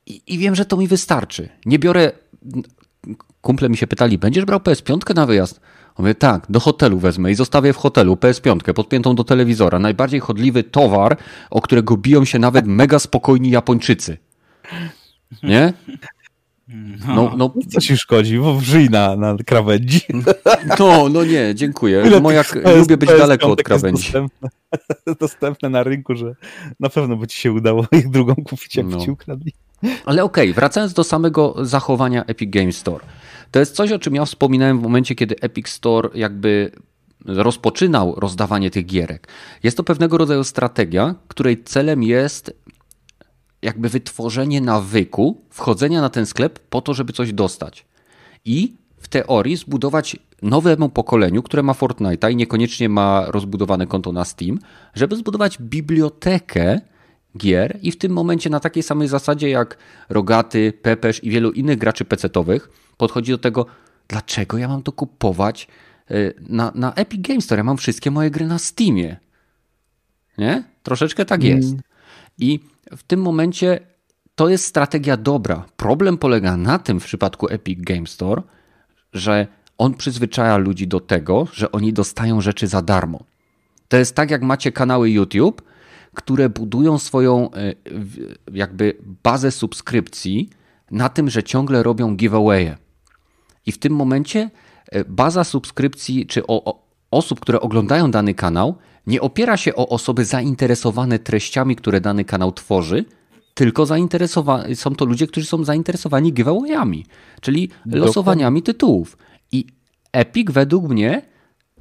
i, 0.06 0.22
i 0.28 0.38
wiem, 0.38 0.56
że 0.56 0.66
to 0.66 0.78
mi 0.78 0.88
wystarczy. 0.88 1.50
Nie 1.66 1.80
biorę. 1.80 2.12
Kumple 3.42 3.70
mi 3.70 3.78
się 3.78 3.88
pytali, 3.88 4.18
będziesz 4.18 4.46
brał 4.46 4.60
PS5 4.60 5.16
na 5.16 5.26
wyjazd? 5.26 5.62
Mówię, 5.98 6.16
tak, 6.16 6.46
do 6.50 6.60
hotelu 6.60 7.00
wezmę 7.00 7.32
i 7.32 7.36
zostawię 7.36 7.74
w 7.74 7.78
hotelu 7.78 8.14
PS5 8.16 8.74
podpiętą 8.74 9.16
do 9.16 9.24
telewizora. 9.24 9.80
Najbardziej 9.80 10.20
chodliwy 10.20 10.64
towar, 10.64 11.18
o 11.50 11.62
którego 11.62 11.98
biją 11.98 12.26
się 12.26 12.40
nawet 12.40 12.68
mega 12.68 13.00
spokojni 13.00 13.50
Japończycy. 13.50 14.18
Nie? 15.44 15.74
No, 17.08 17.16
no, 17.16 17.34
no. 17.38 17.54
Co 17.70 17.82
ci 17.82 17.98
szkodzi? 17.98 18.40
Bo 18.40 18.56
wrzyj 18.56 18.90
na, 18.90 19.16
na 19.16 19.36
krawędzi. 19.46 20.02
No, 20.80 21.10
no 21.10 21.26
nie, 21.26 21.56
dziękuję. 21.56 22.20
Moja, 22.22 22.44
lubię 22.78 22.98
być 22.98 23.10
daleko 23.10 23.52
od 23.52 23.64
krawędzi. 23.64 24.04
Dostępne, 24.04 24.50
dostępne, 25.20 25.70
na 25.70 25.84
rynku, 25.84 26.16
że 26.16 26.36
na 26.80 26.90
pewno 26.90 27.16
by 27.16 27.28
ci 27.28 27.42
się 27.42 27.52
udało 27.52 27.86
ich 27.92 28.10
drugą 28.10 28.36
kupić, 28.36 28.76
jak 28.76 28.86
no. 28.86 29.00
ci 29.00 29.12
ukradli. 29.12 29.54
Ale 30.06 30.24
okej, 30.24 30.50
okay, 30.50 30.54
wracając 30.54 30.94
do 30.94 31.04
samego 31.04 31.56
zachowania 31.62 32.26
Epic 32.26 32.50
Games 32.52 32.78
Store. 32.78 33.06
To 33.54 33.60
jest 33.60 33.76
coś, 33.76 33.92
o 33.92 34.00
czym 34.00 34.16
ja 34.16 34.26
wspominałem 34.26 34.80
w 34.80 34.84
momencie, 34.84 35.16
kiedy 35.16 35.36
Epic 35.42 35.70
Store 35.70 36.10
jakby 36.16 36.72
rozpoczynał 37.26 38.16
rozdawanie 38.18 38.72
tych 38.72 38.86
gierek. 38.86 39.28
Jest 39.64 39.78
to 39.78 39.84
pewnego 39.84 40.18
rodzaju 40.18 40.44
strategia, 40.44 41.16
której 41.28 41.64
celem 41.64 42.04
jest 42.04 42.54
jakby 43.62 43.90
wytworzenie 43.90 44.62
nawyku 44.62 45.42
wchodzenia 45.50 46.02
na 46.02 46.10
ten 46.10 46.26
sklep 46.26 46.60
po 46.60 46.82
to, 46.82 46.94
żeby 46.94 47.14
coś 47.14 47.34
dostać. 47.34 47.86
I 48.46 48.76
w 48.98 49.08
teorii 49.08 49.56
zbudować 49.56 50.18
nowemu 50.42 50.90
pokoleniu, 50.90 51.44
które 51.44 51.64
ma 51.64 51.74
Fortnite'a 51.74 52.32
i 52.32 52.36
niekoniecznie 52.36 52.90
ma 52.90 53.26
rozbudowane 53.28 53.88
konto 53.88 54.12
na 54.12 54.26
Steam, 54.26 54.60
żeby 54.94 55.16
zbudować 55.16 55.58
bibliotekę 55.62 56.82
gier 57.38 57.80
i 57.82 57.92
w 57.92 57.98
tym 57.98 58.12
momencie 58.12 58.50
na 58.50 58.60
takiej 58.60 58.84
samej 58.84 59.08
zasadzie 59.08 59.50
jak 59.50 59.78
Rogaty, 60.10 60.74
Pepesz 60.82 61.24
i 61.24 61.30
wielu 61.30 61.52
innych 61.52 61.78
graczy 61.78 62.06
pecetowych 62.06 62.70
podchodzi 62.98 63.32
do 63.32 63.38
tego, 63.38 63.66
dlaczego 64.08 64.58
ja 64.58 64.68
mam 64.68 64.84
to 64.84 64.92
kupować 64.92 65.68
y, 66.12 66.34
na, 66.40 66.72
na 66.76 66.94
Epic 66.94 67.28
Games 67.28 67.46
Store. 67.46 67.60
Ja 67.60 67.64
mam 67.64 67.78
wszystkie 67.78 68.12
moje 68.12 68.32
gry 68.32 68.48
na 68.48 68.60
Steamie. 68.60 69.18
Nie? 70.38 70.64
Troszeczkę 70.84 71.26
tak 71.26 71.44
jest. 71.44 71.70
Mm. 71.70 71.82
I 72.38 72.60
w 72.98 73.04
tym 73.04 73.22
momencie 73.22 73.80
to 74.36 74.50
jest 74.50 74.66
strategia 74.66 75.18
dobra. 75.18 75.66
Problem 75.78 76.18
polega 76.18 76.58
na 76.58 76.80
tym 76.80 77.00
w 77.00 77.06
przypadku 77.06 77.48
Epic 77.50 77.80
Games 77.82 78.12
Store, 78.12 78.42
że 79.14 79.48
on 79.78 79.94
przyzwyczaja 79.94 80.58
ludzi 80.58 80.88
do 80.88 81.00
tego, 81.00 81.48
że 81.54 81.72
oni 81.72 81.94
dostają 81.94 82.42
rzeczy 82.42 82.68
za 82.68 82.82
darmo. 82.82 83.24
To 83.88 83.98
jest 83.98 84.16
tak, 84.16 84.32
jak 84.32 84.42
macie 84.42 84.72
kanały 84.72 85.10
YouTube, 85.10 85.62
które 86.14 86.50
budują 86.50 86.98
swoją 86.98 87.50
y, 87.54 87.76
jakby 88.54 88.98
bazę 89.24 89.52
subskrypcji 89.52 90.50
na 90.92 91.10
tym, 91.10 91.30
że 91.30 91.44
ciągle 91.44 91.84
robią 91.84 92.16
giveawaye. 92.16 92.78
I 93.66 93.72
w 93.72 93.78
tym 93.78 93.94
momencie 93.94 94.50
e, 94.92 95.06
baza 95.06 95.44
subskrypcji 95.44 96.26
czy 96.26 96.48
o, 96.48 96.64
o, 96.64 96.88
osób, 97.12 97.40
które 97.40 97.62
oglądają 97.62 98.12
dany 98.12 98.34
kanał, 98.34 98.76
nie 99.08 99.22
opiera 99.22 99.58
się 99.58 99.76
o 99.76 99.90
osoby 99.90 100.26
zainteresowane 100.26 101.20
treściami, 101.20 101.76
które 101.76 102.02
dany 102.02 102.26
kanał 102.26 102.52
tworzy, 102.52 103.06
tylko 103.54 103.84
zainteresowa- 103.84 104.76
są 104.76 104.96
to 104.96 105.06
ludzie, 105.06 105.28
którzy 105.28 105.46
są 105.46 105.64
zainteresowani 105.64 106.34
giveawayami, 106.34 107.06
czyli 107.42 107.70
losowaniami 107.86 108.62
tytułów. 108.62 109.18
I 109.52 109.66
Epic 110.12 110.52
według 110.52 110.90
mnie 110.90 111.22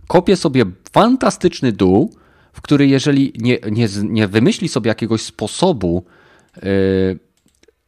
kopie 0.07 0.37
sobie 0.37 0.65
fantastyczny 0.93 1.73
dół, 1.73 2.15
w 2.53 2.61
który 2.61 2.87
jeżeli 2.87 3.33
nie, 3.39 3.59
nie, 3.71 3.89
nie 4.03 4.29
wymyśli 4.29 4.69
sobie 4.69 4.89
jakiegoś 4.89 5.23
sposobu, 5.23 6.05
yy, 6.57 7.19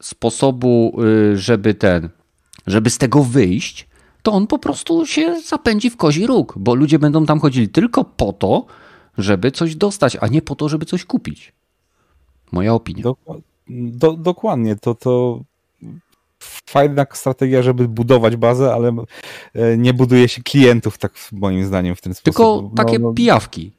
sposobu, 0.03 0.97
yy, 0.99 1.39
żeby 1.39 1.75
ten, 1.75 2.09
żeby 2.67 2.91
z 2.91 2.99
tego 2.99 3.23
wyjść, 3.23 3.89
to 4.23 4.33
on 4.33 4.47
po 4.47 4.59
prostu 4.59 5.07
się 5.07 5.41
zapędzi 5.41 5.91
w 5.91 5.97
kozi 5.97 6.27
róg, 6.27 6.55
bo 6.57 6.75
ludzie 6.75 6.99
będą 6.99 7.27
tam 7.27 7.41
chodzili 7.41 7.69
tylko 7.69 8.05
po 8.05 8.33
to, 8.33 8.67
żeby 9.19 9.51
coś 9.51 9.77
dostać, 9.77 10.17
a 10.21 10.27
nie 10.27 10.43
po 10.43 10.55
to, 10.55 10.69
żeby 10.69 10.87
coś 10.87 11.05
kupić. 11.05 11.53
Moja 12.53 12.75
opinia. 12.75 13.03
Do, 13.03 13.17
do, 13.69 14.13
dokładnie, 14.13 14.77
to, 14.77 14.95
to 14.95 15.41
fajna 16.67 17.07
strategia, 17.13 17.63
żeby 17.63 17.89
budować 17.89 18.37
bazę, 18.37 18.75
ale 18.75 18.97
e, 19.55 19.77
nie 19.77 19.95
buduje 19.95 20.29
się 20.29 20.43
klientów, 20.43 20.99
tak 20.99 21.13
moim 21.33 21.65
zdaniem, 21.65 21.97
w 21.97 22.01
ten 22.01 22.15
sposób. 22.15 22.25
Tylko 22.25 22.63
No, 22.63 22.85
takie 22.85 22.99
no, 22.99 23.13
pijawki. 23.13 23.73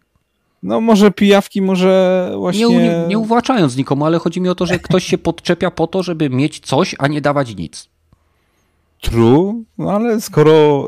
No 0.65 0.81
może 0.81 1.11
pijawki, 1.11 1.61
może 1.61 2.31
właśnie... 2.37 2.65
Nie, 2.65 2.77
nie, 2.77 3.05
nie 3.07 3.17
uwłaczając 3.17 3.77
nikomu, 3.77 4.05
ale 4.05 4.19
chodzi 4.19 4.41
mi 4.41 4.49
o 4.49 4.55
to, 4.55 4.65
że 4.65 4.79
ktoś 4.79 5.03
się 5.03 5.17
podczepia 5.17 5.71
po 5.71 5.87
to, 5.87 6.03
żeby 6.03 6.29
mieć 6.29 6.59
coś, 6.59 6.95
a 6.99 7.07
nie 7.07 7.21
dawać 7.21 7.55
nic. 7.55 7.89
True, 9.01 9.63
no 9.77 9.91
ale 9.91 10.21
skoro 10.21 10.87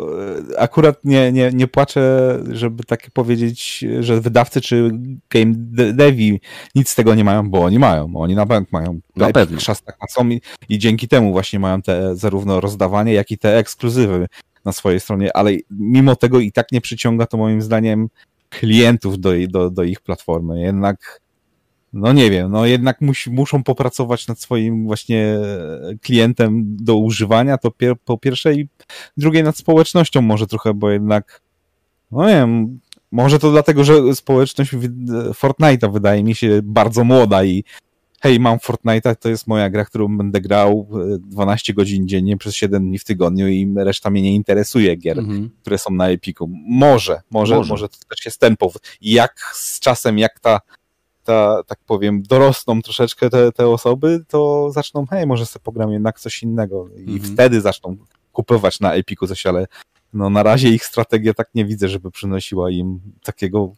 e, 0.54 0.60
akurat 0.60 1.06
nie, 1.06 1.32
nie, 1.32 1.52
nie 1.54 1.68
płaczę, 1.68 2.38
żeby 2.52 2.84
tak 2.84 3.12
powiedzieć, 3.14 3.86
że 4.00 4.22
wydawcy 4.22 4.62
czy 4.62 4.92
game 5.30 5.54
de- 5.56 5.94
devi 5.94 6.42
nic 6.76 6.90
z 6.90 6.96
tego 6.96 7.16
nie 7.16 7.24
mają, 7.24 7.50
bo 7.50 7.64
oni 7.64 7.80
mają, 7.80 8.16
oni 8.16 8.36
na 8.36 8.46
bank 8.46 8.72
mają. 8.72 9.00
Na 9.16 9.32
pewno. 9.32 9.60
Szastak 9.60 9.98
są 10.10 10.30
i, 10.30 10.42
i 10.70 10.80
dzięki 10.80 11.08
temu 11.08 11.32
właśnie 11.32 11.60
mają 11.60 11.82
te 11.82 12.16
zarówno 12.16 12.62
rozdawanie, 12.62 13.14
jak 13.14 13.32
i 13.32 13.38
te 13.38 13.58
ekskluzywy 13.58 14.28
na 14.66 14.72
swojej 14.72 15.00
stronie, 15.00 15.38
ale 15.38 15.52
mimo 15.70 16.16
tego 16.16 16.40
i 16.40 16.52
tak 16.52 16.72
nie 16.72 16.82
przyciąga 16.82 17.26
to 17.26 17.38
moim 17.38 17.62
zdaniem 17.62 18.10
klientów 18.50 19.20
do, 19.20 19.32
do, 19.48 19.70
do 19.70 19.84
ich 19.84 20.02
platformy. 20.02 20.62
Jednak 20.62 21.22
no 21.94 22.14
nie 22.14 22.32
wiem, 22.32 22.52
no 22.52 22.66
jednak 22.66 23.02
musi, 23.02 23.32
muszą 23.32 23.64
popracować 23.64 24.28
nad 24.28 24.40
swoim 24.40 24.86
właśnie 24.86 25.38
klientem 26.02 26.64
do 26.80 26.96
używania, 26.96 27.58
to 27.58 27.72
pier, 27.72 27.96
po 28.06 28.18
pierwsze 28.18 28.54
i 28.54 28.68
drugie 29.18 29.44
nad 29.44 29.58
społecznością 29.58 30.22
może 30.22 30.48
trochę, 30.48 30.74
bo 30.74 30.90
jednak 30.90 31.42
no 32.12 32.28
nie 32.28 32.34
wiem, 32.34 32.80
może 33.12 33.40
to 33.40 33.52
dlatego, 33.52 33.84
że 33.84 34.16
społeczność 34.16 34.72
Fortnite'a 35.32 35.94
wydaje 35.94 36.24
mi 36.24 36.36
się 36.36 36.60
bardzo 36.64 37.04
młoda 37.04 37.44
i 37.44 37.64
hej, 38.28 38.40
mam 38.40 38.58
Fortnite'a, 38.58 39.16
to 39.16 39.30
jest 39.30 39.48
moja 39.48 39.70
gra, 39.70 39.86
którą 39.86 40.18
będę 40.18 40.42
grał 40.42 40.88
e, 41.16 41.18
12 41.20 41.74
godzin 41.74 42.08
dziennie 42.08 42.38
przez 42.38 42.56
7 42.56 42.84
dni 42.88 43.00
w 43.00 43.04
tygodniu 43.04 43.48
i 43.48 43.74
reszta 43.78 44.10
mnie 44.10 44.22
nie 44.22 44.36
interesuje 44.36 44.96
gier 44.96 45.20
Mhm. 45.20 45.50
które 45.62 45.78
są 45.78 45.92
na 45.94 46.10
Epiku. 46.10 46.50
Może, 46.70 47.22
może, 47.32 47.56
Może. 47.56 47.70
może, 47.70 47.90
to 47.90 47.98
też 48.10 48.26
jest 48.26 48.40
ten 48.40 48.58
powód. 48.58 48.82
Jak 49.02 49.52
z 49.54 49.80
czasem, 49.80 50.18
jak 50.20 50.40
ta, 50.40 50.60
ta 51.24 51.64
tak 51.68 51.80
powiem, 51.86 52.24
dorosną 52.24 52.82
troszeczkę 52.82 53.30
te, 53.30 53.52
te 53.52 53.68
osoby, 53.68 54.24
to 54.28 54.72
zaczną, 54.72 55.06
hej, 55.06 55.28
może 55.28 55.46
sobie 55.46 55.64
pogram 55.64 55.92
jednak 55.92 56.20
coś 56.20 56.44
innego. 56.44 56.90
I 56.98 57.12
Mhm. 57.14 57.34
wtedy 57.34 57.62
zaczną 57.62 57.98
kupować 58.32 58.80
na 58.80 58.94
Epiku 58.94 59.28
coś, 59.28 59.46
ale 59.46 59.68
no 60.14 60.30
na 60.30 60.44
razie 60.44 60.70
ich 60.70 60.86
strategia 60.86 61.34
tak 61.34 61.50
nie 61.56 61.66
widzę, 61.66 61.90
żeby 61.90 62.12
przynosiła 62.12 62.72
im 62.72 63.00
takiego 63.24 63.74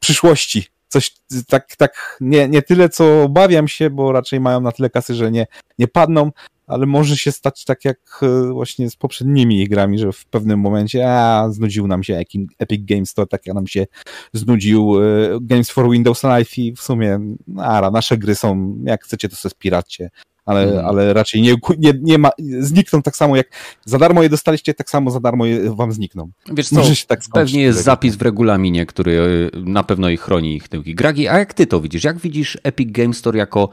przyszłości. 0.00 0.66
Coś 0.94 1.14
tak, 1.48 1.76
tak 1.76 2.16
nie, 2.20 2.48
nie 2.48 2.62
tyle, 2.62 2.88
co 2.88 3.22
obawiam 3.22 3.68
się, 3.68 3.90
bo 3.90 4.12
raczej 4.12 4.40
mają 4.40 4.60
na 4.60 4.72
tyle 4.72 4.90
kasy, 4.90 5.14
że 5.14 5.30
nie, 5.30 5.46
nie 5.78 5.88
padną, 5.88 6.30
ale 6.66 6.86
może 6.86 7.16
się 7.16 7.32
stać 7.32 7.64
tak 7.64 7.84
jak 7.84 7.98
e, 8.22 8.52
właśnie 8.52 8.90
z 8.90 8.96
poprzednimi 8.96 9.68
grami, 9.68 9.98
że 9.98 10.12
w 10.12 10.24
pewnym 10.26 10.60
momencie 10.60 11.10
a, 11.12 11.48
znudził 11.50 11.86
nam 11.86 12.02
się 12.02 12.16
Epic, 12.16 12.50
Epic 12.58 12.84
Games 12.84 13.10
Store, 13.10 13.26
tak 13.28 13.46
jak 13.46 13.54
nam 13.54 13.66
się 13.66 13.86
znudził 14.32 14.94
e, 15.02 15.02
Games 15.40 15.70
for 15.70 15.90
Windows 15.90 16.22
Live 16.22 16.58
i 16.58 16.72
w 16.72 16.80
sumie 16.80 17.20
ara, 17.58 17.90
nasze 17.90 18.18
gry 18.18 18.34
są, 18.34 18.76
jak 18.84 19.04
chcecie 19.04 19.28
to 19.28 19.36
sobie 19.36 19.50
spiracie, 19.50 20.10
ale, 20.46 20.62
Mhm. 20.62 20.86
ale 20.86 21.12
raczej 21.14 21.42
nie, 21.42 21.54
nie, 21.78 21.92
nie 22.02 22.18
ma, 22.18 22.30
znikną 22.60 23.02
tak 23.02 23.16
samo 23.16 23.36
jak 23.36 23.46
za 23.84 23.98
darmo 23.98 24.22
je 24.22 24.28
dostaliście, 24.28 24.74
tak 24.74 24.90
samo 24.90 25.10
za 25.10 25.20
darmo 25.20 25.46
je 25.46 25.74
wam 25.74 25.92
znikną. 25.92 26.30
Wiesz 26.52 26.68
co, 26.68 26.76
Może 26.76 26.96
się 26.96 27.06
tak 27.06 27.24
skończyć. 27.24 27.52
pewnie 27.52 27.62
jest 27.62 27.82
zapis 27.82 28.16
w 28.16 28.22
regulaminie, 28.22 28.86
który 28.86 29.12
y, 29.12 29.50
na 29.64 29.82
pewno 29.82 30.08
ich 30.10 30.20
chroni 30.20 30.56
ich 30.56 30.68
tyłki. 30.68 30.94
Gragi, 30.94 31.28
a 31.28 31.38
jak 31.38 31.54
ty 31.54 31.66
to 31.66 31.80
widzisz? 31.80 32.04
Jak 32.04 32.18
widzisz 32.18 32.58
Epic 32.62 32.92
Games 32.92 33.16
Store 33.18 33.38
jako 33.38 33.68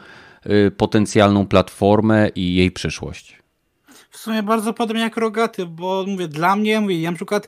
potencjalną 0.77 1.47
platformę 1.47 2.29
i 2.35 2.55
jej 2.55 2.71
przyszłość? 2.71 3.41
W 4.09 4.17
sumie 4.17 4.43
bardzo 4.43 4.73
podobnie 4.73 5.03
jak 5.03 5.17
Rogaty, 5.17 5.65
bo 5.65 6.05
mówię, 6.07 6.27
dla 6.27 6.55
mnie, 6.55 6.81
mówię, 6.81 7.01
ja 7.01 7.11
na 7.11 7.15
przykład, 7.15 7.47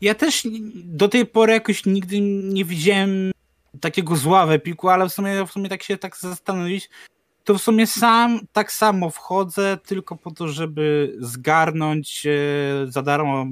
ja 0.00 0.14
też 0.14 0.48
do 0.74 1.08
tej 1.08 1.26
pory 1.26 1.52
jakoś 1.52 1.86
nigdy 1.86 2.20
nie 2.20 2.64
widziałem 2.64 3.32
takiego 3.80 4.16
zła 4.16 4.46
w 4.46 4.50
Epiku, 4.50 4.88
ale 4.88 5.08
w 5.08 5.12
sumie, 5.12 5.46
w 5.46 5.52
sumie 5.52 5.68
tak 5.68 5.82
się 5.82 5.98
tak 5.98 6.16
zastanowić, 6.16 6.90
to 7.48 7.58
w 7.58 7.62
sumie 7.62 7.86
sam 7.86 8.40
tak 8.52 8.72
samo 8.72 9.10
wchodzę 9.10 9.78
tylko 9.86 10.16
po 10.16 10.30
to, 10.30 10.48
żeby 10.48 11.16
zgarnąć 11.20 12.26
e, 12.26 12.30
za 12.92 13.02
darmo 13.02 13.46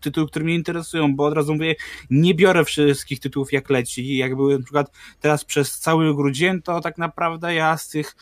tytuły, 0.00 0.26
które 0.26 0.44
mnie 0.44 0.54
interesują, 0.54 1.16
bo 1.16 1.24
od 1.24 1.34
razu 1.34 1.54
mówię, 1.54 1.74
nie 2.10 2.34
biorę 2.34 2.64
wszystkich 2.64 3.20
tytułów 3.20 3.52
jak 3.52 3.70
leci. 3.70 4.16
Jak 4.16 4.36
były 4.36 4.58
na 4.58 4.64
przykład 4.64 4.90
teraz 5.20 5.44
przez 5.44 5.78
cały 5.78 6.14
grudzień, 6.14 6.62
to 6.62 6.80
tak 6.80 6.98
naprawdę 6.98 7.54
ja 7.54 7.76
z 7.76 7.88
tych 7.88 8.16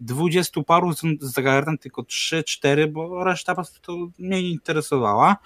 dwudziestu 0.00 0.62
paru 0.62 0.92
zagarnę 1.20 1.78
tylko 1.78 2.02
trzy, 2.02 2.44
cztery, 2.44 2.86
bo 2.86 3.24
reszta 3.24 3.52
po 3.52 3.62
prostu 3.62 4.12
mnie 4.18 4.42
nie 4.42 4.50
interesowała. 4.50 5.36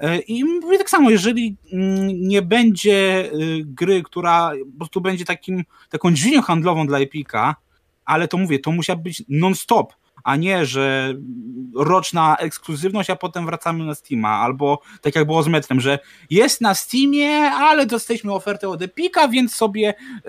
E, 0.00 0.18
I 0.18 0.44
mówię 0.44 0.78
tak 0.78 0.90
samo, 0.90 1.10
jeżeli 1.10 1.56
mm, 1.72 2.08
nie 2.20 2.42
będzie 2.42 3.30
y, 3.32 3.62
gry, 3.64 4.02
która 4.02 4.52
po 4.72 4.78
prostu 4.78 5.00
będzie 5.00 5.24
takim, 5.24 5.64
taką 5.90 6.10
dźwignią 6.10 6.42
handlową 6.42 6.86
dla 6.86 6.98
Epika, 6.98 7.63
ale 8.04 8.28
to 8.28 8.36
mówię, 8.36 8.58
to 8.58 8.72
musiała 8.72 8.98
być 8.98 9.22
non-stop, 9.28 9.92
a 10.24 10.36
nie, 10.36 10.66
że 10.66 11.14
roczna 11.76 12.36
ekskluzywność, 12.36 13.10
a 13.10 13.16
potem 13.16 13.46
wracamy 13.46 13.84
na 13.84 13.94
Steama, 13.94 14.28
albo 14.28 14.80
tak 15.00 15.14
jak 15.14 15.26
było 15.26 15.42
z 15.42 15.48
Metrem, 15.48 15.80
że 15.80 15.98
jest 16.30 16.60
na 16.60 16.74
Steamie, 16.74 17.40
ale 17.40 17.86
dostaliśmy 17.86 18.32
ofertę 18.32 18.68
od 18.68 18.82
Epika, 18.82 19.28
więc 19.28 19.54
sobie 19.54 19.94
y, 19.94 20.22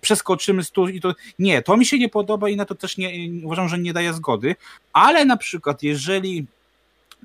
przeskoczymy 0.00 0.64
stu 0.64 0.88
i 0.88 1.00
to 1.00 1.14
nie, 1.38 1.62
to 1.62 1.76
mi 1.76 1.86
się 1.86 1.98
nie 1.98 2.08
podoba 2.08 2.48
i 2.48 2.56
na 2.56 2.64
to 2.64 2.74
też 2.74 2.96
nie, 2.96 3.10
uważam, 3.44 3.68
że 3.68 3.78
nie 3.78 3.92
daje 3.92 4.14
zgody, 4.14 4.56
ale 4.92 5.24
na 5.24 5.36
przykład 5.36 5.82
jeżeli 5.82 6.46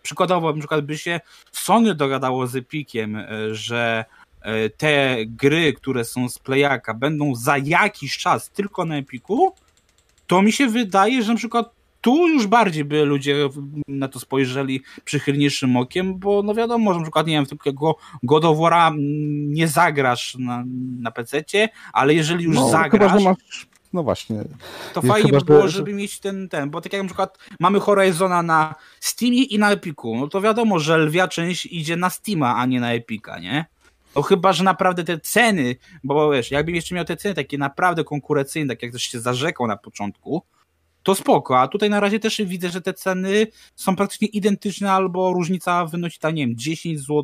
przykładowo 0.01 0.53
na 0.53 0.59
przykład 0.59 0.85
by 0.85 0.97
się 0.97 1.19
Sony 1.51 1.95
dogadało 1.95 2.47
z 2.47 2.55
Epikiem, 2.55 3.15
y, 3.15 3.55
że 3.55 4.05
y, 4.45 4.71
te 4.77 5.17
gry, 5.25 5.73
które 5.73 6.05
są 6.05 6.29
z 6.29 6.39
Playaka 6.39 6.93
będą 6.93 7.35
za 7.35 7.57
jakiś 7.57 8.17
czas 8.17 8.49
tylko 8.49 8.85
na 8.85 8.97
Epiku, 8.97 9.55
to 10.27 10.41
mi 10.41 10.51
się 10.51 10.67
wydaje, 10.67 11.23
że 11.23 11.31
na 11.31 11.37
przykład 11.37 11.71
tu 12.01 12.27
już 12.27 12.47
bardziej 12.47 12.85
by 12.85 13.05
ludzie 13.05 13.49
na 13.87 14.07
to 14.07 14.19
spojrzeli 14.19 14.81
przychylniejszym 15.03 15.77
okiem, 15.77 16.19
bo 16.19 16.43
no 16.43 16.53
wiadomo, 16.55 16.93
że 16.93 16.99
na 16.99 17.03
przykład, 17.05 17.27
nie 17.27 17.33
wiem, 17.33 17.45
takiego 17.45 17.95
God 18.23 18.45
of 18.45 18.57
War'a 18.57 18.87
mm, 18.87 19.53
nie 19.53 19.67
zagrasz 19.67 20.35
na, 20.39 20.63
na 20.99 21.11
PC-cie, 21.11 21.69
ale 21.93 22.13
jeżeli 22.13 22.43
już 22.43 22.55
no, 22.55 22.69
zagrasz, 22.69 23.11
Chyba, 23.11 23.23
masz, 23.29 23.67
no 23.93 24.03
właśnie. 24.03 24.43
to 24.93 25.01
nie, 25.01 25.09
fajnie 25.09 25.27
chyba, 25.29 25.39
by 25.39 25.45
było, 25.45 25.61
że- 25.61 25.69
żeby 25.77 25.93
mieć 25.93 26.19
ten, 26.19 26.49
ten, 26.49 26.69
bo 26.69 26.81
tak 26.81 26.93
jak 26.93 27.01
na 27.01 27.07
przykład 27.07 27.37
mamy 27.59 27.79
Horizona 27.79 28.43
na 28.43 28.75
Steamie 28.99 29.43
i 29.43 29.59
na 29.59 29.71
Epiku, 29.71 30.17
no 30.17 30.27
to 30.27 30.41
wiadomo, 30.41 30.79
że 30.79 30.97
lwia 30.97 31.27
część 31.27 31.65
idzie 31.65 31.95
na 31.95 32.09
Steama, 32.09 32.55
a 32.55 32.65
nie 32.65 32.79
na 32.79 32.93
Epika, 32.93 33.39
nie? 33.39 33.65
No 34.15 34.21
chyba, 34.21 34.53
że 34.53 34.63
naprawdę 34.63 35.03
te 35.03 35.19
ceny, 35.19 35.75
bo 36.03 36.31
wiesz, 36.31 36.51
jakbym 36.51 36.75
jeszcze 36.75 36.95
miał 36.95 37.05
te 37.05 37.17
ceny 37.17 37.35
takie 37.35 37.57
naprawdę 37.57 38.03
konkurencyjne, 38.03 38.75
tak 38.75 38.83
jak 38.83 38.91
też 38.91 39.03
się 39.03 39.19
zarzekał 39.19 39.67
na 39.67 39.77
początku, 39.77 40.43
to 41.03 41.15
spoko, 41.15 41.59
a 41.59 41.67
tutaj 41.67 41.89
na 41.89 41.99
razie 41.99 42.19
też 42.19 42.41
widzę, 42.45 42.69
że 42.69 42.81
te 42.81 42.93
ceny 42.93 43.47
są 43.75 43.95
praktycznie 43.95 44.27
identyczne 44.27 44.91
albo 44.91 45.33
różnica 45.33 45.85
wynosi 45.85 46.19
tam, 46.19 46.35
nie 46.35 46.47
wiem, 46.47 46.57
10 46.57 46.99
zł, 46.99 47.23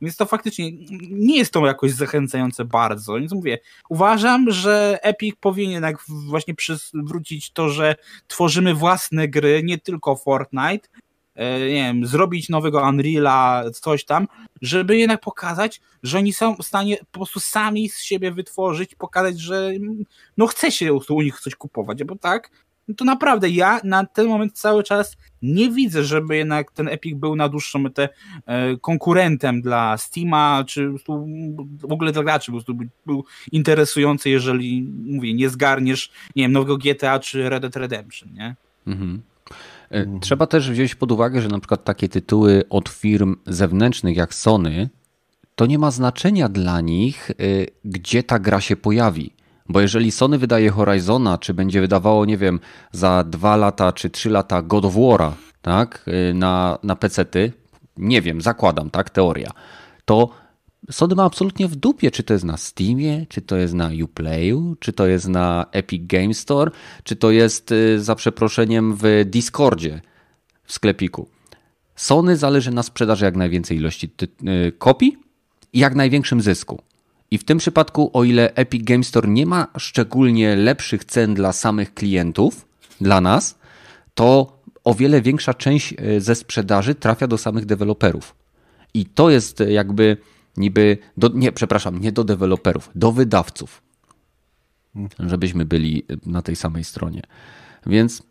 więc 0.00 0.16
to 0.16 0.26
faktycznie 0.26 0.72
nie 1.10 1.36
jest 1.36 1.52
to 1.52 1.66
jakoś 1.66 1.92
zachęcające 1.92 2.64
bardzo, 2.64 3.14
więc 3.14 3.32
mówię, 3.32 3.58
uważam, 3.88 4.50
że 4.50 4.98
Epic 5.02 5.36
powinien 5.40 5.72
jednak 5.72 5.96
właśnie 6.08 6.54
przywrócić 6.54 7.50
to, 7.50 7.68
że 7.68 7.96
tworzymy 8.26 8.74
własne 8.74 9.28
gry, 9.28 9.62
nie 9.64 9.78
tylko 9.78 10.16
Fortnite, 10.16 10.88
nie 11.36 11.74
wiem, 11.74 12.06
zrobić 12.06 12.48
nowego 12.48 12.88
Unreala, 12.88 13.64
coś 13.72 14.04
tam, 14.04 14.28
żeby 14.62 14.96
jednak 14.96 15.20
pokazać, 15.20 15.80
że 16.02 16.18
oni 16.18 16.32
są 16.32 16.56
w 16.56 16.62
stanie 16.62 16.96
po 16.96 17.18
prostu 17.18 17.40
sami 17.40 17.88
z 17.88 18.02
siebie 18.02 18.32
wytworzyć, 18.32 18.94
pokazać, 18.94 19.40
że 19.40 19.66
mm, 19.66 20.04
no 20.36 20.46
chce 20.46 20.72
się 20.72 20.92
u 20.92 21.22
nich 21.22 21.40
coś 21.40 21.54
kupować, 21.54 22.04
bo 22.04 22.16
tak, 22.16 22.50
no 22.88 22.94
to 22.94 23.04
naprawdę 23.04 23.50
ja 23.50 23.80
na 23.84 24.06
ten 24.06 24.26
moment 24.26 24.58
cały 24.58 24.82
czas 24.82 25.16
nie 25.42 25.70
widzę, 25.70 26.04
żeby 26.04 26.36
jednak 26.36 26.70
ten 26.70 26.88
Epic 26.88 27.18
był 27.18 27.36
na 27.36 27.48
dłuższą 27.48 27.78
metę 27.78 28.08
e, 28.46 28.76
konkurentem 28.76 29.62
dla 29.62 29.98
Steama, 29.98 30.64
czy 30.66 30.90
w 31.80 31.92
ogóle 31.92 32.12
dla 32.12 32.22
graczy, 32.22 32.46
po 32.46 32.52
prostu 32.52 32.74
był 33.06 33.24
interesujący, 33.52 34.30
jeżeli, 34.30 34.82
mówię, 35.04 35.34
nie 35.34 35.48
zgarniesz, 35.48 36.12
nie 36.36 36.42
wiem, 36.42 36.52
nowego 36.52 36.76
GTA 36.76 37.18
czy 37.18 37.48
Red 37.48 37.62
Dead 37.62 37.76
Redemption, 37.76 38.28
nie? 38.34 38.54
Mhm. 38.86 39.22
E, 39.90 40.18
Trzeba 40.20 40.46
też 40.46 40.70
wziąć 40.70 40.94
pod 40.94 41.12
uwagę, 41.12 41.40
że 41.40 41.48
na 41.48 41.58
przykład 41.58 41.84
takie 41.84 42.08
tytuły 42.08 42.64
od 42.70 42.88
firm 42.88 43.36
zewnętrznych 43.46 44.16
jak 44.16 44.34
Sony, 44.34 44.88
to 45.54 45.66
nie 45.66 45.78
ma 45.78 45.90
znaczenia 45.90 46.48
dla 46.48 46.80
nich, 46.80 47.30
y, 47.30 47.66
gdzie 47.84 48.22
ta 48.22 48.38
gra 48.38 48.60
się 48.60 48.76
pojawi. 48.76 49.32
Bo 49.68 49.80
jeżeli 49.80 50.10
Sony 50.10 50.38
wydaje 50.38 50.70
Horizona, 50.70 51.38
czy 51.38 51.54
będzie 51.54 51.80
wydawało, 51.80 52.24
nie 52.24 52.38
wiem, 52.38 52.60
za 52.92 53.24
dwa 53.24 53.56
lata 53.56 53.92
czy 53.92 54.10
trzy 54.10 54.30
lata 54.30 54.62
God 54.62 54.84
of 54.84 54.94
War'a, 54.94 55.32
tak, 55.62 56.04
y, 56.30 56.34
na, 56.34 56.78
na 56.82 56.96
PC-ty, 56.96 57.52
nie 57.96 58.22
wiem, 58.22 58.40
zakładam, 58.40 58.90
tak, 58.90 59.10
teoria, 59.10 59.50
to 60.04 60.28
Sony 60.90 61.14
ma 61.14 61.24
absolutnie 61.24 61.68
w 61.68 61.76
dupie, 61.76 62.10
czy 62.10 62.22
to 62.22 62.32
jest 62.32 62.44
na 62.44 62.56
Steamie, 62.56 63.26
czy 63.28 63.42
to 63.42 63.56
jest 63.56 63.74
na 63.74 63.90
Uplayu, 64.04 64.76
czy 64.80 64.92
to 64.92 65.06
jest 65.06 65.28
na 65.28 65.66
Epic 65.72 66.02
Game 66.06 66.34
Store, 66.34 66.70
czy 67.04 67.16
to 67.16 67.30
jest 67.30 67.72
y, 67.72 68.00
za 68.00 68.14
przeproszeniem 68.14 68.96
w 68.96 69.24
Discordzie. 69.26 70.00
w 70.64 70.72
sklepiku. 70.72 71.28
Sony 71.96 72.36
zależy 72.36 72.70
na 72.70 72.82
sprzedaży 72.82 73.24
jak 73.24 73.36
najwięcej 73.36 73.76
ilości 73.76 74.10
y, 74.22 74.72
kopii 74.72 75.16
i 75.72 75.78
jak 75.78 75.94
największym 75.94 76.40
zysku. 76.40 76.82
I 77.30 77.38
w 77.38 77.44
tym 77.44 77.58
przypadku, 77.58 78.10
o 78.12 78.24
ile 78.24 78.54
Epic 78.54 78.84
Game 78.84 79.04
Store 79.04 79.28
nie 79.28 79.46
ma 79.46 79.66
szczególnie 79.78 80.56
lepszych 80.56 81.04
cen 81.04 81.34
dla 81.34 81.52
samych 81.52 81.94
klientów, 81.94 82.66
dla 83.00 83.20
nas, 83.20 83.58
to 84.14 84.58
o 84.84 84.94
wiele 84.94 85.22
większa 85.22 85.54
część 85.54 85.92
y, 85.92 86.20
ze 86.20 86.34
sprzedaży 86.34 86.94
trafia 86.94 87.26
do 87.26 87.38
samych 87.38 87.66
deweloperów. 87.66 88.34
I 88.94 89.06
to 89.06 89.30
jest 89.30 89.60
jakby 89.68 90.16
niby, 90.56 90.98
do, 91.16 91.28
nie, 91.28 91.52
przepraszam, 91.52 92.00
nie 92.00 92.12
do 92.12 92.24
deweloperów, 92.24 92.90
do 92.94 93.12
wydawców, 93.12 93.82
żebyśmy 95.18 95.64
byli 95.64 96.06
na 96.26 96.42
tej 96.42 96.56
samej 96.56 96.84
stronie. 96.84 97.22
Więc 97.86 98.22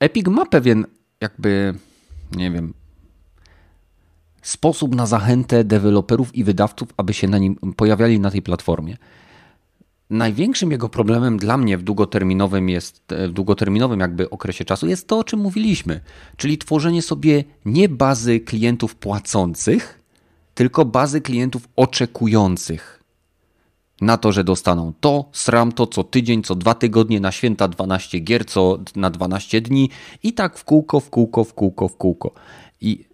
Epic 0.00 0.28
ma 0.28 0.46
pewien 0.46 0.86
jakby, 1.20 1.74
nie 2.36 2.50
wiem, 2.50 2.74
sposób 4.42 4.94
na 4.94 5.06
zachętę 5.06 5.64
deweloperów 5.64 6.34
i 6.34 6.44
wydawców, 6.44 6.88
aby 6.96 7.14
się 7.14 7.28
na 7.28 7.38
nim 7.38 7.56
pojawiali 7.76 8.20
na 8.20 8.30
tej 8.30 8.42
platformie. 8.42 8.96
Największym 10.10 10.70
jego 10.70 10.88
problemem 10.88 11.36
dla 11.36 11.56
mnie 11.56 11.78
w 11.78 11.82
długoterminowym 11.82 12.68
jest, 12.68 13.02
w 13.28 13.32
długoterminowym 13.32 14.00
jakby 14.00 14.30
okresie 14.30 14.64
czasu 14.64 14.86
jest 14.86 15.08
to, 15.08 15.18
o 15.18 15.24
czym 15.24 15.40
mówiliśmy, 15.40 16.00
czyli 16.36 16.58
tworzenie 16.58 17.02
sobie 17.02 17.44
nie 17.64 17.88
bazy 17.88 18.40
klientów 18.40 18.94
płacących, 18.94 20.02
tylko 20.56 20.84
bazy 20.84 21.20
klientów 21.20 21.68
oczekujących 21.76 23.02
na 24.00 24.16
to, 24.16 24.32
że 24.32 24.44
dostaną 24.44 24.92
to, 25.00 25.24
sram 25.32 25.72
to 25.72 25.86
co 25.86 26.04
tydzień, 26.04 26.42
co 26.42 26.54
dwa 26.54 26.74
tygodnie, 26.74 27.20
na 27.20 27.32
święta 27.32 27.68
12 27.68 28.20
gier, 28.20 28.46
co 28.46 28.78
na 28.96 29.10
12 29.10 29.60
dni 29.60 29.90
i 30.22 30.32
tak 30.32 30.58
w 30.58 30.64
kółko, 30.64 31.00
w 31.00 31.10
kółko, 31.10 31.44
w 31.44 31.54
kółko, 31.54 31.88
w 31.88 31.96
kółko. 31.96 32.30
I 32.80 33.04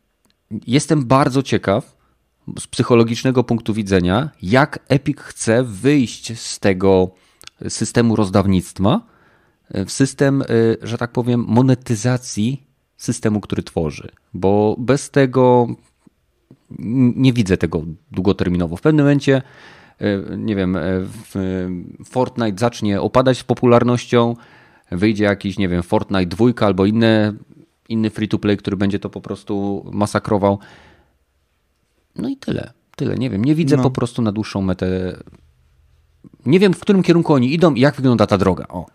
jestem 0.66 1.04
bardzo 1.04 1.42
ciekaw 1.42 1.96
z 2.60 2.66
psychologicznego 2.66 3.44
punktu 3.44 3.74
widzenia, 3.74 4.30
jak 4.42 4.78
Epic 4.88 5.18
chce 5.20 5.62
wyjść 5.62 6.38
z 6.40 6.58
tego 6.58 7.10
systemu 7.68 8.16
rozdawnictwa 8.16 9.00
w 9.70 9.90
system, 9.90 10.42
y, 10.42 10.76
że 10.82 10.98
tak 10.98 11.12
powiem, 11.12 11.44
monetyzacji 11.48 12.66
systemu, 12.96 13.40
który 13.40 13.62
tworzy. 13.62 14.08
Bo 14.34 14.76
bez 14.78 15.10
tego 15.10 15.68
nie 17.16 17.32
widzę 17.32 17.56
tego 17.56 17.82
długoterminowo. 18.10 18.76
W 18.76 18.80
pewnym 18.80 19.04
momencie, 19.04 19.42
e, 19.98 20.36
nie 20.36 20.56
wiem, 20.56 20.76
e, 20.76 20.82
Fortnite 22.04 22.58
zacznie 22.58 23.00
opadać 23.00 23.38
z 23.38 23.44
popularnością, 23.44 24.36
wyjdzie 24.90 25.24
jakiś, 25.24 25.58
nie 25.58 25.68
wiem, 25.68 25.82
Fortnite 25.82 26.26
dwójka 26.26 26.66
albo 26.66 26.86
inne, 26.86 27.32
inny 27.88 28.10
free-to-play, 28.10 28.56
który 28.56 28.76
będzie 28.76 28.98
to 28.98 29.10
po 29.10 29.20
prostu 29.20 29.84
masakrował. 29.92 30.58
No 32.16 32.28
i 32.28 32.36
tyle. 32.36 32.72
Tyle, 32.96 33.14
nie 33.14 33.30
wiem. 33.30 33.44
Nie 33.44 33.54
widzę 33.54 33.76
no. 33.76 33.82
po 33.82 33.90
prostu 33.90 34.22
na 34.22 34.32
dłuższą 34.32 34.62
metę. 34.62 35.16
Nie 36.46 36.60
wiem, 36.60 36.74
w 36.74 36.80
którym 36.80 37.02
kierunku 37.02 37.32
oni 37.32 37.54
idą 37.54 37.74
i 37.74 37.80
jak 37.80 37.96
wygląda 37.96 38.26
ta 38.26 38.38
droga. 38.38 38.68
O. 38.68 38.86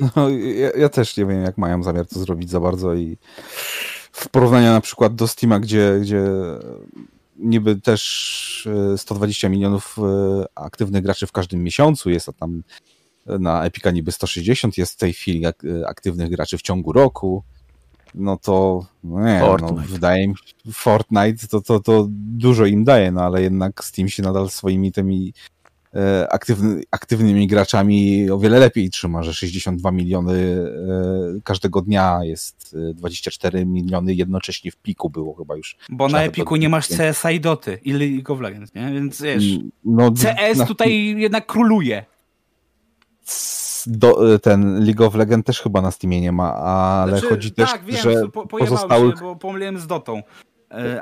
No, 0.00 0.28
ja, 0.28 0.70
ja, 0.78 0.88
też 0.88 1.16
nie 1.16 1.26
wiem, 1.26 1.42
jak 1.42 1.58
mają 1.58 1.82
zamiar 1.82 2.06
to 2.06 2.20
zrobić 2.20 2.50
za 2.50 2.60
bardzo 2.60 2.94
i 2.94 3.16
w 4.16 4.28
porównaniu 4.28 4.66
na 4.66 4.80
przykład 4.80 5.14
do 5.14 5.28
Steama, 5.28 5.60
gdzie, 5.60 5.98
gdzie 6.00 6.22
niby 7.36 7.80
też 7.80 8.68
120 8.96 9.46
e, 9.46 9.50
milionów 9.50 9.96
e, 9.98 10.44
aktywnych 10.54 11.02
graczy 11.02 11.26
w 11.26 11.32
każdym 11.32 11.62
miesiącu, 11.62 12.10
jest 12.10 12.30
tam 12.40 12.62
na 13.26 13.64
Epika 13.64 13.90
niby 13.90 14.12
160, 14.12 14.78
jest 14.78 14.92
w 14.92 14.96
tej 14.96 15.12
chwili 15.12 15.42
aktywnych 15.86 16.30
graczy 16.30 16.58
w 16.58 16.62
ciągu 16.62 16.92
roku, 16.92 17.42
no 18.14 18.36
to 18.36 18.86
no 19.04 19.24
nie, 19.24 19.40
no, 19.60 19.74
wydaje 19.74 20.28
mi 20.28 20.34
się, 20.36 20.72
Fortnite 20.72 21.48
to, 21.48 21.60
to, 21.60 21.80
to 21.80 22.06
dużo 22.10 22.66
im 22.66 22.84
daje, 22.84 23.12
no 23.12 23.22
ale 23.22 23.42
jednak 23.42 23.84
Steam 23.84 24.08
się 24.08 24.22
nadal 24.22 24.50
swoimi 24.50 24.92
tymi 24.92 25.32
E, 25.32 25.55
aktywny, 26.30 26.82
aktywnymi 26.90 27.46
graczami 27.46 28.30
o 28.30 28.38
wiele 28.38 28.58
lepiej 28.58 28.90
trzyma, 28.90 29.22
że 29.22 29.34
62 29.34 29.90
miliony 29.92 30.32
e, 31.38 31.40
każdego 31.44 31.82
dnia 31.82 32.18
jest 32.22 32.76
24 32.94 33.58
e, 33.58 33.64
miliony 33.64 34.14
jednocześnie 34.14 34.70
w 34.70 34.76
piku 34.76 35.10
było 35.10 35.34
chyba 35.34 35.56
już. 35.56 35.76
Bo 35.88 36.08
na 36.08 36.22
Epiku 36.22 36.56
nie 36.56 36.68
masz 36.68 36.88
CSA 36.88 37.30
i 37.30 37.40
Doty 37.40 37.78
i 37.84 37.92
League 37.92 38.32
of 38.32 38.40
Legends, 38.40 38.74
nie? 38.74 38.92
Więc 38.92 39.22
wiesz, 39.22 39.44
no, 39.84 40.10
CS 40.10 40.58
na... 40.58 40.66
tutaj 40.66 41.16
jednak 41.18 41.46
króluje. 41.46 42.04
Do, 43.86 44.38
ten 44.38 44.84
League 44.84 45.04
of 45.06 45.14
Legends 45.14 45.46
też 45.46 45.60
chyba 45.60 45.82
na 45.82 45.90
Steamie 45.90 46.20
nie 46.20 46.32
ma, 46.32 46.54
ale 46.54 47.12
znaczy, 47.12 47.28
chodzi 47.28 47.52
też, 47.52 47.72
tak, 47.72 47.84
wiem, 47.84 47.96
że 47.96 48.28
po, 48.28 48.46
pozostałych... 48.46 49.14
się, 49.14 49.20
bo 49.20 49.36
pomyliłem 49.36 49.78
z 49.78 49.86
Dotą. 49.86 50.22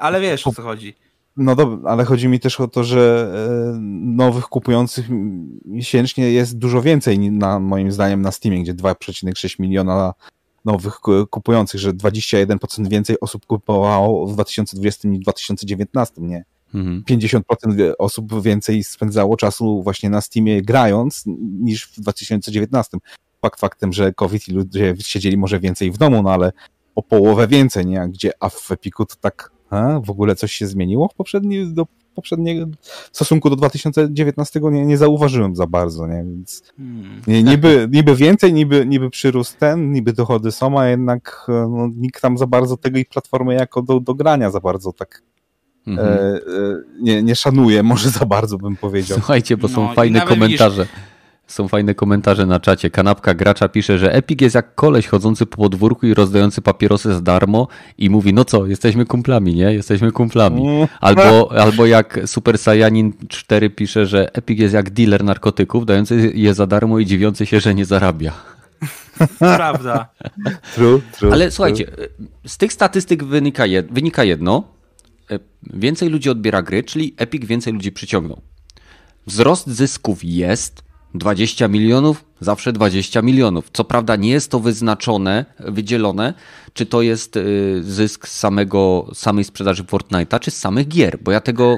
Ale 0.01 0.21
wiesz 0.21 0.47
o 0.47 0.53
co 0.53 0.62
chodzi. 0.62 0.95
No 1.36 1.56
dobra, 1.56 1.90
ale 1.90 2.05
chodzi 2.05 2.28
mi 2.28 2.40
też 2.40 2.61
o 2.61 2.69
to, 2.69 2.85
że 2.85 3.32
e, 3.74 3.78
nowych 4.01 4.44
kupujących 4.44 5.06
miesięcznie 5.65 6.32
jest 6.32 6.59
dużo 6.59 6.82
więcej, 6.82 7.19
na, 7.19 7.59
moim 7.59 7.93
zdaniem, 7.93 8.23
na 8.23 8.32
Steamie, 8.32 8.62
gdzie 8.62 8.74
2,6 8.74 9.61
miliona 9.61 10.15
nowych 10.65 11.01
kupujących, 11.31 11.81
że 11.81 11.93
21% 11.93 12.89
więcej 12.89 13.20
osób 13.20 13.47
kupowało 13.47 14.27
w 14.27 14.32
2020 14.32 15.09
niż 15.09 15.19
w 15.19 15.23
2019, 15.23 16.23
nie? 16.23 16.44
Mhm. 16.74 17.02
50% 17.09 17.93
osób 17.98 18.43
więcej 18.43 18.85
spędzało 18.85 19.36
czasu 19.36 19.82
właśnie 19.82 20.11
na 20.11 20.20
Steamie 20.20 20.62
grając 20.62 21.24
niż 21.61 21.85
w 21.86 22.01
2019. 22.01 22.98
Fakt 23.43 23.61
faktem, 23.61 23.93
że 23.93 24.12
COVID 24.12 24.48
i 24.48 24.52
ludzie 24.52 24.94
siedzieli 24.98 25.36
może 25.36 25.61
więcej 25.61 25.90
w 25.90 25.98
domu, 25.98 26.23
no 26.23 26.31
ale 26.31 26.52
o 26.94 27.02
połowę 27.02 27.48
więcej, 27.48 27.86
nie? 27.86 28.09
Gdzie 28.09 28.32
a 28.40 28.48
w 28.48 28.70
Epiku 28.70 29.06
to 29.06 29.15
tak 29.20 29.54
a, 29.75 30.01
w 30.01 30.11
ogóle 30.11 30.37
coś 30.37 30.53
się 30.53 30.67
zmieniło 30.67 31.09
w 31.09 31.15
poprzedni, 31.15 31.75
do 31.75 31.87
poprzedniego 32.15 32.67
w 33.13 33.17
stosunku 33.17 33.51
do 33.51 33.57
2019 33.57 34.61
nie, 34.63 34.87
nie 34.87 34.99
zauważyłem 34.99 35.57
za 35.57 35.67
bardzo, 35.67 36.07
nie? 36.07 36.25
Więc 36.25 36.63
hmm. 36.77 37.23
nie, 37.27 37.43
niby, 37.43 37.89
niby 37.91 38.17
więcej, 38.17 38.53
niby, 38.53 38.87
niby 38.87 39.11
przyrósł 39.11 39.55
ten, 39.59 39.93
niby 39.93 40.13
dochody 40.13 40.53
są, 40.53 40.81
a 40.81 40.87
jednak 40.87 41.47
no, 41.49 41.89
nikt 41.97 42.23
tam 42.23 42.39
za 42.39 42.47
bardzo 42.47 42.77
tego 42.77 42.99
i 42.99 43.05
platformy 43.05 43.55
jako 43.55 43.83
do, 43.83 44.01
do 44.01 44.15
grania 44.15 44.51
za 44.51 44.61
bardzo 44.61 44.93
tak 44.93 45.23
mhm. 45.87 46.09
e, 46.09 46.13
e, 46.13 46.41
nie, 47.01 47.23
nie 47.23 47.37
szanuje, 47.37 47.83
może 47.93 48.11
za 48.11 48.27
bardzo 48.27 48.59
bym 48.59 48.77
powiedział. 48.77 49.19
Słuchajcie, 49.19 49.57
bo 49.57 49.69
są 49.69 49.89
no, 49.89 49.95
fajne 49.95 50.21
komentarze. 50.21 50.83
Widzisz, 50.83 51.14
są 51.47 51.69
fajne 51.69 51.95
komentarze 51.95 52.47
na 52.47 52.61
czacie. 52.61 52.91
Kanapka 52.91 53.35
gracza 53.35 53.69
pisze, 53.69 53.99
że 53.99 54.12
Epic 54.12 54.41
jest 54.41 54.55
jak 54.55 54.75
koleś 54.75 55.07
chodzący 55.07 55.47
po 55.47 55.57
podwórku 55.57 56.07
i 56.07 56.15
rozdający 56.15 56.62
papierosy 56.62 57.15
za 57.15 57.21
darmo 57.21 57.69
i 57.99 58.11
mówi, 58.11 58.35
no 58.35 58.45
co, 58.45 58.66
jesteśmy 58.66 59.07
kumplami, 59.07 59.55
nie? 59.55 59.75
Jesteśmy 59.75 60.12
kumplami. 60.12 60.69
Mm. 60.69 60.89
Albo, 61.01 61.53
albo 61.53 61.87
jak 61.87 62.21
Super 62.27 62.59
Saiyanin 62.59 63.12
4 63.29 63.71
pisze, 63.71 64.07
że 64.07 64.35
Epic 64.35 64.61
jest 64.61 64.75
jak 64.75 64.91
dealer 64.91 65.25
narkotyków, 65.25 65.87
dający 65.87 66.33
je 66.35 66.55
za 66.55 66.66
darmo 66.66 66.99
i 66.99 67.07
dziwiący 67.07 67.47
się, 67.47 67.61
że 67.61 67.75
nie 67.75 67.85
zarabia. 67.85 68.33
Prawda. 69.39 70.09
True, 70.75 71.01
true, 71.12 71.33
Ale 71.33 71.51
słuchajcie, 71.51 71.87
z 72.47 72.59
tych 72.59 72.73
statystyk 72.73 73.25
wynika, 73.25 73.66
jed, 73.66 73.93
wynika 73.93 74.25
jedno. 74.25 74.65
E, 75.31 75.39
więcej 75.62 76.09
ludzi 76.09 76.31
odbiera 76.31 76.62
gry, 76.62 76.83
czyli 76.83 77.15
Epic 77.16 77.45
więcej 77.45 77.73
ludzi 77.73 77.93
przyciągnął. 77.93 78.41
Wzrost 79.27 79.66
zysków 79.66 80.25
jest, 80.25 80.84
20 81.15 81.69
milionów, 81.69 82.24
zawsze 82.41 82.73
20 82.73 83.23
milionów. 83.23 83.70
Co 83.73 83.85
prawda 83.85 84.16
nie 84.16 84.31
jest 84.31 84.51
to 84.51 84.61
wyznaczone, 84.61 85.45
wydzielone, 85.59 86.35
czy 86.73 86.86
to 86.86 87.03
jest 87.03 87.36
y, 87.36 87.82
zysk 87.82 88.28
samego, 88.28 89.11
samej 89.15 89.45
sprzedaży 89.45 89.85
Fortnite'a, 89.85 90.41
czy 90.41 90.51
z 90.51 90.57
samych 90.57 90.89
gier, 90.89 91.19
bo 91.23 91.32
ja 91.32 91.41
tego 91.41 91.77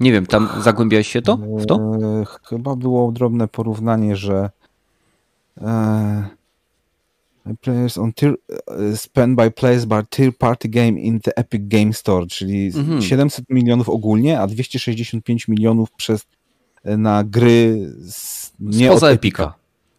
nie 0.00 0.12
wiem, 0.12 0.26
tam 0.26 0.48
zagłębiałeś 0.62 1.08
się 1.08 1.22
to 1.22 1.36
w 1.36 1.66
to? 1.66 1.74
E, 1.74 2.24
chyba 2.42 2.76
było 2.76 3.12
drobne 3.12 3.48
porównanie, 3.48 4.16
że 4.16 4.50
e, 5.60 6.28
players 7.60 7.98
on 7.98 8.12
tier, 8.12 8.34
e, 8.68 8.96
spend 8.96 9.36
by 9.36 9.50
players 9.50 9.84
by 9.84 10.04
tier 10.10 10.36
party 10.36 10.68
game 10.68 11.00
in 11.00 11.20
the 11.20 11.36
Epic 11.36 11.62
Game 11.64 11.92
Store, 11.92 12.26
czyli 12.26 12.66
mhm. 12.66 13.02
700 13.02 13.44
milionów 13.50 13.88
ogólnie, 13.88 14.40
a 14.40 14.46
265 14.46 15.48
milionów 15.48 15.90
przez 15.96 16.26
na 16.98 17.24
gry 17.24 17.92
z, 18.00 18.52
nie 18.60 18.86
spoza 18.88 19.08
Epika. 19.08 19.54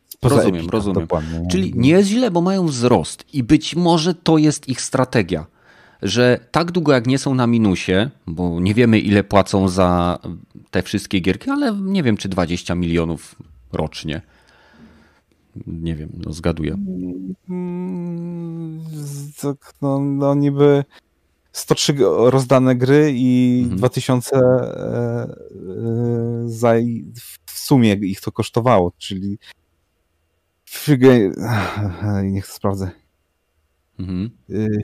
Spoza 0.07 0.35
rozumiem, 0.35 0.59
Epika, 0.61 0.77
rozumiem. 0.77 1.07
Czyli 1.51 1.73
nie 1.75 1.89
jest 1.89 2.09
źle, 2.09 2.31
bo 2.31 2.41
mają 2.41 2.67
wzrost 2.67 3.25
i 3.33 3.43
być 3.43 3.75
może 3.75 4.15
to 4.15 4.37
jest 4.37 4.69
ich 4.69 4.81
strategia, 4.81 5.45
że 6.01 6.39
tak 6.51 6.71
długo 6.71 6.93
jak 6.93 7.07
nie 7.07 7.17
są 7.17 7.35
na 7.35 7.47
minusie, 7.47 8.09
bo 8.27 8.59
nie 8.59 8.73
wiemy 8.73 8.99
ile 8.99 9.23
płacą 9.23 9.69
za 9.69 10.19
te 10.71 10.83
wszystkie 10.83 11.19
gierki, 11.19 11.49
ale 11.49 11.75
nie 11.81 12.03
wiem 12.03 12.17
czy 12.17 12.29
20 12.29 12.75
milionów 12.75 13.35
rocznie. 13.73 14.21
Nie 15.67 15.95
wiem, 15.95 16.09
no 16.25 16.33
zgaduję. 16.33 16.77
Mm, 17.49 18.79
no, 19.81 19.99
no 19.99 20.35
niby 20.35 20.83
103 21.57 21.95
rozdane 22.29 22.75
gry 22.75 23.11
i 23.15 23.59
mhm. 23.63 23.77
2000 23.77 24.35
e, 24.35 24.39
e, 24.39 25.27
za, 26.45 26.73
w 27.45 27.59
sumie 27.59 27.93
ich 27.93 28.21
to 28.21 28.31
kosztowało, 28.31 28.91
czyli 28.97 29.39
niech 32.23 32.47
to 32.47 32.53
sprawdzę. 32.53 32.91
Mhm. 33.99 34.29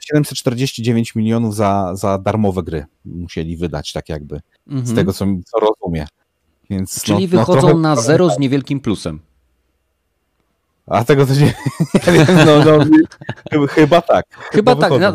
749 0.04 1.16
milionów 1.16 1.56
za, 1.56 1.91
za 1.95 2.18
darmowe 2.18 2.64
gry 2.64 2.86
musieli 3.06 3.58
wydać, 3.58 3.94
tak 3.94 4.10
jakby, 4.10 4.41
mhm. 4.68 4.86
z 4.86 4.95
tego 4.95 5.14
co, 5.14 5.26
co 5.45 5.60
rozumiem. 5.60 6.08
Więc, 6.70 7.04
Czyli 7.04 7.14
no, 7.14 7.22
no 7.22 7.28
wychodzą 7.28 7.62
no, 7.62 7.68
trochę... 7.68 7.80
na 7.80 7.95
zero 7.95 8.30
z 8.30 8.40
niewielkim 8.40 8.80
plusem. 8.80 9.20
A 10.88 11.04
tego 11.04 11.26
to 11.26 11.36
się 11.36 11.45
nie 12.08 12.26
wiem, 12.26 12.38
no, 12.45 12.66
no, 12.66 13.68
chyba 13.76 14.02
tak. 14.02 14.26
Chyba, 14.52 14.76
tak. 14.76 14.91
Na, 15.00 15.14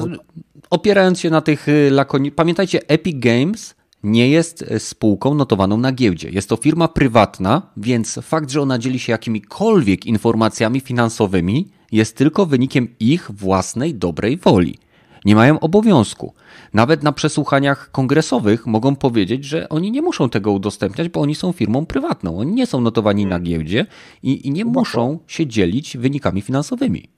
opierając 0.70 1.20
się 1.20 1.30
na 1.30 1.40
tych 1.40 1.68
y, 1.68 1.90
lakoni... 1.90 2.32
Pamiętajcie, 2.32 2.88
Epic 2.88 3.16
Games 3.18 3.74
nie 4.02 4.28
jest 4.28 4.62
y, 4.62 4.78
spółką 4.78 5.34
notowaną 5.34 5.76
na 5.76 5.92
giełdzie. 5.92 6.30
Jest 6.30 6.48
to 6.48 6.56
firma 6.56 6.88
prywatna, 6.88 7.62
więc 7.76 8.18
fakt, 8.22 8.50
że 8.50 8.62
ona 8.62 8.78
dzieli 8.78 8.98
się 8.98 9.12
jakimikolwiek 9.12 10.06
informacjami 10.06 10.80
finansowymi, 10.80 11.68
jest 11.92 12.16
tylko 12.16 12.46
wynikiem 12.46 12.88
ich 13.00 13.30
własnej 13.30 13.94
dobrej 13.94 14.36
woli. 14.36 14.78
Nie 15.24 15.36
mają 15.36 15.60
obowiązku. 15.60 16.34
Nawet 16.74 17.02
na 17.02 17.12
przesłuchaniach 17.12 17.90
kongresowych 17.90 18.66
mogą 18.66 18.96
powiedzieć, 18.96 19.44
że 19.44 19.68
oni 19.68 19.90
nie 19.90 20.02
muszą 20.02 20.28
tego 20.30 20.52
udostępniać, 20.52 21.08
bo 21.08 21.20
oni 21.20 21.34
są 21.34 21.52
firmą 21.52 21.86
prywatną. 21.86 22.38
Oni 22.38 22.52
nie 22.52 22.66
są 22.66 22.80
notowani 22.80 23.26
na 23.26 23.40
giełdzie 23.40 23.86
i, 24.22 24.46
i 24.46 24.50
nie 24.50 24.64
muszą 24.64 25.18
się 25.26 25.46
dzielić 25.46 25.96
wynikami 25.96 26.42
finansowymi. 26.42 27.08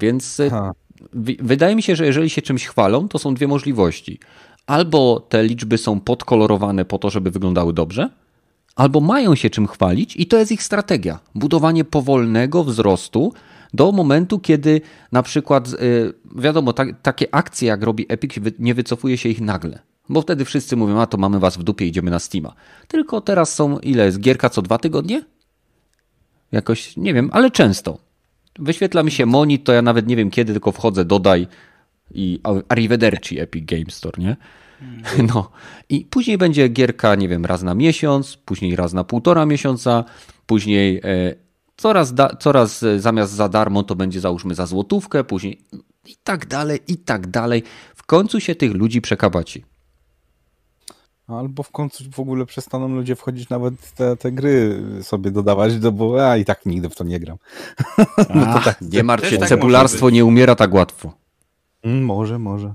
Więc 0.00 0.40
y, 0.40 0.50
wydaje 1.38 1.76
mi 1.76 1.82
się, 1.82 1.96
że 1.96 2.06
jeżeli 2.06 2.30
się 2.30 2.42
czymś 2.42 2.66
chwalą, 2.66 3.08
to 3.08 3.18
są 3.18 3.34
dwie 3.34 3.48
możliwości. 3.48 4.18
Albo 4.66 5.20
te 5.28 5.44
liczby 5.44 5.78
są 5.78 6.00
podkolorowane 6.00 6.84
po 6.84 6.98
to, 6.98 7.10
żeby 7.10 7.30
wyglądały 7.30 7.72
dobrze, 7.72 8.10
albo 8.76 9.00
mają 9.00 9.34
się 9.34 9.50
czym 9.50 9.66
chwalić 9.66 10.16
i 10.16 10.26
to 10.26 10.38
jest 10.38 10.52
ich 10.52 10.62
strategia. 10.62 11.18
Budowanie 11.34 11.84
powolnego 11.84 12.64
wzrostu 12.64 13.32
do 13.74 13.92
momentu, 13.92 14.38
kiedy 14.38 14.80
na 15.12 15.22
przykład, 15.22 15.68
y, 15.68 16.12
wiadomo, 16.36 16.72
ta, 16.72 16.84
takie 17.02 17.34
akcje 17.34 17.68
jak 17.68 17.82
robi 17.82 18.06
Epic, 18.08 18.34
nie 18.58 18.74
wycofuje 18.74 19.18
się 19.18 19.28
ich 19.28 19.40
nagle. 19.40 19.78
Bo 20.08 20.22
wtedy 20.22 20.44
wszyscy 20.44 20.76
mówią, 20.76 21.00
a 21.00 21.06
to 21.06 21.18
mamy 21.18 21.38
was 21.38 21.56
w 21.56 21.62
dupie, 21.62 21.86
idziemy 21.86 22.10
na 22.10 22.18
Steama. 22.18 22.54
Tylko 22.88 23.20
teraz 23.20 23.54
są, 23.54 23.78
ile 23.78 24.04
jest, 24.04 24.20
gierka 24.20 24.50
co 24.50 24.62
dwa 24.62 24.78
tygodnie? 24.78 25.24
Jakoś, 26.52 26.96
nie 26.96 27.14
wiem, 27.14 27.30
ale 27.32 27.50
często. 27.50 27.98
Wyświetla 28.58 29.02
mi 29.02 29.10
się 29.10 29.26
monit, 29.26 29.64
to 29.64 29.72
ja 29.72 29.82
nawet 29.82 30.06
nie 30.06 30.16
wiem 30.16 30.30
kiedy, 30.30 30.52
tylko 30.52 30.72
wchodzę, 30.72 31.04
dodaj 31.04 31.46
i 32.14 32.40
arrivederci 32.68 33.40
Epic 33.40 33.64
Games 33.66 33.94
Store, 33.94 34.22
nie? 34.22 34.36
No 35.34 35.50
i 35.88 36.04
później 36.04 36.38
będzie 36.38 36.68
gierka, 36.68 37.14
nie 37.14 37.28
wiem, 37.28 37.46
raz 37.46 37.62
na 37.62 37.74
miesiąc, 37.74 38.36
później 38.36 38.76
raz 38.76 38.92
na 38.92 39.04
półtora 39.04 39.46
miesiąca, 39.46 40.04
później 40.46 41.00
e, 41.04 41.34
coraz, 41.76 42.14
da, 42.14 42.28
coraz 42.28 42.82
e, 42.82 43.00
zamiast 43.00 43.32
za 43.32 43.48
darmo 43.48 43.82
to 43.82 43.94
będzie 43.94 44.20
załóżmy 44.20 44.54
za 44.54 44.66
złotówkę, 44.66 45.24
później 45.24 45.60
i 46.06 46.16
tak 46.24 46.46
dalej, 46.46 46.80
i 46.88 46.96
tak 46.96 47.26
dalej. 47.26 47.62
W 47.94 48.06
końcu 48.06 48.40
się 48.40 48.54
tych 48.54 48.74
ludzi 48.74 49.00
przekabaci. 49.00 49.64
Albo 51.38 51.62
w 51.62 51.70
końcu 51.70 52.04
w 52.12 52.20
ogóle 52.20 52.46
przestaną 52.46 52.88
ludzie 52.88 53.16
wchodzić 53.16 53.48
nawet 53.48 53.92
te, 53.94 54.16
te 54.16 54.32
gry 54.32 54.82
sobie 55.02 55.30
dodawać, 55.30 55.72
no 55.80 55.92
bo 55.92 56.16
ja 56.16 56.36
i 56.36 56.44
tak 56.44 56.66
nigdy 56.66 56.88
w 56.88 56.94
to 56.94 57.04
nie 57.04 57.20
gram. 57.20 57.36
no 58.34 58.54
to 58.54 58.60
tak, 58.64 58.80
nie 58.80 59.02
martw 59.02 59.28
się, 59.28 59.38
tak 59.38 59.48
cebularstwo 59.48 60.10
nie 60.10 60.24
umiera 60.24 60.54
tak 60.54 60.74
łatwo. 60.74 61.12
Mm, 61.82 62.04
może, 62.04 62.38
może. 62.38 62.74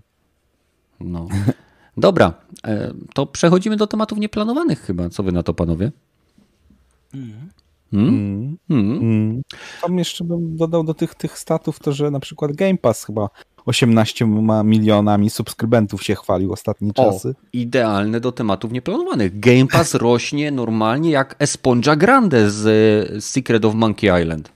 No. 0.99 1.27
Dobra, 1.97 2.33
e, 2.67 2.93
to 3.13 3.25
przechodzimy 3.25 3.77
do 3.77 3.87
tematów 3.87 4.19
nieplanowanych 4.19 4.81
chyba. 4.81 5.09
Co 5.09 5.23
wy 5.23 5.31
na 5.31 5.43
to, 5.43 5.53
panowie? 5.53 5.91
Mm. 7.13 7.49
Mm. 7.93 8.57
Mm. 8.69 8.97
Mm. 8.97 9.41
Tam 9.81 9.97
jeszcze 9.97 10.23
bym 10.23 10.57
dodał 10.57 10.83
do 10.83 10.93
tych, 10.93 11.15
tych 11.15 11.39
statów 11.39 11.79
to, 11.79 11.91
że 11.91 12.11
na 12.11 12.19
przykład 12.19 12.51
Game 12.51 12.77
Pass 12.77 13.05
chyba 13.05 13.29
18 13.67 14.25
milionami 14.63 15.29
subskrybentów 15.29 16.03
się 16.03 16.15
chwalił 16.15 16.53
ostatnie 16.53 16.93
czasy. 16.93 17.29
O, 17.29 17.47
idealne 17.53 18.19
do 18.19 18.31
tematów 18.31 18.71
nieplanowanych. 18.71 19.39
Game 19.39 19.67
Pass 19.67 19.93
rośnie 20.07 20.51
normalnie 20.51 21.11
jak 21.11 21.35
Esponja 21.39 21.95
Grande 21.95 22.51
z 22.51 23.23
Secret 23.23 23.65
of 23.65 23.75
Monkey 23.75 24.21
Island. 24.21 24.51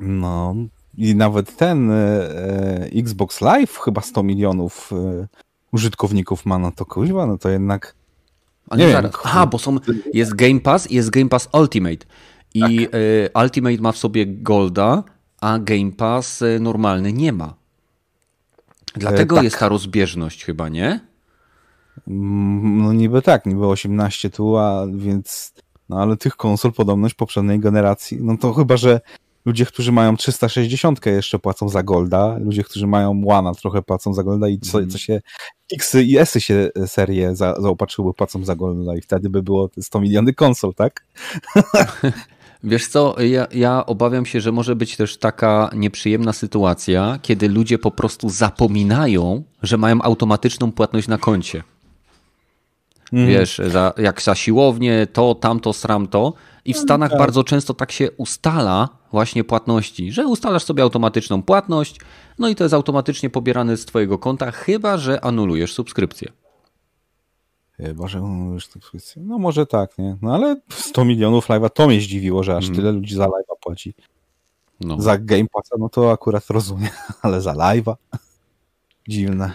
No 0.00 0.54
i 0.98 1.14
nawet 1.14 1.56
ten 1.56 1.90
e, 1.90 1.94
e 1.94 2.88
Xbox 2.94 3.40
Live 3.40 3.78
chyba 3.78 4.00
100 4.00 4.22
milionów 4.22 4.92
e, 4.92 5.26
użytkowników 5.72 6.46
ma, 6.46 6.58
no 6.58 6.72
to 6.72 6.86
kuźwa, 6.86 7.26
no 7.26 7.38
to 7.38 7.48
jednak... 7.48 7.94
A 8.70 8.76
nie, 8.76 8.86
nie 8.86 8.92
wiem. 8.92 9.10
Aha, 9.24 9.46
bo 9.46 9.58
są, 9.58 9.76
jest 10.14 10.34
Game 10.34 10.60
Pass 10.60 10.90
i 10.90 10.94
jest 10.94 11.10
Game 11.10 11.28
Pass 11.28 11.48
Ultimate. 11.52 12.06
I 12.54 12.60
tak. 12.60 12.94
y, 12.94 13.28
Ultimate 13.42 13.76
ma 13.76 13.92
w 13.92 13.98
sobie 13.98 14.26
Golda, 14.26 15.04
a 15.40 15.58
Game 15.58 15.92
Pass 15.92 16.42
y, 16.42 16.60
normalny 16.60 17.12
nie 17.12 17.32
ma. 17.32 17.54
Dlatego 18.94 19.34
e, 19.34 19.38
tak. 19.38 19.44
jest 19.44 19.58
ta 19.58 19.68
rozbieżność 19.68 20.44
chyba, 20.44 20.68
nie? 20.68 21.00
Mm, 22.08 22.82
no 22.82 22.92
niby 22.92 23.22
tak, 23.22 23.46
niby 23.46 23.66
18 23.66 24.30
tu, 24.30 24.56
a 24.56 24.86
więc... 24.94 25.54
No 25.88 26.02
ale 26.02 26.16
tych 26.16 26.36
konsol 26.36 26.72
podobność 26.72 27.14
poprzedniej 27.14 27.60
generacji, 27.60 28.18
no 28.20 28.36
to 28.36 28.52
chyba, 28.52 28.76
że 28.76 29.00
ludzie, 29.44 29.66
którzy 29.66 29.92
mają 29.92 30.16
360 30.16 31.06
jeszcze 31.06 31.38
płacą 31.38 31.68
za 31.68 31.82
Golda, 31.82 32.38
ludzie, 32.38 32.64
którzy 32.64 32.86
mają 32.86 33.22
Łana 33.24 33.54
trochę 33.54 33.82
płacą 33.82 34.14
za 34.14 34.22
Golda 34.22 34.48
i 34.48 34.58
co, 34.58 34.78
mm. 34.78 34.90
co 34.90 34.98
się 34.98 35.20
X 35.72 35.94
i 35.94 36.18
S 36.18 36.34
się 36.38 36.70
e, 36.76 36.86
serie 36.86 37.36
za, 37.36 37.54
zaopatrzyły 37.60 38.14
płacą 38.14 38.44
za 38.44 38.56
Golda 38.56 38.96
i 38.96 39.00
wtedy 39.00 39.30
by 39.30 39.42
było 39.42 39.70
100 39.80 40.00
miliony 40.00 40.34
konsol, 40.34 40.74
tak? 40.74 41.06
Wiesz 42.64 42.88
co, 42.88 43.16
ja, 43.22 43.46
ja 43.52 43.86
obawiam 43.86 44.26
się, 44.26 44.40
że 44.40 44.52
może 44.52 44.76
być 44.76 44.96
też 44.96 45.16
taka 45.16 45.70
nieprzyjemna 45.76 46.32
sytuacja, 46.32 47.18
kiedy 47.22 47.48
ludzie 47.48 47.78
po 47.78 47.90
prostu 47.90 48.28
zapominają, 48.28 49.42
że 49.62 49.78
mają 49.78 50.02
automatyczną 50.02 50.72
płatność 50.72 51.08
na 51.08 51.18
koncie. 51.18 51.62
Mm. 53.12 53.28
Wiesz, 53.28 53.60
za, 53.66 53.92
jak 53.98 54.22
za 54.22 54.34
siłownię, 54.34 55.06
to, 55.12 55.34
tamto, 55.34 55.72
sramto. 55.72 56.32
I 56.64 56.74
w 56.74 56.78
Stanach 56.78 57.10
tak. 57.10 57.18
bardzo 57.18 57.44
często 57.44 57.74
tak 57.74 57.92
się 57.92 58.10
ustala 58.10 58.88
właśnie 59.12 59.44
płatności, 59.44 60.12
że 60.12 60.26
ustalasz 60.26 60.64
sobie 60.64 60.82
automatyczną 60.82 61.42
płatność, 61.42 62.00
no 62.38 62.48
i 62.48 62.54
to 62.54 62.64
jest 62.64 62.74
automatycznie 62.74 63.30
pobierane 63.30 63.76
z 63.76 63.84
Twojego 63.84 64.18
konta, 64.18 64.50
chyba 64.50 64.98
że 64.98 65.24
anulujesz 65.24 65.72
subskrypcję. 65.72 66.32
Chyba, 67.76 68.08
że 68.08 68.18
anulujesz 68.18 68.66
subskrypcję. 68.66 69.22
No 69.22 69.38
może 69.38 69.66
tak, 69.66 69.98
nie? 69.98 70.16
No 70.22 70.34
ale 70.34 70.56
100 70.70 71.04
milionów 71.04 71.48
live'a 71.48 71.70
to 71.70 71.86
mnie 71.86 72.00
zdziwiło, 72.00 72.42
że 72.42 72.56
aż 72.56 72.64
mm. 72.64 72.76
tyle 72.76 72.92
ludzi 72.92 73.14
za 73.14 73.26
live'a 73.26 73.56
płaci. 73.60 73.94
No. 74.80 75.00
Za 75.00 75.18
Game 75.18 75.46
Passa, 75.52 75.76
no 75.78 75.88
to 75.88 76.12
akurat 76.12 76.50
rozumiem, 76.50 76.90
ale 77.22 77.40
za 77.40 77.52
live'a? 77.52 77.94
Dziwne. 79.08 79.52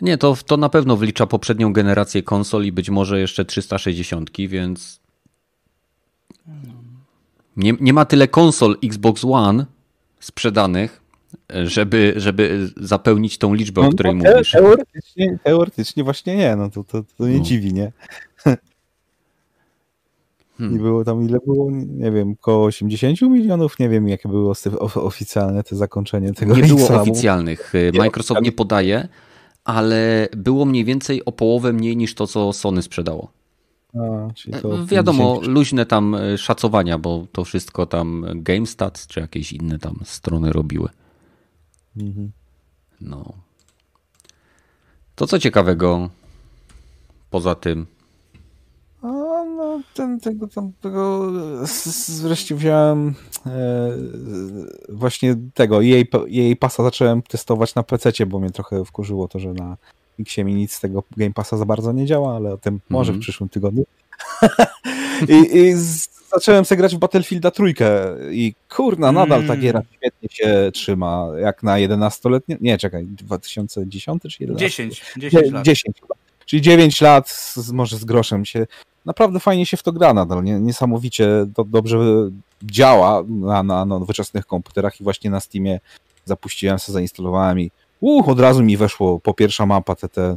Nie, 0.00 0.18
to, 0.18 0.36
to 0.46 0.56
na 0.56 0.68
pewno 0.68 0.96
wlicza 0.96 1.26
poprzednią 1.26 1.72
generację 1.72 2.22
konsol 2.22 2.64
i 2.64 2.72
być 2.72 2.90
może 2.90 3.20
jeszcze 3.20 3.44
360, 3.44 4.30
więc 4.38 5.00
nie, 7.56 7.72
nie 7.80 7.92
ma 7.92 8.04
tyle 8.04 8.28
konsol 8.28 8.78
Xbox 8.84 9.24
One 9.24 9.66
sprzedanych, 10.20 11.01
żeby, 11.64 12.14
żeby 12.16 12.70
zapełnić 12.76 13.38
tą 13.38 13.54
liczbę, 13.54 13.82
no, 13.82 13.88
o 13.88 13.90
której 13.90 14.14
no, 14.14 14.30
mówisz. 14.30 14.50
Teoretycznie, 14.50 15.38
teoretycznie 15.44 16.04
właśnie 16.04 16.36
nie, 16.36 16.56
no 16.56 16.70
to, 16.70 16.84
to, 16.84 17.02
to 17.18 17.28
nie 17.28 17.38
no. 17.38 17.44
dziwi, 17.44 17.74
nie? 17.74 17.92
Hmm. 20.58 20.76
I 20.76 20.78
było 20.78 21.04
tam, 21.04 21.28
ile 21.28 21.38
było, 21.46 21.70
nie 21.70 22.10
wiem, 22.10 22.34
około 22.40 22.64
80 22.64 23.22
milionów, 23.22 23.78
nie 23.78 23.88
wiem, 23.88 24.08
jakie 24.08 24.28
były 24.28 24.52
oficjalne 24.94 25.62
te 25.62 25.76
zakończenie 25.76 26.32
tego. 26.32 26.56
Nie 26.56 26.62
było 26.62 26.88
oficjalnych, 26.88 27.72
Microsoft 27.98 28.42
nie 28.42 28.52
podaje, 28.52 29.08
ale 29.64 30.28
było 30.36 30.64
mniej 30.64 30.84
więcej 30.84 31.24
o 31.24 31.32
połowę 31.32 31.72
mniej 31.72 31.96
niż 31.96 32.14
to, 32.14 32.26
co 32.26 32.52
Sony 32.52 32.82
sprzedało. 32.82 33.32
A, 33.94 34.28
Wiadomo, 34.86 35.34
50... 35.34 35.54
luźne 35.54 35.86
tam 35.86 36.14
e, 36.14 36.38
szacowania, 36.38 36.98
bo 36.98 37.26
to 37.32 37.44
wszystko 37.44 37.86
tam 37.86 38.26
GameStats 38.34 39.06
czy 39.06 39.20
jakieś 39.20 39.52
inne 39.52 39.78
tam 39.78 39.96
strony 40.04 40.52
robiły. 40.52 40.88
Mhm. 41.96 42.30
No. 43.00 43.32
To 45.14 45.26
co 45.26 45.38
ciekawego 45.38 46.10
poza 47.30 47.54
tym? 47.54 47.86
A, 49.02 49.06
no, 49.44 49.80
ten, 49.94 50.20
tego, 50.20 50.48
tam, 50.48 50.72
tego 50.80 51.32
wreszcie 52.22 52.54
wziąłem 52.54 53.14
e, 53.46 53.90
właśnie 54.88 55.36
tego 55.54 55.80
jej, 55.80 56.08
jej 56.26 56.56
pasa 56.56 56.82
zacząłem 56.82 57.22
testować 57.22 57.74
na 57.74 57.82
PC, 57.82 58.26
bo 58.26 58.40
mnie 58.40 58.50
trochę 58.50 58.84
wkurzyło 58.84 59.28
to, 59.28 59.38
że 59.38 59.52
na 59.52 59.76
Xie 60.20 60.44
mi 60.44 60.54
nic 60.54 60.72
z 60.72 60.80
tego 60.80 61.02
Game 61.16 61.32
Passa 61.32 61.56
za 61.56 61.66
bardzo 61.66 61.92
nie 61.92 62.06
działa, 62.06 62.36
ale 62.36 62.52
o 62.52 62.58
tym 62.58 62.80
może 62.88 63.12
w 63.12 63.14
mhm. 63.14 63.20
przyszłym 63.20 63.48
tygodniu. 63.48 63.84
I, 65.28 65.58
I, 65.58 65.74
zacząłem 66.34 66.64
sobie 66.64 66.76
grać 66.76 66.96
w 66.96 66.98
Battlefielda 66.98 67.50
trójkę 67.50 68.16
i 68.30 68.54
kurna, 68.68 69.12
nadal 69.12 69.38
mm. 69.38 69.48
ta 69.48 69.56
giera 69.56 69.82
świetnie 69.96 70.28
się 70.32 70.70
trzyma, 70.74 71.28
jak 71.38 71.62
na 71.62 71.76
11-letnie, 71.76 72.56
nie 72.60 72.78
czekaj, 72.78 73.04
2010 73.06 74.22
czy 74.22 74.42
11? 74.42 74.88
10, 74.88 75.02
10 75.16 75.52
lat. 75.52 75.64
10, 75.64 75.96
czyli 76.46 76.62
9 76.62 77.00
lat, 77.00 77.30
z, 77.30 77.70
może 77.70 77.96
z 77.96 78.04
groszem 78.04 78.44
się, 78.44 78.66
naprawdę 79.04 79.40
fajnie 79.40 79.66
się 79.66 79.76
w 79.76 79.82
to 79.82 79.92
gra 79.92 80.14
nadal, 80.14 80.44
nie, 80.44 80.60
niesamowicie 80.60 81.28
do, 81.46 81.64
dobrze 81.64 81.98
działa 82.62 83.22
na, 83.28 83.62
na, 83.62 83.84
na 83.84 83.98
nowoczesnych 83.98 84.46
komputerach 84.46 85.00
i 85.00 85.04
właśnie 85.04 85.30
na 85.30 85.40
Steamie 85.40 85.80
zapuściłem 86.24 86.78
sobie, 86.78 86.94
zainstalowałem 86.94 87.60
i 87.60 87.70
uh, 88.00 88.28
od 88.28 88.40
razu 88.40 88.62
mi 88.62 88.76
weszło 88.76 89.20
po 89.20 89.34
pierwsza 89.34 89.66
mapa, 89.66 89.94
te, 89.94 90.08
te 90.08 90.36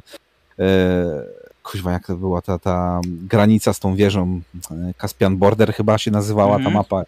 e, 0.60 1.45
kuźwa, 1.72 1.92
jak 1.92 2.08
to 2.08 2.16
była 2.16 2.42
ta, 2.42 2.60
ta 2.60 3.02
granica 3.06 3.74
z 3.74 3.80
tą 3.80 3.96
wieżą, 3.96 4.42
e, 4.72 4.94
Caspian 4.98 5.38
Border 5.38 5.74
chyba 5.74 5.98
się 5.98 6.12
nazywała 6.12 6.52
ta 6.52 6.58
Mhm. 6.58 6.74
mapa, 6.74 7.04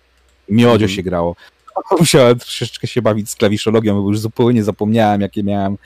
miodzio 0.49 0.71
Mhm. 0.73 0.89
się 0.89 1.03
grało. 1.03 1.35
Musiałem 1.99 2.39
troszeczkę 2.39 2.87
się 2.87 3.01
bawić 3.01 3.29
z 3.29 3.35
klawiszologią, 3.35 4.01
bo 4.01 4.09
już 4.09 4.19
zupełnie 4.19 4.63
zapomniałem, 4.63 5.21
jakie 5.21 5.43
miałem, 5.43 5.77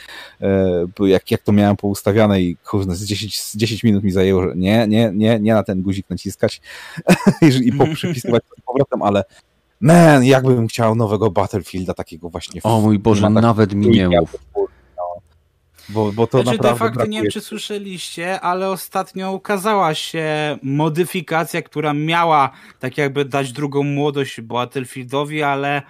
e, 0.41 1.07
jak, 1.07 1.31
jak 1.31 1.41
to 1.41 1.52
miałem 1.52 1.76
poustawiane 1.77 2.41
i 2.41 2.57
kurde, 2.57 2.95
z 2.95 3.06
10, 3.06 3.41
z 3.41 3.57
10 3.57 3.84
minut 3.84 4.03
mi 4.03 4.11
zajęło, 4.11 4.41
że 4.43 4.53
nie, 4.56 4.88
nie, 4.88 5.11
nie, 5.14 5.39
nie 5.39 5.53
na 5.53 5.64
ten 5.64 5.81
guzik 5.81 6.10
naciskać 6.10 6.61
i 7.41 7.68
i 7.68 7.73
poprzypisywać 7.73 8.43
z 8.57 8.61
powrotem, 8.61 9.02
ale 9.02 9.23
man, 9.81 10.23
jakbym 10.23 10.68
chciał 10.68 10.95
nowego 10.95 11.31
Battlefielda 11.31 11.93
takiego 11.93 12.30
właśnie. 12.30 12.61
O 12.64 12.81
mój 12.81 12.99
Boże, 12.99 13.30
nawet 13.30 13.73
mi 13.73 13.88
nie 13.88 14.10
mów. 14.10 14.35
Bo, 15.90 16.12
bo 16.12 16.28
to 16.28 16.44
Znaczy, 16.44 16.58
de 16.58 16.64
naprawdę 16.70 16.80
facto 16.80 17.02
nie 17.02 17.08
brakuje. 17.08 17.22
wiem, 17.22 17.32
czy 17.32 17.41
słyszeliście, 17.41 18.41
ale 18.41 18.70
ostatnio 18.70 19.32
ukazała 19.32 19.94
się 19.94 20.58
modyfikacja, 20.64 21.62
która 21.62 21.94
miała 21.94 22.52
tak 22.80 22.98
jakby 22.98 23.26
dać 23.26 23.52
drugą 23.52 23.84
młodość 23.84 24.41
Battlefieldowi, 24.41 25.44
ale 25.44 25.82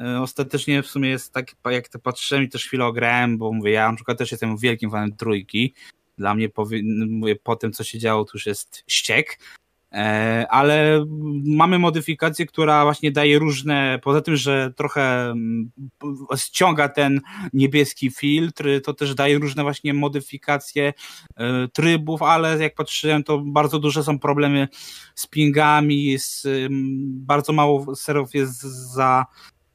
e, 0.00 0.20
ostatecznie 0.20 0.82
w 0.82 0.86
sumie 0.86 1.08
jest 1.08 1.32
tak, 1.32 1.56
jak 1.70 1.88
to 1.88 1.98
patrzyłem 1.98 2.44
i 2.44 2.48
też 2.48 2.66
chwilę 2.66 2.84
ograłem, 2.86 3.38
bo 3.38 3.52
mówię, 3.52 3.70
ja 3.70 3.90
na 3.90 3.96
przykład 3.96 4.18
też 4.18 4.30
jestem 4.30 4.56
wielkim 4.56 4.90
fanem 4.90 5.16
trójki. 5.16 5.74
Dla 6.18 6.34
mnie 6.34 6.48
powie, 6.48 6.80
mówię, 7.08 7.36
po 7.36 7.56
tym, 7.56 7.72
co 7.72 7.84
się 7.84 7.98
działo, 7.98 8.24
to 8.24 8.30
już 8.34 8.46
jest 8.46 8.84
ściek. 8.86 9.38
E, 9.92 10.46
ale 10.50 11.04
mamy 11.44 11.78
modyfikację, 11.78 12.46
która 12.46 12.84
właśnie 12.84 13.12
daje 13.12 13.38
różne, 13.38 13.98
poza 14.02 14.20
tym, 14.20 14.36
że 14.36 14.72
trochę 14.76 15.30
mm, 15.30 15.70
ściąga 16.36 16.88
ten 16.88 17.20
niebieski 17.52 18.10
filtr, 18.10 18.64
to 18.84 18.94
też 18.94 19.14
daje 19.14 19.38
różne 19.38 19.62
właśnie 19.62 19.94
modyfikacje 19.94 20.92
e, 21.36 21.68
trybów, 21.68 22.22
ale 22.22 22.58
jak 22.58 22.74
patrzyłem, 22.74 23.24
to 23.24 23.38
bardzo 23.38 23.78
duże 23.78 24.04
są 24.04 24.18
problemy 24.18 24.68
z 25.14 25.26
pingami, 25.26 26.18
z, 26.18 26.44
ym, 26.44 27.06
bardzo 27.26 27.52
mało 27.52 27.96
serów 27.96 28.34
jest 28.34 28.60
za 28.94 29.26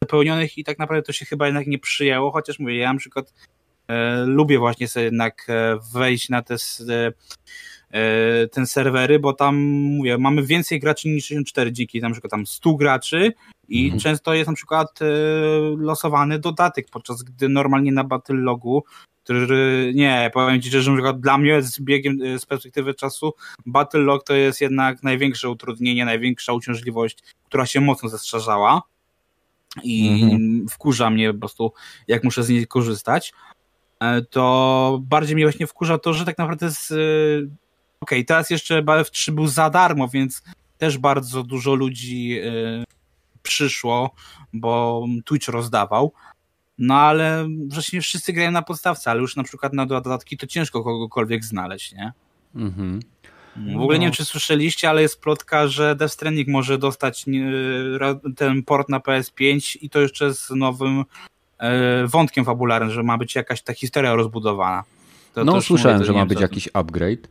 zapełnionych 0.06 0.58
i 0.58 0.64
tak 0.64 0.80
naprawdę 0.80 1.04
to 1.04 1.14
się 1.14 1.26
chyba 1.26 1.46
jednak 1.46 1.68
nie 1.68 1.80
przyjęło, 1.80 2.32
chociaż 2.32 2.60
mówię, 2.60 2.78
ja 2.78 2.94
na 2.94 3.00
przykład 3.00 3.34
e, 3.88 4.26
lubię 4.26 4.60
właśnie 4.60 4.88
sobie 4.88 5.04
jednak 5.04 5.46
e, 5.50 5.80
wejść 5.94 6.30
na 6.30 6.42
te 6.42 6.54
e, 6.54 7.12
ten 8.52 8.68
serwery, 8.68 9.20
bo 9.20 9.34
tam 9.34 9.56
mówię, 9.98 10.18
mamy 10.18 10.44
więcej 10.44 10.80
graczy 10.80 11.10
niż 11.10 11.26
64 11.26 11.72
dziki, 11.72 12.02
na 12.02 12.12
przykład 12.12 12.32
tam 12.32 12.46
100 12.46 12.74
graczy 12.74 13.34
i 13.68 13.84
Mhm. 13.84 14.00
często 14.00 14.34
jest 14.34 14.48
na 14.50 14.56
przykład 14.56 15.02
e, 15.02 15.06
losowany 15.78 16.40
dodatek, 16.40 16.88
podczas 16.92 17.24
gdy 17.24 17.50
normalnie 17.50 17.92
na 17.92 18.04
Battle 18.04 18.36
Logu 18.36 18.84
który, 19.24 19.92
nie, 19.96 20.32
powiem 20.34 20.62
ci, 20.62 20.70
że 20.70 20.92
na 20.92 20.96
przykład 20.98 21.20
dla 21.20 21.38
mnie 21.38 21.62
z 21.62 21.80
biegiem, 21.82 22.20
e, 22.24 22.40
z 22.40 22.46
perspektywy 22.46 22.94
czasu 22.94 23.34
Battle 23.66 24.00
Log 24.00 24.24
to 24.24 24.34
jest 24.34 24.62
jednak 24.62 25.04
największe 25.04 25.50
utrudnienie, 25.50 26.06
największa 26.06 26.54
uciążliwość, 26.54 27.18
która 27.46 27.66
się 27.66 27.82
mocno 27.82 28.10
zestarzała 28.10 28.82
i 29.84 30.10
Mhm. 30.24 30.66
wkurza 30.70 31.10
mnie 31.10 31.34
po 31.34 31.40
prostu, 31.40 31.72
jak 32.08 32.24
muszę 32.24 32.44
z 32.44 32.50
niej 32.50 32.68
korzystać, 32.68 33.34
e, 34.00 34.22
to 34.22 35.00
bardziej 35.04 35.36
mnie 35.36 35.46
właśnie 35.46 35.68
wkurza 35.68 35.98
to, 35.98 36.14
że 36.14 36.26
tak 36.26 36.38
naprawdę 36.38 36.72
z... 36.72 36.94
Okej, 38.06 38.26
teraz 38.26 38.50
jeszcze 38.50 38.82
BF3 38.84 39.32
był 39.32 39.48
za 39.48 39.70
darmo, 39.70 40.08
więc 40.08 40.44
też 40.78 40.98
bardzo 40.98 41.44
dużo 41.44 41.76
ludzi 41.76 42.40
e, 42.40 42.84
przyszło, 43.44 44.12
bo 44.54 45.06
Twitch 45.26 45.48
rozdawał. 45.48 46.14
No 46.78 46.96
ale 46.96 47.48
wreszcie 47.68 48.02
wszyscy 48.02 48.34
grają 48.34 48.52
na 48.52 48.62
podstawce, 48.62 49.12
ale 49.12 49.22
już 49.22 49.36
na 49.36 49.44
przykład 49.44 49.74
na 49.74 49.86
dodatki 49.86 50.38
to 50.38 50.48
ciężko 50.48 50.84
kogokolwiek 50.84 51.44
znaleźć, 51.44 51.94
nie? 51.94 52.14
Mhm. 52.56 53.00
W 53.56 53.82
ogóle 53.82 54.00
nie 54.00 54.06
No. 54.06 54.12
wiem, 54.12 54.16
czy 54.18 54.26
słyszeliście, 54.26 54.90
ale 54.90 55.02
jest 55.02 55.22
plotka, 55.22 55.68
że 55.68 55.96
Death 55.96 56.14
Stranding 56.14 56.48
może 56.48 56.78
dostać 56.78 57.26
ra- 57.98 58.20
ten 58.36 58.64
port 58.64 58.90
na 58.90 59.00
PS5 59.00 59.78
i 59.82 59.90
to 59.90 60.00
jeszcze 60.02 60.34
z 60.34 60.50
nowym 60.50 61.04
e, 61.58 62.08
wątkiem 62.08 62.46
fabularnym, 62.46 62.92
że 62.92 63.04
ma 63.04 63.18
być 63.18 63.36
jakaś 63.36 63.62
ta 63.62 63.74
historia 63.74 64.16
rozbudowana. 64.16 64.84
To 65.34 65.44
No, 65.46 65.62
słyszałem, 65.62 65.98
mówię, 65.98 66.06
że 66.08 66.14
ma 66.14 66.26
być 66.26 66.40
jakiś 66.40 66.70
upgrade. 66.74 67.28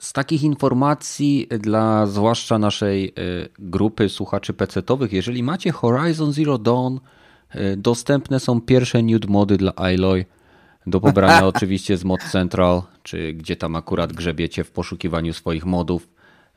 Z 0.00 0.12
takich 0.12 0.42
informacji 0.42 1.48
dla 1.60 2.06
zwłaszcza 2.06 2.58
naszej 2.58 3.08
y, 3.08 3.12
grupy 3.58 4.08
słuchaczy 4.08 4.52
PC-towych, 4.52 5.12
jeżeli 5.12 5.42
macie 5.42 5.72
Horizon 5.72 6.32
Zero 6.32 6.58
Dawn, 6.58 6.96
y, 7.54 7.76
dostępne 7.76 8.40
są 8.40 8.60
pierwsze 8.60 9.02
nude 9.02 9.28
mody 9.28 9.56
dla 9.56 9.74
Aloy, 9.74 10.24
do 10.86 11.00
pobrania 11.00 11.46
oczywiście 11.54 11.96
z 11.96 12.04
Mod 12.04 12.20
Central, 12.22 12.82
czy 13.02 13.32
gdzie 13.32 13.56
tam 13.56 13.76
akurat 13.76 14.12
grzebiecie 14.12 14.64
w 14.64 14.70
poszukiwaniu 14.70 15.32
swoich 15.32 15.66
modów. 15.66 16.08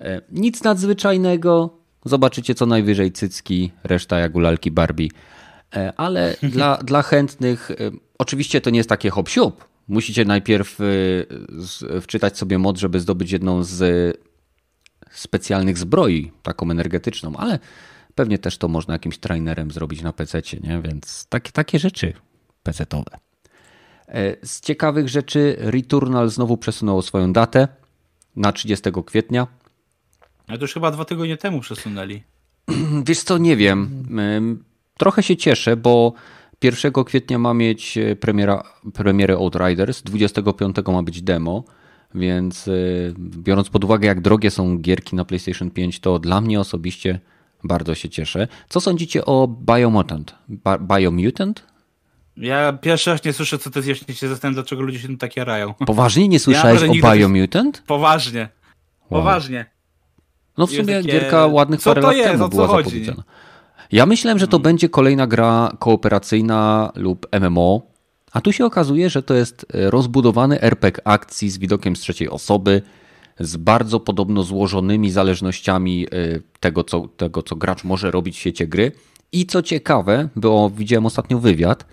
Y, 0.02 0.22
Nic 0.32 0.64
nadzwyczajnego, 0.64 1.78
zobaczycie 2.06 2.56
co 2.56 2.66
najwyżej 2.66 3.12
cycki, 3.12 3.72
reszta 3.84 4.20
jak 4.20 4.36
u 4.36 4.40
lalki 4.40 4.72
Barbie. 4.72 5.10
E, 5.76 5.94
Ale 5.98 6.36
dla, 6.54 6.78
dla 6.78 7.02
chętnych, 7.02 7.72
e, 7.72 7.76
oczywiście 8.18 8.62
to 8.62 8.70
nie 8.70 8.78
jest 8.78 8.90
takie 8.90 9.10
hop 9.10 9.30
siup. 9.30 9.67
Musicie 9.88 10.26
najpierw 10.26 10.78
z- 11.50 12.04
wczytać 12.04 12.38
sobie 12.38 12.58
mod, 12.60 12.78
żeby 12.78 13.00
zdobyć 13.00 13.32
jedną 13.32 13.64
z 13.64 13.82
specjalnych 15.12 15.78
zbroi, 15.78 16.32
taką 16.44 16.72
energetyczną, 16.72 17.36
ale 17.38 17.60
pewnie 18.16 18.38
też 18.40 18.58
to 18.58 18.68
można 18.68 18.94
jakimś 18.94 19.18
trainerem 19.18 19.72
zrobić 19.72 20.02
na 20.02 20.14
PC, 20.14 20.42
nie? 20.64 20.82
Więc 20.82 21.26
takie, 21.30 21.52
takie 21.52 21.80
rzeczy 21.80 22.14
PC-towe. 22.64 23.18
E, 24.08 24.46
Z 24.48 24.62
ciekawych 24.62 25.10
rzeczy 25.10 25.56
Returnal 25.60 26.30
znowu 26.30 26.58
przesunęło 26.58 27.02
swoją 27.02 27.34
datę 27.34 27.68
na 28.36 28.52
30 28.52 28.90
kwietnia. 29.06 29.48
Ale 30.48 30.58
to 30.58 30.64
już 30.64 30.74
chyba 30.74 30.92
dwa 30.92 31.06
tygodnie 31.06 31.38
temu 31.38 31.62
przesunęli. 31.62 32.24
Wiesz 33.06 33.24
co, 33.24 33.38
nie 33.38 33.56
wiem. 33.58 34.04
Trochę 34.98 35.24
się 35.24 35.38
cieszę, 35.38 35.78
bo 35.78 36.14
1 36.64 36.92
kwietnia 37.06 37.40
ma 37.40 37.54
mieć 37.54 37.98
e, 37.98 38.16
premiera, 38.16 38.64
premierę 38.94 39.34
Outriders, 39.36 40.02
25 40.04 40.76
ma 40.88 41.04
być 41.04 41.22
demo, 41.22 41.64
więc 42.16 42.68
y, 42.68 43.14
biorąc 43.18 43.70
pod 43.70 43.84
uwagę, 43.84 44.08
jak 44.08 44.22
drogie 44.22 44.52
są 44.52 44.78
gierki 44.78 45.16
na 45.16 45.26
PlayStation 45.26 45.72
5, 45.72 46.00
to 46.00 46.20
dla 46.20 46.42
mnie 46.42 46.60
osobiście 46.60 47.20
bardzo 47.64 47.96
się 47.96 48.10
cieszę. 48.10 48.48
Co 48.70 48.82
sądzicie 48.82 49.26
o 49.26 49.48
Biomutant? 49.48 50.36
Ba 50.50 50.78
Biomutant? 50.78 51.64
Ja 52.38 52.74
pierwszy 52.74 53.10
raz 53.12 53.24
nie 53.24 53.34
słyszę, 53.34 53.58
co 53.58 53.70
to 53.70 53.80
jest, 53.80 53.90
jeszcze 53.90 54.14
się 54.14 54.28
zastanawiam, 54.28 54.54
dlaczego 54.54 54.82
ludzie 54.82 55.00
się 55.00 55.08
tym 55.08 55.18
tak 55.18 55.38
jarają. 55.38 55.74
Poważnie 55.74 56.28
nie 56.28 56.40
słyszałeś 56.40 56.82
naprawdę 56.82 57.08
o 57.08 57.16
Biomutant? 57.16 57.84
Poważnie. 57.88 58.50
Wow. 59.10 59.22
Poważnie. 59.22 59.66
No 60.58 60.68
w 60.68 60.72
sumie 60.72 60.86
takie- 60.86 61.08
gierka 61.08 61.46
ładnych 61.46 61.82
co 61.82 61.90
parę 61.90 62.02
to 62.02 62.08
lat 62.08 62.18
jest? 62.18 62.32
temu 62.32 62.50
była 62.50 62.68
chodzi? 62.68 62.90
zapowiedziana. 62.90 63.24
Ja 63.92 64.06
myślałem, 64.06 64.40
że 64.40 64.48
to 64.48 64.60
będzie 64.60 64.90
kolejna 64.90 65.28
gra 65.28 65.72
kooperacyjna 65.80 66.92
lub 66.96 67.28
MMO, 67.40 67.82
a 68.32 68.42
tu 68.42 68.52
się 68.52 68.66
okazuje, 68.66 69.10
że 69.10 69.24
to 69.24 69.34
jest 69.34 69.66
e, 69.74 69.92
rozbudowany 69.92 70.62
RPG 70.62 71.02
akcji 71.06 71.50
z 71.50 71.58
widokiem 71.58 71.96
z 71.96 72.00
trzeciej 72.00 72.30
osoby, 72.30 72.82
z 73.40 73.58
bardzo 73.58 74.00
podobno 74.00 74.44
złożonymi 74.44 75.12
zależnościami 75.12 76.06
e, 76.06 76.10
tego 76.60 76.84
co, 76.84 77.08
tego, 77.08 77.44
co 77.44 77.56
gracz 77.56 77.84
może 77.84 78.12
robić 78.12 78.36
w 78.36 78.40
świecie 78.40 78.68
gry. 78.68 78.92
I 79.32 79.46
co 79.46 79.62
ciekawe, 79.62 80.30
bo 80.36 80.70
widziałem 80.70 81.06
ostatnio 81.06 81.40
wywiad, 81.40 81.86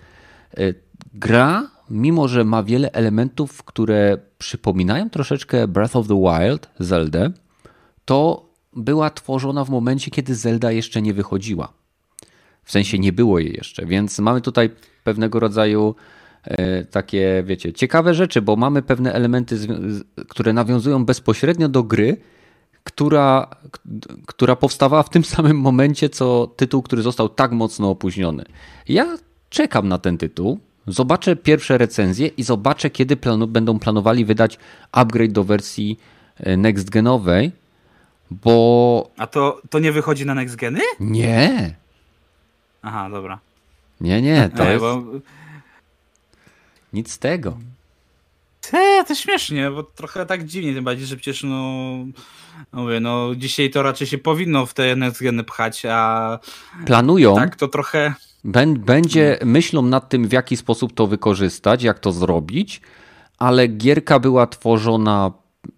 e, 0.57 0.73
gra, 1.13 1.69
mimo 1.89 2.27
że 2.27 2.43
ma 2.43 2.63
wiele 2.63 2.91
elementów, 2.91 3.63
które 3.63 4.17
przypominają 4.37 5.09
troszeczkę 5.09 5.67
Breath 5.67 5.95
of 5.95 6.07
the 6.07 6.21
Wild, 6.21 6.69
Zelda, 6.79 7.29
to 8.05 8.49
była 8.75 9.09
tworzona 9.09 9.65
w 9.65 9.69
momencie, 9.69 10.11
kiedy 10.11 10.35
Zelda 10.35 10.71
jeszcze 10.71 11.01
nie 11.01 11.13
wychodziła. 11.13 11.84
W 12.65 12.71
sensie 12.71 12.99
nie 12.99 13.13
było 13.13 13.39
jej 13.39 13.53
jeszcze, 13.53 13.85
więc 13.85 14.19
mamy 14.19 14.41
tutaj 14.41 14.69
pewnego 15.03 15.39
rodzaju 15.39 15.95
e, 16.43 16.85
takie, 16.85 17.43
wiecie, 17.45 17.73
ciekawe 17.73 18.13
rzeczy, 18.13 18.41
bo 18.41 18.55
mamy 18.55 18.81
pewne 18.81 19.13
elementy, 19.13 19.57
które 20.27 20.53
nawiązują 20.53 21.05
bezpośrednio 21.05 21.69
do 21.69 21.83
gry, 21.83 22.17
która, 22.83 23.47
która 24.25 24.55
powstawała 24.55 25.03
w 25.03 25.09
tym 25.09 25.23
samym 25.35 25.57
momencie, 25.59 26.09
co 26.09 26.47
tytuł, 26.47 26.81
który 26.81 27.01
został 27.01 27.29
tak 27.29 27.51
mocno 27.51 27.89
opóźniony. 27.89 28.43
Ja 28.87 29.17
czekam 29.49 29.87
na 29.87 29.97
ten 29.97 30.17
tytuł, 30.17 30.59
zobaczę 30.87 31.35
pierwsze 31.35 31.77
recenzje 31.77 32.27
i 32.27 32.43
zobaczę, 32.43 32.89
kiedy 32.89 33.17
planu, 33.17 33.47
będą 33.47 33.79
planowali 33.79 34.25
wydać 34.25 34.59
upgrade 34.91 35.31
do 35.31 35.43
wersji 35.43 35.99
e, 36.37 36.57
next 36.57 36.89
genowej, 36.89 37.51
bo 38.31 39.11
A 39.17 39.27
to, 39.27 39.61
to 39.69 39.79
nie 39.79 39.91
wychodzi 39.91 40.25
na 40.25 40.35
next 40.35 40.55
geny? 40.55 40.79
nie, 40.99 41.75
Aha, 42.85 43.09
dobra. 43.09 43.39
nie, 44.01 44.21
nie, 44.21 44.49
to 44.57 44.63
jest 44.63 44.85
nic 46.93 47.11
z 47.11 47.19
tego. 47.19 47.57
Te, 48.71 49.03
to 49.07 49.15
śmiesznie, 49.15 49.71
bo 49.71 49.83
trochę 49.83 50.25
tak 50.25 50.45
dziwnie, 50.45 50.73
tym 50.73 50.83
bardziej, 50.83 51.05
że 51.05 51.15
przecież 51.15 51.43
no, 51.43 51.83
no 52.73 52.81
mówię, 52.81 52.99
no 52.99 53.35
dzisiaj 53.35 53.69
to 53.69 53.83
raczej 53.83 54.07
się 54.07 54.17
powinno 54.17 54.65
w 54.65 54.73
te 54.73 54.91
NSGeny 54.91 55.43
pchać, 55.43 55.85
a 55.89 56.39
Planują, 56.85 57.35
tak 57.35 57.55
to 57.55 57.67
trochę... 57.67 58.13
bę- 58.45 58.77
będzie, 58.77 59.39
myślą 59.45 59.81
nad 59.81 60.09
tym, 60.09 60.27
w 60.27 60.31
jaki 60.31 60.57
sposób 60.57 60.93
to 60.93 61.07
wykorzystać, 61.07 61.83
jak 61.83 61.99
to 61.99 62.11
zrobić, 62.11 62.81
ale 63.37 63.67
gierka 63.67 64.19
była 64.19 64.47
tworzona 64.47 65.31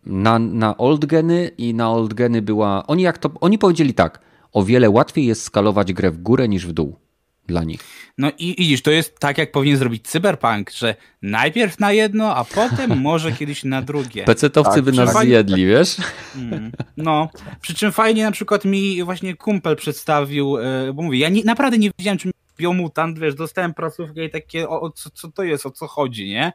na, 0.06 0.40
na 0.40 0.78
oldgeny 0.78 1.52
i 1.58 1.74
na 1.74 1.92
oldgeny 1.92 2.42
była... 2.42 2.88
Oni, 2.88 3.04
jak 3.04 3.18
to, 3.18 3.30
oni 3.42 3.58
powiedzieli 3.58 3.94
tak, 3.94 4.20
o 4.53 4.64
wiele 4.64 4.90
łatwiej 4.90 5.26
jest 5.26 5.44
skalować 5.44 5.94
grę 5.94 6.11
w 6.11 6.18
górę 6.18 6.48
niż 6.48 6.65
w 6.68 6.72
dół 6.74 6.99
dla 7.48 7.64
nich. 7.64 7.80
No 8.18 8.32
i 8.38 8.56
widzisz, 8.57 8.82
to 8.82 8.91
jest 8.91 9.19
tak, 9.19 9.38
jak 9.38 9.52
powinien 9.52 9.78
zrobić 9.78 10.07
Cyberpunk, 10.07 10.72
że 10.72 10.95
najpierw 11.22 11.80
na 11.80 11.91
jedno, 11.91 12.36
a 12.36 12.45
potem 12.45 12.99
może 13.02 13.32
kiedyś 13.32 13.64
na 13.64 13.82
drugie. 13.82 14.24
Pecetowcy 14.24 14.76
Tak, 14.76 14.84
by 14.84 14.91
nas 14.91 15.06
przynajmniej- 15.10 15.34
zjedli, 15.36 15.65
wiesz? 15.65 15.98
Mm, 16.36 16.72
No, 16.98 17.30
przy 17.61 17.74
czym 17.74 17.91
fajnie 17.91 18.24
na 18.24 18.32
przykład 18.32 18.65
mi 18.65 19.03
właśnie 19.03 19.36
kumpel 19.36 19.76
przedstawił, 19.76 20.57
e, 20.57 20.94
bo 20.94 21.02
mówię, 21.03 21.19
ja 21.19 21.30
nie, 21.30 21.44
naprawdę 21.44 21.78
nie 21.78 21.91
wiedziałem, 21.99 22.18
czym 22.18 22.32
biomutant, 22.57 23.19
wiesz, 23.19 23.36
dostałem 23.36 23.74
prasówkę 23.74 24.26
i 24.26 24.30
takie, 24.30 24.69
o, 24.69 24.82
o 24.82 24.90
co, 24.90 25.10
co 25.10 25.32
to 25.32 25.44
jest, 25.44 25.65
o 25.65 25.72
co 25.72 25.88
chodzi, 25.88 26.30
nie? 26.30 26.53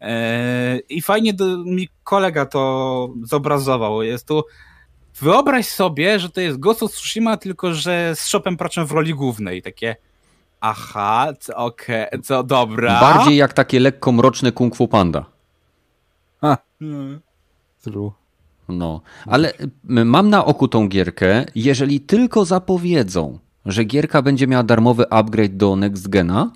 E, 0.00 0.78
I 0.88 1.02
fajnie 1.02 1.34
do, 1.34 1.64
mi 1.64 1.88
kolega 2.04 2.46
to 2.46 3.14
zobrazował, 3.22 4.02
jest 4.02 4.28
tu, 4.28 4.42
wyobraź 5.20 5.68
sobie, 5.68 6.18
że 6.18 6.30
to 6.30 6.40
jest 6.40 6.58
Ghost 6.58 6.82
of 6.82 6.92
Tsushima, 6.92 7.36
tylko 7.36 7.74
że 7.74 8.12
z 8.16 8.20
Shopem 8.20 8.56
Praczem 8.56 8.86
w 8.86 8.92
roli 8.92 9.14
głównej, 9.14 9.62
takie, 9.62 9.96
aha, 10.60 11.32
co- 11.40 11.56
okej, 11.56 12.06
co, 12.22 12.42
dobra. 12.42 13.00
Bardziej 13.00 13.36
jak 13.36 13.52
takie 13.52 13.80
lekko 13.80 14.12
mroczne 14.12 14.52
Kung 14.52 14.76
Fu 14.76 14.88
Panda. 14.88 15.24
Mm. 16.80 17.20
True. 17.82 18.12
No, 18.68 19.00
ale 19.26 19.52
mam 19.84 20.30
na 20.30 20.44
oku 20.44 20.68
tą 20.68 20.88
gierkę. 20.88 21.44
Jeżeli 21.54 22.00
tylko 22.00 22.44
zapowiedzą, 22.44 23.38
że 23.66 23.84
gierka 23.84 24.22
będzie 24.22 24.46
miała 24.46 24.62
darmowy 24.62 25.10
upgrade 25.10 25.56
do 25.56 25.76
Next 25.76 26.08
Gena, 26.08 26.50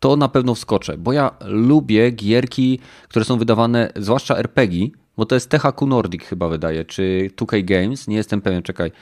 to 0.00 0.16
na 0.16 0.28
pewno 0.28 0.54
wskoczę, 0.54 0.98
bo 0.98 1.12
ja 1.12 1.30
lubię 1.44 2.10
gierki, 2.10 2.78
które 3.08 3.24
są 3.24 3.38
wydawane, 3.38 3.92
zwłaszcza 3.96 4.36
RPG, 4.36 4.88
bo 5.16 5.26
to 5.26 5.34
jest 5.34 5.50
THQ 5.50 5.86
Nordic 5.86 6.22
chyba 6.22 6.48
wydaje, 6.48 6.84
czy 6.84 7.30
2K 7.36 7.64
Games, 7.64 8.08
nie 8.08 8.16
jestem 8.16 8.40
pewien, 8.40 8.62
czekaj. 8.62 8.92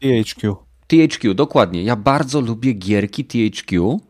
THQ. 0.00 0.56
THQ, 0.86 1.34
dokładnie. 1.34 1.82
Ja 1.82 1.96
bardzo 1.96 2.40
lubię 2.40 2.72
gierki 2.72 3.24
THQ, 3.24 4.00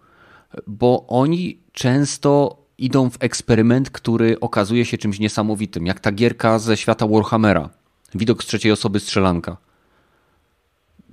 bo 0.66 1.06
oni 1.06 1.58
często 1.72 2.62
idą 2.78 3.10
w 3.10 3.16
eksperyment, 3.20 3.90
który 3.90 4.40
okazuje 4.40 4.84
się 4.84 4.98
czymś 4.98 5.18
niesamowitym, 5.18 5.86
jak 5.86 6.00
ta 6.00 6.12
gierka 6.12 6.58
ze 6.58 6.76
świata 6.76 7.06
Warhammera. 7.06 7.70
Widok 8.14 8.44
z 8.44 8.46
trzeciej 8.46 8.72
osoby 8.72 9.00
strzelanka. 9.00 9.56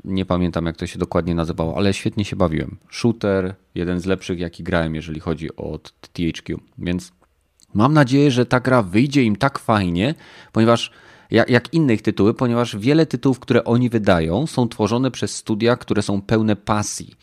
Nie 0.03 0.25
pamiętam, 0.25 0.65
jak 0.65 0.77
to 0.77 0.87
się 0.87 0.99
dokładnie 0.99 1.35
nazywało, 1.35 1.77
ale 1.77 1.93
świetnie 1.93 2.25
się 2.25 2.35
bawiłem. 2.35 2.77
Shooter, 2.91 3.55
jeden 3.75 3.99
z 3.99 4.05
lepszych, 4.05 4.39
jaki 4.39 4.63
grałem, 4.63 4.95
jeżeli 4.95 5.19
chodzi 5.19 5.55
o 5.55 5.79
THQ. 6.13 6.59
Więc 6.77 7.11
mam 7.73 7.93
nadzieję, 7.93 8.31
że 8.31 8.45
ta 8.45 8.59
gra 8.59 8.81
wyjdzie 8.83 9.23
im 9.23 9.35
tak 9.35 9.59
fajnie, 9.59 10.15
ponieważ 10.51 10.91
jak, 11.31 11.49
jak 11.49 11.73
innych 11.73 12.01
tytuły, 12.01 12.33
ponieważ 12.33 12.77
wiele 12.77 13.05
tytułów, 13.05 13.39
które 13.39 13.63
oni 13.63 13.89
wydają, 13.89 14.47
są 14.47 14.69
tworzone 14.69 15.11
przez 15.11 15.35
studia, 15.35 15.75
które 15.75 16.01
są 16.01 16.21
pełne 16.21 16.55
pasji. 16.55 17.15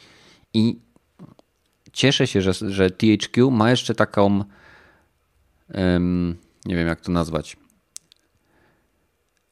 I 0.54 0.80
cieszę 1.92 2.26
się, 2.26 2.42
że, 2.42 2.52
że 2.52 2.90
THQ 2.90 3.50
ma 3.50 3.70
jeszcze 3.70 3.94
taką, 3.94 4.44
em, 5.68 6.36
nie 6.66 6.76
wiem 6.76 6.86
jak 6.86 7.00
to 7.00 7.12
nazwać, 7.12 7.56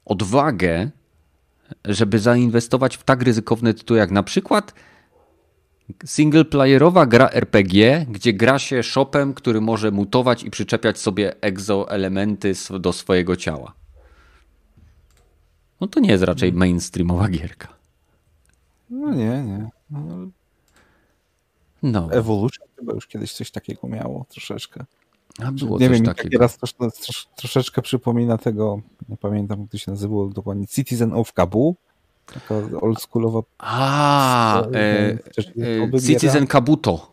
odwagę, 0.05 0.91
żeby 1.85 2.19
zainwestować 2.19 2.97
w 2.97 3.05
tak 3.05 3.23
ryzykowne 3.23 3.75
tytuły, 3.75 3.99
jak 3.99 4.11
na 4.11 4.23
przykład 4.23 4.75
singleplayerowa 6.05 7.07
gra 7.07 7.29
RPG, 7.31 8.07
gdzie 8.11 8.33
gra 8.33 8.59
się 8.59 8.83
shopem, 8.83 9.35
który 9.35 9.61
może 9.61 9.91
mutować 9.91 10.43
i 10.45 10.51
przyczepiać 10.51 10.99
sobie 10.99 11.41
exoelementy 11.43 12.51
sw- 12.51 12.81
do 12.81 12.93
swojego 12.93 13.37
ciała. 13.37 13.75
No 15.81 15.87
to 15.87 16.01
nie 16.01 16.11
jest 16.11 16.25
raczej 16.25 16.53
mainstreamowa 16.53 17.29
gierka. 17.29 17.69
No 18.91 19.15
nie, 19.15 19.43
nie. 19.45 19.69
No, 19.91 20.01
No, 21.83 22.13
Evolution 22.13 22.67
chyba 22.79 22.93
już 22.93 23.07
kiedyś 23.07 23.33
coś 23.33 23.51
takiego 23.51 23.89
miało 23.89 24.27
troszeczkę. 24.29 24.85
a 25.45 25.53
było 25.53 25.79
nie 25.79 25.89
coś 25.89 25.97
wiem, 25.97 26.07
takiego. 26.07 26.29
teraz 26.39 26.59
trosz, 26.59 26.73
trosz, 26.75 27.29
troszeczkę 27.37 27.83
przypomina 27.83 28.39
tego, 28.39 28.81
nie 29.09 29.17
pamiętam 29.17 29.61
jak 29.61 29.71
to 29.71 29.79
się 29.79 29.91
nazywało 29.91 30.29
dokładnie, 30.29 30.67
Citizen 30.67 31.13
of 31.13 31.33
Kabul. 31.33 31.75
Taka 32.35 32.55
oldschoolowa 32.81 33.41
A, 33.59 34.63
e, 34.75 35.19
e, 35.95 36.01
Citizen 36.01 36.47
Kabuto. 36.47 37.13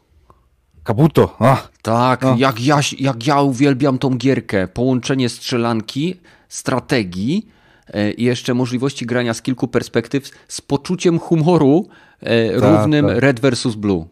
Kabuto! 0.83 1.35
A, 1.39 1.57
Tak, 1.81 2.21
No. 2.21 2.35
jak, 2.37 2.61
ja, 2.61 2.79
jak 2.99 3.27
ja 3.27 3.41
uwielbiam 3.41 3.97
tą 3.99 4.17
gierkę. 4.17 4.67
Połączenie 4.67 5.29
strzelanki, 5.29 6.19
strategii 6.49 7.47
e, 7.93 8.11
i 8.11 8.23
jeszcze 8.23 8.53
możliwości 8.53 9.05
grania 9.05 9.33
z 9.33 9.41
kilku 9.41 9.67
perspektyw 9.67 10.31
z 10.47 10.61
poczuciem 10.61 11.19
humoru 11.19 11.87
e, 12.19 12.59
Tak, 12.59 12.71
równym 12.71 13.07
tak. 13.07 13.17
Red 13.17 13.39
versus 13.39 13.75
Blue. 13.75 14.05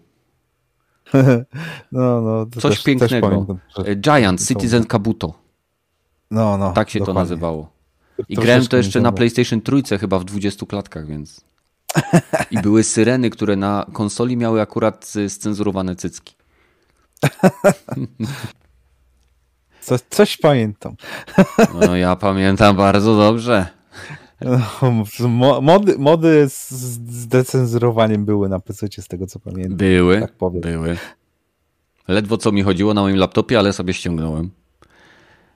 no, 1.91 2.21
no, 2.21 2.45
to 2.45 2.61
Coś 2.61 2.75
też, 2.75 2.83
pięknego. 2.83 3.09
Też 3.09 3.21
pamiętam, 3.21 3.59
E, 3.85 3.95
Giant, 3.95 4.47
Citizen 4.47 4.85
Kabuto. 4.85 5.33
No, 6.31 6.57
no, 6.57 6.71
Tak 6.71 6.89
się 6.89 6.99
to 6.99 7.05
dokładnie. 7.05 7.21
nazywało. 7.29 7.72
I 8.29 8.35
grałem 8.35 8.67
to 8.67 8.77
jeszcze 8.77 9.01
na 9.01 9.11
PlayStation 9.11 9.61
trójce 9.61 9.97
chyba 9.97 10.19
w 10.19 10.23
20 10.23 10.65
klatkach, 10.65 11.07
więc... 11.07 11.41
I 12.51 12.57
były 12.61 12.83
syreny, 12.83 13.29
które 13.29 13.55
na 13.55 13.85
konsoli 13.93 14.37
miały 14.37 14.61
akurat 14.61 15.13
y, 15.15 15.29
scenzurowane 15.29 15.95
cycki. 15.95 16.35
Co, 19.81 19.95
coś 20.09 20.37
pamiętam. 20.37 20.95
No 21.81 21.95
ja 21.95 22.15
pamiętam 22.15 22.75
bardzo 22.75 23.17
dobrze. 23.17 23.67
No, 24.41 24.59
mo- 25.29 25.61
mody, 25.61 25.97
mody 25.97 26.49
z, 26.49 26.71
z 26.71 27.27
decenzurowaniem 27.27 28.25
były 28.25 28.49
na 28.49 28.59
PC 28.59 28.87
z 28.99 29.07
tego 29.07 29.27
co 29.27 29.39
pamiętam. 29.39 29.77
Były, 29.77 30.21
Tak 30.21 30.33
powiem. 30.33 30.61
były. 30.61 30.97
Ledwo 32.07 32.37
co 32.37 32.51
mi 32.51 32.63
chodziło 32.63 32.93
na 32.93 33.01
moim 33.01 33.17
laptopie, 33.17 33.59
ale 33.59 33.73
sobie 33.73 33.93
ściągnąłem. 33.93 34.49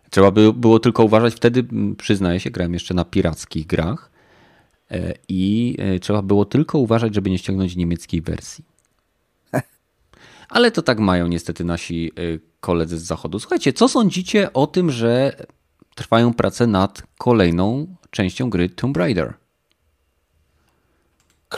Trzeba 0.10 0.32
by, 0.32 0.54
było 0.54 0.80
tylko 0.80 1.04
uważać 1.04 1.34
wtedy, 1.34 1.66
przyznaję 1.98 2.40
się, 2.40 2.50
grałem 2.52 2.74
jeszcze 2.74 2.94
na 2.94 3.06
pirackich 3.06 3.68
grach 3.68 4.12
e, 4.92 5.14
i 5.30 5.76
e, 5.80 6.00
trzeba 6.00 6.22
było 6.22 6.46
tylko 6.46 6.78
uważać, 6.78 7.16
żeby 7.16 7.30
nie 7.30 7.38
ściągnąć 7.38 7.76
niemieckiej 7.76 8.22
wersji. 8.22 8.66
Ale 10.50 10.72
to 10.72 10.82
tak 10.82 11.00
mają 11.00 11.28
niestety 11.28 11.64
nasi 11.64 12.12
e, 12.12 12.22
koledzy 12.60 12.98
z 12.98 13.04
zachodu. 13.04 13.40
Słuchajcie, 13.40 13.74
co 13.74 13.88
sądzicie 13.88 14.54
o 14.54 14.68
tym, 14.68 14.92
że 14.92 15.36
trwają 15.96 16.34
prace 16.34 16.68
nad 16.68 17.04
kolejną 17.18 17.96
częścią 18.12 18.50
gry 18.50 18.70
Tomb 18.70 18.98
Raider? 18.98 19.34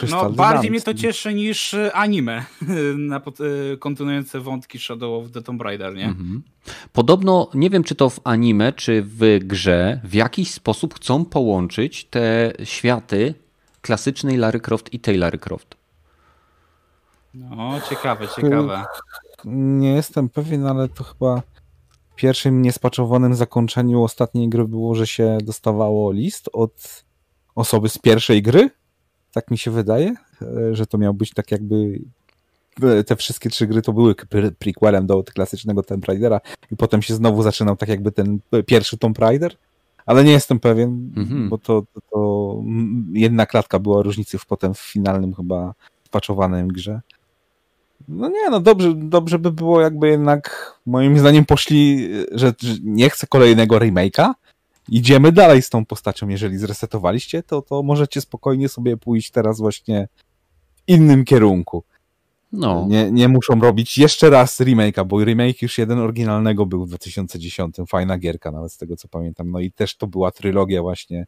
No, 0.08 0.30
bardziej 0.30 0.70
mnie 0.70 0.80
to 0.80 0.94
cieszy 0.94 1.34
niż 1.34 1.74
e, 1.74 1.92
anime 1.92 2.44
na 2.98 3.20
pod, 3.20 3.38
e, 3.40 3.76
kontynuujące 3.76 4.40
wątki 4.40 4.78
Shadow 4.78 5.24
of 5.24 5.32
the 5.32 5.42
Tomb 5.42 5.62
Raider, 5.62 5.94
nie? 5.94 6.04
Mhm. 6.04 6.42
Podobno, 6.92 7.50
nie 7.54 7.70
wiem 7.70 7.84
czy 7.84 7.94
to 7.94 8.10
w 8.10 8.20
anime, 8.24 8.72
czy 8.72 9.02
w 9.02 9.38
grze, 9.38 10.00
w 10.04 10.14
jakiś 10.14 10.50
sposób 10.50 10.94
chcą 10.94 11.24
połączyć 11.24 12.04
te 12.04 12.52
światy 12.64 13.34
klasycznej 13.80 14.36
Lara 14.36 14.58
Croft 14.58 14.92
i 14.92 15.00
tej 15.00 15.16
Lara 15.16 15.38
Croft. 15.38 15.76
No, 17.34 17.80
ciekawe, 17.88 18.28
ciekawe. 18.28 18.84
Nie 19.44 19.92
jestem 19.92 20.28
pewien, 20.28 20.66
ale 20.66 20.88
to 20.88 21.04
chyba 21.04 21.42
w 22.10 22.14
pierwszym 22.14 22.62
niespaczowanym 22.62 23.34
zakończeniu 23.34 24.02
ostatniej 24.02 24.48
gry 24.48 24.64
było, 24.64 24.94
że 24.94 25.06
się 25.06 25.38
dostawało 25.42 26.12
list 26.12 26.50
od 26.52 27.04
osoby 27.54 27.88
z 27.88 27.98
pierwszej 27.98 28.42
gry. 28.42 28.70
Tak 29.32 29.50
mi 29.50 29.58
się 29.58 29.70
wydaje, 29.70 30.14
e, 30.42 30.74
że 30.76 30.86
to 30.86 30.98
miał 30.98 31.14
być 31.14 31.30
tak 31.34 31.50
jakby 31.50 32.00
e, 32.82 33.04
te 33.04 33.16
wszystkie 33.16 33.50
trzy 33.50 33.66
gry 33.66 33.82
to 33.82 33.92
były 33.92 34.12
pre- 34.14 34.50
prequelem 34.58 35.06
do 35.06 35.24
klasycznego 35.24 35.82
Tomb 35.82 36.04
Raidera 36.04 36.40
i 36.72 36.76
potem 36.76 37.02
się 37.02 37.14
znowu 37.14 37.42
zaczynał 37.42 37.76
tak 37.76 37.88
jakby 37.88 38.12
ten 38.12 38.38
e, 38.52 38.62
pierwszy 38.62 38.98
Tomb 38.98 39.18
Raider, 39.18 39.56
ale 40.06 40.24
nie 40.24 40.32
jestem 40.32 40.60
pewien, 40.60 41.10
Mhm. 41.16 41.48
bo 41.48 41.58
to, 41.58 41.82
to, 41.94 42.00
to 42.10 42.62
jedna 43.12 43.46
klatka 43.46 43.78
była 43.78 44.02
różnicy 44.02 44.38
w 44.38 44.46
potem 44.46 44.74
w 44.74 44.78
finalnym 44.80 45.34
chyba 45.34 45.74
spaczowanym 46.06 46.68
grze. 46.68 47.00
No 48.08 48.28
nie, 48.28 48.50
no 48.50 48.60
dobrze, 48.60 48.94
dobrze 48.96 49.38
by 49.38 49.52
było 49.52 49.80
jakby 49.80 50.08
jednak 50.08 50.74
moim 50.86 51.18
zdaniem 51.18 51.44
poszli, 51.44 52.08
że, 52.32 52.52
że 52.62 52.74
nie 52.82 53.10
chcę 53.10 53.26
kolejnego 53.26 53.76
remake'a, 53.78 54.32
idziemy 54.90 55.32
dalej 55.32 55.62
z 55.62 55.70
tą 55.70 55.86
postacią. 55.86 56.28
Jeżeli 56.28 56.58
zresetowaliście, 56.58 57.42
to, 57.42 57.62
to 57.62 57.82
możecie 57.82 58.20
spokojnie 58.20 58.68
sobie 58.68 58.96
pójść 58.96 59.30
teraz 59.30 59.58
właśnie 59.58 60.08
w 60.76 60.82
innym 60.86 61.24
kierunku. 61.24 61.84
No. 62.52 62.86
Nie, 62.88 63.10
nie 63.10 63.28
muszą 63.28 63.60
robić 63.60 63.98
jeszcze 63.98 64.30
raz 64.30 64.60
remake'a, 64.60 65.06
bo 65.06 65.24
remake 65.24 65.62
już 65.62 65.78
jeden 65.78 65.98
oryginalnego 65.98 66.66
był 66.66 66.84
w 66.84 66.88
2010. 66.88 67.76
Fajna 67.88 68.18
gierka, 68.18 68.50
nawet 68.50 68.72
z 68.72 68.76
tego 68.76 68.96
co 68.96 69.08
pamiętam. 69.08 69.50
No 69.50 69.60
i 69.60 69.72
też 69.72 69.96
to 69.96 70.06
była 70.06 70.30
trylogia 70.30 70.82
właśnie 70.82 71.26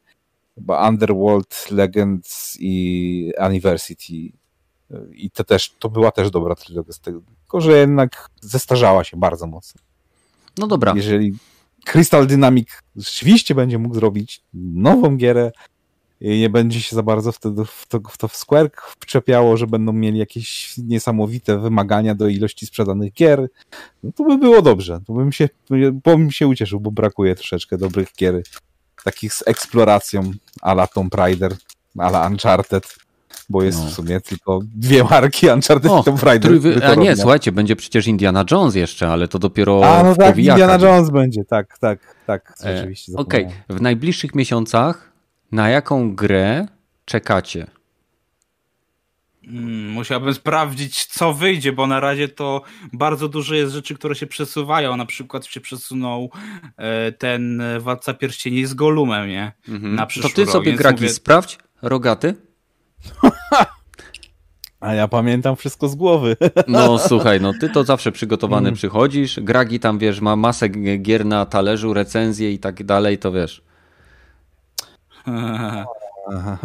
chyba 0.55 0.89
Underworld, 0.89 1.70
Legends 1.70 2.56
i 2.60 3.32
Anniversary. 3.39 3.97
I 5.12 5.30
to 5.30 5.44
też, 5.44 5.74
to 5.78 5.89
była 5.89 6.10
też 6.10 6.30
dobra 6.30 6.55
trylogia 6.55 6.93
z 6.93 7.01
tego, 7.01 7.20
tylko 7.43 7.60
że 7.60 7.78
jednak 7.78 8.28
zestarzała 8.40 9.05
się 9.05 9.16
bardzo 9.16 9.47
mocno. 9.47 9.80
No 10.59 10.66
dobra. 10.66 10.93
Jeżeli 10.97 11.34
Crystal 11.84 12.26
Dynamic 12.26 12.68
rzeczywiście 12.96 13.54
będzie 13.54 13.78
mógł 13.78 13.94
zrobić 13.94 14.40
nową 14.54 15.16
gierę, 15.16 15.52
i 16.24 16.40
nie 16.40 16.50
będzie 16.50 16.80
się 16.80 16.96
za 16.96 17.02
bardzo 17.02 17.32
wtedy 17.32 17.64
w 17.64 17.86
to, 17.88 18.00
w 18.09 18.18
to 18.18 18.28
w 18.28 18.36
Square 18.36 18.70
wczepiało, 19.00 19.56
że 19.56 19.66
będą 19.66 19.92
mieli 19.92 20.18
jakieś 20.18 20.74
niesamowite 20.78 21.59
wymagania 21.59 22.14
do 22.14 22.28
ilości 22.28 22.66
sprzedanych 22.66 23.12
gier, 23.12 23.48
no 24.02 24.12
to 24.12 24.24
by 24.24 24.38
było 24.38 24.62
dobrze. 24.62 25.00
To 25.06 25.12
bym 25.12 25.32
się, 25.32 25.48
bo 26.04 26.16
bym 26.16 26.30
się 26.30 26.46
ucieszył, 26.46 26.80
bo 26.80 26.90
brakuje 26.90 27.34
troszeczkę 27.34 27.78
dobrych 27.78 28.09
gier, 28.18 28.42
takich 29.04 29.34
z 29.34 29.42
eksploracją 29.46 30.32
ala 30.60 30.86
Tomb 30.86 31.14
Raider, 31.14 31.56
ala 31.98 32.26
Uncharted, 32.26 32.94
bo 33.52 33.62
jest 33.62 33.78
No. 33.80 33.86
w 33.86 33.90
sumie 33.92 34.20
tylko 34.20 34.60
dwie 34.76 35.04
marki 35.04 35.48
Uncharted 35.48 35.90
O, 35.92 36.00
i 36.00 36.04
Tomb 36.04 36.22
Raider. 36.22 36.50
Trójwy... 36.50 36.86
A 36.86 36.94
nie, 36.94 37.16
słuchajcie, 37.16 37.52
będzie 37.52 37.76
przecież 37.76 38.06
Indiana 38.06 38.44
Jones 38.50 38.74
jeszcze, 38.74 39.08
ale 39.08 39.28
to 39.28 39.38
dopiero 39.38 39.98
A, 39.98 40.02
no 40.02 40.16
tak. 40.16 40.38
Indiana 40.38 40.78
Jones 40.86 41.10
będzie, 41.10 41.44
tak, 41.44 41.78
tak, 41.78 41.98
tak, 42.26 42.54
E, 42.64 42.76
rzeczywiście. 42.76 43.12
Okej, 43.16 43.42
zapomniałem. 43.44 43.78
w 43.78 43.80
najbliższych 43.82 44.34
miesiącach 44.34 45.12
na 45.52 45.68
jaką 45.68 46.14
grę 46.14 46.66
czekacie? 47.04 47.66
Mm, 49.48 49.90
musiałbym 49.90 50.34
sprawdzić, 50.34 51.04
co 51.06 51.32
wyjdzie, 51.32 51.72
bo 51.72 51.86
na 51.86 52.00
razie 52.00 52.28
to 52.28 52.62
bardzo 52.92 53.28
dużo 53.28 53.54
jest 53.54 53.72
rzeczy, 53.72 53.94
które 53.94 54.14
się 54.14 54.26
przesuwają. 54.26 54.96
Na 54.96 55.06
przykład 55.06 55.46
się 55.46 55.60
przesunął 55.60 56.30
e, 56.76 57.12
ten 57.12 57.60
e, 57.60 57.80
Władca 57.80 58.14
Pierścieni 58.14 58.66
z 58.66 58.74
Golumem, 58.74 59.28
nie? 59.28 59.52
Mhm. 59.68 59.94
Na 59.94 60.06
To 60.06 60.28
ty 60.34 60.42
rok, 60.44 60.52
sobie 60.52 60.72
Gragi 60.72 60.96
mówię- 61.02 61.08
sprawdź, 61.14 61.58
rogaty. 61.82 62.34
A 64.80 64.94
ja 64.94 65.08
pamiętam 65.08 65.56
wszystko 65.56 65.88
z 65.88 65.94
głowy. 65.94 66.36
No 66.68 66.98
słuchaj, 66.98 67.40
no 67.40 67.52
ty 67.60 67.68
to 67.68 67.84
zawsze 67.84 68.12
przygotowany 68.12 68.68
Mm. 68.68 68.74
przychodzisz, 68.74 69.40
Gragi 69.40 69.80
tam 69.80 69.98
wiesz, 69.98 70.20
ma 70.20 70.36
masę 70.36 70.68
gier 70.98 71.26
na 71.26 71.46
talerzu, 71.46 71.94
recenzje 71.94 72.52
i 72.52 72.58
tak 72.58 72.84
dalej, 72.84 73.18
to 73.18 73.32
wiesz. 73.32 73.62
Aha. 75.26 75.84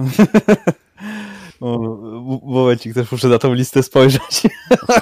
O, 1.62 1.78
w- 1.80 2.40
Momencik, 2.44 2.94
też 2.94 3.12
muszę 3.12 3.28
na 3.28 3.38
tą 3.38 3.54
listę 3.54 3.84
spojrzeć. 3.84 4.42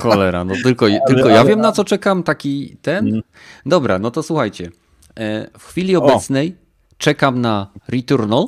Cholera, 0.02 0.44
no 0.44 0.54
tylko, 0.64 0.86
tylko 1.08 1.30
ja 1.30 1.44
wiem 1.44 1.60
na 1.62 1.72
co 1.72 1.84
czekam, 1.84 2.24
taki 2.24 2.78
ten. 2.82 3.08
Mm. 3.08 3.22
Dobra, 3.66 4.00
no 4.00 4.12
to 4.12 4.24
słuchajcie. 4.24 4.72
E, 5.20 5.48
W 5.60 5.66
chwili 5.68 5.96
O. 5.96 6.04
obecnej 6.04 6.56
czekam 6.98 7.42
na 7.42 7.72
Returnal, 7.88 8.48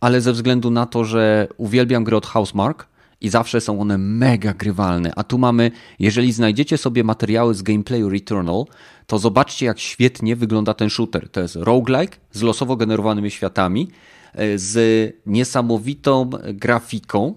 ale 0.00 0.20
ze 0.20 0.32
względu 0.32 0.70
na 0.70 0.86
to, 0.86 1.04
że 1.04 1.48
uwielbiam 1.56 2.04
gry 2.04 2.16
od 2.16 2.26
Housemark 2.26 2.86
i 3.20 3.28
zawsze 3.28 3.60
są 3.60 3.80
one 3.80 3.98
mega 3.98 4.54
grywalne. 4.54 5.12
A 5.16 5.24
tu 5.24 5.38
mamy, 5.38 5.70
jeżeli 5.98 6.32
znajdziecie 6.32 6.78
sobie 6.78 7.04
materiały 7.04 7.54
z 7.54 7.62
gameplayu 7.62 8.08
Returnal, 8.08 8.64
to 9.06 9.18
zobaczcie 9.18 9.66
jak 9.66 9.78
świetnie 9.78 10.36
wygląda 10.36 10.74
ten 10.74 10.90
shooter. 10.90 11.28
To 11.28 11.40
jest 11.40 11.56
roguelike 11.56 12.16
z 12.32 12.42
losowo 12.42 12.76
generowanymi 12.76 13.30
światami, 13.30 13.88
e, 14.34 14.58
z 14.58 15.16
niesamowitą 15.26 16.30
grafiką 16.54 17.34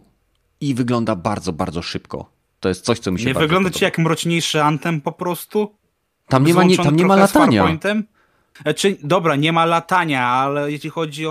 i 0.62 0.74
wygląda 0.74 1.16
bardzo, 1.16 1.54
bardzo 1.54 1.82
szybko. 1.82 2.32
To 2.60 2.70
jest 2.70 2.86
coś, 2.86 3.00
co 3.00 3.12
mi 3.12 3.20
się 3.20 3.26
Nie 3.26 3.34
wygląda 3.34 3.70
podoba. 3.70 3.80
ci 3.80 3.84
jak 3.84 3.98
mroczniejszy 3.98 4.64
Antem 4.64 5.02
po 5.02 5.12
prostu? 5.12 5.76
Tam 6.28 6.46
nie 6.46 6.54
ma, 6.54 6.64
nie, 6.64 6.78
tam 6.78 6.96
nie 6.96 7.06
ma 7.06 7.16
latania. 7.16 7.62
Farpointem? 7.62 8.04
Znaczy, 8.62 8.98
dobra, 9.04 9.36
nie 9.36 9.54
ma 9.54 9.66
latania, 9.66 10.28
ale 10.28 10.72
jeśli 10.72 10.90
chodzi 10.90 11.28
o... 11.28 11.30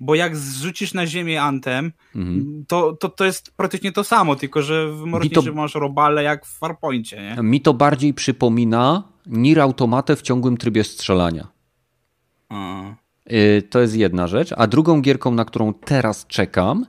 Bo 0.00 0.14
jak 0.14 0.36
zrzucisz 0.36 0.94
na 0.94 1.06
ziemię 1.06 1.42
Antem, 1.42 1.92
Mhm. 2.16 2.64
to, 2.68 2.92
to, 2.92 3.08
to 3.08 3.24
jest 3.24 3.52
praktycznie 3.56 3.92
to 3.92 4.04
samo, 4.04 4.36
tylko 4.36 4.62
że 4.62 4.92
w 4.92 5.04
mroczniejszym 5.06 5.44
to- 5.44 5.60
masz 5.60 5.74
robale 5.74 6.22
jak 6.22 6.46
w 6.46 6.58
Farpoincie, 6.58 7.22
nie? 7.36 7.42
Mi 7.42 7.60
to 7.60 7.74
bardziej 7.74 8.14
przypomina 8.14 9.02
Nier 9.26 9.60
Automatę 9.60 10.16
w 10.16 10.22
ciągłym 10.22 10.56
trybie 10.56 10.84
strzelania. 10.84 11.48
A. 12.48 12.82
Yy, 13.26 13.62
To 13.62 13.80
jest 13.80 13.96
jedna 13.96 14.26
rzecz. 14.26 14.54
A 14.56 14.66
drugą 14.66 15.00
gierką, 15.00 15.30
na 15.34 15.44
którą 15.44 15.74
teraz 15.74 16.26
czekam, 16.26 16.86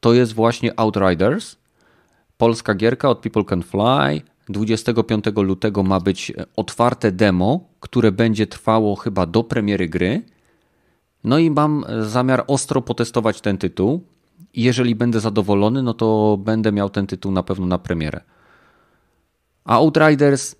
to 0.00 0.12
jest 0.14 0.32
właśnie 0.34 0.80
Outriders. 0.80 1.56
Polska 2.36 2.74
gierka 2.74 3.08
od 3.08 3.18
People 3.20 3.44
Can 3.44 3.62
Fly. 3.62 4.22
25 4.48 5.24
lutego 5.36 5.82
ma 5.82 6.00
być 6.00 6.32
otwarte 6.56 7.12
demo, 7.12 7.60
które 7.80 8.12
będzie 8.12 8.46
trwało 8.46 8.96
chyba 8.96 9.26
do 9.26 9.44
premiery 9.44 9.88
gry. 9.88 10.22
No 11.24 11.38
i 11.38 11.50
mam 11.50 11.84
e, 11.88 12.04
zamiar 12.04 12.44
ostro 12.46 12.82
potestować 12.82 13.40
ten 13.40 13.58
tytuł. 13.58 14.04
Jeżeli 14.54 14.94
będę 14.94 15.20
zadowolony, 15.20 15.82
no 15.82 15.94
to 15.94 16.38
będę 16.40 16.72
miał 16.72 16.90
ten 16.90 17.06
tytuł 17.06 17.32
na 17.32 17.42
pewno 17.42 17.66
na 17.66 17.78
premierę. 17.78 18.20
A 19.64 19.76
Outriders, 19.76 20.56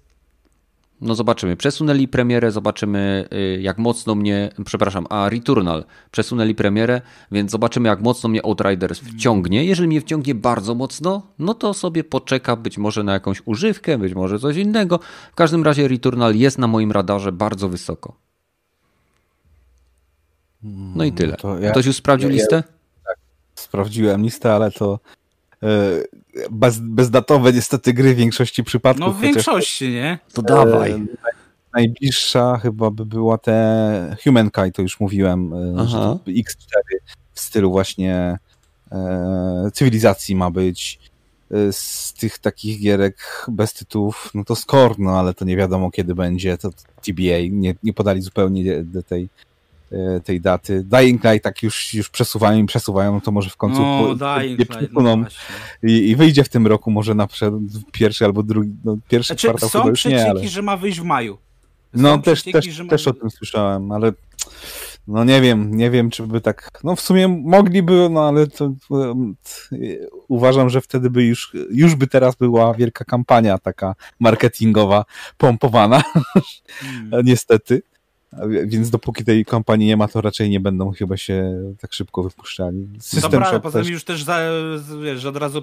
no 1.01 1.15
zobaczymy. 1.15 1.57
Przesunęli 1.57 2.09
premierę, 2.09 2.51
zobaczymy 2.51 3.29
y, 3.33 3.61
jak 3.63 3.79
mocno 3.79 4.15
mnie, 4.15 4.51
przepraszam, 4.65 5.07
a 5.11 5.29
Returnal 5.29 5.85
przesunęli 6.11 6.55
premierę, 6.55 7.01
więc 7.33 7.51
zobaczymy 7.51 7.89
jak 7.89 8.01
mocno 8.01 8.29
mnie 8.29 8.45
Outriders 8.45 9.01
wciągnie. 9.01 9.65
Jeżeli 9.65 9.89
mnie 9.89 10.01
wciągnie 10.01 10.35
bardzo 10.35 10.75
mocno, 10.75 11.23
no 11.39 11.55
to 11.55 11.75
sobie 11.75 12.05
poczeka 12.05 12.57
być 12.57 12.79
może 12.79 13.03
na 13.03 13.13
jakąś 13.13 13.43
używkę, 13.45 13.99
być 13.99 14.15
może 14.15 14.39
coś 14.39 14.57
innego. 14.57 15.01
W 15.33 15.35
każdym 15.35 15.65
razie 15.65 15.89
Returnal 15.89 16.37
jest 16.37 16.59
na 16.59 16.67
moim 16.67 16.93
radarze 16.93 17.33
bardzo 17.33 17.69
wysoko. 17.69 18.30
No 20.63 21.05
i 21.05 21.13
tyle. 21.13 21.37
to 21.37 21.59
ja- 21.59 21.71
Ktoś 21.71 21.87
już 21.87 21.97
sprawdził 21.97 22.29
ja- 22.31 22.35
ja- 22.37 22.41
listę? 22.43 22.63
Sprawdziłem 23.55 24.23
listę, 24.23 24.53
ale 24.53 24.71
to 24.71 24.99
e, 25.63 25.67
bez, 26.51 26.79
bezdatowe 26.79 27.53
niestety 27.53 27.93
gry 27.93 28.15
w 28.15 28.17
większości 28.17 28.65
przypadków. 28.65 29.07
No 29.07 29.13
w 29.13 29.21
większości, 29.21 29.89
nie? 29.89 30.19
To 30.33 30.43
dawaj. 30.43 30.91
e, 30.93 30.95
naj- 30.99 31.07
Najbliższa 31.75 32.59
chyba 32.59 32.91
by 32.91 33.07
była 33.07 33.39
te 33.39 34.17
Humankind, 34.25 34.75
to 34.77 34.83
już 34.83 35.01
mówiłem, 35.01 35.53
e, 35.53 35.89
że 35.89 35.97
Aha. 35.99 36.19
to 36.25 36.31
X4 36.31 36.97
w 37.35 37.41
stylu 37.41 37.71
właśnie 37.71 38.39
e, 38.93 39.71
cywilizacji 39.75 40.37
ma 40.37 40.51
być. 40.51 40.99
E, 41.51 41.73
Z 41.73 42.13
tych 42.13 42.39
takich 42.39 42.81
gierek 42.81 43.47
bez 43.49 43.73
tytułów, 43.73 44.31
no 44.35 44.45
to 44.45 44.57
Scorn, 44.57 45.03
no 45.05 45.19
ale 45.19 45.35
to 45.35 45.45
nie 45.45 45.57
wiadomo 45.57 45.91
kiedy 45.91 46.15
będzie, 46.15 46.59
to 46.59 46.71
TBA, 47.03 47.49
nie, 47.51 47.75
nie 47.83 47.93
podali 47.93 48.23
zupełnie 48.23 48.85
tej, 49.07 49.29
tej 50.25 50.41
daty. 50.41 50.85
Dying 50.85 51.25
Light 51.25 51.43
tak 51.45 51.63
już, 51.63 51.95
już 51.95 52.11
przesuwają 52.11 52.59
i 52.63 52.67
przesuwają, 52.67 53.13
no 53.15 53.21
to 53.21 53.33
może 53.33 53.51
w 53.51 53.57
końcu 53.57 53.81
No, 53.83 54.05
po- 54.05 54.15
Dying 54.15 54.59
Light, 54.59 54.93
no 54.93 55.17
i, 55.83 55.93
i 56.09 56.17
wyjdzie 56.17 56.45
w 56.45 56.49
tym 56.49 56.67
roku 56.67 56.91
może 56.91 57.15
na 57.15 57.29
pierwszy 57.93 58.25
albo 58.25 58.43
drugi, 58.43 58.73
no 58.85 58.97
pierwszy 59.09 59.27
Znaczy, 59.35 59.49
kwartał 59.49 59.69
chyba 59.71 59.85
są 59.85 59.89
już 59.91 60.05
nie, 60.05 60.31
ale... 60.31 60.49
że 60.49 60.63
ma 60.63 60.77
wyjść 60.77 61.01
w 61.01 61.05
maju. 61.05 61.39
No 61.95 62.11
Są 62.15 62.23
też, 62.23 62.43
przecieki, 62.43 62.67
też, 62.69 62.75
że 62.77 62.85
ma- 62.85 62.91
też 62.91 63.09
o 63.09 63.13
tym 63.15 63.31
słyszałem, 63.31 63.93
ale 63.93 64.13
no 65.09 65.25
nie 65.25 65.41
wiem, 65.41 65.75
nie 65.75 65.91
wiem 65.91 66.11
czy 66.11 66.27
by 66.27 66.41
tak, 66.41 66.71
no 66.85 66.97
w 66.97 67.01
sumie 67.01 67.29
mogliby, 67.29 68.09
no 68.11 68.29
ale 68.29 68.47
to 68.47 68.73
um, 68.91 69.37
t- 69.43 69.77
uważam, 70.29 70.71
że 70.71 70.81
wtedy 70.81 71.11
by 71.11 71.25
już, 71.25 71.53
już 71.71 71.95
by 71.95 72.07
teraz 72.07 72.35
była 72.37 72.75
wielka 72.75 73.05
kampania 73.05 73.59
taka 73.59 73.95
marketingowa 74.21 75.05
pompowana, 75.39 76.03
Hmm. 76.81 77.11
niestety. 77.27 77.83
Więc 78.65 78.91
dopóki 78.91 79.25
tej 79.25 79.45
kampanii 79.45 79.87
nie 79.87 79.97
ma, 79.97 80.09
to 80.09 80.21
raczej 80.21 80.51
nie 80.51 80.61
będą 80.61 80.93
chyba 80.93 81.17
się 81.17 81.63
tak 81.81 81.93
szybko 81.93 82.23
wypuszczali. 82.23 82.89
System 83.01 83.31
Dobra, 83.31 83.47
ale 83.47 83.61
poza 83.61 83.79
też, 83.79 83.87
tym 83.87 83.95
już 83.95 84.05
też 84.05 84.23
za, 84.23 84.39
wiesz, 85.03 85.21
że 85.21 85.29
od 85.29 85.37
razu 85.37 85.63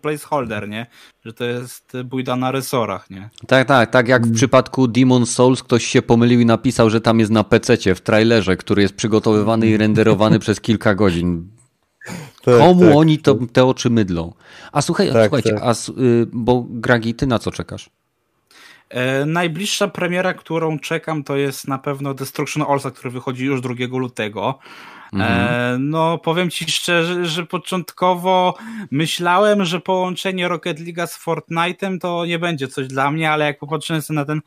placeholder, 0.00 0.68
nie? 0.68 0.86
Że 1.24 1.32
to 1.32 1.44
jest 1.44 1.92
bójda 2.04 2.36
na 2.36 2.52
resorach, 2.52 3.10
nie? 3.10 3.30
Tak, 3.46 3.68
tak, 3.68 3.90
tak 3.90 4.08
jak 4.08 4.26
w 4.26 4.34
przypadku 4.34 4.88
Demon 4.88 5.26
Souls 5.26 5.62
ktoś 5.62 5.84
się 5.84 6.02
pomylił 6.02 6.40
i 6.40 6.46
napisał, 6.46 6.90
że 6.90 7.00
tam 7.00 7.20
jest 7.20 7.30
na 7.30 7.44
PC 7.44 7.94
w 7.94 8.00
trailerze, 8.00 8.56
który 8.56 8.82
jest 8.82 8.94
przygotowywany 8.94 9.66
i 9.66 9.76
renderowany 9.76 10.38
przez 10.38 10.60
kilka 10.60 10.94
godzin. 10.94 11.48
tak, 12.44 12.58
Komu 12.58 12.80
tak. 12.80 12.96
oni 12.96 13.18
to, 13.18 13.38
te 13.52 13.64
oczy 13.64 13.90
mydlą? 13.90 14.32
A 14.72 14.82
słuchaj, 14.82 15.12
Tak, 15.12 15.22
słuchajcie, 15.22 15.50
tak. 15.50 15.62
a, 15.62 15.72
y, 16.00 16.26
bo 16.32 16.66
Gragi, 16.70 17.14
ty 17.14 17.26
na 17.26 17.38
co 17.38 17.50
czekasz? 17.50 17.90
E, 18.90 19.26
najbliższa 19.26 19.88
premiera, 19.88 20.34
którą 20.34 20.78
czekam, 20.78 21.24
to 21.24 21.36
jest 21.36 21.68
na 21.68 21.78
pewno 21.78 22.14
Destruction 22.14 22.64
Allsa, 22.68 22.90
który 22.90 23.10
wychodzi 23.10 23.44
już 23.44 23.60
2 23.60 23.74
lutego. 23.98 24.58
E, 25.12 25.76
no, 25.80 26.18
powiem 26.18 26.50
ci 26.50 26.70
szczerze, 26.70 27.26
że 27.26 27.46
początkowo 27.46 28.54
myślałem, 28.90 29.64
że 29.64 29.80
połączenie 29.80 30.48
Rocket 30.48 30.80
League 30.80 31.06
z 31.06 31.24
Fortnite'em 31.24 31.98
to 31.98 32.26
nie 32.26 32.38
będzie 32.38 32.68
coś 32.68 32.86
dla 32.86 33.10
mnie, 33.10 33.30
ale 33.30 33.44
jak 33.44 33.58
popatrzyłem 33.58 34.02
sobie 34.02 34.14
na 34.14 34.24
ten 34.24 34.40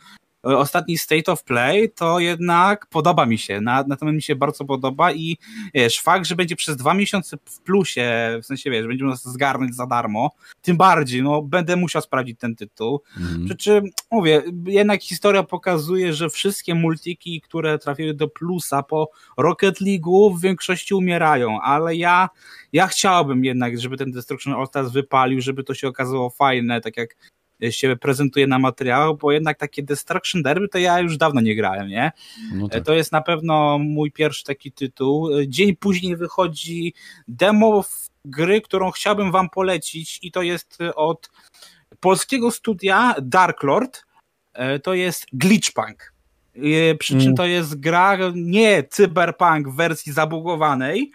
ostatni 0.43 0.97
State 0.97 1.31
of 1.31 1.43
Play, 1.43 1.89
to 1.89 2.19
jednak 2.19 2.87
podoba 2.87 3.25
mi 3.25 3.37
się, 3.37 3.61
na, 3.61 3.83
na 3.87 3.95
tym 3.95 4.15
mi 4.15 4.21
się 4.21 4.35
bardzo 4.35 4.65
podoba 4.65 5.11
i 5.11 5.37
wiesz, 5.73 5.99
fakt, 5.99 6.25
że 6.25 6.35
będzie 6.35 6.55
przez 6.55 6.77
dwa 6.77 6.93
miesiące 6.93 7.37
w 7.45 7.61
plusie, 7.61 8.39
w 8.43 8.45
sensie 8.45 8.71
wiesz, 8.71 8.87
będzie 8.87 9.05
można 9.05 9.31
zgarnąć 9.31 9.75
za 9.75 9.87
darmo, 9.87 10.31
tym 10.61 10.77
bardziej, 10.77 11.23
no 11.23 11.41
będę 11.41 11.75
musiał 11.75 12.01
sprawdzić 12.01 12.39
ten 12.39 12.55
tytuł. 12.55 13.01
Mm. 13.17 13.45
Przy 13.45 13.57
czym, 13.57 13.85
mówię, 14.11 14.41
jednak 14.65 15.03
historia 15.03 15.43
pokazuje, 15.43 16.13
że 16.13 16.29
wszystkie 16.29 16.75
multiki, 16.75 17.41
które 17.41 17.79
trafiły 17.79 18.13
do 18.13 18.27
plusa 18.27 18.83
po 18.83 19.09
Rocket 19.37 19.81
League'u 19.81 20.37
w 20.37 20.41
większości 20.41 20.93
umierają, 20.93 21.61
ale 21.61 21.95
ja, 21.95 22.29
ja 22.73 22.87
chciałbym 22.87 23.45
jednak, 23.45 23.79
żeby 23.79 23.97
ten 23.97 24.11
Destruction 24.11 24.53
All 24.53 24.67
Stars 24.67 24.91
wypalił, 24.91 25.41
żeby 25.41 25.63
to 25.63 25.73
się 25.73 25.87
okazało 25.87 26.29
fajne, 26.29 26.81
tak 26.81 26.97
jak 26.97 27.15
się 27.71 27.95
prezentuje 27.95 28.47
na 28.47 28.59
materiałach, 28.59 29.17
bo 29.17 29.31
jednak 29.31 29.57
takie 29.57 29.83
Destruction 29.83 30.43
Derby 30.43 30.69
to 30.69 30.77
ja 30.77 30.99
już 30.99 31.17
dawno 31.17 31.41
nie 31.41 31.55
grałem, 31.55 31.87
nie? 31.87 32.11
No 32.53 32.69
tak. 32.69 32.85
To 32.85 32.93
jest 32.93 33.11
na 33.11 33.21
pewno 33.21 33.79
mój 33.79 34.11
pierwszy 34.11 34.43
taki 34.43 34.71
tytuł. 34.71 35.29
Dzień 35.47 35.75
później 35.75 36.17
wychodzi 36.17 36.93
demo 37.27 37.85
gry, 38.25 38.61
którą 38.61 38.91
chciałbym 38.91 39.31
wam 39.31 39.49
polecić 39.49 40.19
i 40.21 40.31
to 40.31 40.41
jest 40.41 40.77
od 40.95 41.29
polskiego 41.99 42.51
studia 42.51 43.15
Dark 43.21 43.63
Lord. 43.63 44.05
To 44.83 44.93
jest 44.93 45.25
Glitchpunk. 45.33 46.12
E, 46.55 46.95
przy 46.95 47.13
czym 47.13 47.21
mm. 47.21 47.35
to 47.35 47.45
jest 47.45 47.79
gra 47.79 48.17
nie 48.35 48.83
cyberpunk 48.83 49.69
w 49.69 49.75
wersji 49.75 50.13
zabugowanej, 50.13 51.11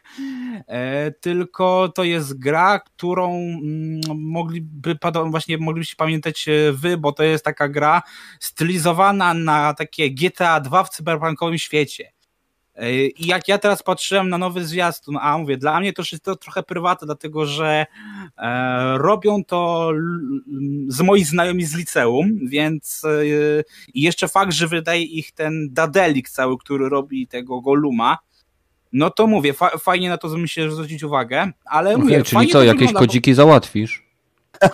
e, 0.68 1.10
tylko 1.10 1.92
to 1.94 2.04
jest 2.04 2.38
gra, 2.38 2.80
którą 2.80 3.34
mm, 3.34 4.00
mogliby 4.16 4.98
właśnie 5.30 5.58
moglibyście 5.58 5.96
pamiętać 5.96 6.46
wy, 6.72 6.96
bo 6.96 7.12
to 7.12 7.22
jest 7.22 7.44
taka 7.44 7.68
gra 7.68 8.02
stylizowana 8.40 9.34
na 9.34 9.74
takie 9.74 10.10
GTA 10.10 10.60
2 10.60 10.84
w 10.84 10.90
cyberpunkowym 10.90 11.58
świecie. 11.58 12.17
I 13.16 13.26
jak 13.26 13.48
ja 13.48 13.58
teraz 13.58 13.82
patrzyłem 13.82 14.28
na 14.28 14.38
nowy 14.38 14.66
zwiastun, 14.66 15.18
a 15.20 15.38
mówię, 15.38 15.56
dla 15.56 15.80
mnie 15.80 15.92
to 15.92 16.02
jest 16.12 16.24
to 16.24 16.36
trochę 16.36 16.62
prywatne, 16.62 17.06
dlatego 17.06 17.46
że 17.46 17.86
e, 18.38 18.98
robią 18.98 19.44
to 19.44 19.92
z 20.88 21.00
moich 21.00 21.26
znajomi 21.26 21.64
z 21.64 21.76
liceum, 21.76 22.38
więc 22.48 23.02
e, 23.04 23.24
i 23.94 24.02
jeszcze 24.02 24.28
fakt, 24.28 24.52
że 24.52 24.66
wydaje 24.66 25.02
ich 25.02 25.32
ten 25.32 25.68
Dadelik 25.72 26.30
cały, 26.30 26.58
który 26.58 26.88
robi 26.88 27.26
tego 27.26 27.60
Goluma, 27.60 28.18
no 28.92 29.10
to 29.10 29.26
mówię, 29.26 29.52
fa 29.52 29.78
fajnie 29.78 30.08
na 30.08 30.18
to 30.18 30.28
myślę 30.28 30.70
zwrócić 30.70 31.02
uwagę, 31.02 31.52
ale 31.64 31.90
okay, 31.90 32.02
mówię, 32.02 32.22
Czyli 32.22 32.48
co, 32.48 32.62
jakieś 32.62 32.80
wygląda, 32.80 33.00
kodziki 33.00 33.30
bo... 33.30 33.34
załatwisz? 33.34 34.08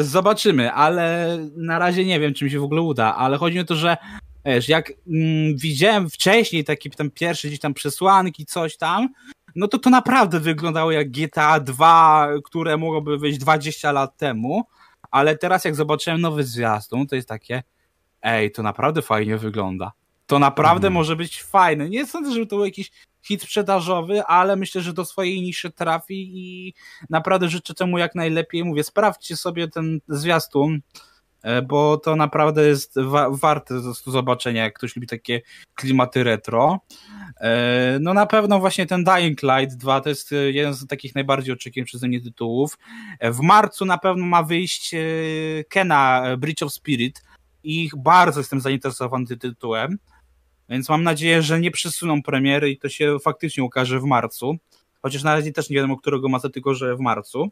Zobaczymy, 0.00 0.72
ale 0.72 1.38
na 1.56 1.78
razie 1.78 2.04
nie 2.04 2.20
wiem, 2.20 2.34
czy 2.34 2.44
mi 2.44 2.50
się 2.50 2.60
w 2.60 2.64
ogóle 2.64 2.82
uda, 2.82 3.14
ale 3.14 3.38
chodzi 3.38 3.60
o 3.60 3.64
to, 3.64 3.74
że 3.74 3.96
Wiesz, 4.46 4.68
jak 4.68 4.92
mm, 5.08 5.56
widziałem 5.56 6.10
wcześniej 6.10 6.64
taki 6.64 6.90
tam 6.90 7.10
pierwsze 7.10 7.48
gdzieś 7.48 7.60
tam 7.60 7.74
przesłanki, 7.74 8.46
coś 8.46 8.76
tam, 8.76 9.08
no 9.56 9.68
to 9.68 9.78
to 9.78 9.90
naprawdę 9.90 10.40
wyglądało 10.40 10.92
jak 10.92 11.10
GTA 11.10 11.60
2, 11.60 12.28
które 12.44 12.76
mogłoby 12.76 13.18
wyjść 13.18 13.38
20 13.38 13.92
lat 13.92 14.16
temu, 14.16 14.64
ale 15.10 15.38
teraz 15.38 15.64
jak 15.64 15.74
zobaczyłem 15.74 16.20
nowy 16.20 16.44
zwiastun, 16.44 17.06
to 17.06 17.16
jest 17.16 17.28
takie, 17.28 17.62
ej, 18.22 18.52
to 18.52 18.62
naprawdę 18.62 19.02
fajnie 19.02 19.36
wygląda. 19.38 19.92
To 20.26 20.38
naprawdę 20.38 20.86
mm. 20.86 20.94
może 20.94 21.16
być 21.16 21.42
fajne. 21.42 21.88
Nie 21.88 22.06
sądzę, 22.06 22.32
żeby 22.32 22.46
to 22.46 22.56
był 22.56 22.64
jakiś 22.64 22.90
hit 23.22 23.42
sprzedażowy, 23.42 24.24
ale 24.24 24.56
myślę, 24.56 24.80
że 24.80 24.92
do 24.92 25.04
swojej 25.04 25.42
niszy 25.42 25.70
trafi 25.70 26.30
i 26.34 26.74
naprawdę 27.10 27.48
życzę 27.48 27.74
temu 27.74 27.98
jak 27.98 28.14
najlepiej. 28.14 28.64
Mówię, 28.64 28.84
sprawdźcie 28.84 29.36
sobie 29.36 29.68
ten 29.68 30.00
zwiastun. 30.08 30.80
E, 31.46 31.62
bo 31.62 31.96
to 31.96 32.16
naprawdę 32.16 32.66
jest 32.66 33.00
wa 33.00 33.30
warte 33.30 33.80
zobaczenia, 34.06 34.64
jak 34.64 34.74
ktoś 34.74 34.96
lubi 34.96 35.06
takie 35.06 35.42
klimaty 35.74 36.24
retro. 36.24 36.80
E, 37.40 37.98
no 38.00 38.14
na 38.14 38.26
pewno 38.26 38.58
właśnie 38.58 38.86
ten 38.86 39.04
Dying 39.04 39.42
Light 39.42 39.76
2 39.76 40.00
to 40.00 40.08
jest 40.08 40.30
jeden 40.52 40.74
z 40.74 40.86
takich 40.86 41.14
najbardziej 41.14 41.54
oczekiwanych 41.54 41.86
przeze 41.86 42.08
mnie 42.08 42.20
tytułów. 42.20 42.78
E, 43.18 43.32
w 43.32 43.40
marcu 43.40 43.84
na 43.84 43.98
pewno 43.98 44.26
ma 44.26 44.42
wyjść 44.42 44.94
Kena 45.68 46.22
Bridge 46.38 46.62
of 46.62 46.72
Spirit 46.72 47.22
i 47.62 47.90
bardzo 47.96 48.40
jestem 48.40 48.60
zainteresowany 48.60 49.26
tym 49.26 49.38
tytułem, 49.38 49.98
więc 50.68 50.88
mam 50.88 51.02
nadzieję, 51.02 51.42
że 51.42 51.60
nie 51.60 51.70
przesuną 51.70 52.22
premiery 52.22 52.70
i 52.70 52.78
to 52.78 52.88
się 52.88 53.16
faktycznie 53.18 53.64
ukaże 53.64 54.00
w 54.00 54.04
marcu. 54.04 54.56
Chociaż 55.02 55.22
na 55.22 55.34
razie 55.34 55.52
też 55.52 55.70
nie 55.70 55.76
wiadomo, 55.76 55.96
którego 55.96 56.28
masa, 56.28 56.48
tylko 56.48 56.74
że 56.74 56.96
w 56.96 57.00
marcu. 57.00 57.50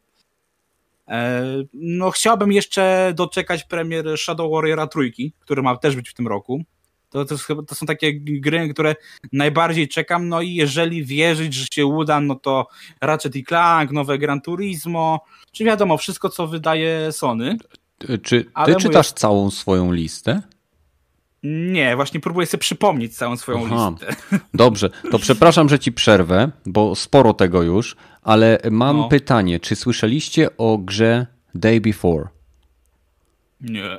E, 1.09 1.44
no, 1.74 2.10
chciałbym 2.10 2.52
jeszcze 2.52 3.12
doczekać 3.16 3.64
premier 3.64 4.18
Shadow 4.18 4.52
Warriora 4.52 4.86
trójki, 4.86 5.32
który 5.40 5.62
ma 5.62 5.76
też 5.76 5.97
być 5.97 6.10
w 6.10 6.14
tym 6.14 6.28
roku. 6.28 6.62
To, 7.10 7.24
to, 7.24 7.62
to, 7.62 7.74
są 7.74 7.86
takie 7.86 8.20
gry, 8.20 8.68
które 8.68 8.97
najbardziej 9.32 9.89
czekam. 9.89 10.28
No 10.28 10.40
i 10.40 10.55
jeżeli 10.55 11.05
wierzyć, 11.05 11.55
że 11.55 11.66
się 11.72 11.86
uda, 11.86 12.20
no 12.20 12.35
to 12.35 12.66
Ratchet 13.01 13.36
i 13.36 13.44
Clank, 13.44 13.90
nowe 13.90 14.18
Gran 14.18 14.40
Turismo, 14.40 15.24
czy 15.52 15.64
wiadomo, 15.64 15.97
wszystko 15.98 16.28
co 16.28 16.47
wydaje 16.47 17.12
Sony. 17.12 17.56
Czy 18.22 18.44
ty 18.44 18.51
Ale 18.55 18.76
czytasz 18.76 19.10
mówię... 19.10 19.20
całą 19.20 19.51
swoją 19.51 19.93
listę? 19.93 20.43
Nie, 21.45 21.97
właśnie 21.97 22.21
próbuję 22.21 22.47
sobie 22.47 22.61
przypomnieć 22.61 23.16
całą 23.16 23.37
swoją 23.37 23.66
Aha. 23.66 23.91
listę. 23.91 24.16
Dobrze, 24.55 24.91
to 25.11 25.19
przepraszam, 25.19 25.69
że 25.69 25.79
ci 25.79 25.93
przerwę, 25.93 26.51
bo 26.66 26.95
sporo 26.95 27.35
tego 27.35 27.62
już, 27.62 27.97
ale 28.23 28.59
mam 28.71 28.97
no. 28.97 29.09
pytanie, 29.09 29.61
czy 29.61 29.77
słyszeliście 29.77 30.57
o 30.57 30.79
grze 30.79 31.27
Day 31.55 31.81
Before? 31.81 32.29
Nie. 33.61 33.99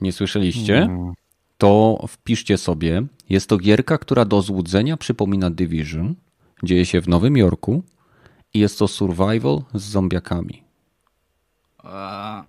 Nie 0.00 0.12
słyszeliście? 0.12 0.88
To 1.58 2.04
wpiszcie 2.08 2.58
sobie. 2.58 3.02
Jest 3.28 3.48
to 3.48 3.58
gierka, 3.58 3.98
która 3.98 4.24
do 4.24 4.42
złudzenia 4.42 4.96
przypomina 4.96 5.50
Division. 5.50 6.14
Dzieje 6.62 6.86
się 6.86 7.00
w 7.00 7.08
Nowym 7.08 7.36
Jorku 7.36 7.82
i 8.54 8.58
jest 8.58 8.78
to 8.78 8.88
survival 8.88 9.62
z 9.74 9.82
zombiakami. 9.82 10.62
A, 11.78 12.44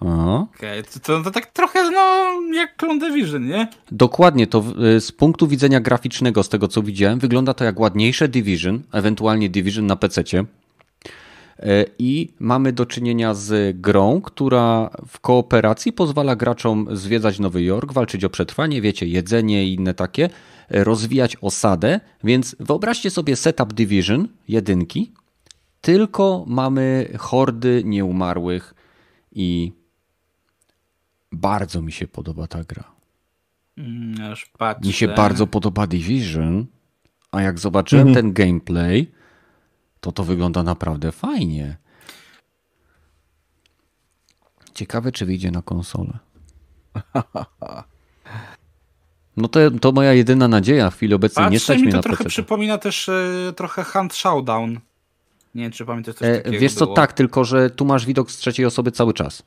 Okej, 0.00 0.80
okay. 0.80 1.00
to, 1.02 1.22
to, 1.22 1.30
tak 1.30 1.46
trochę 1.46 1.90
no, 1.90 2.26
jak 2.54 2.76
Clone 2.76 2.98
Division, 2.98 3.46
nie? 3.46 3.68
Dokładnie, 3.92 4.46
to 4.46 4.64
y, 4.96 5.00
z 5.00 5.12
punktu 5.12 5.46
widzenia 5.46 5.80
graficznego, 5.80 6.42
z 6.42 6.48
tego 6.48 6.68
co 6.68 6.82
widziałem, 6.82 7.18
wygląda 7.18 7.54
to 7.54 7.64
jak 7.64 7.80
ładniejsze 7.80 8.28
Division, 8.28 8.82
ewentualnie 8.92 9.50
Division 9.50 9.86
na 9.86 9.96
PC. 9.96 10.22
Y, 10.22 10.44
I 11.98 12.28
mamy 12.38 12.72
do 12.72 12.86
czynienia 12.86 13.34
z 13.34 13.76
grą, 13.80 14.20
która 14.20 14.90
w 15.08 15.20
kooperacji 15.20 15.92
pozwala 15.92 16.36
graczom 16.36 16.86
zwiedzać 16.92 17.38
Nowy 17.38 17.62
Jork, 17.62 17.92
walczyć 17.92 18.24
o 18.24 18.30
przetrwanie, 18.30 18.80
wiecie, 18.82 19.06
jedzenie 19.06 19.64
i 19.64 19.74
inne 19.74 19.94
takie, 19.94 20.24
y, 20.74 20.84
rozwijać 20.84 21.36
osadę. 21.40 22.00
Więc 22.24 22.56
wyobraźcie 22.60 23.10
sobie 23.10 23.36
setup 23.36 23.72
Division 23.72 24.28
jedynki, 24.48 25.12
tylko 25.80 26.44
mamy 26.46 27.08
hordy 27.18 27.82
nieumarłych 27.84 28.74
i 29.32 29.77
bardzo 31.32 31.82
mi 31.82 31.92
się 31.92 32.08
podoba 32.08 32.46
ta 32.46 32.64
gra. 32.64 32.84
Mm, 33.78 34.32
aż 34.32 34.46
patrzę. 34.46 34.86
Mi 34.86 34.92
się 34.92 35.08
bardzo 35.08 35.46
podoba 35.46 35.86
Division, 35.86 36.66
a 37.32 37.42
jak 37.42 37.58
zobaczyłem 37.58 38.08
mhm. 38.08 38.24
ten 38.24 38.46
gameplay, 38.46 39.12
to 40.00 40.12
to 40.12 40.24
wygląda 40.24 40.62
naprawdę 40.62 41.12
fajnie. 41.12 41.76
Ciekawe, 44.74 45.12
czy 45.12 45.26
wyjdzie 45.26 45.50
na 45.50 45.62
konsolę. 45.62 46.18
No 49.38 49.48
to, 49.48 49.70
to 49.70 49.92
moja 49.92 50.12
jedyna 50.12 50.48
nadzieja. 50.48 50.90
W 50.90 50.96
chwili 50.96 51.14
obecnej 51.14 51.44
Patrzę, 51.44 51.52
nie 51.52 51.60
stać 51.60 51.80
mi 51.80 51.92
to 51.92 52.00
trochę 52.00 52.24
PC. 52.24 52.28
przypomina 52.28 52.78
też 52.78 53.08
y, 53.08 53.52
trochę 53.56 53.84
Hunt 53.84 54.14
Showdown. 54.14 54.80
Nie 55.54 55.62
wiem, 55.62 55.72
czy 55.72 55.84
pamiętasz 55.84 56.14
coś 56.14 56.28
e, 56.28 56.50
Wiesz 56.50 56.74
co, 56.74 56.86
tak, 56.86 57.12
tylko 57.12 57.44
że 57.44 57.70
tu 57.70 57.84
masz 57.84 58.06
widok 58.06 58.30
z 58.30 58.36
trzeciej 58.36 58.66
osoby 58.66 58.92
cały 58.92 59.12
czas. 59.12 59.42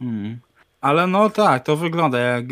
Hmm. 0.00 0.38
Ale 0.80 1.06
no 1.06 1.30
tak, 1.30 1.64
to 1.64 1.76
wygląda 1.76 2.18
jak 2.18 2.44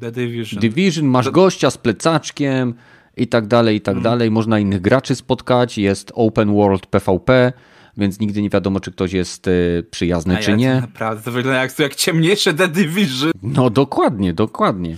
The 0.00 0.12
Division. 0.12 0.60
Division, 0.60 1.06
masz 1.06 1.30
gościa 1.30 1.70
z 1.70 1.78
plecaczkiem 1.78 2.74
i 3.16 3.26
tak 3.26 3.46
dalej, 3.46 3.76
i 3.76 3.80
tak 3.80 3.94
hmm. 3.94 4.04
dalej. 4.04 4.30
Można 4.30 4.58
innych 4.58 4.80
graczy 4.80 5.14
spotkać, 5.14 5.78
jest 5.78 6.12
open 6.14 6.54
world 6.54 6.86
PvP, 6.86 7.52
więc 7.96 8.20
nigdy 8.20 8.42
nie 8.42 8.50
wiadomo, 8.50 8.80
czy 8.80 8.92
ktoś 8.92 9.12
jest 9.12 9.48
y, 9.48 9.86
przyjazny, 9.90 10.36
A 10.36 10.40
czy 10.40 10.50
ja, 10.50 10.56
nie. 10.56 10.74
Naprawdę, 10.74 11.22
to 11.22 11.30
wygląda 11.30 11.62
jak, 11.62 11.78
jak 11.78 11.94
ciemniejsze 11.94 12.54
The 12.54 12.68
Division. 12.68 13.32
No 13.42 13.70
dokładnie, 13.70 14.34
dokładnie. 14.34 14.96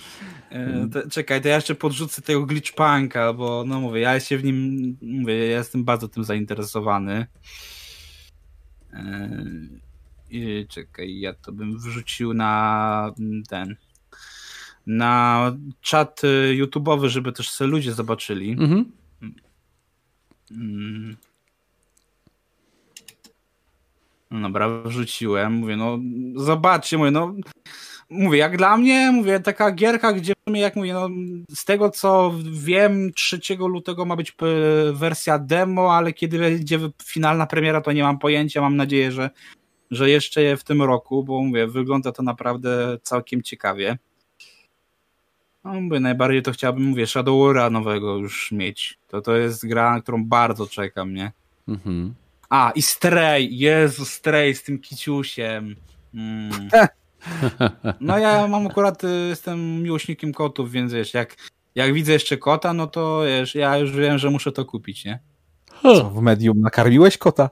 E, 0.51 0.89
to, 0.93 1.11
czekaj, 1.11 1.43
to 1.43 1.49
ja 1.49 1.55
jeszcze 1.55 1.75
podrzucę 1.75 2.23
tego 2.23 2.47
glitchpunka, 2.47 3.33
bo 3.33 3.65
no 3.67 3.81
mówię, 3.81 4.01
ja 4.01 4.21
się 4.21 4.39
w 4.39 4.45
nim, 4.45 4.97
mówię, 5.03 5.35
ja 5.35 5.59
jestem 5.59 5.85
bardzo 5.85 6.09
tym 6.09 6.25
zainteresowany. 6.25 7.27
E, 8.93 9.29
czekaj, 10.69 11.21
ja 11.21 11.35
to 11.35 11.53
bym 11.53 11.79
wrzucił 11.79 12.35
na 12.35 13.13
ten 13.49 13.77
na 14.87 15.53
czat 15.81 16.25
y, 16.25 16.57
YouTube'owy, 16.61 17.09
żeby 17.09 17.33
też 17.33 17.51
sobie 17.51 17.71
ludzie 17.71 17.93
zobaczyli. 17.93 18.51
Mhm. 18.51 18.93
Mm. 20.51 21.17
No 24.31 24.41
dobra, 24.41 24.83
wrzuciłem, 24.83 25.53
mówię, 25.53 25.77
no 25.77 25.99
zobaczcie, 26.37 26.99
mówię, 26.99 27.11
no 27.11 27.35
mówię, 28.11 28.39
jak 28.39 28.57
dla 28.57 28.77
mnie, 28.77 29.11
mówię, 29.13 29.41
taka 29.41 29.71
gierka, 29.71 30.13
gdzie 30.13 30.33
jak 30.55 30.77
mówię, 30.77 30.95
no 30.95 31.09
z 31.55 31.65
tego 31.65 31.91
co 31.91 32.35
wiem, 32.53 33.13
3 33.13 33.41
lutego 33.59 34.05
ma 34.05 34.17
być 34.17 34.31
e, 34.31 34.93
wersja 34.93 35.39
demo, 35.39 35.95
ale 35.97 36.13
kiedy 36.13 36.39
będzie 36.39 36.79
finalna 37.05 37.47
premiera, 37.47 37.81
to 37.81 37.93
nie 37.93 38.03
mam 38.03 38.19
pojęcia, 38.19 38.61
mam 38.61 38.77
nadzieję, 38.77 39.13
że, 39.13 39.31
że 39.91 40.11
jeszcze 40.11 40.57
w 40.57 40.65
tym 40.65 40.83
roku, 40.83 41.25
bo 41.25 41.43
mówię, 41.43 41.67
wygląda 41.67 42.13
to 42.13 42.23
naprawdę 42.23 42.99
całkiem 43.03 43.43
ciekawie. 43.43 43.99
No, 45.65 45.81
mówię, 45.81 46.01
najbardziej 46.01 46.43
to 46.43 46.53
chciałbym, 46.53 46.83
mówię, 46.83 47.07
Shadowra 47.07 47.71
nowego 47.71 48.17
już 48.17 48.53
mieć. 48.53 48.99
To 49.09 49.21
to 49.21 49.37
jest 49.37 49.67
gra, 49.67 49.93
na 49.95 50.01
którą 50.01 50.25
bardzo 50.25 50.67
czekam, 50.67 51.15
nie? 51.15 51.33
Mhm. 51.69 52.15
A, 52.51 52.73
i 52.75 52.83
Stray, 52.83 53.49
Jezu, 53.51 54.05
Stray 54.05 54.55
z 54.55 54.63
tym 54.63 54.79
kiciusiem. 54.79 55.77
Mm. 56.15 56.51
No 58.01 58.19
ja 58.19 58.49
mam 58.49 58.67
akurat, 58.67 59.05
y, 59.05 59.29
jestem 59.29 59.83
miłośnikiem 59.83 60.33
kotów, 60.33 60.71
więc 60.71 60.93
wiesz, 60.93 61.15
jak, 61.15 61.37
jak 61.75 61.93
widzę 61.93 62.13
jeszcze 62.13 62.37
kota, 62.37 62.73
no 62.73 62.87
to 62.87 63.23
wiesz, 63.25 63.55
ja 63.55 63.79
już 63.79 63.93
wiem, 63.93 64.19
że 64.19 64.31
muszę 64.31 64.53
to 64.53 64.65
kupić, 64.65 65.05
nie? 65.05 65.19
Co, 65.83 66.11
w 66.11 66.23
medium 66.23 66.61
nakarmiłeś 66.61 67.19
kota? 67.19 67.51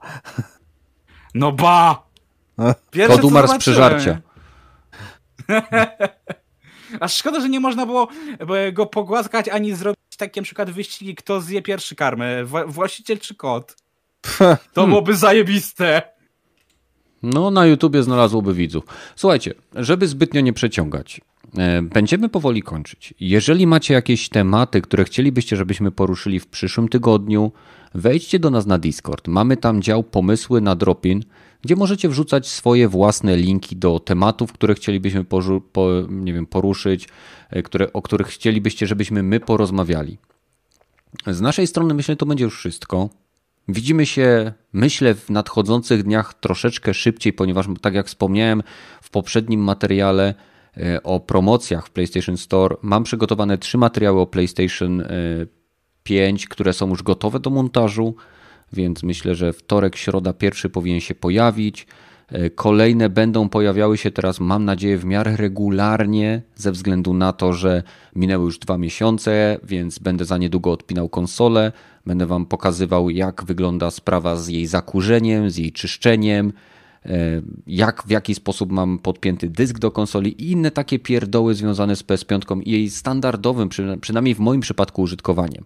No 1.35 1.53
ba! 1.53 2.07
Pierwsze, 2.91 3.17
Kot 3.17 3.25
umarł 3.25 3.49
z 3.49 3.59
przeżarcia. 3.59 4.21
A 7.01 7.09
szkoda, 7.09 7.41
że 7.41 7.49
nie 7.49 7.61
można 7.61 7.87
było 7.87 8.09
go 8.73 8.87
pogłaskać, 8.87 9.49
ani 9.49 9.75
zrobić 9.75 9.99
takie 10.17 10.41
na 10.41 10.45
przykład 10.45 10.71
wyścigi, 10.71 11.15
kto 11.15 11.41
zje 11.41 11.63
pierwszy 11.63 11.95
karmę, 11.95 12.45
właściciel 12.67 13.19
czy 13.19 13.35
kot. 13.35 13.77
To 14.75 14.87
byłoby 14.87 15.17
zajebiste. 15.17 16.03
No, 17.23 17.51
na 17.51 17.67
YouTubie 17.67 18.03
znalazłoby 18.03 18.55
widzów. 18.55 18.85
Słuchajcie, 19.17 19.55
żeby 19.75 20.09
zbytnio 20.09 20.41
nie 20.41 20.53
przeciągać, 20.53 21.21
e, 21.59 21.83
będziemy 21.83 22.29
powoli 22.29 22.63
kończyć. 22.63 23.15
Jeżeli 23.21 23.67
macie 23.67 23.95
jakieś 23.95 24.29
tematy, 24.29 24.81
które 24.81 25.05
chcielibyście, 25.05 25.57
żebyśmy 25.57 25.91
poruszyli 25.91 26.41
w 26.41 26.47
przyszłym 26.47 26.89
tygodniu, 26.89 27.53
wejdźcie 27.95 28.39
do 28.39 28.51
nas 28.51 28.67
na 28.67 28.79
Discord. 28.79 29.29
Mamy 29.29 29.57
tam 29.57 29.83
dział 29.83 30.03
pomysły 30.03 30.61
na 30.61 30.77
Dropin, 30.77 31.23
gdzie 31.63 31.77
możecie 31.77 32.09
wrzucać 32.09 32.49
swoje 32.49 32.89
własne 32.89 33.37
linki 33.37 33.77
do 33.77 34.01
tematów, 34.01 34.53
które 34.53 34.75
chcielibyśmy 34.75 35.25
po, 35.73 35.91
nie 36.11 36.33
wiem, 36.33 36.47
poruszyć, 36.47 37.09
e, 37.51 37.63
które, 37.63 37.93
o 37.93 38.03
których 38.03 38.27
chcielibyście, 38.27 38.87
żebyśmy 38.87 39.23
my 39.23 39.41
porozmawiali. 39.41 40.19
Z 41.27 41.41
naszej 41.41 41.67
strony 41.67 41.95
myślę, 41.95 42.17
to 42.17 42.27
będzie 42.27 42.45
już 42.45 42.59
wszystko. 42.59 43.09
Widzimy 43.69 44.07
się, 44.07 44.53
myślę, 44.73 45.15
w 45.15 45.31
nadchodzących 45.31 46.03
dniach 46.03 46.35
troszeczkę 46.35 46.95
szybciej, 46.95 47.33
ponieważ, 47.33 47.67
tak 47.81 47.95
jak 47.95 48.07
wspomniałem 48.07 48.63
w 49.03 49.11
poprzednim 49.11 49.61
materiale 49.61 50.35
e, 50.77 51.03
o 51.03 51.21
promocjach 51.21 51.87
w 51.87 51.91
PlayStation 51.91 52.37
Store, 52.37 52.77
mam 52.83 53.05
przygotowane 53.05 53.59
trzy 53.59 53.79
materiały 53.79 54.21
o 54.21 54.27
PlayStation 54.27 55.03
5, 56.05 56.45
e, 56.45 56.49
które 56.49 56.73
są 56.73 56.89
już 56.89 57.03
gotowe 57.03 57.41
do 57.41 57.51
montażu, 57.51 58.15
więc 58.73 59.03
myślę, 59.03 59.35
że 59.35 59.53
wtorek, 59.53 59.97
środa 59.97 60.33
pierwszy 60.33 60.69
powinien 60.69 61.01
się 61.01 61.15
pojawić. 61.15 61.87
E, 62.29 62.51
kolejne 62.51 63.09
będą 63.09 63.49
pojawiały 63.49 63.99
się 63.99 64.11
teraz, 64.11 64.41
mam 64.41 64.65
nadzieję, 64.65 64.99
w 64.99 65.05
miarę 65.05 65.37
regularnie, 65.37 66.43
ze 66.57 66.73
względu 66.73 67.15
na 67.15 67.33
to, 67.33 67.53
że 67.53 67.83
minęły 68.17 68.45
już 68.45 68.59
dwa 68.59 68.79
miesiące, 68.79 69.59
więc 69.65 69.99
będę 69.99 70.25
za 70.25 70.39
niedługo 70.39 70.73
odpinał 70.73 71.09
konsolę. 71.09 71.73
Będę 72.07 72.27
Wam 72.27 72.47
pokazywał, 72.47 73.11
jak 73.11 73.45
wygląda 73.45 73.91
sprawa 73.91 74.37
z 74.37 74.49
jej 74.49 74.67
zakurzeniem, 74.67 75.51
z 75.51 75.57
jej 75.57 75.73
czyszczeniem, 75.73 76.53
e, 77.07 77.11
jak, 77.67 78.03
w 78.07 78.11
jaki 78.11 78.35
sposób 78.35 78.73
mam 78.73 78.99
podpięty 78.99 79.49
dysk 79.49 79.79
do 79.79 79.91
konsoli 79.91 80.43
i 80.43 80.51
inne 80.51 80.71
takie 80.71 80.99
pierdoły 80.99 81.55
związane 81.55 81.97
z 81.97 82.05
PS5 82.05 82.61
i 82.65 82.71
jej 82.71 82.91
standardowym, 82.91 83.69
przynajmniej 84.01 84.35
w 84.35 84.39
moim 84.39 84.61
przypadku, 84.61 85.03
użytkowaniem. 85.03 85.65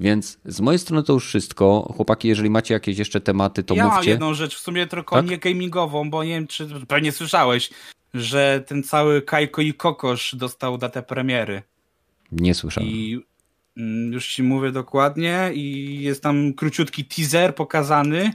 Więc 0.00 0.38
z 0.44 0.60
mojej 0.60 0.78
strony 0.78 1.02
to 1.02 1.12
już 1.12 1.26
wszystko. 1.26 1.92
Chłopaki, 1.96 2.28
jeżeli 2.28 2.50
macie 2.50 2.74
jakieś 2.74 2.98
jeszcze 2.98 3.20
tematy, 3.20 3.62
to 3.62 3.74
ja 3.74 3.84
mówcie. 3.84 3.96
Ja 3.96 4.00
mam 4.00 4.08
jedną 4.08 4.34
rzecz, 4.34 4.56
w 4.56 4.60
sumie 4.60 4.86
tylko 4.86 5.16
tak? 5.16 5.30
nie 5.30 5.38
gamingową, 5.38 6.10
bo 6.10 6.24
nie 6.24 6.30
wiem, 6.30 6.46
czy 6.46 6.68
pewnie 6.88 7.12
słyszałeś, 7.12 7.70
że 8.14 8.64
ten 8.66 8.82
cały 8.82 9.22
Kajko 9.22 9.62
i 9.62 9.74
Kokosz 9.74 10.34
dostał 10.34 10.78
datę 10.78 11.02
premiery. 11.02 11.62
Nie 12.32 12.54
słyszałem. 12.54 12.90
I 12.90 13.20
mm, 13.76 14.12
już 14.12 14.28
ci 14.28 14.42
mówię 14.42 14.72
dokładnie 14.72 15.50
i 15.54 15.96
jest 16.02 16.22
tam 16.22 16.54
króciutki 16.54 17.04
teaser 17.04 17.54
pokazany. 17.54 18.32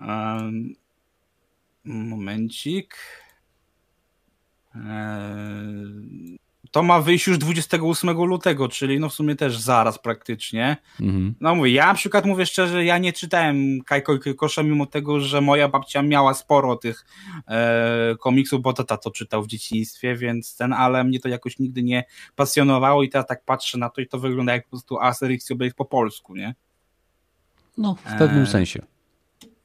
Um, 0.00 0.74
momencik. 1.84 2.96
Eee, 4.74 6.38
to 6.72 6.82
ma 6.82 7.00
wyjść 7.00 7.26
już 7.26 7.38
28 7.38 8.10
lutego, 8.10 8.68
czyli 8.68 9.00
no 9.00 9.08
w 9.08 9.14
sumie 9.14 9.36
też 9.36 9.58
zaraz 9.58 9.98
praktycznie. 9.98 10.76
Mhm. 11.00 11.34
No 11.40 11.54
mówię, 11.54 11.70
ja 11.70 11.86
na 11.86 11.94
przykład 11.94 12.26
mówię 12.26 12.46
szczerze, 12.46 12.84
ja 12.84 12.98
nie 12.98 13.12
czytałem 13.12 13.82
Kajko 13.82 14.14
i 14.14 14.34
Kosza, 14.34 14.62
mimo 14.62 14.86
tego, 14.86 15.20
że 15.20 15.40
moja 15.40 15.68
babcia 15.68 16.02
miała 16.02 16.34
sporo 16.34 16.76
tych 16.76 17.04
e, 17.48 18.16
komiksów, 18.20 18.62
bo 18.62 18.72
tata 18.72 18.96
to 18.96 19.10
czytał 19.10 19.42
w 19.42 19.46
dzieciństwie, 19.46 20.16
więc 20.16 20.56
ten, 20.56 20.72
ale 20.72 21.04
mnie 21.04 21.20
to 21.20 21.28
jakoś 21.28 21.58
nigdy 21.58 21.82
nie 21.82 22.04
pasjonowało 22.36 23.02
i 23.02 23.08
teraz 23.08 23.26
tak 23.26 23.44
patrzę 23.44 23.78
na 23.78 23.90
to 23.90 24.00
i 24.00 24.06
to 24.06 24.18
wygląda 24.18 24.52
jak 24.52 24.64
po 24.64 24.70
prostu 24.70 24.98
Asterix 24.98 25.50
i 25.50 25.52
Obelix 25.52 25.76
po 25.76 25.84
polsku, 25.84 26.36
nie? 26.36 26.54
No, 27.78 27.94
w 27.94 28.18
pewnym 28.18 28.42
e, 28.42 28.46
sensie. 28.46 28.82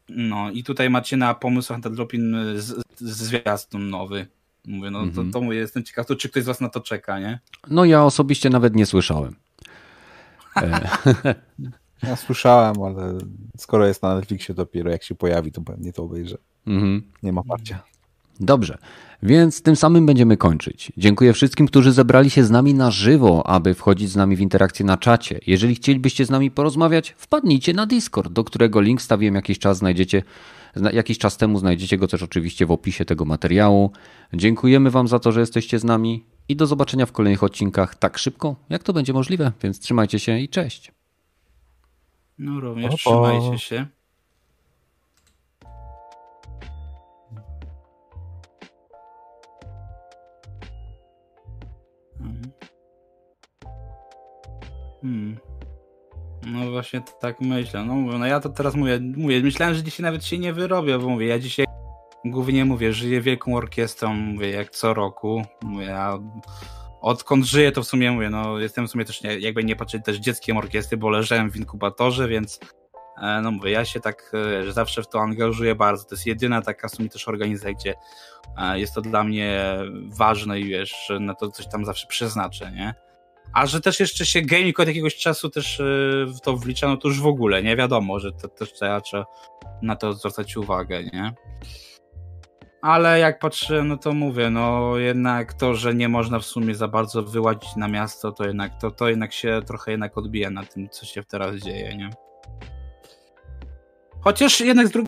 No 0.10 0.52
i 0.52 0.64
tutaj 0.64 0.90
macie 0.90 1.18
na 1.18 1.34
pomysłach 1.34 1.84
na 1.84 1.90
Dropin 1.90 2.36
z, 2.56 2.84
zwiastun 2.98 3.90
nowy. 3.90 4.28
Mówię, 4.68 4.92
no 4.92 5.00
to, 5.00 5.06
mhm. 5.06 5.32
to 5.32 5.42
mówię, 5.42 5.58
jestem 5.58 5.84
ciekaw, 5.84 6.08
to 6.08 6.16
czy 6.16 6.30
ktoś 6.30 6.44
z 6.44 6.46
was 6.46 6.62
na 6.62 6.70
to 6.70 6.82
czeka, 6.82 7.20
nie? 7.20 7.40
No 7.70 7.86
ja 7.86 8.04
osobiście 8.04 8.50
nawet 8.50 8.76
nie 8.76 8.86
słyszałem. 8.86 9.36
E. 10.56 10.90
ja 12.04 12.16
słyszałem, 12.16 12.84
ale 12.84 13.18
skoro 13.58 13.88
jest 13.88 14.04
na 14.04 14.16
Netflixie 14.16 14.56
dopiero 14.56 14.92
jak 14.92 15.04
się 15.04 15.16
pojawi, 15.16 15.52
to 15.52 15.62
pewnie 15.62 15.94
to 15.94 16.04
obejrzę. 16.04 16.38
Mhm. 16.68 17.12
Nie 17.24 17.34
ma 17.34 17.44
parcia. 17.44 17.84
Dobrze, 18.40 18.78
więc 19.24 19.62
tym 19.62 19.76
samym 19.76 20.06
będziemy 20.06 20.38
kończyć. 20.38 20.92
Dziękuję 20.98 21.34
wszystkim, 21.34 21.68
którzy 21.68 21.92
zebrali 21.92 22.30
się 22.30 22.44
z 22.44 22.52
nami 22.52 22.74
na 22.74 22.92
żywo, 22.92 23.48
aby 23.48 23.74
wchodzić 23.74 24.10
z 24.10 24.16
nami 24.16 24.36
w 24.36 24.42
interakcję 24.42 24.86
na 24.86 24.98
czacie. 24.98 25.40
Jeżeli 25.48 25.76
chcielibyście 25.76 26.26
z 26.26 26.30
nami 26.30 26.52
porozmawiać, 26.52 27.16
wpadnijcie 27.18 27.74
na 27.74 27.86
Discord, 27.86 28.32
do 28.34 28.44
którego 28.44 28.82
link 28.82 29.02
stawiłem 29.02 29.36
jakiś 29.36 29.60
czas, 29.60 29.78
znajdziecie 29.78 30.24
Jakiś 30.94 31.18
czas 31.18 31.38
temu 31.38 31.60
znajdziecie 31.60 31.98
go 31.98 32.08
też 32.08 32.24
oczywiście 32.24 32.66
w 32.66 32.72
opisie 32.72 33.06
tego 33.06 33.26
materiału. 33.26 33.92
Dziękujemy 34.34 34.92
Wam 34.92 35.08
za 35.08 35.20
to, 35.20 35.32
że 35.32 35.40
jesteście 35.40 35.80
z 35.80 35.84
nami 35.84 36.26
i 36.50 36.56
do 36.56 36.68
zobaczenia 36.68 37.06
w 37.06 37.12
kolejnych 37.12 37.44
odcinkach 37.44 37.96
tak 37.96 38.18
szybko, 38.18 38.56
jak 38.70 38.84
to 38.84 38.94
będzie 38.94 39.14
możliwe. 39.14 39.52
Więc 39.64 39.80
trzymajcie 39.80 40.20
się 40.20 40.40
i 40.40 40.50
cześć. 40.50 40.92
No 42.38 42.60
również 42.60 42.86
Opo. 42.86 42.98
trzymajcie 42.98 43.60
się. 43.60 43.86
Mhm. 52.20 52.52
Hmm. 55.02 55.38
No 56.46 56.72
właśnie 56.72 57.02
tak 57.22 57.42
myślę. 57.42 57.86
No, 57.86 57.96
no 57.96 58.26
ja 58.26 58.40
to 58.40 58.50
teraz 58.50 58.76
mówię, 58.76 59.00
mówię, 59.18 59.42
myślałem, 59.42 59.76
że 59.76 59.84
dzisiaj 59.84 60.04
nawet 60.04 60.26
się 60.26 60.38
nie 60.38 60.54
wyrobię, 60.54 61.00
bo 61.00 61.10
mówię, 61.10 61.28
ja 61.28 61.40
dzisiaj 61.40 61.66
głównie 62.26 62.66
mówię, 62.66 62.94
żyję 62.94 63.22
wielką 63.22 63.56
orkiestrą, 63.56 64.14
mówię, 64.14 64.50
jak 64.50 64.70
co 64.70 64.94
roku. 64.94 65.42
Mówię, 65.62 65.86
ja 65.86 66.20
odkąd 67.02 67.46
żyję, 67.46 67.72
to 67.72 67.84
w 67.84 67.88
sumie 67.88 68.12
mówię, 68.12 68.30
no 68.30 68.60
jestem 68.60 68.88
w 68.88 68.92
sumie 68.92 69.06
też, 69.06 69.24
nie, 69.24 69.40
jakby 69.40 69.64
nie 69.64 69.76
patrzeć, 69.76 70.06
też 70.06 70.18
dzieckiem 70.18 70.58
orkiestry, 70.58 70.98
bo 70.98 71.10
leżałem 71.10 71.52
w 71.52 71.56
inkubatorze, 71.56 72.28
więc 72.28 72.60
e, 73.22 73.42
no 73.42 73.52
mówię, 73.52 73.72
ja 73.72 73.86
się 73.86 74.00
tak 74.00 74.32
e, 74.34 74.64
że 74.64 74.74
zawsze 74.74 75.04
w 75.04 75.08
to 75.08 75.22
angażuję 75.22 75.76
bardzo. 75.76 76.04
To 76.04 76.16
jest 76.16 76.26
jedyna 76.26 76.62
taka 76.62 76.88
w 76.88 76.92
sumie 76.92 77.10
też 77.10 77.28
organizacja, 77.28 77.74
gdzie 77.74 77.94
e, 78.58 78.80
jest 78.80 78.94
to 78.94 79.02
dla 79.02 79.24
mnie 79.24 79.78
ważne 80.18 80.60
i 80.60 80.66
wiesz, 80.66 81.12
na 81.20 81.34
to 81.36 81.52
coś 81.52 81.68
tam 81.68 81.86
zawsze 81.86 82.08
przeznaczę, 82.08 82.72
nie? 82.72 82.94
A 83.54 83.66
że 83.66 83.82
też 83.82 84.00
jeszcze 84.00 84.26
się 84.26 84.42
gaming 84.42 84.80
od 84.80 84.88
jakiegoś 84.88 85.16
czasu 85.16 85.50
też 85.50 85.80
y, 85.80 86.26
w 86.38 86.42
to 86.42 86.58
wlicza, 86.58 86.88
no 86.88 86.98
to 86.98 87.08
już 87.08 87.22
w 87.22 87.28
ogóle, 87.28 87.64
nie 87.64 87.76
wiadomo, 87.76 88.20
że 88.20 88.32
to 88.32 88.48
też 88.48 88.74
trzeba, 88.74 89.02
trzeba 89.02 89.26
na 89.82 89.96
to 89.96 90.14
zwracać 90.14 90.58
uwagę, 90.58 91.04
nie? 91.04 91.34
Ale 92.82 93.20
jak 93.20 93.40
patrzę, 93.40 93.84
no 93.84 93.98
to 93.98 94.14
mówię, 94.14 94.50
no 94.50 94.98
jednak 94.98 95.54
to, 95.54 95.76
że 95.76 95.96
nie 95.96 96.10
można 96.10 96.40
w 96.40 96.46
sumie 96.46 96.76
za 96.76 96.88
bardzo 96.88 97.24
wyładzić 97.24 97.76
na 97.76 97.88
miasto, 97.88 98.32
to 98.32 98.46
jednak 98.46 98.72
to, 98.82 98.92
to 98.92 99.10
jednak 99.10 99.34
się 99.34 99.62
trochę 99.68 99.92
jednak 99.92 100.18
odbija 100.18 100.50
na 100.50 100.64
tym, 100.64 100.90
co 100.90 101.06
się 101.06 101.24
teraz 101.24 101.56
dzieje, 101.56 101.98
nie? 101.98 102.10
Chociaż 104.22 104.62
jednak 104.62 104.88
z 104.88 104.92
drugiej 104.92 104.96